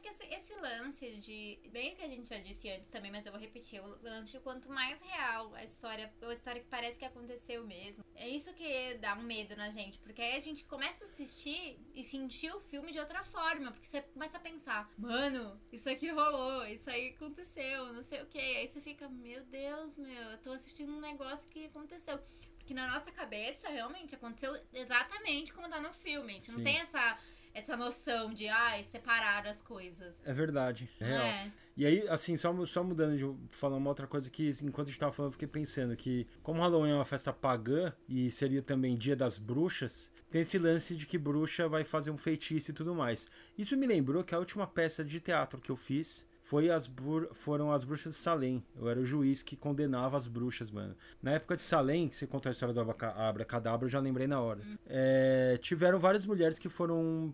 Acho 0.00 0.02
que 0.02 0.08
esse, 0.08 0.34
esse 0.34 0.54
lance 0.54 1.16
de. 1.18 1.58
Bem 1.70 1.92
o 1.92 1.96
que 1.96 2.02
a 2.02 2.08
gente 2.08 2.26
já 2.26 2.38
disse 2.38 2.70
antes 2.70 2.88
também, 2.88 3.10
mas 3.10 3.26
eu 3.26 3.32
vou 3.32 3.40
repetir. 3.40 3.80
O 3.82 4.02
lance 4.02 4.32
de 4.32 4.40
quanto 4.40 4.70
mais 4.70 5.02
real 5.02 5.54
a 5.54 5.62
história, 5.62 6.10
ou 6.22 6.28
a 6.28 6.32
história 6.32 6.62
que 6.62 6.68
parece 6.68 6.98
que 6.98 7.04
aconteceu 7.04 7.66
mesmo. 7.66 8.02
É 8.14 8.26
isso 8.26 8.52
que 8.54 8.94
dá 8.94 9.14
um 9.14 9.22
medo 9.22 9.54
na 9.56 9.68
gente. 9.68 9.98
Porque 9.98 10.22
aí 10.22 10.38
a 10.38 10.40
gente 10.40 10.64
começa 10.64 11.04
a 11.04 11.06
assistir 11.06 11.78
e 11.94 12.02
sentir 12.02 12.50
o 12.54 12.60
filme 12.60 12.92
de 12.92 12.98
outra 12.98 13.22
forma. 13.24 13.72
Porque 13.72 13.86
você 13.86 14.00
começa 14.00 14.38
a 14.38 14.40
pensar, 14.40 14.90
mano, 14.96 15.60
isso 15.70 15.90
aqui 15.90 16.08
rolou, 16.10 16.66
isso 16.66 16.88
aí 16.88 17.08
aconteceu, 17.10 17.92
não 17.92 18.02
sei 18.02 18.22
o 18.22 18.26
que. 18.26 18.38
Aí 18.38 18.66
você 18.66 18.80
fica, 18.80 19.06
meu 19.06 19.44
Deus, 19.44 19.98
meu, 19.98 20.30
eu 20.30 20.38
tô 20.38 20.52
assistindo 20.52 20.90
um 20.92 21.00
negócio 21.00 21.48
que 21.50 21.66
aconteceu. 21.66 22.18
Porque 22.56 22.72
na 22.72 22.90
nossa 22.90 23.10
cabeça, 23.10 23.68
realmente, 23.68 24.14
aconteceu 24.14 24.58
exatamente 24.72 25.52
como 25.52 25.68
tá 25.68 25.80
no 25.80 25.92
filme. 25.92 26.30
A 26.30 26.34
gente 26.36 26.46
Sim. 26.46 26.56
não 26.56 26.64
tem 26.64 26.78
essa, 26.78 27.18
essa 27.60 27.76
noção 27.76 28.32
de, 28.32 28.48
ai, 28.48 28.82
separar 28.82 29.46
as 29.46 29.62
coisas. 29.62 30.20
É 30.24 30.32
verdade. 30.32 30.90
É 30.98 31.04
real. 31.04 31.24
É. 31.24 31.52
E 31.76 31.86
aí, 31.86 32.04
assim, 32.08 32.36
só, 32.36 32.54
só 32.66 32.82
mudando 32.82 33.16
de 33.16 33.56
falar 33.56 33.76
uma 33.76 33.88
outra 33.88 34.06
coisa 34.06 34.28
que, 34.28 34.50
enquanto 34.62 34.88
a 34.88 34.90
gente 34.90 34.98
tava 34.98 35.12
falando, 35.12 35.30
eu 35.30 35.32
fiquei 35.32 35.48
pensando 35.48 35.96
que, 35.96 36.26
como 36.42 36.60
Halloween 36.60 36.90
é 36.90 36.94
uma 36.94 37.04
festa 37.04 37.32
pagã 37.32 37.92
e 38.08 38.30
seria 38.30 38.60
também 38.60 38.96
dia 38.96 39.14
das 39.14 39.38
bruxas, 39.38 40.10
tem 40.30 40.42
esse 40.42 40.58
lance 40.58 40.96
de 40.96 41.06
que 41.06 41.16
bruxa 41.16 41.68
vai 41.68 41.84
fazer 41.84 42.10
um 42.10 42.18
feitiço 42.18 42.70
e 42.70 42.74
tudo 42.74 42.94
mais. 42.94 43.28
Isso 43.56 43.76
me 43.76 43.86
lembrou 43.86 44.24
que 44.24 44.34
a 44.34 44.38
última 44.38 44.66
peça 44.66 45.04
de 45.04 45.20
teatro 45.20 45.60
que 45.60 45.70
eu 45.70 45.76
fiz 45.76 46.26
foi 46.50 46.68
as 46.68 46.90
foram 47.32 47.70
as 47.70 47.84
bruxas 47.84 48.14
de 48.14 48.18
Salem. 48.18 48.60
Eu 48.76 48.88
era 48.88 48.98
o 48.98 49.04
juiz 49.04 49.40
que 49.40 49.54
condenava 49.54 50.16
as 50.16 50.26
bruxas, 50.26 50.68
mano. 50.68 50.96
Na 51.22 51.30
época 51.30 51.54
de 51.54 51.62
Salem, 51.62 52.08
que 52.08 52.16
você 52.16 52.26
contou 52.26 52.50
a 52.50 52.52
história 52.52 52.74
do 52.74 52.80
abracadabra, 52.80 53.86
eu 53.86 53.88
já 53.88 54.00
lembrei 54.00 54.26
na 54.26 54.40
hora. 54.40 54.60
É, 54.84 55.56
tiveram 55.62 56.00
várias 56.00 56.26
mulheres 56.26 56.58
que 56.58 56.68
foram 56.68 57.32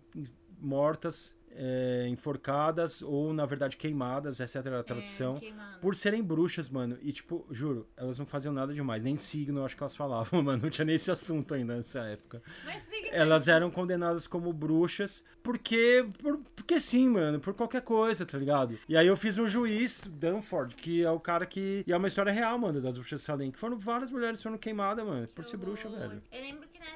mortas, 0.60 1.34
é, 1.56 2.06
enforcadas 2.08 3.02
ou, 3.02 3.32
na 3.32 3.46
verdade, 3.46 3.76
queimadas, 3.76 4.40
essa 4.40 4.58
era 4.58 4.80
a 4.80 4.82
tradução. 4.82 5.38
É. 5.42 5.78
Por 5.80 5.96
serem 5.96 6.22
bruxas, 6.22 6.68
mano. 6.68 6.98
E, 7.02 7.12
tipo, 7.12 7.46
juro, 7.50 7.88
elas 7.96 8.18
não 8.18 8.26
faziam 8.26 8.52
nada 8.52 8.72
demais. 8.72 9.02
Nem 9.02 9.16
signo, 9.16 9.64
acho 9.64 9.76
que 9.76 9.82
elas 9.82 9.96
falavam, 9.96 10.42
mano. 10.44 10.64
Não 10.64 10.70
tinha 10.70 10.84
nem 10.84 10.96
esse 10.96 11.10
assunto 11.10 11.54
ainda 11.54 11.76
nessa 11.76 12.00
época. 12.00 12.42
Mas 12.64 12.82
signo 12.82 13.08
Elas 13.10 13.48
eram 13.48 13.70
condenadas 13.70 14.26
como 14.26 14.52
bruxas 14.52 15.24
porque. 15.46 16.04
Por, 16.18 16.38
porque 16.56 16.80
sim, 16.80 17.08
mano. 17.08 17.38
Por 17.38 17.54
qualquer 17.54 17.82
coisa, 17.82 18.26
tá 18.26 18.36
ligado? 18.36 18.76
E 18.88 18.96
aí 18.96 19.06
eu 19.06 19.16
fiz 19.16 19.38
um 19.38 19.46
juiz, 19.46 20.02
Danford, 20.04 20.74
que 20.74 21.04
é 21.04 21.10
o 21.10 21.20
cara 21.20 21.46
que. 21.46 21.84
E 21.86 21.92
é 21.92 21.96
uma 21.96 22.08
história 22.08 22.32
real, 22.32 22.58
mano, 22.58 22.80
das 22.80 22.98
bruxas 22.98 23.20
de 23.20 23.26
Salem. 23.26 23.52
Que 23.52 23.58
foram 23.58 23.78
várias 23.78 24.10
mulheres 24.10 24.40
que 24.40 24.42
foram 24.42 24.58
queimadas, 24.58 25.06
mano. 25.06 25.28
Por 25.28 25.44
ser 25.44 25.56
bruxa, 25.56 25.88
velho. 25.88 26.20
Eu 26.32 26.42
lembro 26.42 26.68
que 26.68 26.80
né, 26.80 26.86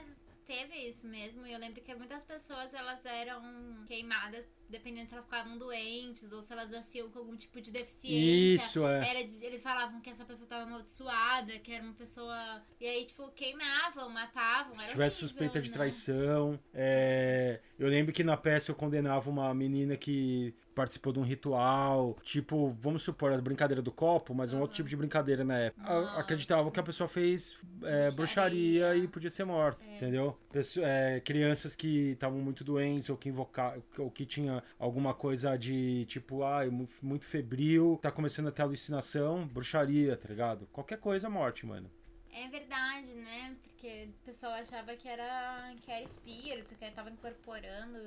teve 0.50 0.74
isso 0.88 1.06
mesmo. 1.06 1.46
E 1.46 1.52
eu 1.52 1.58
lembro 1.58 1.80
que 1.80 1.94
muitas 1.94 2.24
pessoas 2.24 2.74
elas 2.74 3.04
eram 3.06 3.40
queimadas 3.86 4.48
dependendo 4.68 5.06
se 5.08 5.14
elas 5.14 5.24
ficavam 5.24 5.56
doentes 5.58 6.30
ou 6.32 6.42
se 6.42 6.52
elas 6.52 6.70
nasciam 6.70 7.08
com 7.10 7.18
algum 7.20 7.36
tipo 7.36 7.60
de 7.60 7.70
deficiência. 7.70 8.64
Isso, 8.66 8.86
é. 8.86 9.08
Era 9.10 9.24
de- 9.24 9.44
eles 9.44 9.60
falavam 9.60 10.00
que 10.00 10.10
essa 10.10 10.24
pessoa 10.24 10.48
tava 10.48 10.62
amaldiçoada, 10.64 11.58
que 11.58 11.72
era 11.72 11.82
uma 11.84 11.94
pessoa. 11.94 12.62
E 12.80 12.86
aí, 12.86 13.04
tipo, 13.04 13.28
queimavam, 13.32 14.08
matavam. 14.10 14.74
Se 14.74 14.88
tivesse 14.88 15.16
horrível, 15.16 15.28
suspeita 15.28 15.60
de 15.60 15.68
né? 15.70 15.74
traição. 15.74 16.58
é, 16.74 17.60
Eu 17.78 17.88
lembro 17.88 18.12
que 18.12 18.22
na 18.24 18.36
peça 18.36 18.70
eu 18.70 18.74
condenava 18.74 19.28
uma 19.30 19.52
menina 19.54 19.96
que 19.96 20.54
participou 20.80 21.12
de 21.12 21.18
um 21.18 21.22
ritual. 21.22 22.16
Tipo, 22.22 22.70
vamos 22.80 23.02
supor, 23.02 23.32
a 23.32 23.38
brincadeira 23.38 23.82
do 23.82 23.92
copo, 23.92 24.34
mas 24.34 24.52
um 24.52 24.60
outro 24.60 24.76
tipo 24.76 24.88
de 24.88 24.96
brincadeira 24.96 25.44
na 25.44 25.58
época. 25.58 25.86
A-. 25.86 26.20
Acreditavam 26.20 26.70
que 26.70 26.80
a 26.80 26.82
pessoa 26.82 27.06
fez 27.08 27.58
é, 27.82 28.10
bruxaria. 28.10 28.16
Bruxaria. 28.16 28.96
e 28.96 29.08
podia 29.08 29.30
ser 29.30 29.44
morta, 29.44 29.84
entendeu? 29.84 30.36
Pesso- 30.50 30.80
é, 30.82 31.20
crianças 31.20 31.74
que 31.76 32.12
estavam 32.12 32.38
muito 32.38 32.64
doentes 32.64 33.10
ou 33.10 33.16
que 33.16 33.28
invocavam, 33.28 33.82
ou 33.98 34.10
que 34.10 34.24
tinha 34.24 34.62
alguma 34.78 35.12
coisa 35.12 35.56
de 35.56 36.04
tipo, 36.06 36.40
mu- 36.70 36.88
muito 37.02 37.26
febril, 37.26 37.98
tá 38.00 38.10
começando 38.10 38.48
a 38.48 38.52
ter 38.52 38.62
alucinação, 38.62 39.46
bruxaria, 39.46 40.16
tá 40.16 40.28
ligado? 40.28 40.66
Qualquer 40.72 40.98
coisa, 40.98 41.28
morte, 41.28 41.66
mano. 41.66 41.90
É 42.32 42.46
verdade, 42.48 43.12
né? 43.14 43.56
Porque 43.62 44.08
o 44.08 44.24
pessoal 44.24 44.52
achava 44.52 44.94
que 44.94 45.08
era, 45.08 45.74
que 45.82 45.90
era 45.90 46.02
espírito, 46.04 46.74
que 46.76 46.90
tava 46.92 47.10
incorporando 47.10 47.98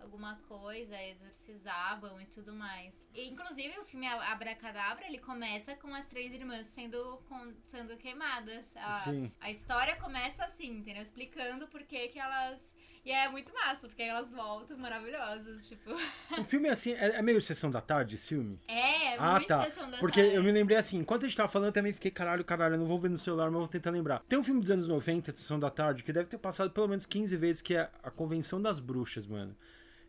alguma 0.00 0.36
coisa, 0.48 0.94
exorcizavam 1.42 2.20
e 2.20 2.26
tudo 2.26 2.52
mais. 2.52 2.94
E, 3.14 3.28
inclusive, 3.28 3.78
o 3.78 3.84
filme 3.84 4.06
Abracadabra, 4.06 5.06
ele 5.06 5.18
começa 5.18 5.74
com 5.76 5.94
as 5.94 6.06
três 6.06 6.32
irmãs 6.32 6.66
sendo, 6.68 7.18
com- 7.28 7.52
sendo 7.64 7.96
queimadas. 7.96 8.66
A, 8.76 8.94
Sim. 9.00 9.32
a 9.40 9.50
história 9.50 9.96
começa 9.96 10.44
assim, 10.44 10.70
entendeu? 10.78 11.02
Explicando 11.02 11.66
por 11.68 11.82
que 11.82 12.08
que 12.08 12.18
elas... 12.18 12.72
E 13.04 13.10
é 13.12 13.26
muito 13.28 13.54
massa, 13.54 13.88
porque 13.88 14.02
elas 14.02 14.30
voltam 14.30 14.76
maravilhosas, 14.76 15.66
tipo... 15.66 15.90
O 16.38 16.44
filme 16.44 16.68
é 16.68 16.72
assim, 16.72 16.92
é, 16.92 17.16
é 17.16 17.22
meio 17.22 17.40
sessão 17.40 17.70
da 17.70 17.80
tarde 17.80 18.16
esse 18.16 18.28
filme? 18.28 18.60
É, 18.68 19.16
Ah, 19.16 19.32
muito 19.34 19.46
tá. 19.48 19.62
sessão 19.64 19.90
da 19.90 19.96
Porque 19.98 20.20
tarde. 20.20 20.36
eu 20.36 20.42
me 20.42 20.52
lembrei 20.52 20.76
assim, 20.76 20.98
enquanto 20.98 21.24
a 21.24 21.28
gente 21.28 21.36
tava 21.36 21.48
falando, 21.48 21.68
eu 21.68 21.72
também 21.72 21.92
fiquei, 21.92 22.10
caralho, 22.10 22.44
caralho, 22.44 22.74
eu 22.74 22.78
não 22.78 22.86
vou 22.86 22.98
ver 22.98 23.08
no 23.08 23.18
celular, 23.18 23.50
mas 23.50 23.58
vou 23.60 23.68
tentar 23.68 23.90
lembrar. 23.90 24.20
Tem 24.28 24.38
um 24.38 24.42
filme 24.42 24.60
dos 24.60 24.70
anos 24.70 24.86
90, 24.86 25.34
Sessão 25.34 25.58
da 25.58 25.70
Tarde, 25.70 26.02
que 26.02 26.12
deve 26.12 26.28
ter 26.28 26.38
passado 26.38 26.70
pelo 26.70 26.86
menos 26.88 27.06
15 27.06 27.34
vezes, 27.36 27.62
que 27.62 27.74
é 27.74 27.90
a 28.02 28.10
Convenção 28.10 28.60
das 28.60 28.78
Bruxas, 28.78 29.26
mano. 29.26 29.56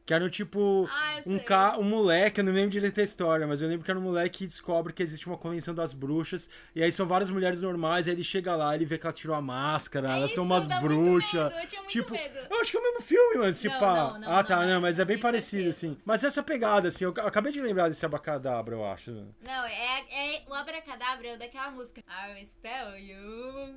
Que 0.09 0.13
era 0.15 0.27
tipo 0.27 0.89
Ah, 0.91 1.21
um, 1.23 1.37
ca... 1.37 1.77
um 1.77 1.83
moleque, 1.83 2.39
eu 2.39 2.43
não 2.43 2.51
lembro 2.51 2.71
direito 2.71 2.99
a 2.99 3.03
história, 3.03 3.45
mas 3.45 3.61
eu 3.61 3.69
lembro 3.69 3.85
que 3.85 3.91
era 3.91 3.99
um 3.99 4.01
moleque 4.01 4.39
que 4.39 4.47
descobre 4.47 4.91
que 4.91 5.03
existe 5.03 5.27
uma 5.27 5.37
convenção 5.37 5.71
das 5.71 5.93
bruxas, 5.93 6.49
e 6.73 6.81
aí 6.81 6.91
são 6.91 7.05
várias 7.05 7.29
mulheres 7.29 7.61
normais, 7.61 8.07
aí 8.07 8.13
ele 8.15 8.23
chega 8.23 8.55
lá, 8.55 8.73
ele 8.73 8.85
vê 8.85 8.97
que 8.97 9.05
ela 9.05 9.13
tirou 9.13 9.35
a 9.35 9.41
máscara, 9.41 10.07
elas 10.07 10.31
são 10.31 10.43
isso, 10.45 10.51
umas 10.51 10.65
dá 10.65 10.81
muito 10.81 10.95
bruxas. 10.95 11.53
eu 11.53 11.85
tipo, 11.85 12.13
medo. 12.13 12.39
eu 12.49 12.59
acho 12.59 12.71
que 12.71 12.77
é 12.77 12.79
o 12.79 12.83
mesmo 12.85 13.01
filme, 13.01 13.37
mano, 13.37 13.53
se 13.53 13.67
Não, 13.67 13.79
pá. 13.79 13.93
não, 13.93 14.19
não, 14.21 14.33
ah, 14.33 14.43
tá, 14.43 14.65
não 14.65 14.77
é. 14.77 14.79
mas 14.79 14.97
é 14.97 15.05
bem 15.05 15.19
parecido, 15.19 15.69
assim. 15.69 15.95
Mas 16.03 16.23
essa 16.23 16.41
pegada, 16.41 16.87
assim, 16.87 17.03
eu 17.03 17.11
acabei 17.11 17.51
de 17.51 17.61
lembrar 17.61 17.87
desse 17.87 18.03
abacadabra, 18.03 18.73
eu 18.73 18.83
acho. 18.83 19.11
Não, 19.11 19.65
é, 19.65 20.05
é 20.09 20.43
o 20.49 20.55
abracadabra 20.55 21.27
é 21.27 21.35
o 21.35 21.37
daquela 21.37 21.69
música. 21.69 22.01
I 22.09 22.33
will 22.33 22.45
spell 22.47 22.97
you. 22.97 23.75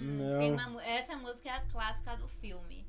Não. 0.00 0.70
Uma, 0.70 0.82
essa 0.82 1.14
música 1.14 1.50
é 1.50 1.52
a 1.52 1.60
clássica 1.60 2.16
do 2.16 2.26
filme. 2.26 2.88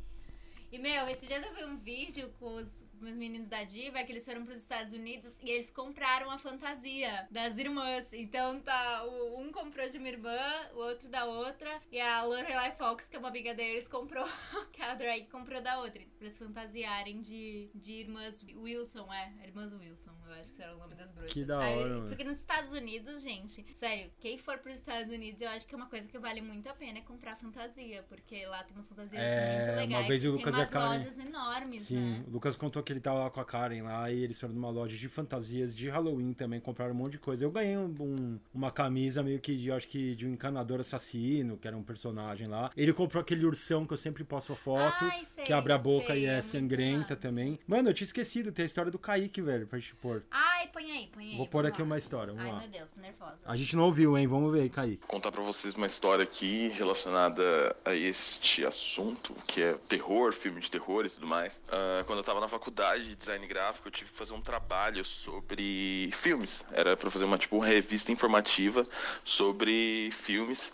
E, 0.71 0.79
meu, 0.79 1.05
esses 1.09 1.27
dias 1.27 1.43
eu 1.45 1.53
vi 1.53 1.65
um 1.65 1.77
vídeo 1.77 2.33
com 2.39 2.53
os 2.53 2.85
meus 3.01 3.15
meninos 3.17 3.49
da 3.49 3.61
Diva, 3.63 4.01
que 4.03 4.11
eles 4.13 4.23
foram 4.23 4.45
pros 4.45 4.59
Estados 4.59 4.93
Unidos 4.93 5.35
e 5.43 5.49
eles 5.49 5.69
compraram 5.69 6.31
a 6.31 6.37
fantasia 6.37 7.27
das 7.29 7.57
irmãs. 7.57 8.13
Então, 8.13 8.57
tá, 8.61 9.03
o, 9.05 9.41
um 9.41 9.51
comprou 9.51 9.89
de 9.89 9.97
uma 9.97 10.07
irmã, 10.07 10.37
o 10.73 10.77
outro 10.79 11.09
da 11.09 11.25
outra, 11.25 11.81
e 11.91 11.99
a 11.99 12.23
Lorelai 12.23 12.71
Fox, 12.71 13.09
que 13.09 13.17
é 13.17 13.19
uma 13.19 13.27
amiga 13.27 13.53
deles, 13.53 13.87
comprou, 13.89 14.23
que 14.71 14.81
a 14.81 14.93
drag 14.93 15.25
comprou 15.27 15.59
da 15.61 15.79
outra, 15.79 16.01
pra 16.17 16.27
eles 16.27 16.37
fantasiarem 16.39 17.19
de, 17.19 17.69
de 17.75 17.91
irmãs 17.91 18.45
Wilson, 18.55 19.11
é, 19.11 19.33
irmãs 19.47 19.73
Wilson, 19.73 20.11
eu 20.25 20.33
acho 20.35 20.53
que 20.53 20.61
era 20.61 20.73
o 20.73 20.77
nome 20.79 20.95
das 20.95 21.11
bruxas. 21.11 21.33
Que 21.33 21.43
da 21.43 21.59
Aí, 21.59 21.75
hora, 21.79 21.89
mano. 21.95 22.07
Porque 22.07 22.23
nos 22.23 22.37
Estados 22.37 22.71
Unidos, 22.71 23.21
gente, 23.23 23.65
sério, 23.75 24.09
quem 24.21 24.37
for 24.37 24.57
pros 24.59 24.75
Estados 24.75 25.11
Unidos, 25.13 25.41
eu 25.41 25.49
acho 25.49 25.67
que 25.67 25.75
é 25.75 25.77
uma 25.77 25.87
coisa 25.87 26.07
que 26.07 26.17
vale 26.17 26.39
muito 26.39 26.69
a 26.69 26.73
pena 26.73 26.99
é 26.99 27.01
comprar 27.01 27.35
fantasia, 27.35 28.05
porque 28.07 28.45
lá 28.45 28.63
tem 28.63 28.73
umas 28.73 28.87
fantasias 28.87 29.21
É, 29.21 29.65
muito 29.65 29.75
legais. 29.75 30.01
uma 30.01 30.07
vez 30.07 30.23
o 30.23 30.37
e 30.37 30.43
a 30.61 30.63
As 30.63 30.69
Karen. 30.69 30.85
lojas 30.87 31.17
enormes, 31.19 31.81
Sim, 31.83 31.95
né? 31.95 32.23
o 32.27 32.31
Lucas 32.31 32.55
contou 32.55 32.81
que 32.83 32.91
ele 32.93 32.99
tava 32.99 33.19
lá 33.23 33.29
com 33.29 33.39
a 33.39 33.45
Karen 33.45 33.81
lá 33.83 34.11
e 34.11 34.23
eles 34.23 34.39
foram 34.39 34.53
numa 34.53 34.69
loja 34.69 34.95
de 34.95 35.07
fantasias 35.09 35.75
de 35.75 35.89
Halloween 35.89 36.33
também, 36.33 36.59
compraram 36.59 36.93
um 36.93 36.97
monte 36.97 37.13
de 37.13 37.19
coisa. 37.19 37.43
Eu 37.43 37.51
ganhei 37.51 37.77
um- 37.77 37.93
um- 37.99 38.39
uma 38.53 38.71
camisa 38.71 39.21
meio 39.23 39.39
que, 39.39 39.55
de, 39.55 39.67
eu 39.67 39.75
acho 39.75 39.87
que 39.87 40.15
de 40.15 40.25
um 40.27 40.31
encanador 40.33 40.79
assassino, 40.79 41.57
que 41.57 41.67
era 41.67 41.75
um 41.77 41.83
personagem 41.83 42.47
lá. 42.47 42.71
Ele 42.75 42.93
comprou 42.93 43.21
aquele 43.21 43.45
ursão 43.45 43.85
que 43.85 43.93
eu 43.93 43.97
sempre 43.97 44.23
posto 44.23 44.53
a 44.53 44.55
foto, 44.55 44.95
Ai, 45.01 45.25
sei, 45.33 45.43
que 45.45 45.53
abre 45.53 45.73
a 45.73 45.77
boca 45.77 46.07
sei, 46.07 46.23
e 46.23 46.25
é, 46.25 46.37
é 46.37 46.41
sangrenta 46.41 47.15
também. 47.15 47.59
Mano, 47.67 47.89
eu 47.89 47.93
tinha 47.93 48.05
esquecido, 48.05 48.51
tem 48.51 48.63
a 48.63 48.65
história 48.65 48.91
do 48.91 48.99
Kaique, 48.99 49.41
velho, 49.41 49.67
pra 49.67 49.79
gente 49.79 49.95
pôr. 49.95 50.23
Ai, 50.31 50.67
põe 50.67 50.91
aí, 50.91 51.09
põe 51.13 51.31
aí. 51.31 51.37
Vou 51.37 51.47
pôr 51.47 51.65
aqui 51.65 51.79
lá. 51.81 51.85
uma 51.85 51.97
história, 51.97 52.33
vamos 52.33 52.45
Ai, 52.47 52.51
lá. 52.53 52.59
meu 52.59 52.69
Deus, 52.69 52.91
tô 52.91 53.01
nervosa. 53.01 53.37
A 53.45 53.55
gente 53.55 53.75
não 53.75 53.83
ouviu, 53.85 54.17
hein? 54.17 54.27
Vamos 54.27 54.51
ver 54.51 54.61
aí, 54.61 54.69
Kaique. 54.69 55.05
contar 55.07 55.31
pra 55.31 55.41
vocês 55.41 55.73
uma 55.75 55.87
história 55.87 56.23
aqui 56.23 56.69
relacionada 56.69 57.75
a 57.85 57.95
este 57.95 58.65
assunto, 58.65 59.33
que 59.47 59.61
é 59.61 59.73
terror, 59.87 60.33
filme 60.33 60.50
de 60.59 60.69
terror 60.69 61.05
e 61.05 61.09
tudo 61.09 61.25
mais. 61.27 61.61
Ah, 61.69 62.03
quando 62.05 62.19
eu 62.19 62.23
tava 62.23 62.39
na 62.39 62.47
faculdade 62.47 63.05
de 63.05 63.15
design 63.15 63.45
gráfico, 63.47 63.87
eu 63.87 63.91
tive 63.91 64.11
que 64.11 64.17
fazer 64.17 64.33
um 64.33 64.41
trabalho 64.41 65.03
sobre 65.05 66.09
filmes. 66.13 66.65
Era 66.71 66.97
pra 66.97 67.09
fazer 67.09 67.25
uma 67.25 67.37
tipo 67.37 67.59
revista 67.59 68.11
informativa 68.11 68.87
sobre 69.23 70.09
filmes. 70.11 70.71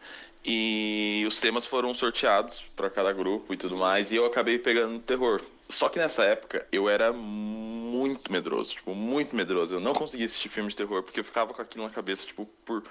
E 0.50 1.26
os 1.28 1.42
temas 1.42 1.66
foram 1.66 1.94
sorteados 1.94 2.64
pra 2.76 2.90
cada 2.90 3.12
grupo 3.12 3.54
e 3.54 3.58
tudo 3.58 3.76
mais, 3.76 4.12
e 4.12 4.16
eu 4.16 4.26
acabei 4.26 4.58
pegando 4.58 4.98
terror. 5.00 5.42
Só 5.68 5.90
que 5.90 6.00
nessa 6.00 6.24
época 6.24 6.66
eu 6.72 6.88
era 6.88 7.12
muito 7.12 8.32
medroso, 8.32 8.76
tipo, 8.76 8.96
muito 8.96 9.36
medroso. 9.36 9.76
Eu 9.76 9.82
não 9.82 9.94
conseguia 9.94 10.26
assistir 10.26 10.48
filme 10.48 10.70
de 10.70 10.76
terror 10.78 11.04
porque 11.04 11.20
eu 11.20 11.24
ficava 11.24 11.54
com 11.54 11.62
aquilo 11.62 11.84
na 11.84 11.90
cabeça, 11.90 12.26
tipo, 12.26 12.46
por 12.66 12.82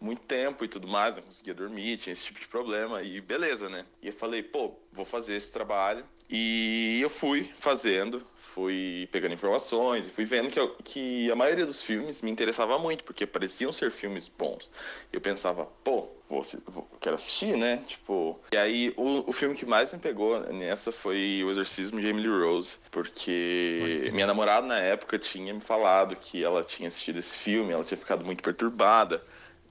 muito 0.00 0.20
tempo 0.22 0.64
e 0.64 0.68
tudo 0.68 0.86
mais, 0.86 1.16
não 1.16 1.22
conseguia 1.22 1.54
dormir, 1.54 1.96
tinha 1.96 2.12
esse 2.12 2.26
tipo 2.26 2.38
de 2.38 2.46
problema 2.46 3.02
e 3.02 3.20
beleza, 3.20 3.68
né? 3.68 3.84
E 4.02 4.08
eu 4.08 4.12
falei, 4.12 4.42
pô, 4.42 4.74
vou 4.92 5.04
fazer 5.04 5.34
esse 5.34 5.50
trabalho. 5.50 6.04
E 6.30 6.98
eu 7.00 7.08
fui 7.08 7.50
fazendo, 7.56 8.22
fui 8.36 9.08
pegando 9.12 9.34
informações 9.34 10.06
e 10.06 10.10
fui 10.10 10.24
vendo 10.24 10.50
que, 10.50 10.58
eu- 10.60 10.74
que 10.84 11.30
a 11.30 11.34
maioria 11.34 11.64
dos 11.64 11.82
filmes 11.82 12.20
me 12.22 12.30
interessava 12.30 12.78
muito, 12.78 13.04
porque 13.04 13.26
pareciam 13.26 13.72
ser 13.72 13.90
filmes 13.90 14.28
bons. 14.28 14.70
Eu 15.12 15.20
pensava, 15.20 15.64
pô, 15.82 16.08
vou, 16.28 16.42
vou- 16.66 16.88
quero 17.00 17.14
assistir, 17.14 17.56
né? 17.56 17.82
Tipo. 17.86 18.38
E 18.52 18.56
aí 18.56 18.92
o, 18.96 19.24
o 19.30 19.32
filme 19.32 19.54
que 19.54 19.64
mais 19.64 19.92
me 19.92 19.98
pegou 19.98 20.40
nessa 20.52 20.92
foi 20.92 21.42
O 21.44 21.50
Exorcismo 21.50 22.00
de 22.00 22.08
Emily 22.08 22.28
Rose, 22.28 22.76
porque 22.90 24.10
minha 24.12 24.26
namorada 24.26 24.66
na 24.66 24.78
época 24.78 25.18
tinha 25.18 25.54
me 25.54 25.60
falado 25.60 26.14
que 26.16 26.42
ela 26.44 26.62
tinha 26.62 26.88
assistido 26.88 27.18
esse 27.18 27.38
filme, 27.38 27.72
ela 27.72 27.84
tinha 27.84 27.96
ficado 27.98 28.24
muito 28.24 28.42
perturbada 28.42 29.22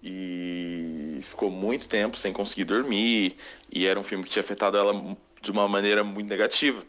e 0.01 1.19
ficou 1.23 1.49
muito 1.51 1.87
tempo 1.89 2.17
sem 2.17 2.31
conseguir 2.31 2.63
dormir 2.65 3.35
e 3.71 3.85
era 3.85 3.99
um 3.99 4.03
filme 4.03 4.23
que 4.23 4.29
tinha 4.29 4.41
afetado 4.43 4.77
ela 4.77 4.93
de 5.41 5.51
uma 5.51 5.67
maneira 5.67 6.03
muito 6.03 6.27
negativa. 6.27 6.83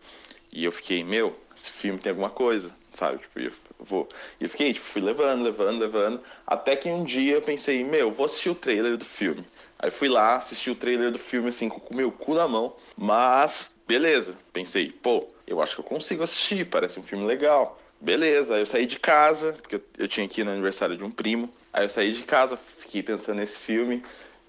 E 0.53 0.65
eu 0.65 0.73
fiquei 0.73 1.05
meu 1.05 1.37
esse 1.55 1.71
filme 1.71 1.99
tem 1.99 2.11
alguma 2.11 2.31
coisa 2.31 2.75
sabe? 2.93 3.19
Tipo 3.19 3.41
eu 3.41 3.53
vou. 3.79 4.09
E 4.41 4.45
eu 4.45 4.49
fiquei 4.49 4.73
tipo 4.73 4.87
fui 4.87 5.03
levando 5.03 5.43
levando 5.43 5.79
levando 5.79 6.21
até 6.47 6.75
que 6.77 6.89
um 6.89 7.05
dia 7.05 7.35
eu 7.35 7.43
pensei 7.43 7.85
meu 7.85 8.11
vou 8.11 8.27
assistir 8.27 8.51
o 8.51 8.55
trailer 8.55 8.97
do 8.97 9.05
filme 9.05 9.45
aí 9.79 9.91
fui 9.91 10.09
lá 10.09 10.37
assisti 10.37 10.71
o 10.71 10.75
trailer 10.75 11.11
do 11.11 11.19
filme 11.19 11.49
assim 11.49 11.69
com 11.69 11.93
o 11.93 11.97
meu 11.97 12.11
cu 12.11 12.35
na 12.35 12.49
mão 12.49 12.75
mas 12.97 13.73
beleza. 13.87 14.39
Pensei 14.53 14.91
pô 14.91 15.29
eu 15.47 15.61
acho 15.63 15.75
que 15.75 15.81
eu 15.81 15.85
consigo 15.85 16.23
assistir 16.23 16.67
parece 16.67 16.99
um 16.99 17.03
filme 17.03 17.27
legal 17.27 17.79
Beleza, 18.01 18.55
aí 18.55 18.63
eu 18.63 18.67
saí 18.67 18.87
de 18.87 18.97
casa, 18.97 19.55
porque 19.55 19.81
eu- 19.99 20.07
tinha 20.07 20.29
ir 20.41 20.45
no 20.45 20.53
aniversário 20.53 20.97
de 20.97 21.03
um 21.03 21.11
primo. 21.11 21.51
Aí 21.73 21.85
eu 21.85 21.89
saí 21.89 22.13
de 22.13 22.23
casa, 22.23 22.57
fiquei 22.57 23.03
pensando 23.03 23.39
nesse 23.39 23.59
filme, 23.59 24.03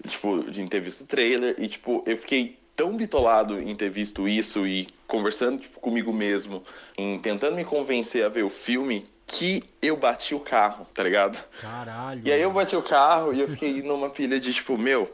tipo, 0.06 0.44
de 0.48 0.64
ter 0.68 0.80
visto 0.80 1.00
o 1.00 1.06
trailer, 1.06 1.56
e 1.58 1.66
tipo, 1.66 2.02
eu 2.06 2.16
fiquei 2.16 2.56
tão 2.76 2.96
bitolado 2.96 3.60
em 3.60 3.74
ter 3.74 3.90
visto 3.90 4.28
isso 4.28 4.66
e 4.66 4.88
conversando 5.06 5.60
tipo, 5.60 5.80
comigo 5.80 6.12
mesmo, 6.12 6.62
em 6.96 7.18
tentando 7.18 7.56
me 7.56 7.64
convencer 7.64 8.24
a 8.24 8.28
ver 8.28 8.44
o 8.44 8.50
filme, 8.50 9.06
que 9.26 9.62
eu 9.80 9.96
bati 9.96 10.34
o 10.34 10.40
carro, 10.40 10.86
tá 10.92 11.02
ligado? 11.02 11.42
Caralho. 11.60 12.22
E 12.24 12.32
aí 12.32 12.40
eu 12.40 12.50
bati 12.50 12.74
o 12.74 12.82
carro 12.82 13.32
e 13.32 13.40
eu 13.40 13.48
fiquei 13.48 13.82
numa 13.82 14.10
pilha 14.10 14.40
de 14.40 14.52
tipo, 14.52 14.76
meu, 14.76 15.10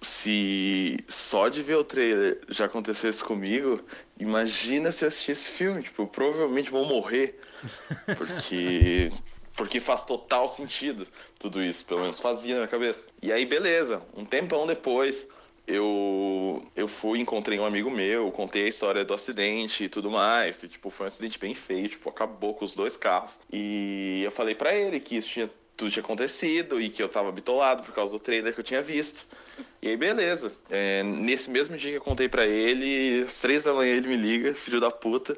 se 0.00 0.98
só 1.08 1.48
de 1.48 1.62
ver 1.62 1.74
o 1.74 1.84
trailer 1.84 2.40
já 2.48 2.66
acontecesse 2.66 3.24
comigo, 3.24 3.80
imagina 4.18 4.92
se 4.92 5.04
assistir 5.04 5.32
esse 5.32 5.50
filme, 5.50 5.82
tipo, 5.82 6.06
provavelmente 6.06 6.70
vou 6.70 6.84
morrer. 6.84 7.38
Porque 8.16 9.10
porque 9.56 9.80
faz 9.80 10.04
total 10.04 10.46
sentido 10.48 11.08
tudo 11.38 11.62
isso, 11.62 11.84
pelo 11.86 12.00
menos 12.00 12.18
fazia 12.18 12.54
na 12.54 12.60
minha 12.60 12.68
cabeça. 12.68 13.04
E 13.22 13.32
aí 13.32 13.46
beleza, 13.46 14.02
um 14.14 14.24
tempão 14.24 14.66
depois, 14.66 15.26
eu 15.66 16.66
eu 16.74 16.86
fui, 16.86 17.18
encontrei 17.18 17.58
um 17.58 17.64
amigo 17.64 17.90
meu, 17.90 18.30
contei 18.30 18.64
a 18.64 18.68
história 18.68 19.04
do 19.04 19.14
acidente 19.14 19.84
e 19.84 19.88
tudo 19.88 20.10
mais. 20.10 20.62
E, 20.62 20.68
tipo, 20.68 20.90
foi 20.90 21.06
um 21.06 21.08
acidente 21.08 21.38
bem 21.38 21.54
feio, 21.54 21.88
tipo, 21.88 22.08
acabou 22.08 22.54
com 22.54 22.64
os 22.64 22.74
dois 22.74 22.96
carros. 22.96 23.38
E 23.52 24.22
eu 24.24 24.30
falei 24.30 24.54
pra 24.54 24.74
ele 24.74 25.00
que 25.00 25.16
isso 25.16 25.28
tinha 25.28 25.50
tudo 25.76 25.90
tinha 25.90 26.02
acontecido 26.02 26.80
e 26.80 26.88
que 26.88 27.02
eu 27.02 27.08
tava 27.08 27.30
bitolado 27.30 27.82
por 27.82 27.94
causa 27.94 28.12
do 28.12 28.18
trailer 28.18 28.54
que 28.54 28.60
eu 28.60 28.64
tinha 28.64 28.82
visto. 28.82 29.26
E 29.82 29.88
aí, 29.88 29.96
beleza. 29.96 30.52
É, 30.70 31.02
nesse 31.02 31.50
mesmo 31.50 31.76
dia 31.76 31.90
que 31.90 31.96
eu 31.98 32.02
contei 32.02 32.28
pra 32.28 32.46
ele, 32.46 33.22
às 33.22 33.40
três 33.40 33.64
da 33.64 33.74
manhã 33.74 33.94
ele 33.94 34.08
me 34.08 34.16
liga, 34.16 34.54
filho 34.54 34.80
da 34.80 34.90
puta, 34.90 35.36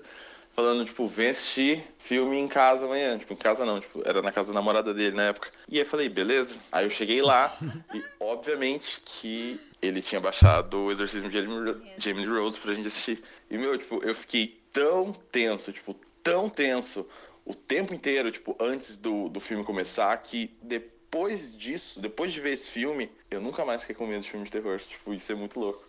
falando, 0.54 0.84
tipo, 0.84 1.06
vem 1.08 1.30
assistir 1.30 1.84
filme 1.98 2.38
em 2.38 2.46
casa 2.46 2.84
amanhã. 2.86 3.18
Tipo, 3.18 3.32
em 3.32 3.36
casa 3.36 3.66
não, 3.66 3.80
tipo, 3.80 4.00
era 4.04 4.22
na 4.22 4.30
casa 4.30 4.48
da 4.48 4.54
namorada 4.54 4.94
dele 4.94 5.16
na 5.16 5.24
época. 5.24 5.50
E 5.68 5.74
aí 5.74 5.82
eu 5.82 5.86
falei, 5.86 6.08
beleza. 6.08 6.60
Aí 6.70 6.84
eu 6.84 6.90
cheguei 6.90 7.20
lá 7.20 7.52
e, 7.92 8.02
obviamente, 8.20 9.00
que 9.04 9.60
ele 9.80 10.02
tinha 10.02 10.20
baixado 10.20 10.78
o 10.78 10.90
Exorcismo 10.90 11.28
de 11.28 11.38
Emily 12.08 12.26
Rose 12.26 12.58
pra 12.58 12.72
gente 12.72 12.88
assistir. 12.88 13.22
E, 13.50 13.56
meu, 13.56 13.76
tipo, 13.78 14.02
eu 14.02 14.14
fiquei 14.14 14.60
tão 14.72 15.12
tenso, 15.12 15.72
tipo, 15.72 15.94
tão 16.22 16.48
tenso 16.48 17.06
o 17.44 17.54
tempo 17.54 17.94
inteiro, 17.94 18.30
tipo, 18.30 18.56
antes 18.60 18.96
do, 18.96 19.28
do 19.28 19.40
filme 19.40 19.64
começar, 19.64 20.14
que 20.18 20.54
depois 20.60 21.56
disso, 21.56 22.00
depois 22.00 22.32
de 22.32 22.40
ver 22.40 22.52
esse 22.52 22.68
filme, 22.68 23.10
eu 23.30 23.40
nunca 23.40 23.64
mais 23.64 23.82
fiquei 23.82 23.96
com 23.96 24.06
medo 24.06 24.22
de 24.22 24.30
filme 24.30 24.44
de 24.44 24.52
terror. 24.52 24.78
Tipo, 24.78 25.14
isso 25.14 25.32
é 25.32 25.34
muito 25.34 25.58
louco. 25.58 25.82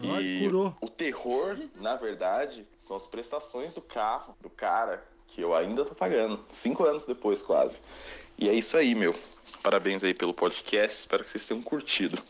E 0.00 0.40
curou. 0.44 0.74
o 0.82 0.88
terror, 0.88 1.56
na 1.76 1.96
verdade, 1.96 2.66
são 2.76 2.94
as 2.94 3.06
prestações 3.06 3.74
do 3.74 3.80
carro, 3.80 4.36
do 4.40 4.50
cara, 4.50 5.02
que 5.26 5.40
eu 5.40 5.54
ainda 5.54 5.84
tô 5.84 5.94
pagando. 5.94 6.44
Cinco 6.48 6.84
anos 6.84 7.06
depois, 7.06 7.42
quase. 7.42 7.80
E 8.36 8.48
é 8.48 8.52
isso 8.52 8.76
aí, 8.76 8.94
meu. 8.94 9.18
Parabéns 9.62 10.04
aí 10.04 10.12
pelo 10.12 10.34
podcast. 10.34 10.98
Espero 10.98 11.24
que 11.24 11.30
vocês 11.30 11.46
tenham 11.46 11.62
curtido. 11.62 12.22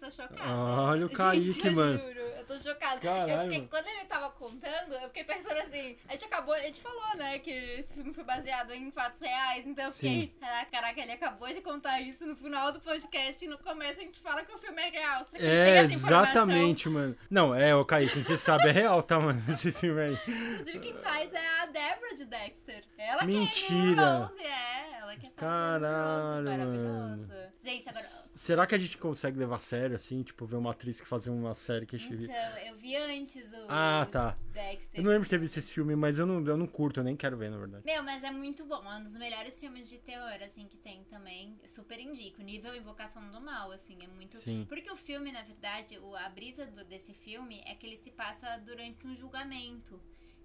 Estou 0.00 0.12
chocada. 0.12 0.48
Olha 0.48 1.06
o 1.06 1.08
Gente, 1.08 1.16
Kaique, 1.16 1.66
eu 1.66 1.74
mano. 1.74 1.98
juro, 1.98 2.27
tô 2.48 2.56
chocada. 2.56 3.00
Caralho, 3.00 3.30
eu 3.30 3.40
fiquei, 3.42 3.58
mano. 3.58 3.68
quando 3.68 3.86
ele 3.88 4.04
tava 4.06 4.30
contando, 4.30 4.94
eu 4.94 5.08
fiquei 5.08 5.24
pensando 5.24 5.58
assim. 5.58 5.96
A 6.08 6.12
gente 6.12 6.24
acabou, 6.24 6.54
a 6.54 6.60
gente 6.60 6.80
falou, 6.80 7.16
né, 7.16 7.38
que 7.38 7.50
esse 7.50 7.94
filme 7.94 8.12
foi 8.14 8.24
baseado 8.24 8.72
em 8.72 8.90
fatos 8.90 9.20
reais. 9.20 9.66
Então 9.66 9.84
eu 9.84 9.92
fiquei, 9.92 10.20
Sim. 10.22 10.66
caraca, 10.70 11.00
ele 11.00 11.12
acabou 11.12 11.48
de 11.48 11.60
contar 11.60 12.00
isso 12.00 12.26
no 12.26 12.34
final 12.34 12.72
do 12.72 12.80
podcast 12.80 13.44
e 13.44 13.48
no 13.48 13.58
começo 13.58 14.00
a 14.00 14.04
gente 14.04 14.18
fala 14.18 14.42
que 14.44 14.54
o 14.54 14.58
filme 14.58 14.80
é 14.80 14.90
real. 14.90 15.22
Será 15.24 15.38
que 15.42 15.46
tem 15.48 15.56
É, 15.56 15.84
informação? 15.84 16.22
exatamente, 16.22 16.88
mano. 16.88 17.16
Não, 17.30 17.54
é, 17.54 17.74
o 17.74 17.84
Kaique, 17.84 18.22
você 18.22 18.36
sabe, 18.38 18.68
é 18.68 18.72
real, 18.72 19.02
tá, 19.02 19.20
mano? 19.20 19.42
Esse 19.48 19.70
filme 19.70 20.00
aí. 20.00 20.18
Inclusive, 20.26 20.78
quem 20.80 20.94
faz 20.94 21.32
é 21.32 21.60
a 21.60 21.66
Deborah 21.66 22.14
de 22.16 22.24
Dexter. 22.24 22.84
Ela 22.96 23.24
Mentira. 23.24 24.30
que 24.34 24.42
é 24.42 24.48
é. 24.48 24.98
Ela 25.00 25.14
que 25.16 25.22
faz 25.22 25.34
Caralho, 25.36 26.44
maravilhosa. 26.48 27.52
Gente, 27.58 27.88
agora... 27.88 28.04
Será 28.34 28.66
que 28.66 28.74
a 28.74 28.78
gente 28.78 28.98
consegue 28.98 29.38
levar 29.38 29.56
a 29.56 29.58
sério, 29.58 29.96
assim? 29.96 30.22
Tipo, 30.22 30.46
ver 30.46 30.56
uma 30.56 30.70
atriz 30.70 31.00
que 31.00 31.06
fazer 31.06 31.30
uma 31.30 31.54
série 31.54 31.86
que 31.86 31.96
a 31.96 31.98
gente... 31.98 32.24
Então, 32.24 32.34
eu 32.66 32.76
vi 32.76 32.96
antes 32.96 33.50
o 33.52 33.66
Ah, 33.68 34.06
tá. 34.10 34.36
Dexter. 34.52 35.00
Eu 35.00 35.04
não 35.04 35.10
lembro 35.10 35.24
de 35.24 35.30
ter 35.30 35.38
visto 35.38 35.56
esse 35.58 35.70
filme, 35.70 35.94
mas 35.96 36.18
eu 36.18 36.26
não, 36.26 36.44
eu 36.46 36.56
não 36.56 36.66
curto, 36.66 37.00
eu 37.00 37.04
nem 37.04 37.16
quero 37.16 37.36
ver, 37.36 37.50
na 37.50 37.58
verdade. 37.58 37.84
Meu, 37.84 38.02
mas 38.02 38.22
é 38.22 38.30
muito 38.30 38.64
bom. 38.64 38.82
É 38.84 38.96
um 38.96 39.02
dos 39.02 39.16
melhores 39.16 39.58
filmes 39.58 39.88
de 39.88 39.98
terror, 39.98 40.38
assim, 40.44 40.66
que 40.66 40.78
tem 40.78 41.04
também. 41.04 41.58
Super 41.64 41.98
indico. 42.00 42.42
Nível 42.42 42.74
Invocação 42.76 43.30
do 43.30 43.40
Mal, 43.40 43.70
assim, 43.72 43.98
é 44.02 44.06
muito. 44.06 44.36
Sim. 44.38 44.64
Porque 44.68 44.90
o 44.90 44.96
filme, 44.96 45.30
na 45.32 45.42
verdade, 45.42 45.98
o- 45.98 46.16
a 46.16 46.28
brisa 46.28 46.66
do- 46.66 46.84
desse 46.84 47.12
filme 47.12 47.62
é 47.66 47.74
que 47.74 47.86
ele 47.86 47.96
se 47.96 48.10
passa 48.10 48.56
durante 48.58 49.06
um 49.06 49.14
julgamento. 49.14 50.00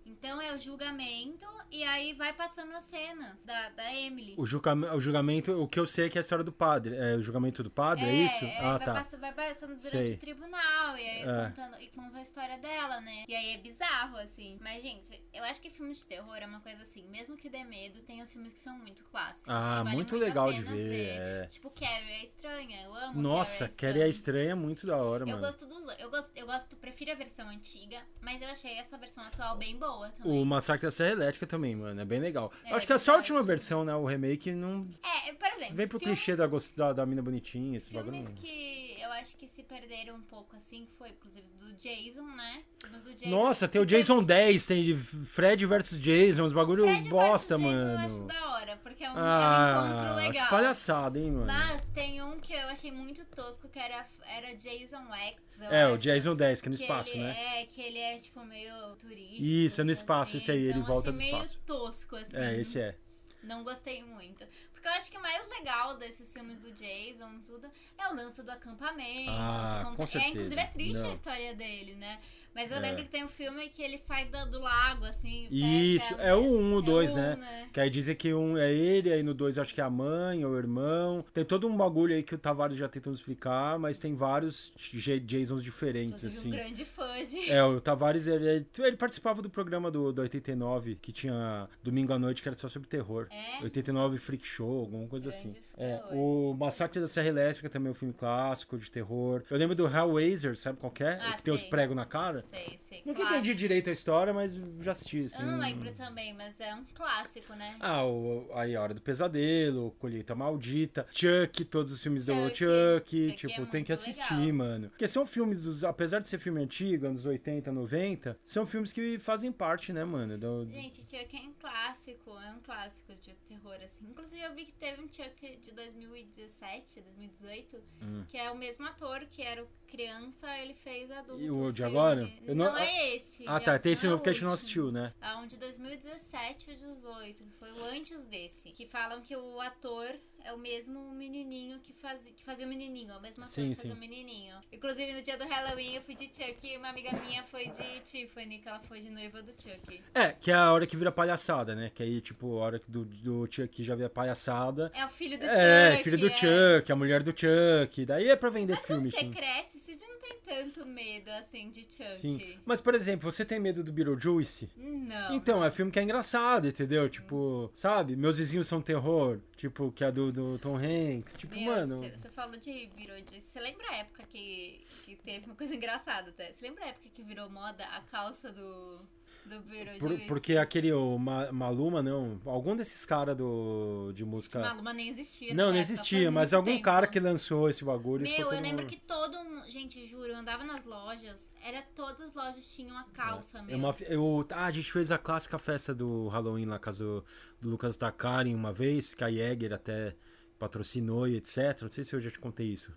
Então 0.06 0.42
é 0.42 0.54
o 0.54 0.60
julgamento 0.60 1.46
e 1.72 1.84
aí 1.84 2.14
vai 2.14 2.34
passando 2.34 2.72
as 2.74 2.84
cenas 2.84 3.46
da, 3.46 3.70
da 3.70 3.94
Emily. 3.94 4.36
O, 4.38 4.46
julga- 4.46 4.74
o 4.96 5.00
julgamento, 5.00 5.52
o 5.62 5.68
que 5.68 5.80
eu 5.80 5.88
sei 5.88 6.06
é 6.08 6.10
que 6.10 6.18
é 6.18 6.20
a 6.20 6.22
história 6.22 6.44
do 6.44 6.52
padre. 6.52 6.96
É 6.96 7.16
o 7.16 7.22
julgamento 7.24 7.64
do 7.64 7.72
padre, 7.72 8.06
é, 8.06 8.14
isso? 8.14 8.46
é, 8.46 8.58
ah, 8.60 8.78
vai, 8.78 8.86
tá. 8.86 9.18
vai 9.18 9.34
passando 9.34 9.70
durante 9.76 9.90
Sei. 9.90 10.14
o 10.14 10.18
tribunal 10.18 10.98
e 10.98 11.02
aí 11.10 11.22
É. 11.22 11.46
contando, 11.48 11.82
e 11.82 11.88
conta 11.88 12.18
a 12.18 12.22
história 12.22 12.58
dela, 12.58 13.00
né? 13.02 13.24
E 13.28 13.36
aí 13.36 13.54
é 13.54 13.58
bizarro, 13.58 14.18
assim. 14.18 14.58
Mas, 14.62 14.82
gente, 14.84 15.22
eu 15.34 15.44
acho 15.46 15.62
que 15.62 15.70
filme 15.70 15.94
de 15.94 16.06
terror 16.06 16.36
é 16.38 16.46
uma 16.46 16.60
coisa 16.60 16.82
assim, 16.84 17.06
mesmo 17.10 17.38
que 17.38 17.50
dê 17.50 17.64
medo, 17.64 18.02
tem 18.04 18.22
os 18.22 18.32
filmes 18.32 18.54
que 18.54 18.60
são 18.60 18.78
muito 18.78 19.04
clássicos. 19.06 19.50
Ah, 19.50 19.84
vale 19.84 19.96
muito 19.96 20.16
legal 20.18 20.52
de 20.52 20.62
pena 20.64 20.76
ver, 20.76 21.18
é. 21.20 21.48
Tipo, 21.48 21.70
Carrie 21.70 22.12
é 22.12 22.24
estranha, 22.24 22.82
eu 22.84 22.94
amo 22.96 23.22
Nossa, 23.22 23.68
Carrie 23.70 23.78
Carrie 23.94 24.02
é 24.02 24.10
estranha, 24.10 24.52
é 24.52 24.56
muito 24.56 24.86
da 24.86 24.98
hora, 24.98 25.24
Eu 25.24 25.28
mano. 25.28 25.40
gosto 25.42 25.66
dos 25.66 25.84
eu 26.00 26.10
gosto, 26.10 26.32
eu 26.36 26.46
gosto, 26.46 26.76
prefiro 26.78 27.12
a 27.12 27.16
versão 27.16 27.48
antiga, 27.50 28.02
mas 28.22 28.42
eu 28.42 28.48
achei 28.48 28.78
essa 28.78 28.98
versão 28.98 29.24
atual 29.24 29.58
bem 29.58 29.78
boa 29.78 29.93
O 29.98 30.10
também. 30.12 30.46
Massacre 30.46 30.88
da 30.88 30.92
Serra 30.92 31.12
Elétrica 31.12 31.46
também, 31.48 31.76
mano, 31.76 32.00
é 32.02 32.06
bem 32.06 32.20
legal. 32.20 32.52
É, 32.66 32.74
acho 32.74 32.86
que 32.88 32.94
essa 32.94 33.12
verdade. 33.12 33.32
última 33.34 33.44
versão, 33.44 33.84
né, 33.86 33.96
o 33.96 34.06
remake, 34.06 34.52
não 34.52 34.88
É, 35.28 35.34
por 35.34 35.48
exemplo, 35.48 35.76
vem 35.76 35.88
pro 35.88 36.00
filmes- 36.00 36.20
clichê 36.20 36.36
da, 36.36 36.48
da, 36.78 36.94
da 36.94 37.06
mina 37.06 37.22
bonitinha, 37.22 37.78
esse 37.78 37.94
bagulho. 37.94 38.16
Filmes 38.16 38.34
que 38.34 38.83
eu 39.04 39.12
acho 39.12 39.36
que 39.38 39.48
se 39.48 39.64
perderam 39.64 40.16
um 40.16 40.22
pouco, 40.22 40.56
assim, 40.56 40.88
foi, 40.98 41.10
inclusive, 41.10 41.46
do 41.60 41.74
Jason, 41.74 42.26
né? 42.36 42.64
Do 42.90 43.14
Jason. 43.14 43.30
Nossa, 43.30 43.68
tem 43.68 43.82
o 43.82 43.86
Jason 43.86 44.24
10, 44.24 44.66
tem 44.66 44.84
de 44.84 44.96
Fred 44.96 45.66
versus 45.66 46.00
Jason, 46.00 46.44
uns 46.44 46.54
bagulho 46.54 46.84
Fred 46.84 47.10
bosta, 47.10 47.58
Jason 47.58 47.70
mano. 47.70 47.92
Eu 47.92 47.98
acho 47.98 48.24
da 48.24 48.50
hora, 48.52 48.78
porque 48.78 49.04
é 49.04 49.12
um, 49.12 49.14
é 49.14 49.16
um 49.16 49.24
ah, 49.24 49.86
encontro 49.88 50.16
legal. 50.16 50.50
palhaçada, 50.50 51.20
hein, 51.20 51.32
mano. 51.32 51.46
Mas 51.46 51.84
tem 51.94 52.22
um 52.22 52.40
que 52.40 52.54
eu 52.54 52.68
achei 52.68 52.92
muito 52.92 53.26
tosco, 53.26 53.68
que 53.68 53.80
era, 53.80 54.06
era 54.26 54.56
Jason 54.56 55.14
X, 55.14 55.62
é, 55.62 55.88
o 55.88 55.96
acho. 55.96 56.04
Jason 56.04 56.36
10, 56.36 56.62
que 56.62 56.68
é 56.68 56.72
no 56.72 56.78
que 56.78 56.84
espaço, 56.84 57.10
ele 57.10 57.20
né? 57.20 57.62
É, 57.62 57.66
que 57.66 57.82
ele 57.82 58.00
é, 58.00 58.18
tipo, 58.18 58.44
meio 58.46 58.96
turístico. 58.96 59.44
Isso, 59.44 59.82
é 59.82 59.84
no 59.84 59.92
espaço, 59.92 60.32
assim, 60.32 60.38
esse 60.38 60.52
aí, 60.52 60.60
ele 60.60 60.70
então 60.70 60.82
eu 60.82 60.88
volta 60.88 61.12
do 61.12 61.18
meio 61.18 61.36
espaço. 61.36 61.60
tosco, 61.66 62.16
assim. 62.16 62.38
É, 62.38 62.60
esse 62.60 62.80
é. 62.80 62.96
Não 63.44 63.64
gostei 63.64 64.02
muito. 64.04 64.46
Porque 64.84 64.96
eu 64.96 64.98
acho 65.02 65.12
que 65.12 65.18
o 65.18 65.22
mais 65.22 65.48
legal 65.50 65.96
desses 65.96 66.34
filmes 66.34 66.58
do 66.60 66.70
Jason 66.74 67.40
tudo 67.46 67.68
é 67.98 68.06
o 68.10 68.14
lance 68.14 68.44
do 68.44 68.52
acampamento. 68.52 69.30
Ah, 69.30 69.82
como- 69.86 69.96
com 69.96 70.04
É, 70.04 70.08
certeza. 70.08 70.32
inclusive 70.34 70.60
é 70.60 70.66
triste 70.68 71.04
Não. 71.04 71.10
a 71.10 71.14
história 71.14 71.56
dele, 71.56 71.96
né? 71.96 72.20
Mas 72.56 72.70
eu 72.70 72.78
É. 72.78 72.82
lembro 72.82 73.02
que 73.04 73.10
tem 73.10 73.24
um 73.24 73.28
filme 73.30 73.68
que 73.70 73.82
ele 73.82 73.98
sai 73.98 74.26
do, 74.26 74.46
do 74.46 74.60
lago, 74.60 75.06
assim. 75.06 75.48
Isso, 75.50 76.14
é 76.20 76.36
o 76.36 76.44
mas- 76.44 76.52
um, 76.52 76.76
o 76.76 76.80
é 76.80 76.82
dois, 76.84 77.12
um, 77.12 77.16
né? 77.16 77.68
Que 77.74 77.80
aí 77.80 77.90
dizem 77.90 78.16
que 78.16 78.32
um 78.32 78.56
é 78.56 78.72
ele, 78.72 79.12
aí 79.12 79.24
no 79.24 79.34
dois 79.34 79.58
acho 79.58 79.74
que 79.74 79.82
é 79.82 79.84
a 79.84 79.90
mãe 79.90 80.46
ou 80.46 80.52
o 80.52 80.58
irmão. 80.58 81.26
Tem 81.34 81.44
todo 81.44 81.66
um 81.68 81.76
bagulho 81.76 82.14
aí 82.14 82.22
que 82.22 82.36
o 82.36 82.38
Tavares 82.38 82.78
já 82.78 82.88
tentou 82.88 83.12
explicar, 83.12 83.80
mas 83.80 83.98
tem 83.98 84.14
vários 84.14 84.72
J- 84.78 85.24
Jasons 85.28 85.64
diferentes, 85.64 86.24
Inclusive 86.26 86.38
assim. 86.38 86.48
um 86.50 86.52
grande 86.52 86.86
fã 86.86 87.26
de. 87.26 87.50
É, 87.50 87.64
o 87.64 87.82
Tavares, 87.82 88.28
ele, 88.28 88.48
ele- 88.48 88.68
ele 88.80 88.98
participava 88.98 89.42
do 89.42 89.50
programa 89.50 89.90
do, 89.90 90.12
do 90.14 90.22
89, 90.22 90.96
que 91.02 91.12
tinha 91.12 91.68
domingo 91.82 92.14
à 92.14 92.20
noite, 92.20 92.44
que 92.44 92.48
era 92.48 92.56
só 92.58 92.68
sobre 92.70 92.88
terror. 92.88 93.28
É? 93.32 93.64
89 93.64 94.20
Freak 94.20 94.46
Show, 94.46 94.73
alguma 94.80 95.08
coisa 95.08 95.30
Grande 95.30 95.50
assim. 95.50 95.62
É, 95.78 95.96
ué. 95.96 96.02
o 96.12 96.54
Massacre 96.54 97.00
da 97.02 97.08
Serra 97.08 97.28
Elétrica 97.30 97.70
também 97.70 97.88
é 97.90 97.92
um 97.92 97.96
filme 97.96 98.14
clássico 98.14 98.78
de 98.78 98.90
terror. 98.92 99.44
Eu 99.50 99.58
lembro 99.58 99.76
do 99.76 99.88
Hellraiser, 99.88 100.56
sabe 100.56 100.78
qual 100.80 100.92
que 100.92 101.04
é? 101.04 101.18
Ah, 101.22 101.32
O 101.32 101.36
que 101.38 101.44
tem 101.44 101.54
os 101.54 101.62
sei. 101.62 101.70
pregos 101.70 101.96
na 101.96 102.06
cara. 102.06 102.42
Sei, 102.44 102.78
sei. 102.78 103.02
Nunca 103.06 103.20
clássico. 103.20 103.40
entendi 103.40 103.56
direito 103.56 103.90
a 103.90 103.94
história, 103.94 104.34
mas 104.34 104.54
já 104.82 104.92
assisti, 104.92 105.26
assim. 105.26 105.42
Eu 105.42 105.48
não 105.52 105.60
lembro 105.60 105.92
também, 105.94 106.34
mas 106.36 106.60
é 106.60 106.76
um 106.76 106.86
clássico, 106.94 107.54
né? 107.54 107.76
Ah, 107.80 108.06
o, 108.06 108.50
aí 108.54 108.76
a 108.76 108.82
Hora 108.82 108.94
do 108.94 109.02
Pesadelo, 109.02 109.92
Colheita 110.00 110.36
Maldita, 110.36 111.08
Chuck, 111.12 111.66
todos 111.66 111.92
os 111.92 112.02
filmes 112.02 112.26
do 112.26 112.34
Chuck. 112.34 112.58
Chuck, 112.58 113.24
Chuck 113.24 113.36
tipo, 113.48 113.62
é 113.62 113.66
tem 113.66 113.84
que 113.84 113.94
assistir, 113.94 114.34
legal. 114.36 114.54
mano. 114.54 114.90
Porque 114.90 115.08
são 115.08 115.26
filmes 115.26 115.64
dos, 115.64 115.84
apesar 115.84 116.20
de 116.20 116.28
ser 116.28 116.38
filme 116.40 116.62
antigo, 116.62 117.08
anos 117.08 117.26
80, 117.26 117.72
90, 117.72 118.38
são 118.44 118.66
filmes 118.66 118.94
que 118.94 119.18
fazem 119.20 119.52
parte, 119.52 119.92
né, 119.92 120.04
mano? 120.04 120.38
do- 120.38 120.68
Gente, 120.70 121.02
Chuck 121.02 121.36
é 121.36 121.40
um 121.48 121.54
clássico, 121.60 122.30
é 122.38 122.52
um 122.52 122.60
clássico 122.62 123.14
de 123.16 123.34
terror, 123.46 123.78
assim. 123.84 124.06
Inclusive, 124.08 124.42
eu 124.44 124.54
vi 124.54 124.66
que 124.66 124.74
teve 124.74 125.02
um 125.02 125.08
Chuck 125.12 125.60
de 125.64 125.72
2017, 125.72 127.02
2018, 127.02 127.82
Hum. 128.02 128.26
que 128.28 128.38
é 128.38 128.52
o 128.52 128.56
mesmo 128.58 128.86
ator 128.86 129.26
que 129.32 129.42
era 129.42 129.64
o 129.64 129.68
criança, 129.88 130.48
ele 130.58 130.74
fez 130.74 131.10
adulto. 131.12 131.40
E 131.42 131.50
o 131.52 131.72
de 131.72 131.84
agora? 131.84 132.28
Não, 132.48 132.56
não- 132.56 132.78
é 132.78 133.16
esse. 133.16 133.46
Ah, 133.48 133.60
de 133.60 133.66
tá, 133.66 133.78
tem 133.78 133.92
esse 133.94 134.06
é 134.06 134.10
novo 134.10 134.24
que 134.24 134.30
a 134.30 134.34
gente 134.34 134.44
não 134.44 134.52
assistiu, 134.54 134.92
né? 134.92 135.14
É 135.22 135.36
um 135.36 135.46
de 135.46 135.56
2017 135.58 136.72
e 136.72 136.76
18, 136.76 137.44
que 137.46 137.54
foi 137.54 137.72
o 137.72 137.84
antes 137.86 138.26
desse. 138.26 138.72
Que 138.72 138.88
falam 138.88 139.22
que 139.22 139.36
o 139.36 139.62
ator 139.62 140.16
é 140.44 140.54
o 140.54 140.58
mesmo 140.58 141.12
menininho 141.14 141.80
que 141.80 141.94
fazia, 141.94 142.32
que 142.34 142.44
fazia 142.44 142.66
o 142.66 142.70
menininho, 142.70 143.12
é 143.12 143.18
o 143.18 143.22
mesmo 143.22 143.44
ator 143.44 143.54
Sim, 143.54 143.70
que 143.70 143.76
fazia 143.76 143.94
o 143.94 143.98
menininho. 143.98 144.56
Inclusive, 144.72 145.14
no 145.14 145.22
dia 145.22 145.38
do 145.38 145.46
Halloween, 145.46 145.96
eu 145.96 146.02
fui 146.02 146.16
de 146.16 146.26
Chuck 146.26 146.68
e 146.68 146.78
uma 146.78 146.90
amiga 146.90 147.12
minha 147.26 147.44
foi 147.44 147.68
de 147.68 148.02
Tiffany, 148.02 148.60
que 148.60 148.68
ela 148.68 148.80
foi 148.82 149.00
de 149.00 149.10
noiva 149.10 149.42
do 149.42 149.52
Chuck. 149.52 150.02
É, 150.14 150.32
que 150.34 150.52
é 150.52 150.54
a 150.54 150.72
hora 150.72 150.86
que 150.86 150.98
vira 150.98 151.12
palhaçada, 151.12 151.76
né? 151.76 151.92
Que 151.94 152.04
aí, 152.04 152.22
tipo, 152.22 152.60
a 152.60 152.64
hora 152.66 152.80
que 152.80 152.90
do, 152.92 153.06
do 153.06 153.48
Chuck 153.50 153.84
já 153.84 153.96
vira 153.96 154.10
palhaçada. 154.10 154.92
É 154.94 155.06
o 155.06 155.10
filho 155.10 155.38
do 155.38 155.46
É, 155.46 155.92
Chuck. 155.92 156.04
filho 156.04 156.18
do 156.18 156.28
é. 156.28 156.36
Chuck, 156.36 156.92
a 156.92 156.96
mulher 156.96 157.24
do 157.24 157.32
Chuck. 157.32 158.06
Daí 158.06 158.30
é 158.30 158.36
pra 158.36 158.50
vender 158.50 158.74
Mas 158.76 158.86
filme, 158.86 159.12
quando 159.12 159.14
você 159.14 159.26
sim. 159.26 159.32
cresce, 159.32 159.80
você 159.80 159.94
já 159.94 160.08
não 160.08 160.20
tem 160.20 160.33
tanto 160.46 160.86
medo, 160.86 161.30
assim, 161.32 161.70
de 161.70 161.82
Chuck. 161.84 162.18
Sim. 162.20 162.60
Mas, 162.66 162.80
por 162.82 162.94
exemplo, 162.96 163.32
você 163.32 163.44
tem 163.46 163.60
medo 163.60 163.84
do 163.84 163.92
Beetlejuice? 163.92 164.70
Não. 164.76 165.34
Então, 165.36 165.60
não. 165.60 165.66
é 165.66 165.72
filme 165.72 165.92
que 165.92 166.00
é 166.00 166.04
engraçado, 166.04 166.68
entendeu? 166.68 167.10
Tipo, 167.10 167.72
sabe? 167.74 168.16
Meus 168.16 168.38
vizinhos 168.38 168.68
são 168.68 168.82
terror. 168.82 169.40
Tipo, 169.58 169.92
que 169.92 170.04
é 170.04 170.12
do, 170.12 170.32
do 170.32 170.60
Tom 170.60 170.76
Hanks. 170.78 171.36
Tipo, 171.38 171.56
Meu, 171.56 171.66
mano. 171.66 172.02
Você 172.18 172.30
falou 172.30 172.58
de 172.58 172.90
Beetlejuice. 172.96 173.40
Você 173.40 173.60
lembra 173.60 173.90
a 173.90 173.96
época 173.98 174.24
que, 174.30 174.82
que 175.06 175.16
teve 175.16 175.46
uma 175.46 175.56
coisa 175.56 175.74
engraçada 175.74 176.30
até? 176.32 176.52
Você 176.52 176.66
lembra 176.66 176.84
a 176.84 176.88
época 176.90 177.08
que 177.14 177.24
virou 177.24 177.50
moda 177.50 177.86
a 177.86 178.02
calça 178.02 178.52
do, 178.52 179.00
do 179.46 179.62
Beetlejuice? 179.62 180.00
por- 180.26 180.28
porque 180.28 180.58
aquele 180.58 180.92
o 180.92 181.18
Ma- 181.18 181.50
Maluma, 181.54 182.04
não. 182.04 182.42
Algum 182.46 182.76
desses 182.76 183.06
caras 183.06 183.38
do 183.38 184.12
de 184.14 184.26
música. 184.26 184.60
Maluma 184.60 184.92
nem 184.92 185.08
existia. 185.08 185.54
Não, 185.54 185.66
não 185.72 185.76
época, 185.80 185.80
existia, 185.94 186.30
mas 186.30 186.54
algum 186.54 186.72
tempo. 186.72 186.84
cara 186.84 187.08
que 187.08 187.20
lançou 187.20 187.70
esse 187.70 187.86
bagulho. 187.86 188.24
Meu, 188.24 188.52
eu 188.52 188.60
lembro 188.62 188.82
mundo- 188.84 188.86
que 188.88 188.98
todo. 188.98 189.38
Gente, 189.84 190.06
juro, 190.06 190.32
eu 190.32 190.38
andava 190.38 190.64
nas 190.64 190.86
lojas, 190.86 191.52
era 191.62 191.82
todas 191.94 192.22
as 192.22 192.34
lojas 192.36 192.74
tinham 192.74 192.98
a 192.98 193.04
calça, 193.04 193.62
meu. 193.62 193.76
É 193.76 193.78
uma, 193.78 193.94
eu, 194.08 194.48
ah, 194.52 194.66
a 194.68 194.72
gente 194.72 194.90
fez 194.90 195.12
a 195.12 195.18
clássica 195.18 195.60
festa 195.60 195.94
do 195.94 196.30
Halloween 196.30 196.66
na 196.66 196.80
casa 196.80 197.04
do, 197.04 197.26
do 197.60 197.70
Lucas 197.70 197.98
Takari 197.98 198.56
uma 198.56 198.72
vez, 198.72 199.14
que 199.14 199.26
a 199.26 199.30
Jäger 199.30 199.74
até 199.74 200.16
patrocinou 200.58 201.28
e 201.28 201.36
etc. 201.36 201.82
Não 201.82 201.90
sei 201.90 202.06
se 202.06 202.14
eu 202.16 202.22
já 202.22 202.32
te 202.32 202.40
contei 202.40 202.68
isso. 202.68 202.94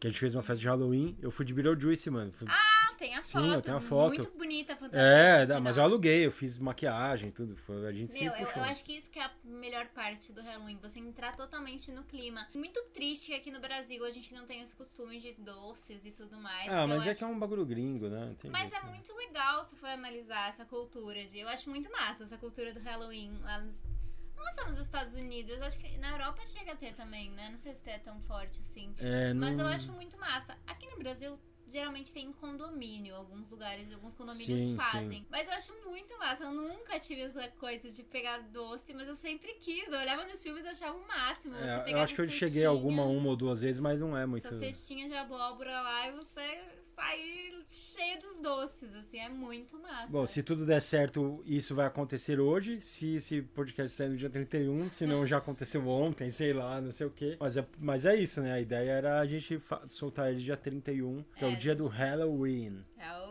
Que 0.00 0.06
a 0.06 0.10
gente 0.10 0.18
fez 0.18 0.34
uma 0.34 0.42
festa 0.42 0.62
de 0.62 0.68
Halloween, 0.68 1.18
eu 1.20 1.30
fui 1.30 1.44
de 1.44 1.52
Beetlejuice, 1.52 2.08
mano. 2.08 2.32
Fui- 2.32 2.48
Ah, 2.50 2.71
tem 3.02 3.14
a 3.16 3.22
Sim, 3.22 3.32
foto. 3.32 3.52
eu 3.54 3.62
tenho 3.62 3.76
a 3.76 3.80
foto. 3.80 4.08
Muito 4.14 4.30
bonita 4.38 4.74
a 4.74 4.76
fantasia. 4.76 5.04
é, 5.56 5.60
mas 5.60 5.76
eu 5.76 5.82
aluguei, 5.82 6.24
eu 6.24 6.30
fiz 6.30 6.56
maquiagem, 6.56 7.32
tudo. 7.32 7.56
Foi, 7.56 7.84
a 7.86 7.92
gente 7.92 8.12
Meu, 8.12 8.32
eu, 8.32 8.46
eu 8.48 8.62
acho 8.64 8.84
que 8.84 8.92
isso 8.92 9.10
que 9.10 9.18
é 9.18 9.24
a 9.24 9.32
melhor 9.42 9.86
parte 9.88 10.32
do 10.32 10.40
Halloween, 10.40 10.78
você 10.80 11.00
entrar 11.00 11.34
totalmente 11.34 11.90
no 11.90 12.04
clima. 12.04 12.46
Muito 12.54 12.80
triste 12.94 13.26
que 13.26 13.34
aqui 13.34 13.50
no 13.50 13.58
Brasil 13.60 14.04
a 14.04 14.10
gente 14.12 14.32
não 14.32 14.46
tem 14.46 14.62
esse 14.62 14.76
costume 14.76 15.18
de 15.18 15.32
doces 15.32 16.06
e 16.06 16.12
tudo 16.12 16.38
mais. 16.38 16.68
Ah, 16.72 16.86
mas 16.86 17.04
é 17.04 17.10
acho- 17.10 17.18
que 17.18 17.24
é 17.24 17.26
um 17.26 17.38
bagulho 17.38 17.66
gringo, 17.66 18.08
né? 18.08 18.36
Tem 18.40 18.50
Mas 18.50 18.70
jeito, 18.70 18.76
é 18.76 18.82
né? 18.84 18.90
muito 18.90 19.12
legal 19.16 19.64
se 19.64 19.74
for 19.74 19.88
analisar 19.88 20.48
essa 20.48 20.64
cultura 20.64 21.24
de. 21.26 21.40
Eu 21.40 21.48
acho 21.48 21.68
muito 21.68 21.90
massa 21.90 22.22
essa 22.22 22.38
cultura 22.38 22.72
do 22.72 22.78
Halloween 22.80 23.36
lá 23.42 23.58
nos. 23.60 23.82
Não 24.36 24.52
só 24.54 24.64
nos 24.66 24.78
Estados 24.78 25.14
Unidos, 25.14 25.60
acho 25.62 25.78
que 25.78 25.96
na 25.98 26.10
Europa 26.10 26.44
chega 26.44 26.72
a 26.72 26.76
ter 26.76 26.92
também, 26.94 27.30
né? 27.30 27.48
Não 27.50 27.56
sei 27.56 27.74
se 27.74 27.88
é 27.90 27.98
tão 27.98 28.20
forte 28.20 28.58
assim. 28.60 28.92
É, 28.98 29.32
Mas 29.34 29.56
eu 29.58 29.66
acho 29.66 29.92
muito 29.92 30.18
massa. 30.18 30.56
Aqui 30.66 30.86
no 30.88 30.98
Brasil, 30.98 31.38
geralmente 31.72 32.12
tem 32.12 32.26
em 32.26 32.32
condomínio, 32.32 33.14
alguns 33.14 33.50
lugares, 33.50 33.90
alguns 33.92 34.12
condomínios 34.14 34.60
Sim, 34.60 34.76
fazem. 34.76 35.20
sim. 35.20 35.26
Mas 35.30 35.48
eu 35.48 35.54
acho 35.54 35.72
muito 35.84 36.16
massa. 36.18 36.44
Eu 36.44 36.52
nunca 36.52 36.98
tive 37.00 37.22
essa 37.22 37.48
coisa 37.58 37.90
de 37.90 38.02
pegar 38.02 38.38
doce, 38.52 38.92
mas 38.94 39.08
eu 39.08 39.14
sempre 39.14 39.54
quis. 39.54 39.86
Eu 39.90 39.98
olhava 39.98 40.24
nos 40.24 40.42
filmes 40.42 40.64
e 40.64 40.68
achava 40.68 40.96
o 40.96 41.06
máximo. 41.06 41.54
Você 41.54 41.64
É, 41.64 41.78
pegar 41.80 41.98
eu 41.98 42.02
acho 42.04 42.14
que 42.14 42.20
eu 42.20 42.24
sua 42.26 42.32
cheguei 42.34 42.48
cestinha, 42.50 42.68
alguma 42.68 43.04
uma 43.04 43.28
ou 43.30 43.36
duas 43.36 43.60
vezes, 43.62 43.80
mas 43.80 43.98
não 44.00 44.16
é 44.16 44.26
muito. 44.26 44.42
Sua 44.46 44.58
cestinha 44.58 45.08
de 45.08 45.14
abóbora 45.14 45.80
lá 45.82 46.08
e 46.08 46.12
você 46.12 46.60
sair 46.94 47.64
cheio 47.68 48.18
dos 48.20 48.38
doces, 48.38 48.94
assim, 48.94 49.18
é 49.18 49.28
muito 49.28 49.78
massa. 49.78 50.08
Bom, 50.08 50.26
se 50.26 50.42
tudo 50.42 50.66
der 50.66 50.80
certo, 50.80 51.42
isso 51.46 51.74
vai 51.74 51.86
acontecer 51.86 52.38
hoje. 52.38 52.80
Se 52.80 53.14
esse 53.16 53.40
podcast 53.42 53.96
sair 53.96 54.08
no 54.10 54.16
dia 54.16 54.28
31, 54.28 54.90
se 54.90 55.06
não 55.06 55.26
já 55.26 55.38
aconteceu 55.38 55.86
ontem, 55.88 56.28
sei 56.28 56.52
lá, 56.52 56.80
não 56.80 56.90
sei 56.92 57.06
o 57.06 57.10
quê. 57.10 57.36
Mas 57.40 57.56
é, 57.56 57.66
mas 57.78 58.04
é 58.04 58.14
isso, 58.14 58.40
né? 58.42 58.52
A 58.52 58.60
ideia 58.60 58.90
era 58.90 59.20
a 59.20 59.26
gente 59.26 59.60
soltar 59.88 60.30
ele 60.30 60.42
dia 60.42 60.56
31, 60.56 61.24
que 61.36 61.44
é, 61.44 61.48
É, 61.48 61.52
o 61.52 61.56
dia 61.56 61.61
do 61.70 61.84
gente. 61.84 61.96
Halloween. 61.96 62.84
Halloween. 62.96 63.21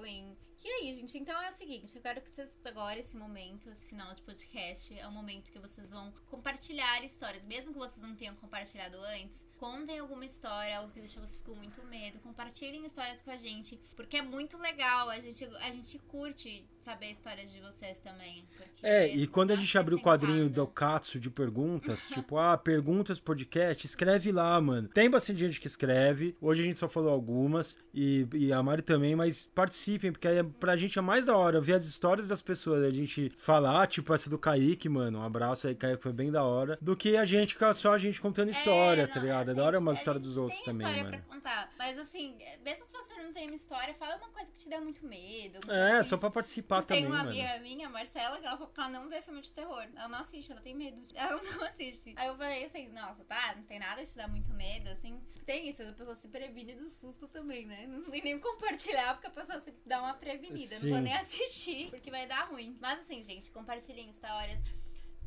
E 0.72 0.86
aí, 0.86 0.94
gente, 0.94 1.18
então 1.18 1.40
é 1.44 1.50
o 1.50 1.52
seguinte, 1.52 1.94
eu 1.98 2.02
quero 2.02 2.22
que 2.22 2.30
vocês 2.30 2.58
agora, 2.64 2.98
esse 2.98 3.18
momento, 3.18 3.70
esse 3.70 3.86
final 3.86 4.16
de 4.16 4.22
podcast, 4.22 4.98
é 4.98 5.06
o 5.06 5.12
momento 5.12 5.52
que 5.52 5.60
vocês 5.60 5.90
vão 5.90 6.14
compartilhar 6.30 7.04
histórias, 7.04 7.46
mesmo 7.46 7.74
que 7.74 7.78
vocês 7.78 8.02
não 8.02 8.16
tenham 8.16 8.34
compartilhado 8.36 8.98
antes, 9.20 9.44
contem 9.58 10.00
alguma 10.00 10.26
história, 10.26 10.78
algo 10.78 10.90
que 10.94 11.02
deixou 11.02 11.28
vocês 11.28 11.42
com 11.42 11.54
muito 11.56 11.86
medo, 11.88 12.20
compartilhem 12.20 12.86
histórias 12.86 13.22
com 13.22 13.32
a 13.32 13.36
gente, 13.36 13.78
porque 13.98 14.16
é 14.16 14.22
muito 14.22 14.58
legal, 14.58 15.10
a 15.10 15.20
gente, 15.20 15.44
a 15.58 15.72
gente 15.72 16.00
curte 16.00 16.66
saber 16.82 17.12
histórias 17.12 17.52
de 17.52 17.60
vocês 17.60 18.00
também. 18.00 18.44
É, 18.82 19.08
e 19.08 19.28
quando 19.28 19.52
a 19.52 19.56
gente 19.56 19.76
uma 19.78 19.82
abrir 19.82 19.96
o 19.96 20.02
quadrinho 20.02 20.50
do. 20.50 20.66
Katsu 20.66 21.20
de 21.20 21.30
perguntas, 21.30 22.08
tipo, 22.10 22.38
ah, 22.38 22.58
perguntas 22.58 23.20
podcast, 23.20 23.86
escreve 23.86 24.32
lá, 24.32 24.60
mano. 24.60 24.88
Tem 24.88 25.10
bastante 25.10 25.40
gente 25.40 25.60
que 25.60 25.68
escreve. 25.68 26.36
Hoje 26.42 26.62
a 26.62 26.66
gente 26.66 26.80
só 26.80 26.88
falou 26.88 27.12
algumas, 27.12 27.78
e, 27.94 28.28
e 28.34 28.54
a 28.54 28.64
Mari 28.64 28.82
também, 28.82 29.16
mas 29.16 29.50
participem, 29.54 30.12
porque 30.12 30.28
aí 30.28 30.38
é- 30.38 30.44
pra 30.44 30.71
gente 30.78 30.98
é 30.98 31.02
mais 31.02 31.26
da 31.26 31.36
hora 31.36 31.60
ver 31.62 31.74
as 31.74 31.86
histórias 31.86 32.28
das 32.28 32.42
pessoas, 32.42 32.84
a 32.84 32.92
gente 32.92 33.30
falar, 33.38 33.88
tipo 33.88 34.14
essa 34.14 34.30
do 34.30 34.38
Kaique, 34.38 34.88
mano. 34.90 35.20
Um 35.20 35.24
abraço 35.24 35.68
aí, 35.68 35.76
Kaique, 35.76 36.02
foi 36.04 36.14
bem 36.14 36.32
da 36.32 36.44
hora. 36.44 36.78
Do 36.82 36.96
que 36.96 37.18
a 37.18 37.26
gente 37.26 37.54
ficar 37.54 37.74
só 37.74 37.94
a 37.94 37.98
gente 37.98 38.20
contando 38.22 38.50
história, 38.50 39.04
É, 39.04 39.08
tá 39.08 39.16
não, 39.16 39.22
ligado? 39.24 39.52
É 39.52 39.54
da 39.54 39.64
hora 39.64 39.80
uma 39.80 39.94
história 39.94 40.20
dos 40.20 40.38
outros 40.38 40.62
tem 40.62 40.74
também, 40.74 40.88
história 40.88 41.10
mano. 41.12 41.24
pra 41.24 41.36
contar. 41.36 41.70
Mas 41.78 41.98
assim, 41.98 42.38
mesmo 42.64 42.86
que 42.86 42.92
você 42.94 43.14
não 43.24 43.34
tenha 43.34 43.48
uma 43.48 43.56
história, 43.56 43.94
fala 43.94 44.16
uma 44.18 44.30
coisa 44.30 44.52
que 44.52 44.60
te 44.60 44.70
dê 44.70 44.80
muito 44.80 45.06
medo. 45.06 45.60
É, 45.72 45.98
assim. 46.00 46.10
só 46.10 46.18
pra 46.18 46.30
participar 46.30 46.78
Mas 46.78 46.86
tem 46.86 47.04
também, 47.04 47.12
uma 47.12 47.24
mano. 47.24 47.30
amiga 47.30 47.60
minha, 47.60 47.90
Marcela, 47.90 48.40
que 48.40 48.46
ela 48.46 48.58
falou 48.58 48.72
que 48.74 48.80
ela 48.80 48.90
não 48.90 49.10
vê 49.10 49.22
filme 49.22 49.42
de 49.42 49.54
terror. 49.54 49.86
Ela 49.96 50.08
não 50.08 50.20
assiste, 50.20 50.52
ela 50.52 50.62
tem 50.62 50.76
medo. 50.76 51.02
Ela 51.16 51.42
não 51.42 51.64
assiste. 51.68 52.14
Aí 52.16 52.28
eu 52.28 52.36
falei 52.36 52.66
assim, 52.66 52.88
nossa, 52.90 53.24
tá, 53.24 53.54
não 53.56 53.64
tem 53.64 53.80
nada 53.80 54.04
te 54.04 54.16
dar 54.16 54.28
muito 54.28 54.52
medo, 54.54 54.90
assim. 54.90 55.22
Tem 55.46 55.68
isso, 55.70 55.82
a 55.84 55.92
pessoa 55.94 56.16
se 56.16 56.28
previne 56.28 56.74
do 56.76 56.90
susto 56.90 57.28
também, 57.28 57.66
né? 57.66 57.86
Não 57.88 58.04
tem 58.04 58.22
nem 58.24 58.40
compartilhar, 58.40 59.14
porque 59.14 59.28
a 59.28 59.30
pessoa 59.30 59.60
se 59.60 59.74
dá 59.86 60.02
uma 60.02 60.14
prevenida. 60.14 60.51
Não 60.52 60.90
vou 60.90 60.98
Sim. 60.98 61.02
nem 61.02 61.14
assistir, 61.18 61.90
porque 61.90 62.12
vai 62.12 62.28
dar 62.28 62.46
ruim. 62.50 62.78
Mas 62.80 63.00
assim, 63.00 63.24
gente, 63.24 63.50
compartilhem 63.52 64.10
histórias. 64.10 64.62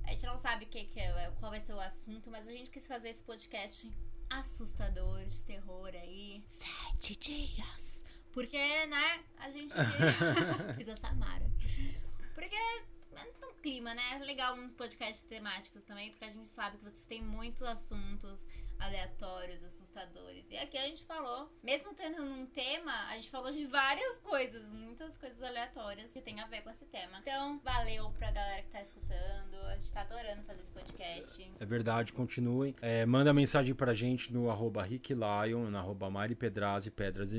A 0.04 0.10
gente 0.10 0.26
não 0.26 0.36
sabe 0.36 0.64
o 0.64 0.68
que, 0.68 0.84
que 0.84 1.00
é, 1.00 1.32
qual 1.40 1.50
vai 1.50 1.60
ser 1.60 1.72
o 1.72 1.80
assunto, 1.80 2.30
mas 2.30 2.46
a 2.46 2.52
gente 2.52 2.70
quis 2.70 2.86
fazer 2.86 3.08
esse 3.08 3.22
podcast 3.22 3.90
assustador 4.30 5.24
de 5.24 5.44
terror 5.44 5.88
aí. 5.94 6.42
Sete 6.46 7.16
dias. 7.16 8.04
Porque, 8.32 8.58
né, 8.86 9.24
a 9.38 9.50
gente 9.50 9.72
fiz 10.76 10.88
a 10.88 10.96
Samara. 10.96 11.50
Porque 12.34 12.54
é 12.54 13.46
um 13.46 13.54
clima, 13.62 13.94
né? 13.94 14.02
É 14.14 14.18
legal 14.18 14.54
uns 14.56 14.72
podcasts 14.72 15.24
temáticos 15.24 15.84
também, 15.84 16.10
porque 16.10 16.24
a 16.24 16.32
gente 16.32 16.48
sabe 16.48 16.76
que 16.78 16.84
vocês 16.84 17.06
têm 17.06 17.22
muitos 17.22 17.62
assuntos 17.62 18.46
aleatórios, 18.78 19.62
assustadores. 19.62 20.50
E 20.50 20.56
aqui 20.56 20.76
a 20.76 20.86
gente 20.86 21.04
falou, 21.04 21.50
mesmo 21.62 21.94
tendo 21.94 22.22
um 22.22 22.46
tema, 22.46 22.92
a 23.08 23.14
gente 23.14 23.30
falou 23.30 23.50
de 23.50 23.64
várias 23.66 24.18
coisas, 24.18 24.70
muitas 24.70 25.16
coisas 25.16 25.42
aleatórias 25.42 26.10
que 26.10 26.20
tem 26.20 26.40
a 26.40 26.46
ver 26.46 26.62
com 26.62 26.70
esse 26.70 26.84
tema. 26.86 27.18
Então, 27.20 27.60
valeu 27.64 28.10
pra 28.18 28.30
galera 28.30 28.62
que 28.62 28.70
tá 28.70 28.82
escutando. 28.82 29.54
A 29.66 29.78
gente 29.78 29.92
tá 29.92 30.02
adorando 30.02 30.42
fazer 30.42 30.60
esse 30.60 30.72
podcast. 30.72 31.52
É 31.58 31.64
verdade, 31.64 32.12
continuem. 32.12 32.74
É, 32.80 33.06
manda 33.06 33.32
mensagem 33.32 33.74
pra 33.74 33.94
gente 33.94 34.32
no 34.32 34.50
arroba 34.50 34.82
ricklion, 34.82 35.70
no 35.70 35.78
arroba 35.78 36.10
Mari 36.10 36.34
Pedrazzi, 36.34 36.90
Pedras. 36.90 37.32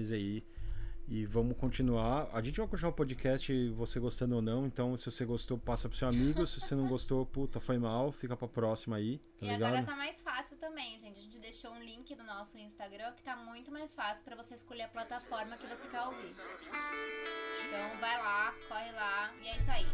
E 1.07 1.23
vamos 1.25 1.55
continuar. 1.57 2.27
A 2.33 2.41
gente 2.41 2.57
vai 2.57 2.67
continuar 2.67 2.89
o 2.89 2.95
podcast, 2.95 3.69
você 3.69 3.99
gostando 3.99 4.35
ou 4.35 4.41
não. 4.41 4.65
Então, 4.65 4.97
se 4.97 5.05
você 5.05 5.23
gostou, 5.23 5.55
passa 5.55 5.87
pro 5.87 5.95
seu 5.97 6.07
amigo. 6.07 6.47
Se 6.47 6.59
você 6.59 6.73
não 6.73 6.87
gostou, 6.87 7.23
puta, 7.27 7.59
foi 7.59 7.77
mal. 7.77 8.11
Fica 8.11 8.35
pra 8.35 8.47
próxima 8.47 8.95
aí. 8.95 9.19
Tá 9.39 9.45
e 9.45 9.49
ligado? 9.49 9.63
agora 9.65 9.85
tá 9.85 9.95
mais 9.95 10.19
fácil 10.23 10.57
também, 10.57 10.97
gente. 10.97 11.19
A 11.19 11.21
gente 11.21 11.37
deixou 11.39 11.71
um 11.71 11.79
link 11.79 12.15
no 12.15 12.23
nosso 12.23 12.57
Instagram 12.57 13.11
que 13.13 13.23
tá 13.23 13.35
muito 13.35 13.71
mais 13.71 13.93
fácil 13.93 14.25
pra 14.25 14.35
você 14.35 14.55
escolher 14.55 14.83
a 14.83 14.87
plataforma 14.87 15.55
que 15.57 15.67
você 15.67 15.87
quer 15.87 16.01
ouvir. 16.01 16.35
Então, 17.67 17.99
vai 17.99 18.17
lá, 18.17 18.51
corre 18.67 18.91
lá. 18.91 19.31
E 19.43 19.47
é 19.47 19.57
isso 19.57 19.69
aí. 19.69 19.85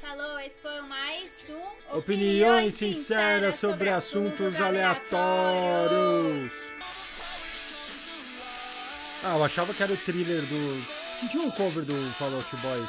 Falou, 0.00 0.38
esse 0.40 0.60
foi 0.60 0.80
o 0.80 0.88
mais 0.88 1.32
um 1.50 1.96
Opiniões 1.98 2.74
sinceras 2.74 3.56
sobre 3.56 3.90
assuntos 3.90 4.60
aleatórios. 4.60 6.52
Ah, 9.22 9.36
eu 9.36 9.44
achava 9.44 9.74
que 9.74 9.82
era 9.82 9.92
o 9.92 9.96
thriller 9.96 10.42
do. 10.42 10.84
Não 11.22 11.28
tinha 11.28 11.42
um 11.42 11.50
cover 11.50 11.84
do 11.84 12.14
Fall 12.18 12.34
Out 12.34 12.56
Boy 12.56 12.86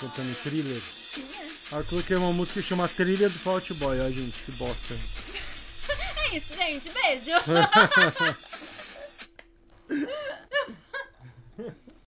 cantando 0.00 0.34
thriller? 0.42 0.80
Tinha. 1.12 1.46
Ah, 1.72 1.78
eu 1.78 1.84
coloquei 1.84 2.16
uma 2.16 2.32
música 2.32 2.62
que 2.62 2.68
chama 2.68 2.88
Thriller 2.88 3.28
do 3.28 3.38
Fall 3.38 3.54
Out 3.54 3.74
Boy. 3.74 4.00
Ó, 4.00 4.08
gente, 4.08 4.38
que 4.44 4.52
bosta. 4.52 4.94
É 6.28 6.36
isso, 6.36 6.56
gente. 6.56 6.90
Beijo. 6.90 7.30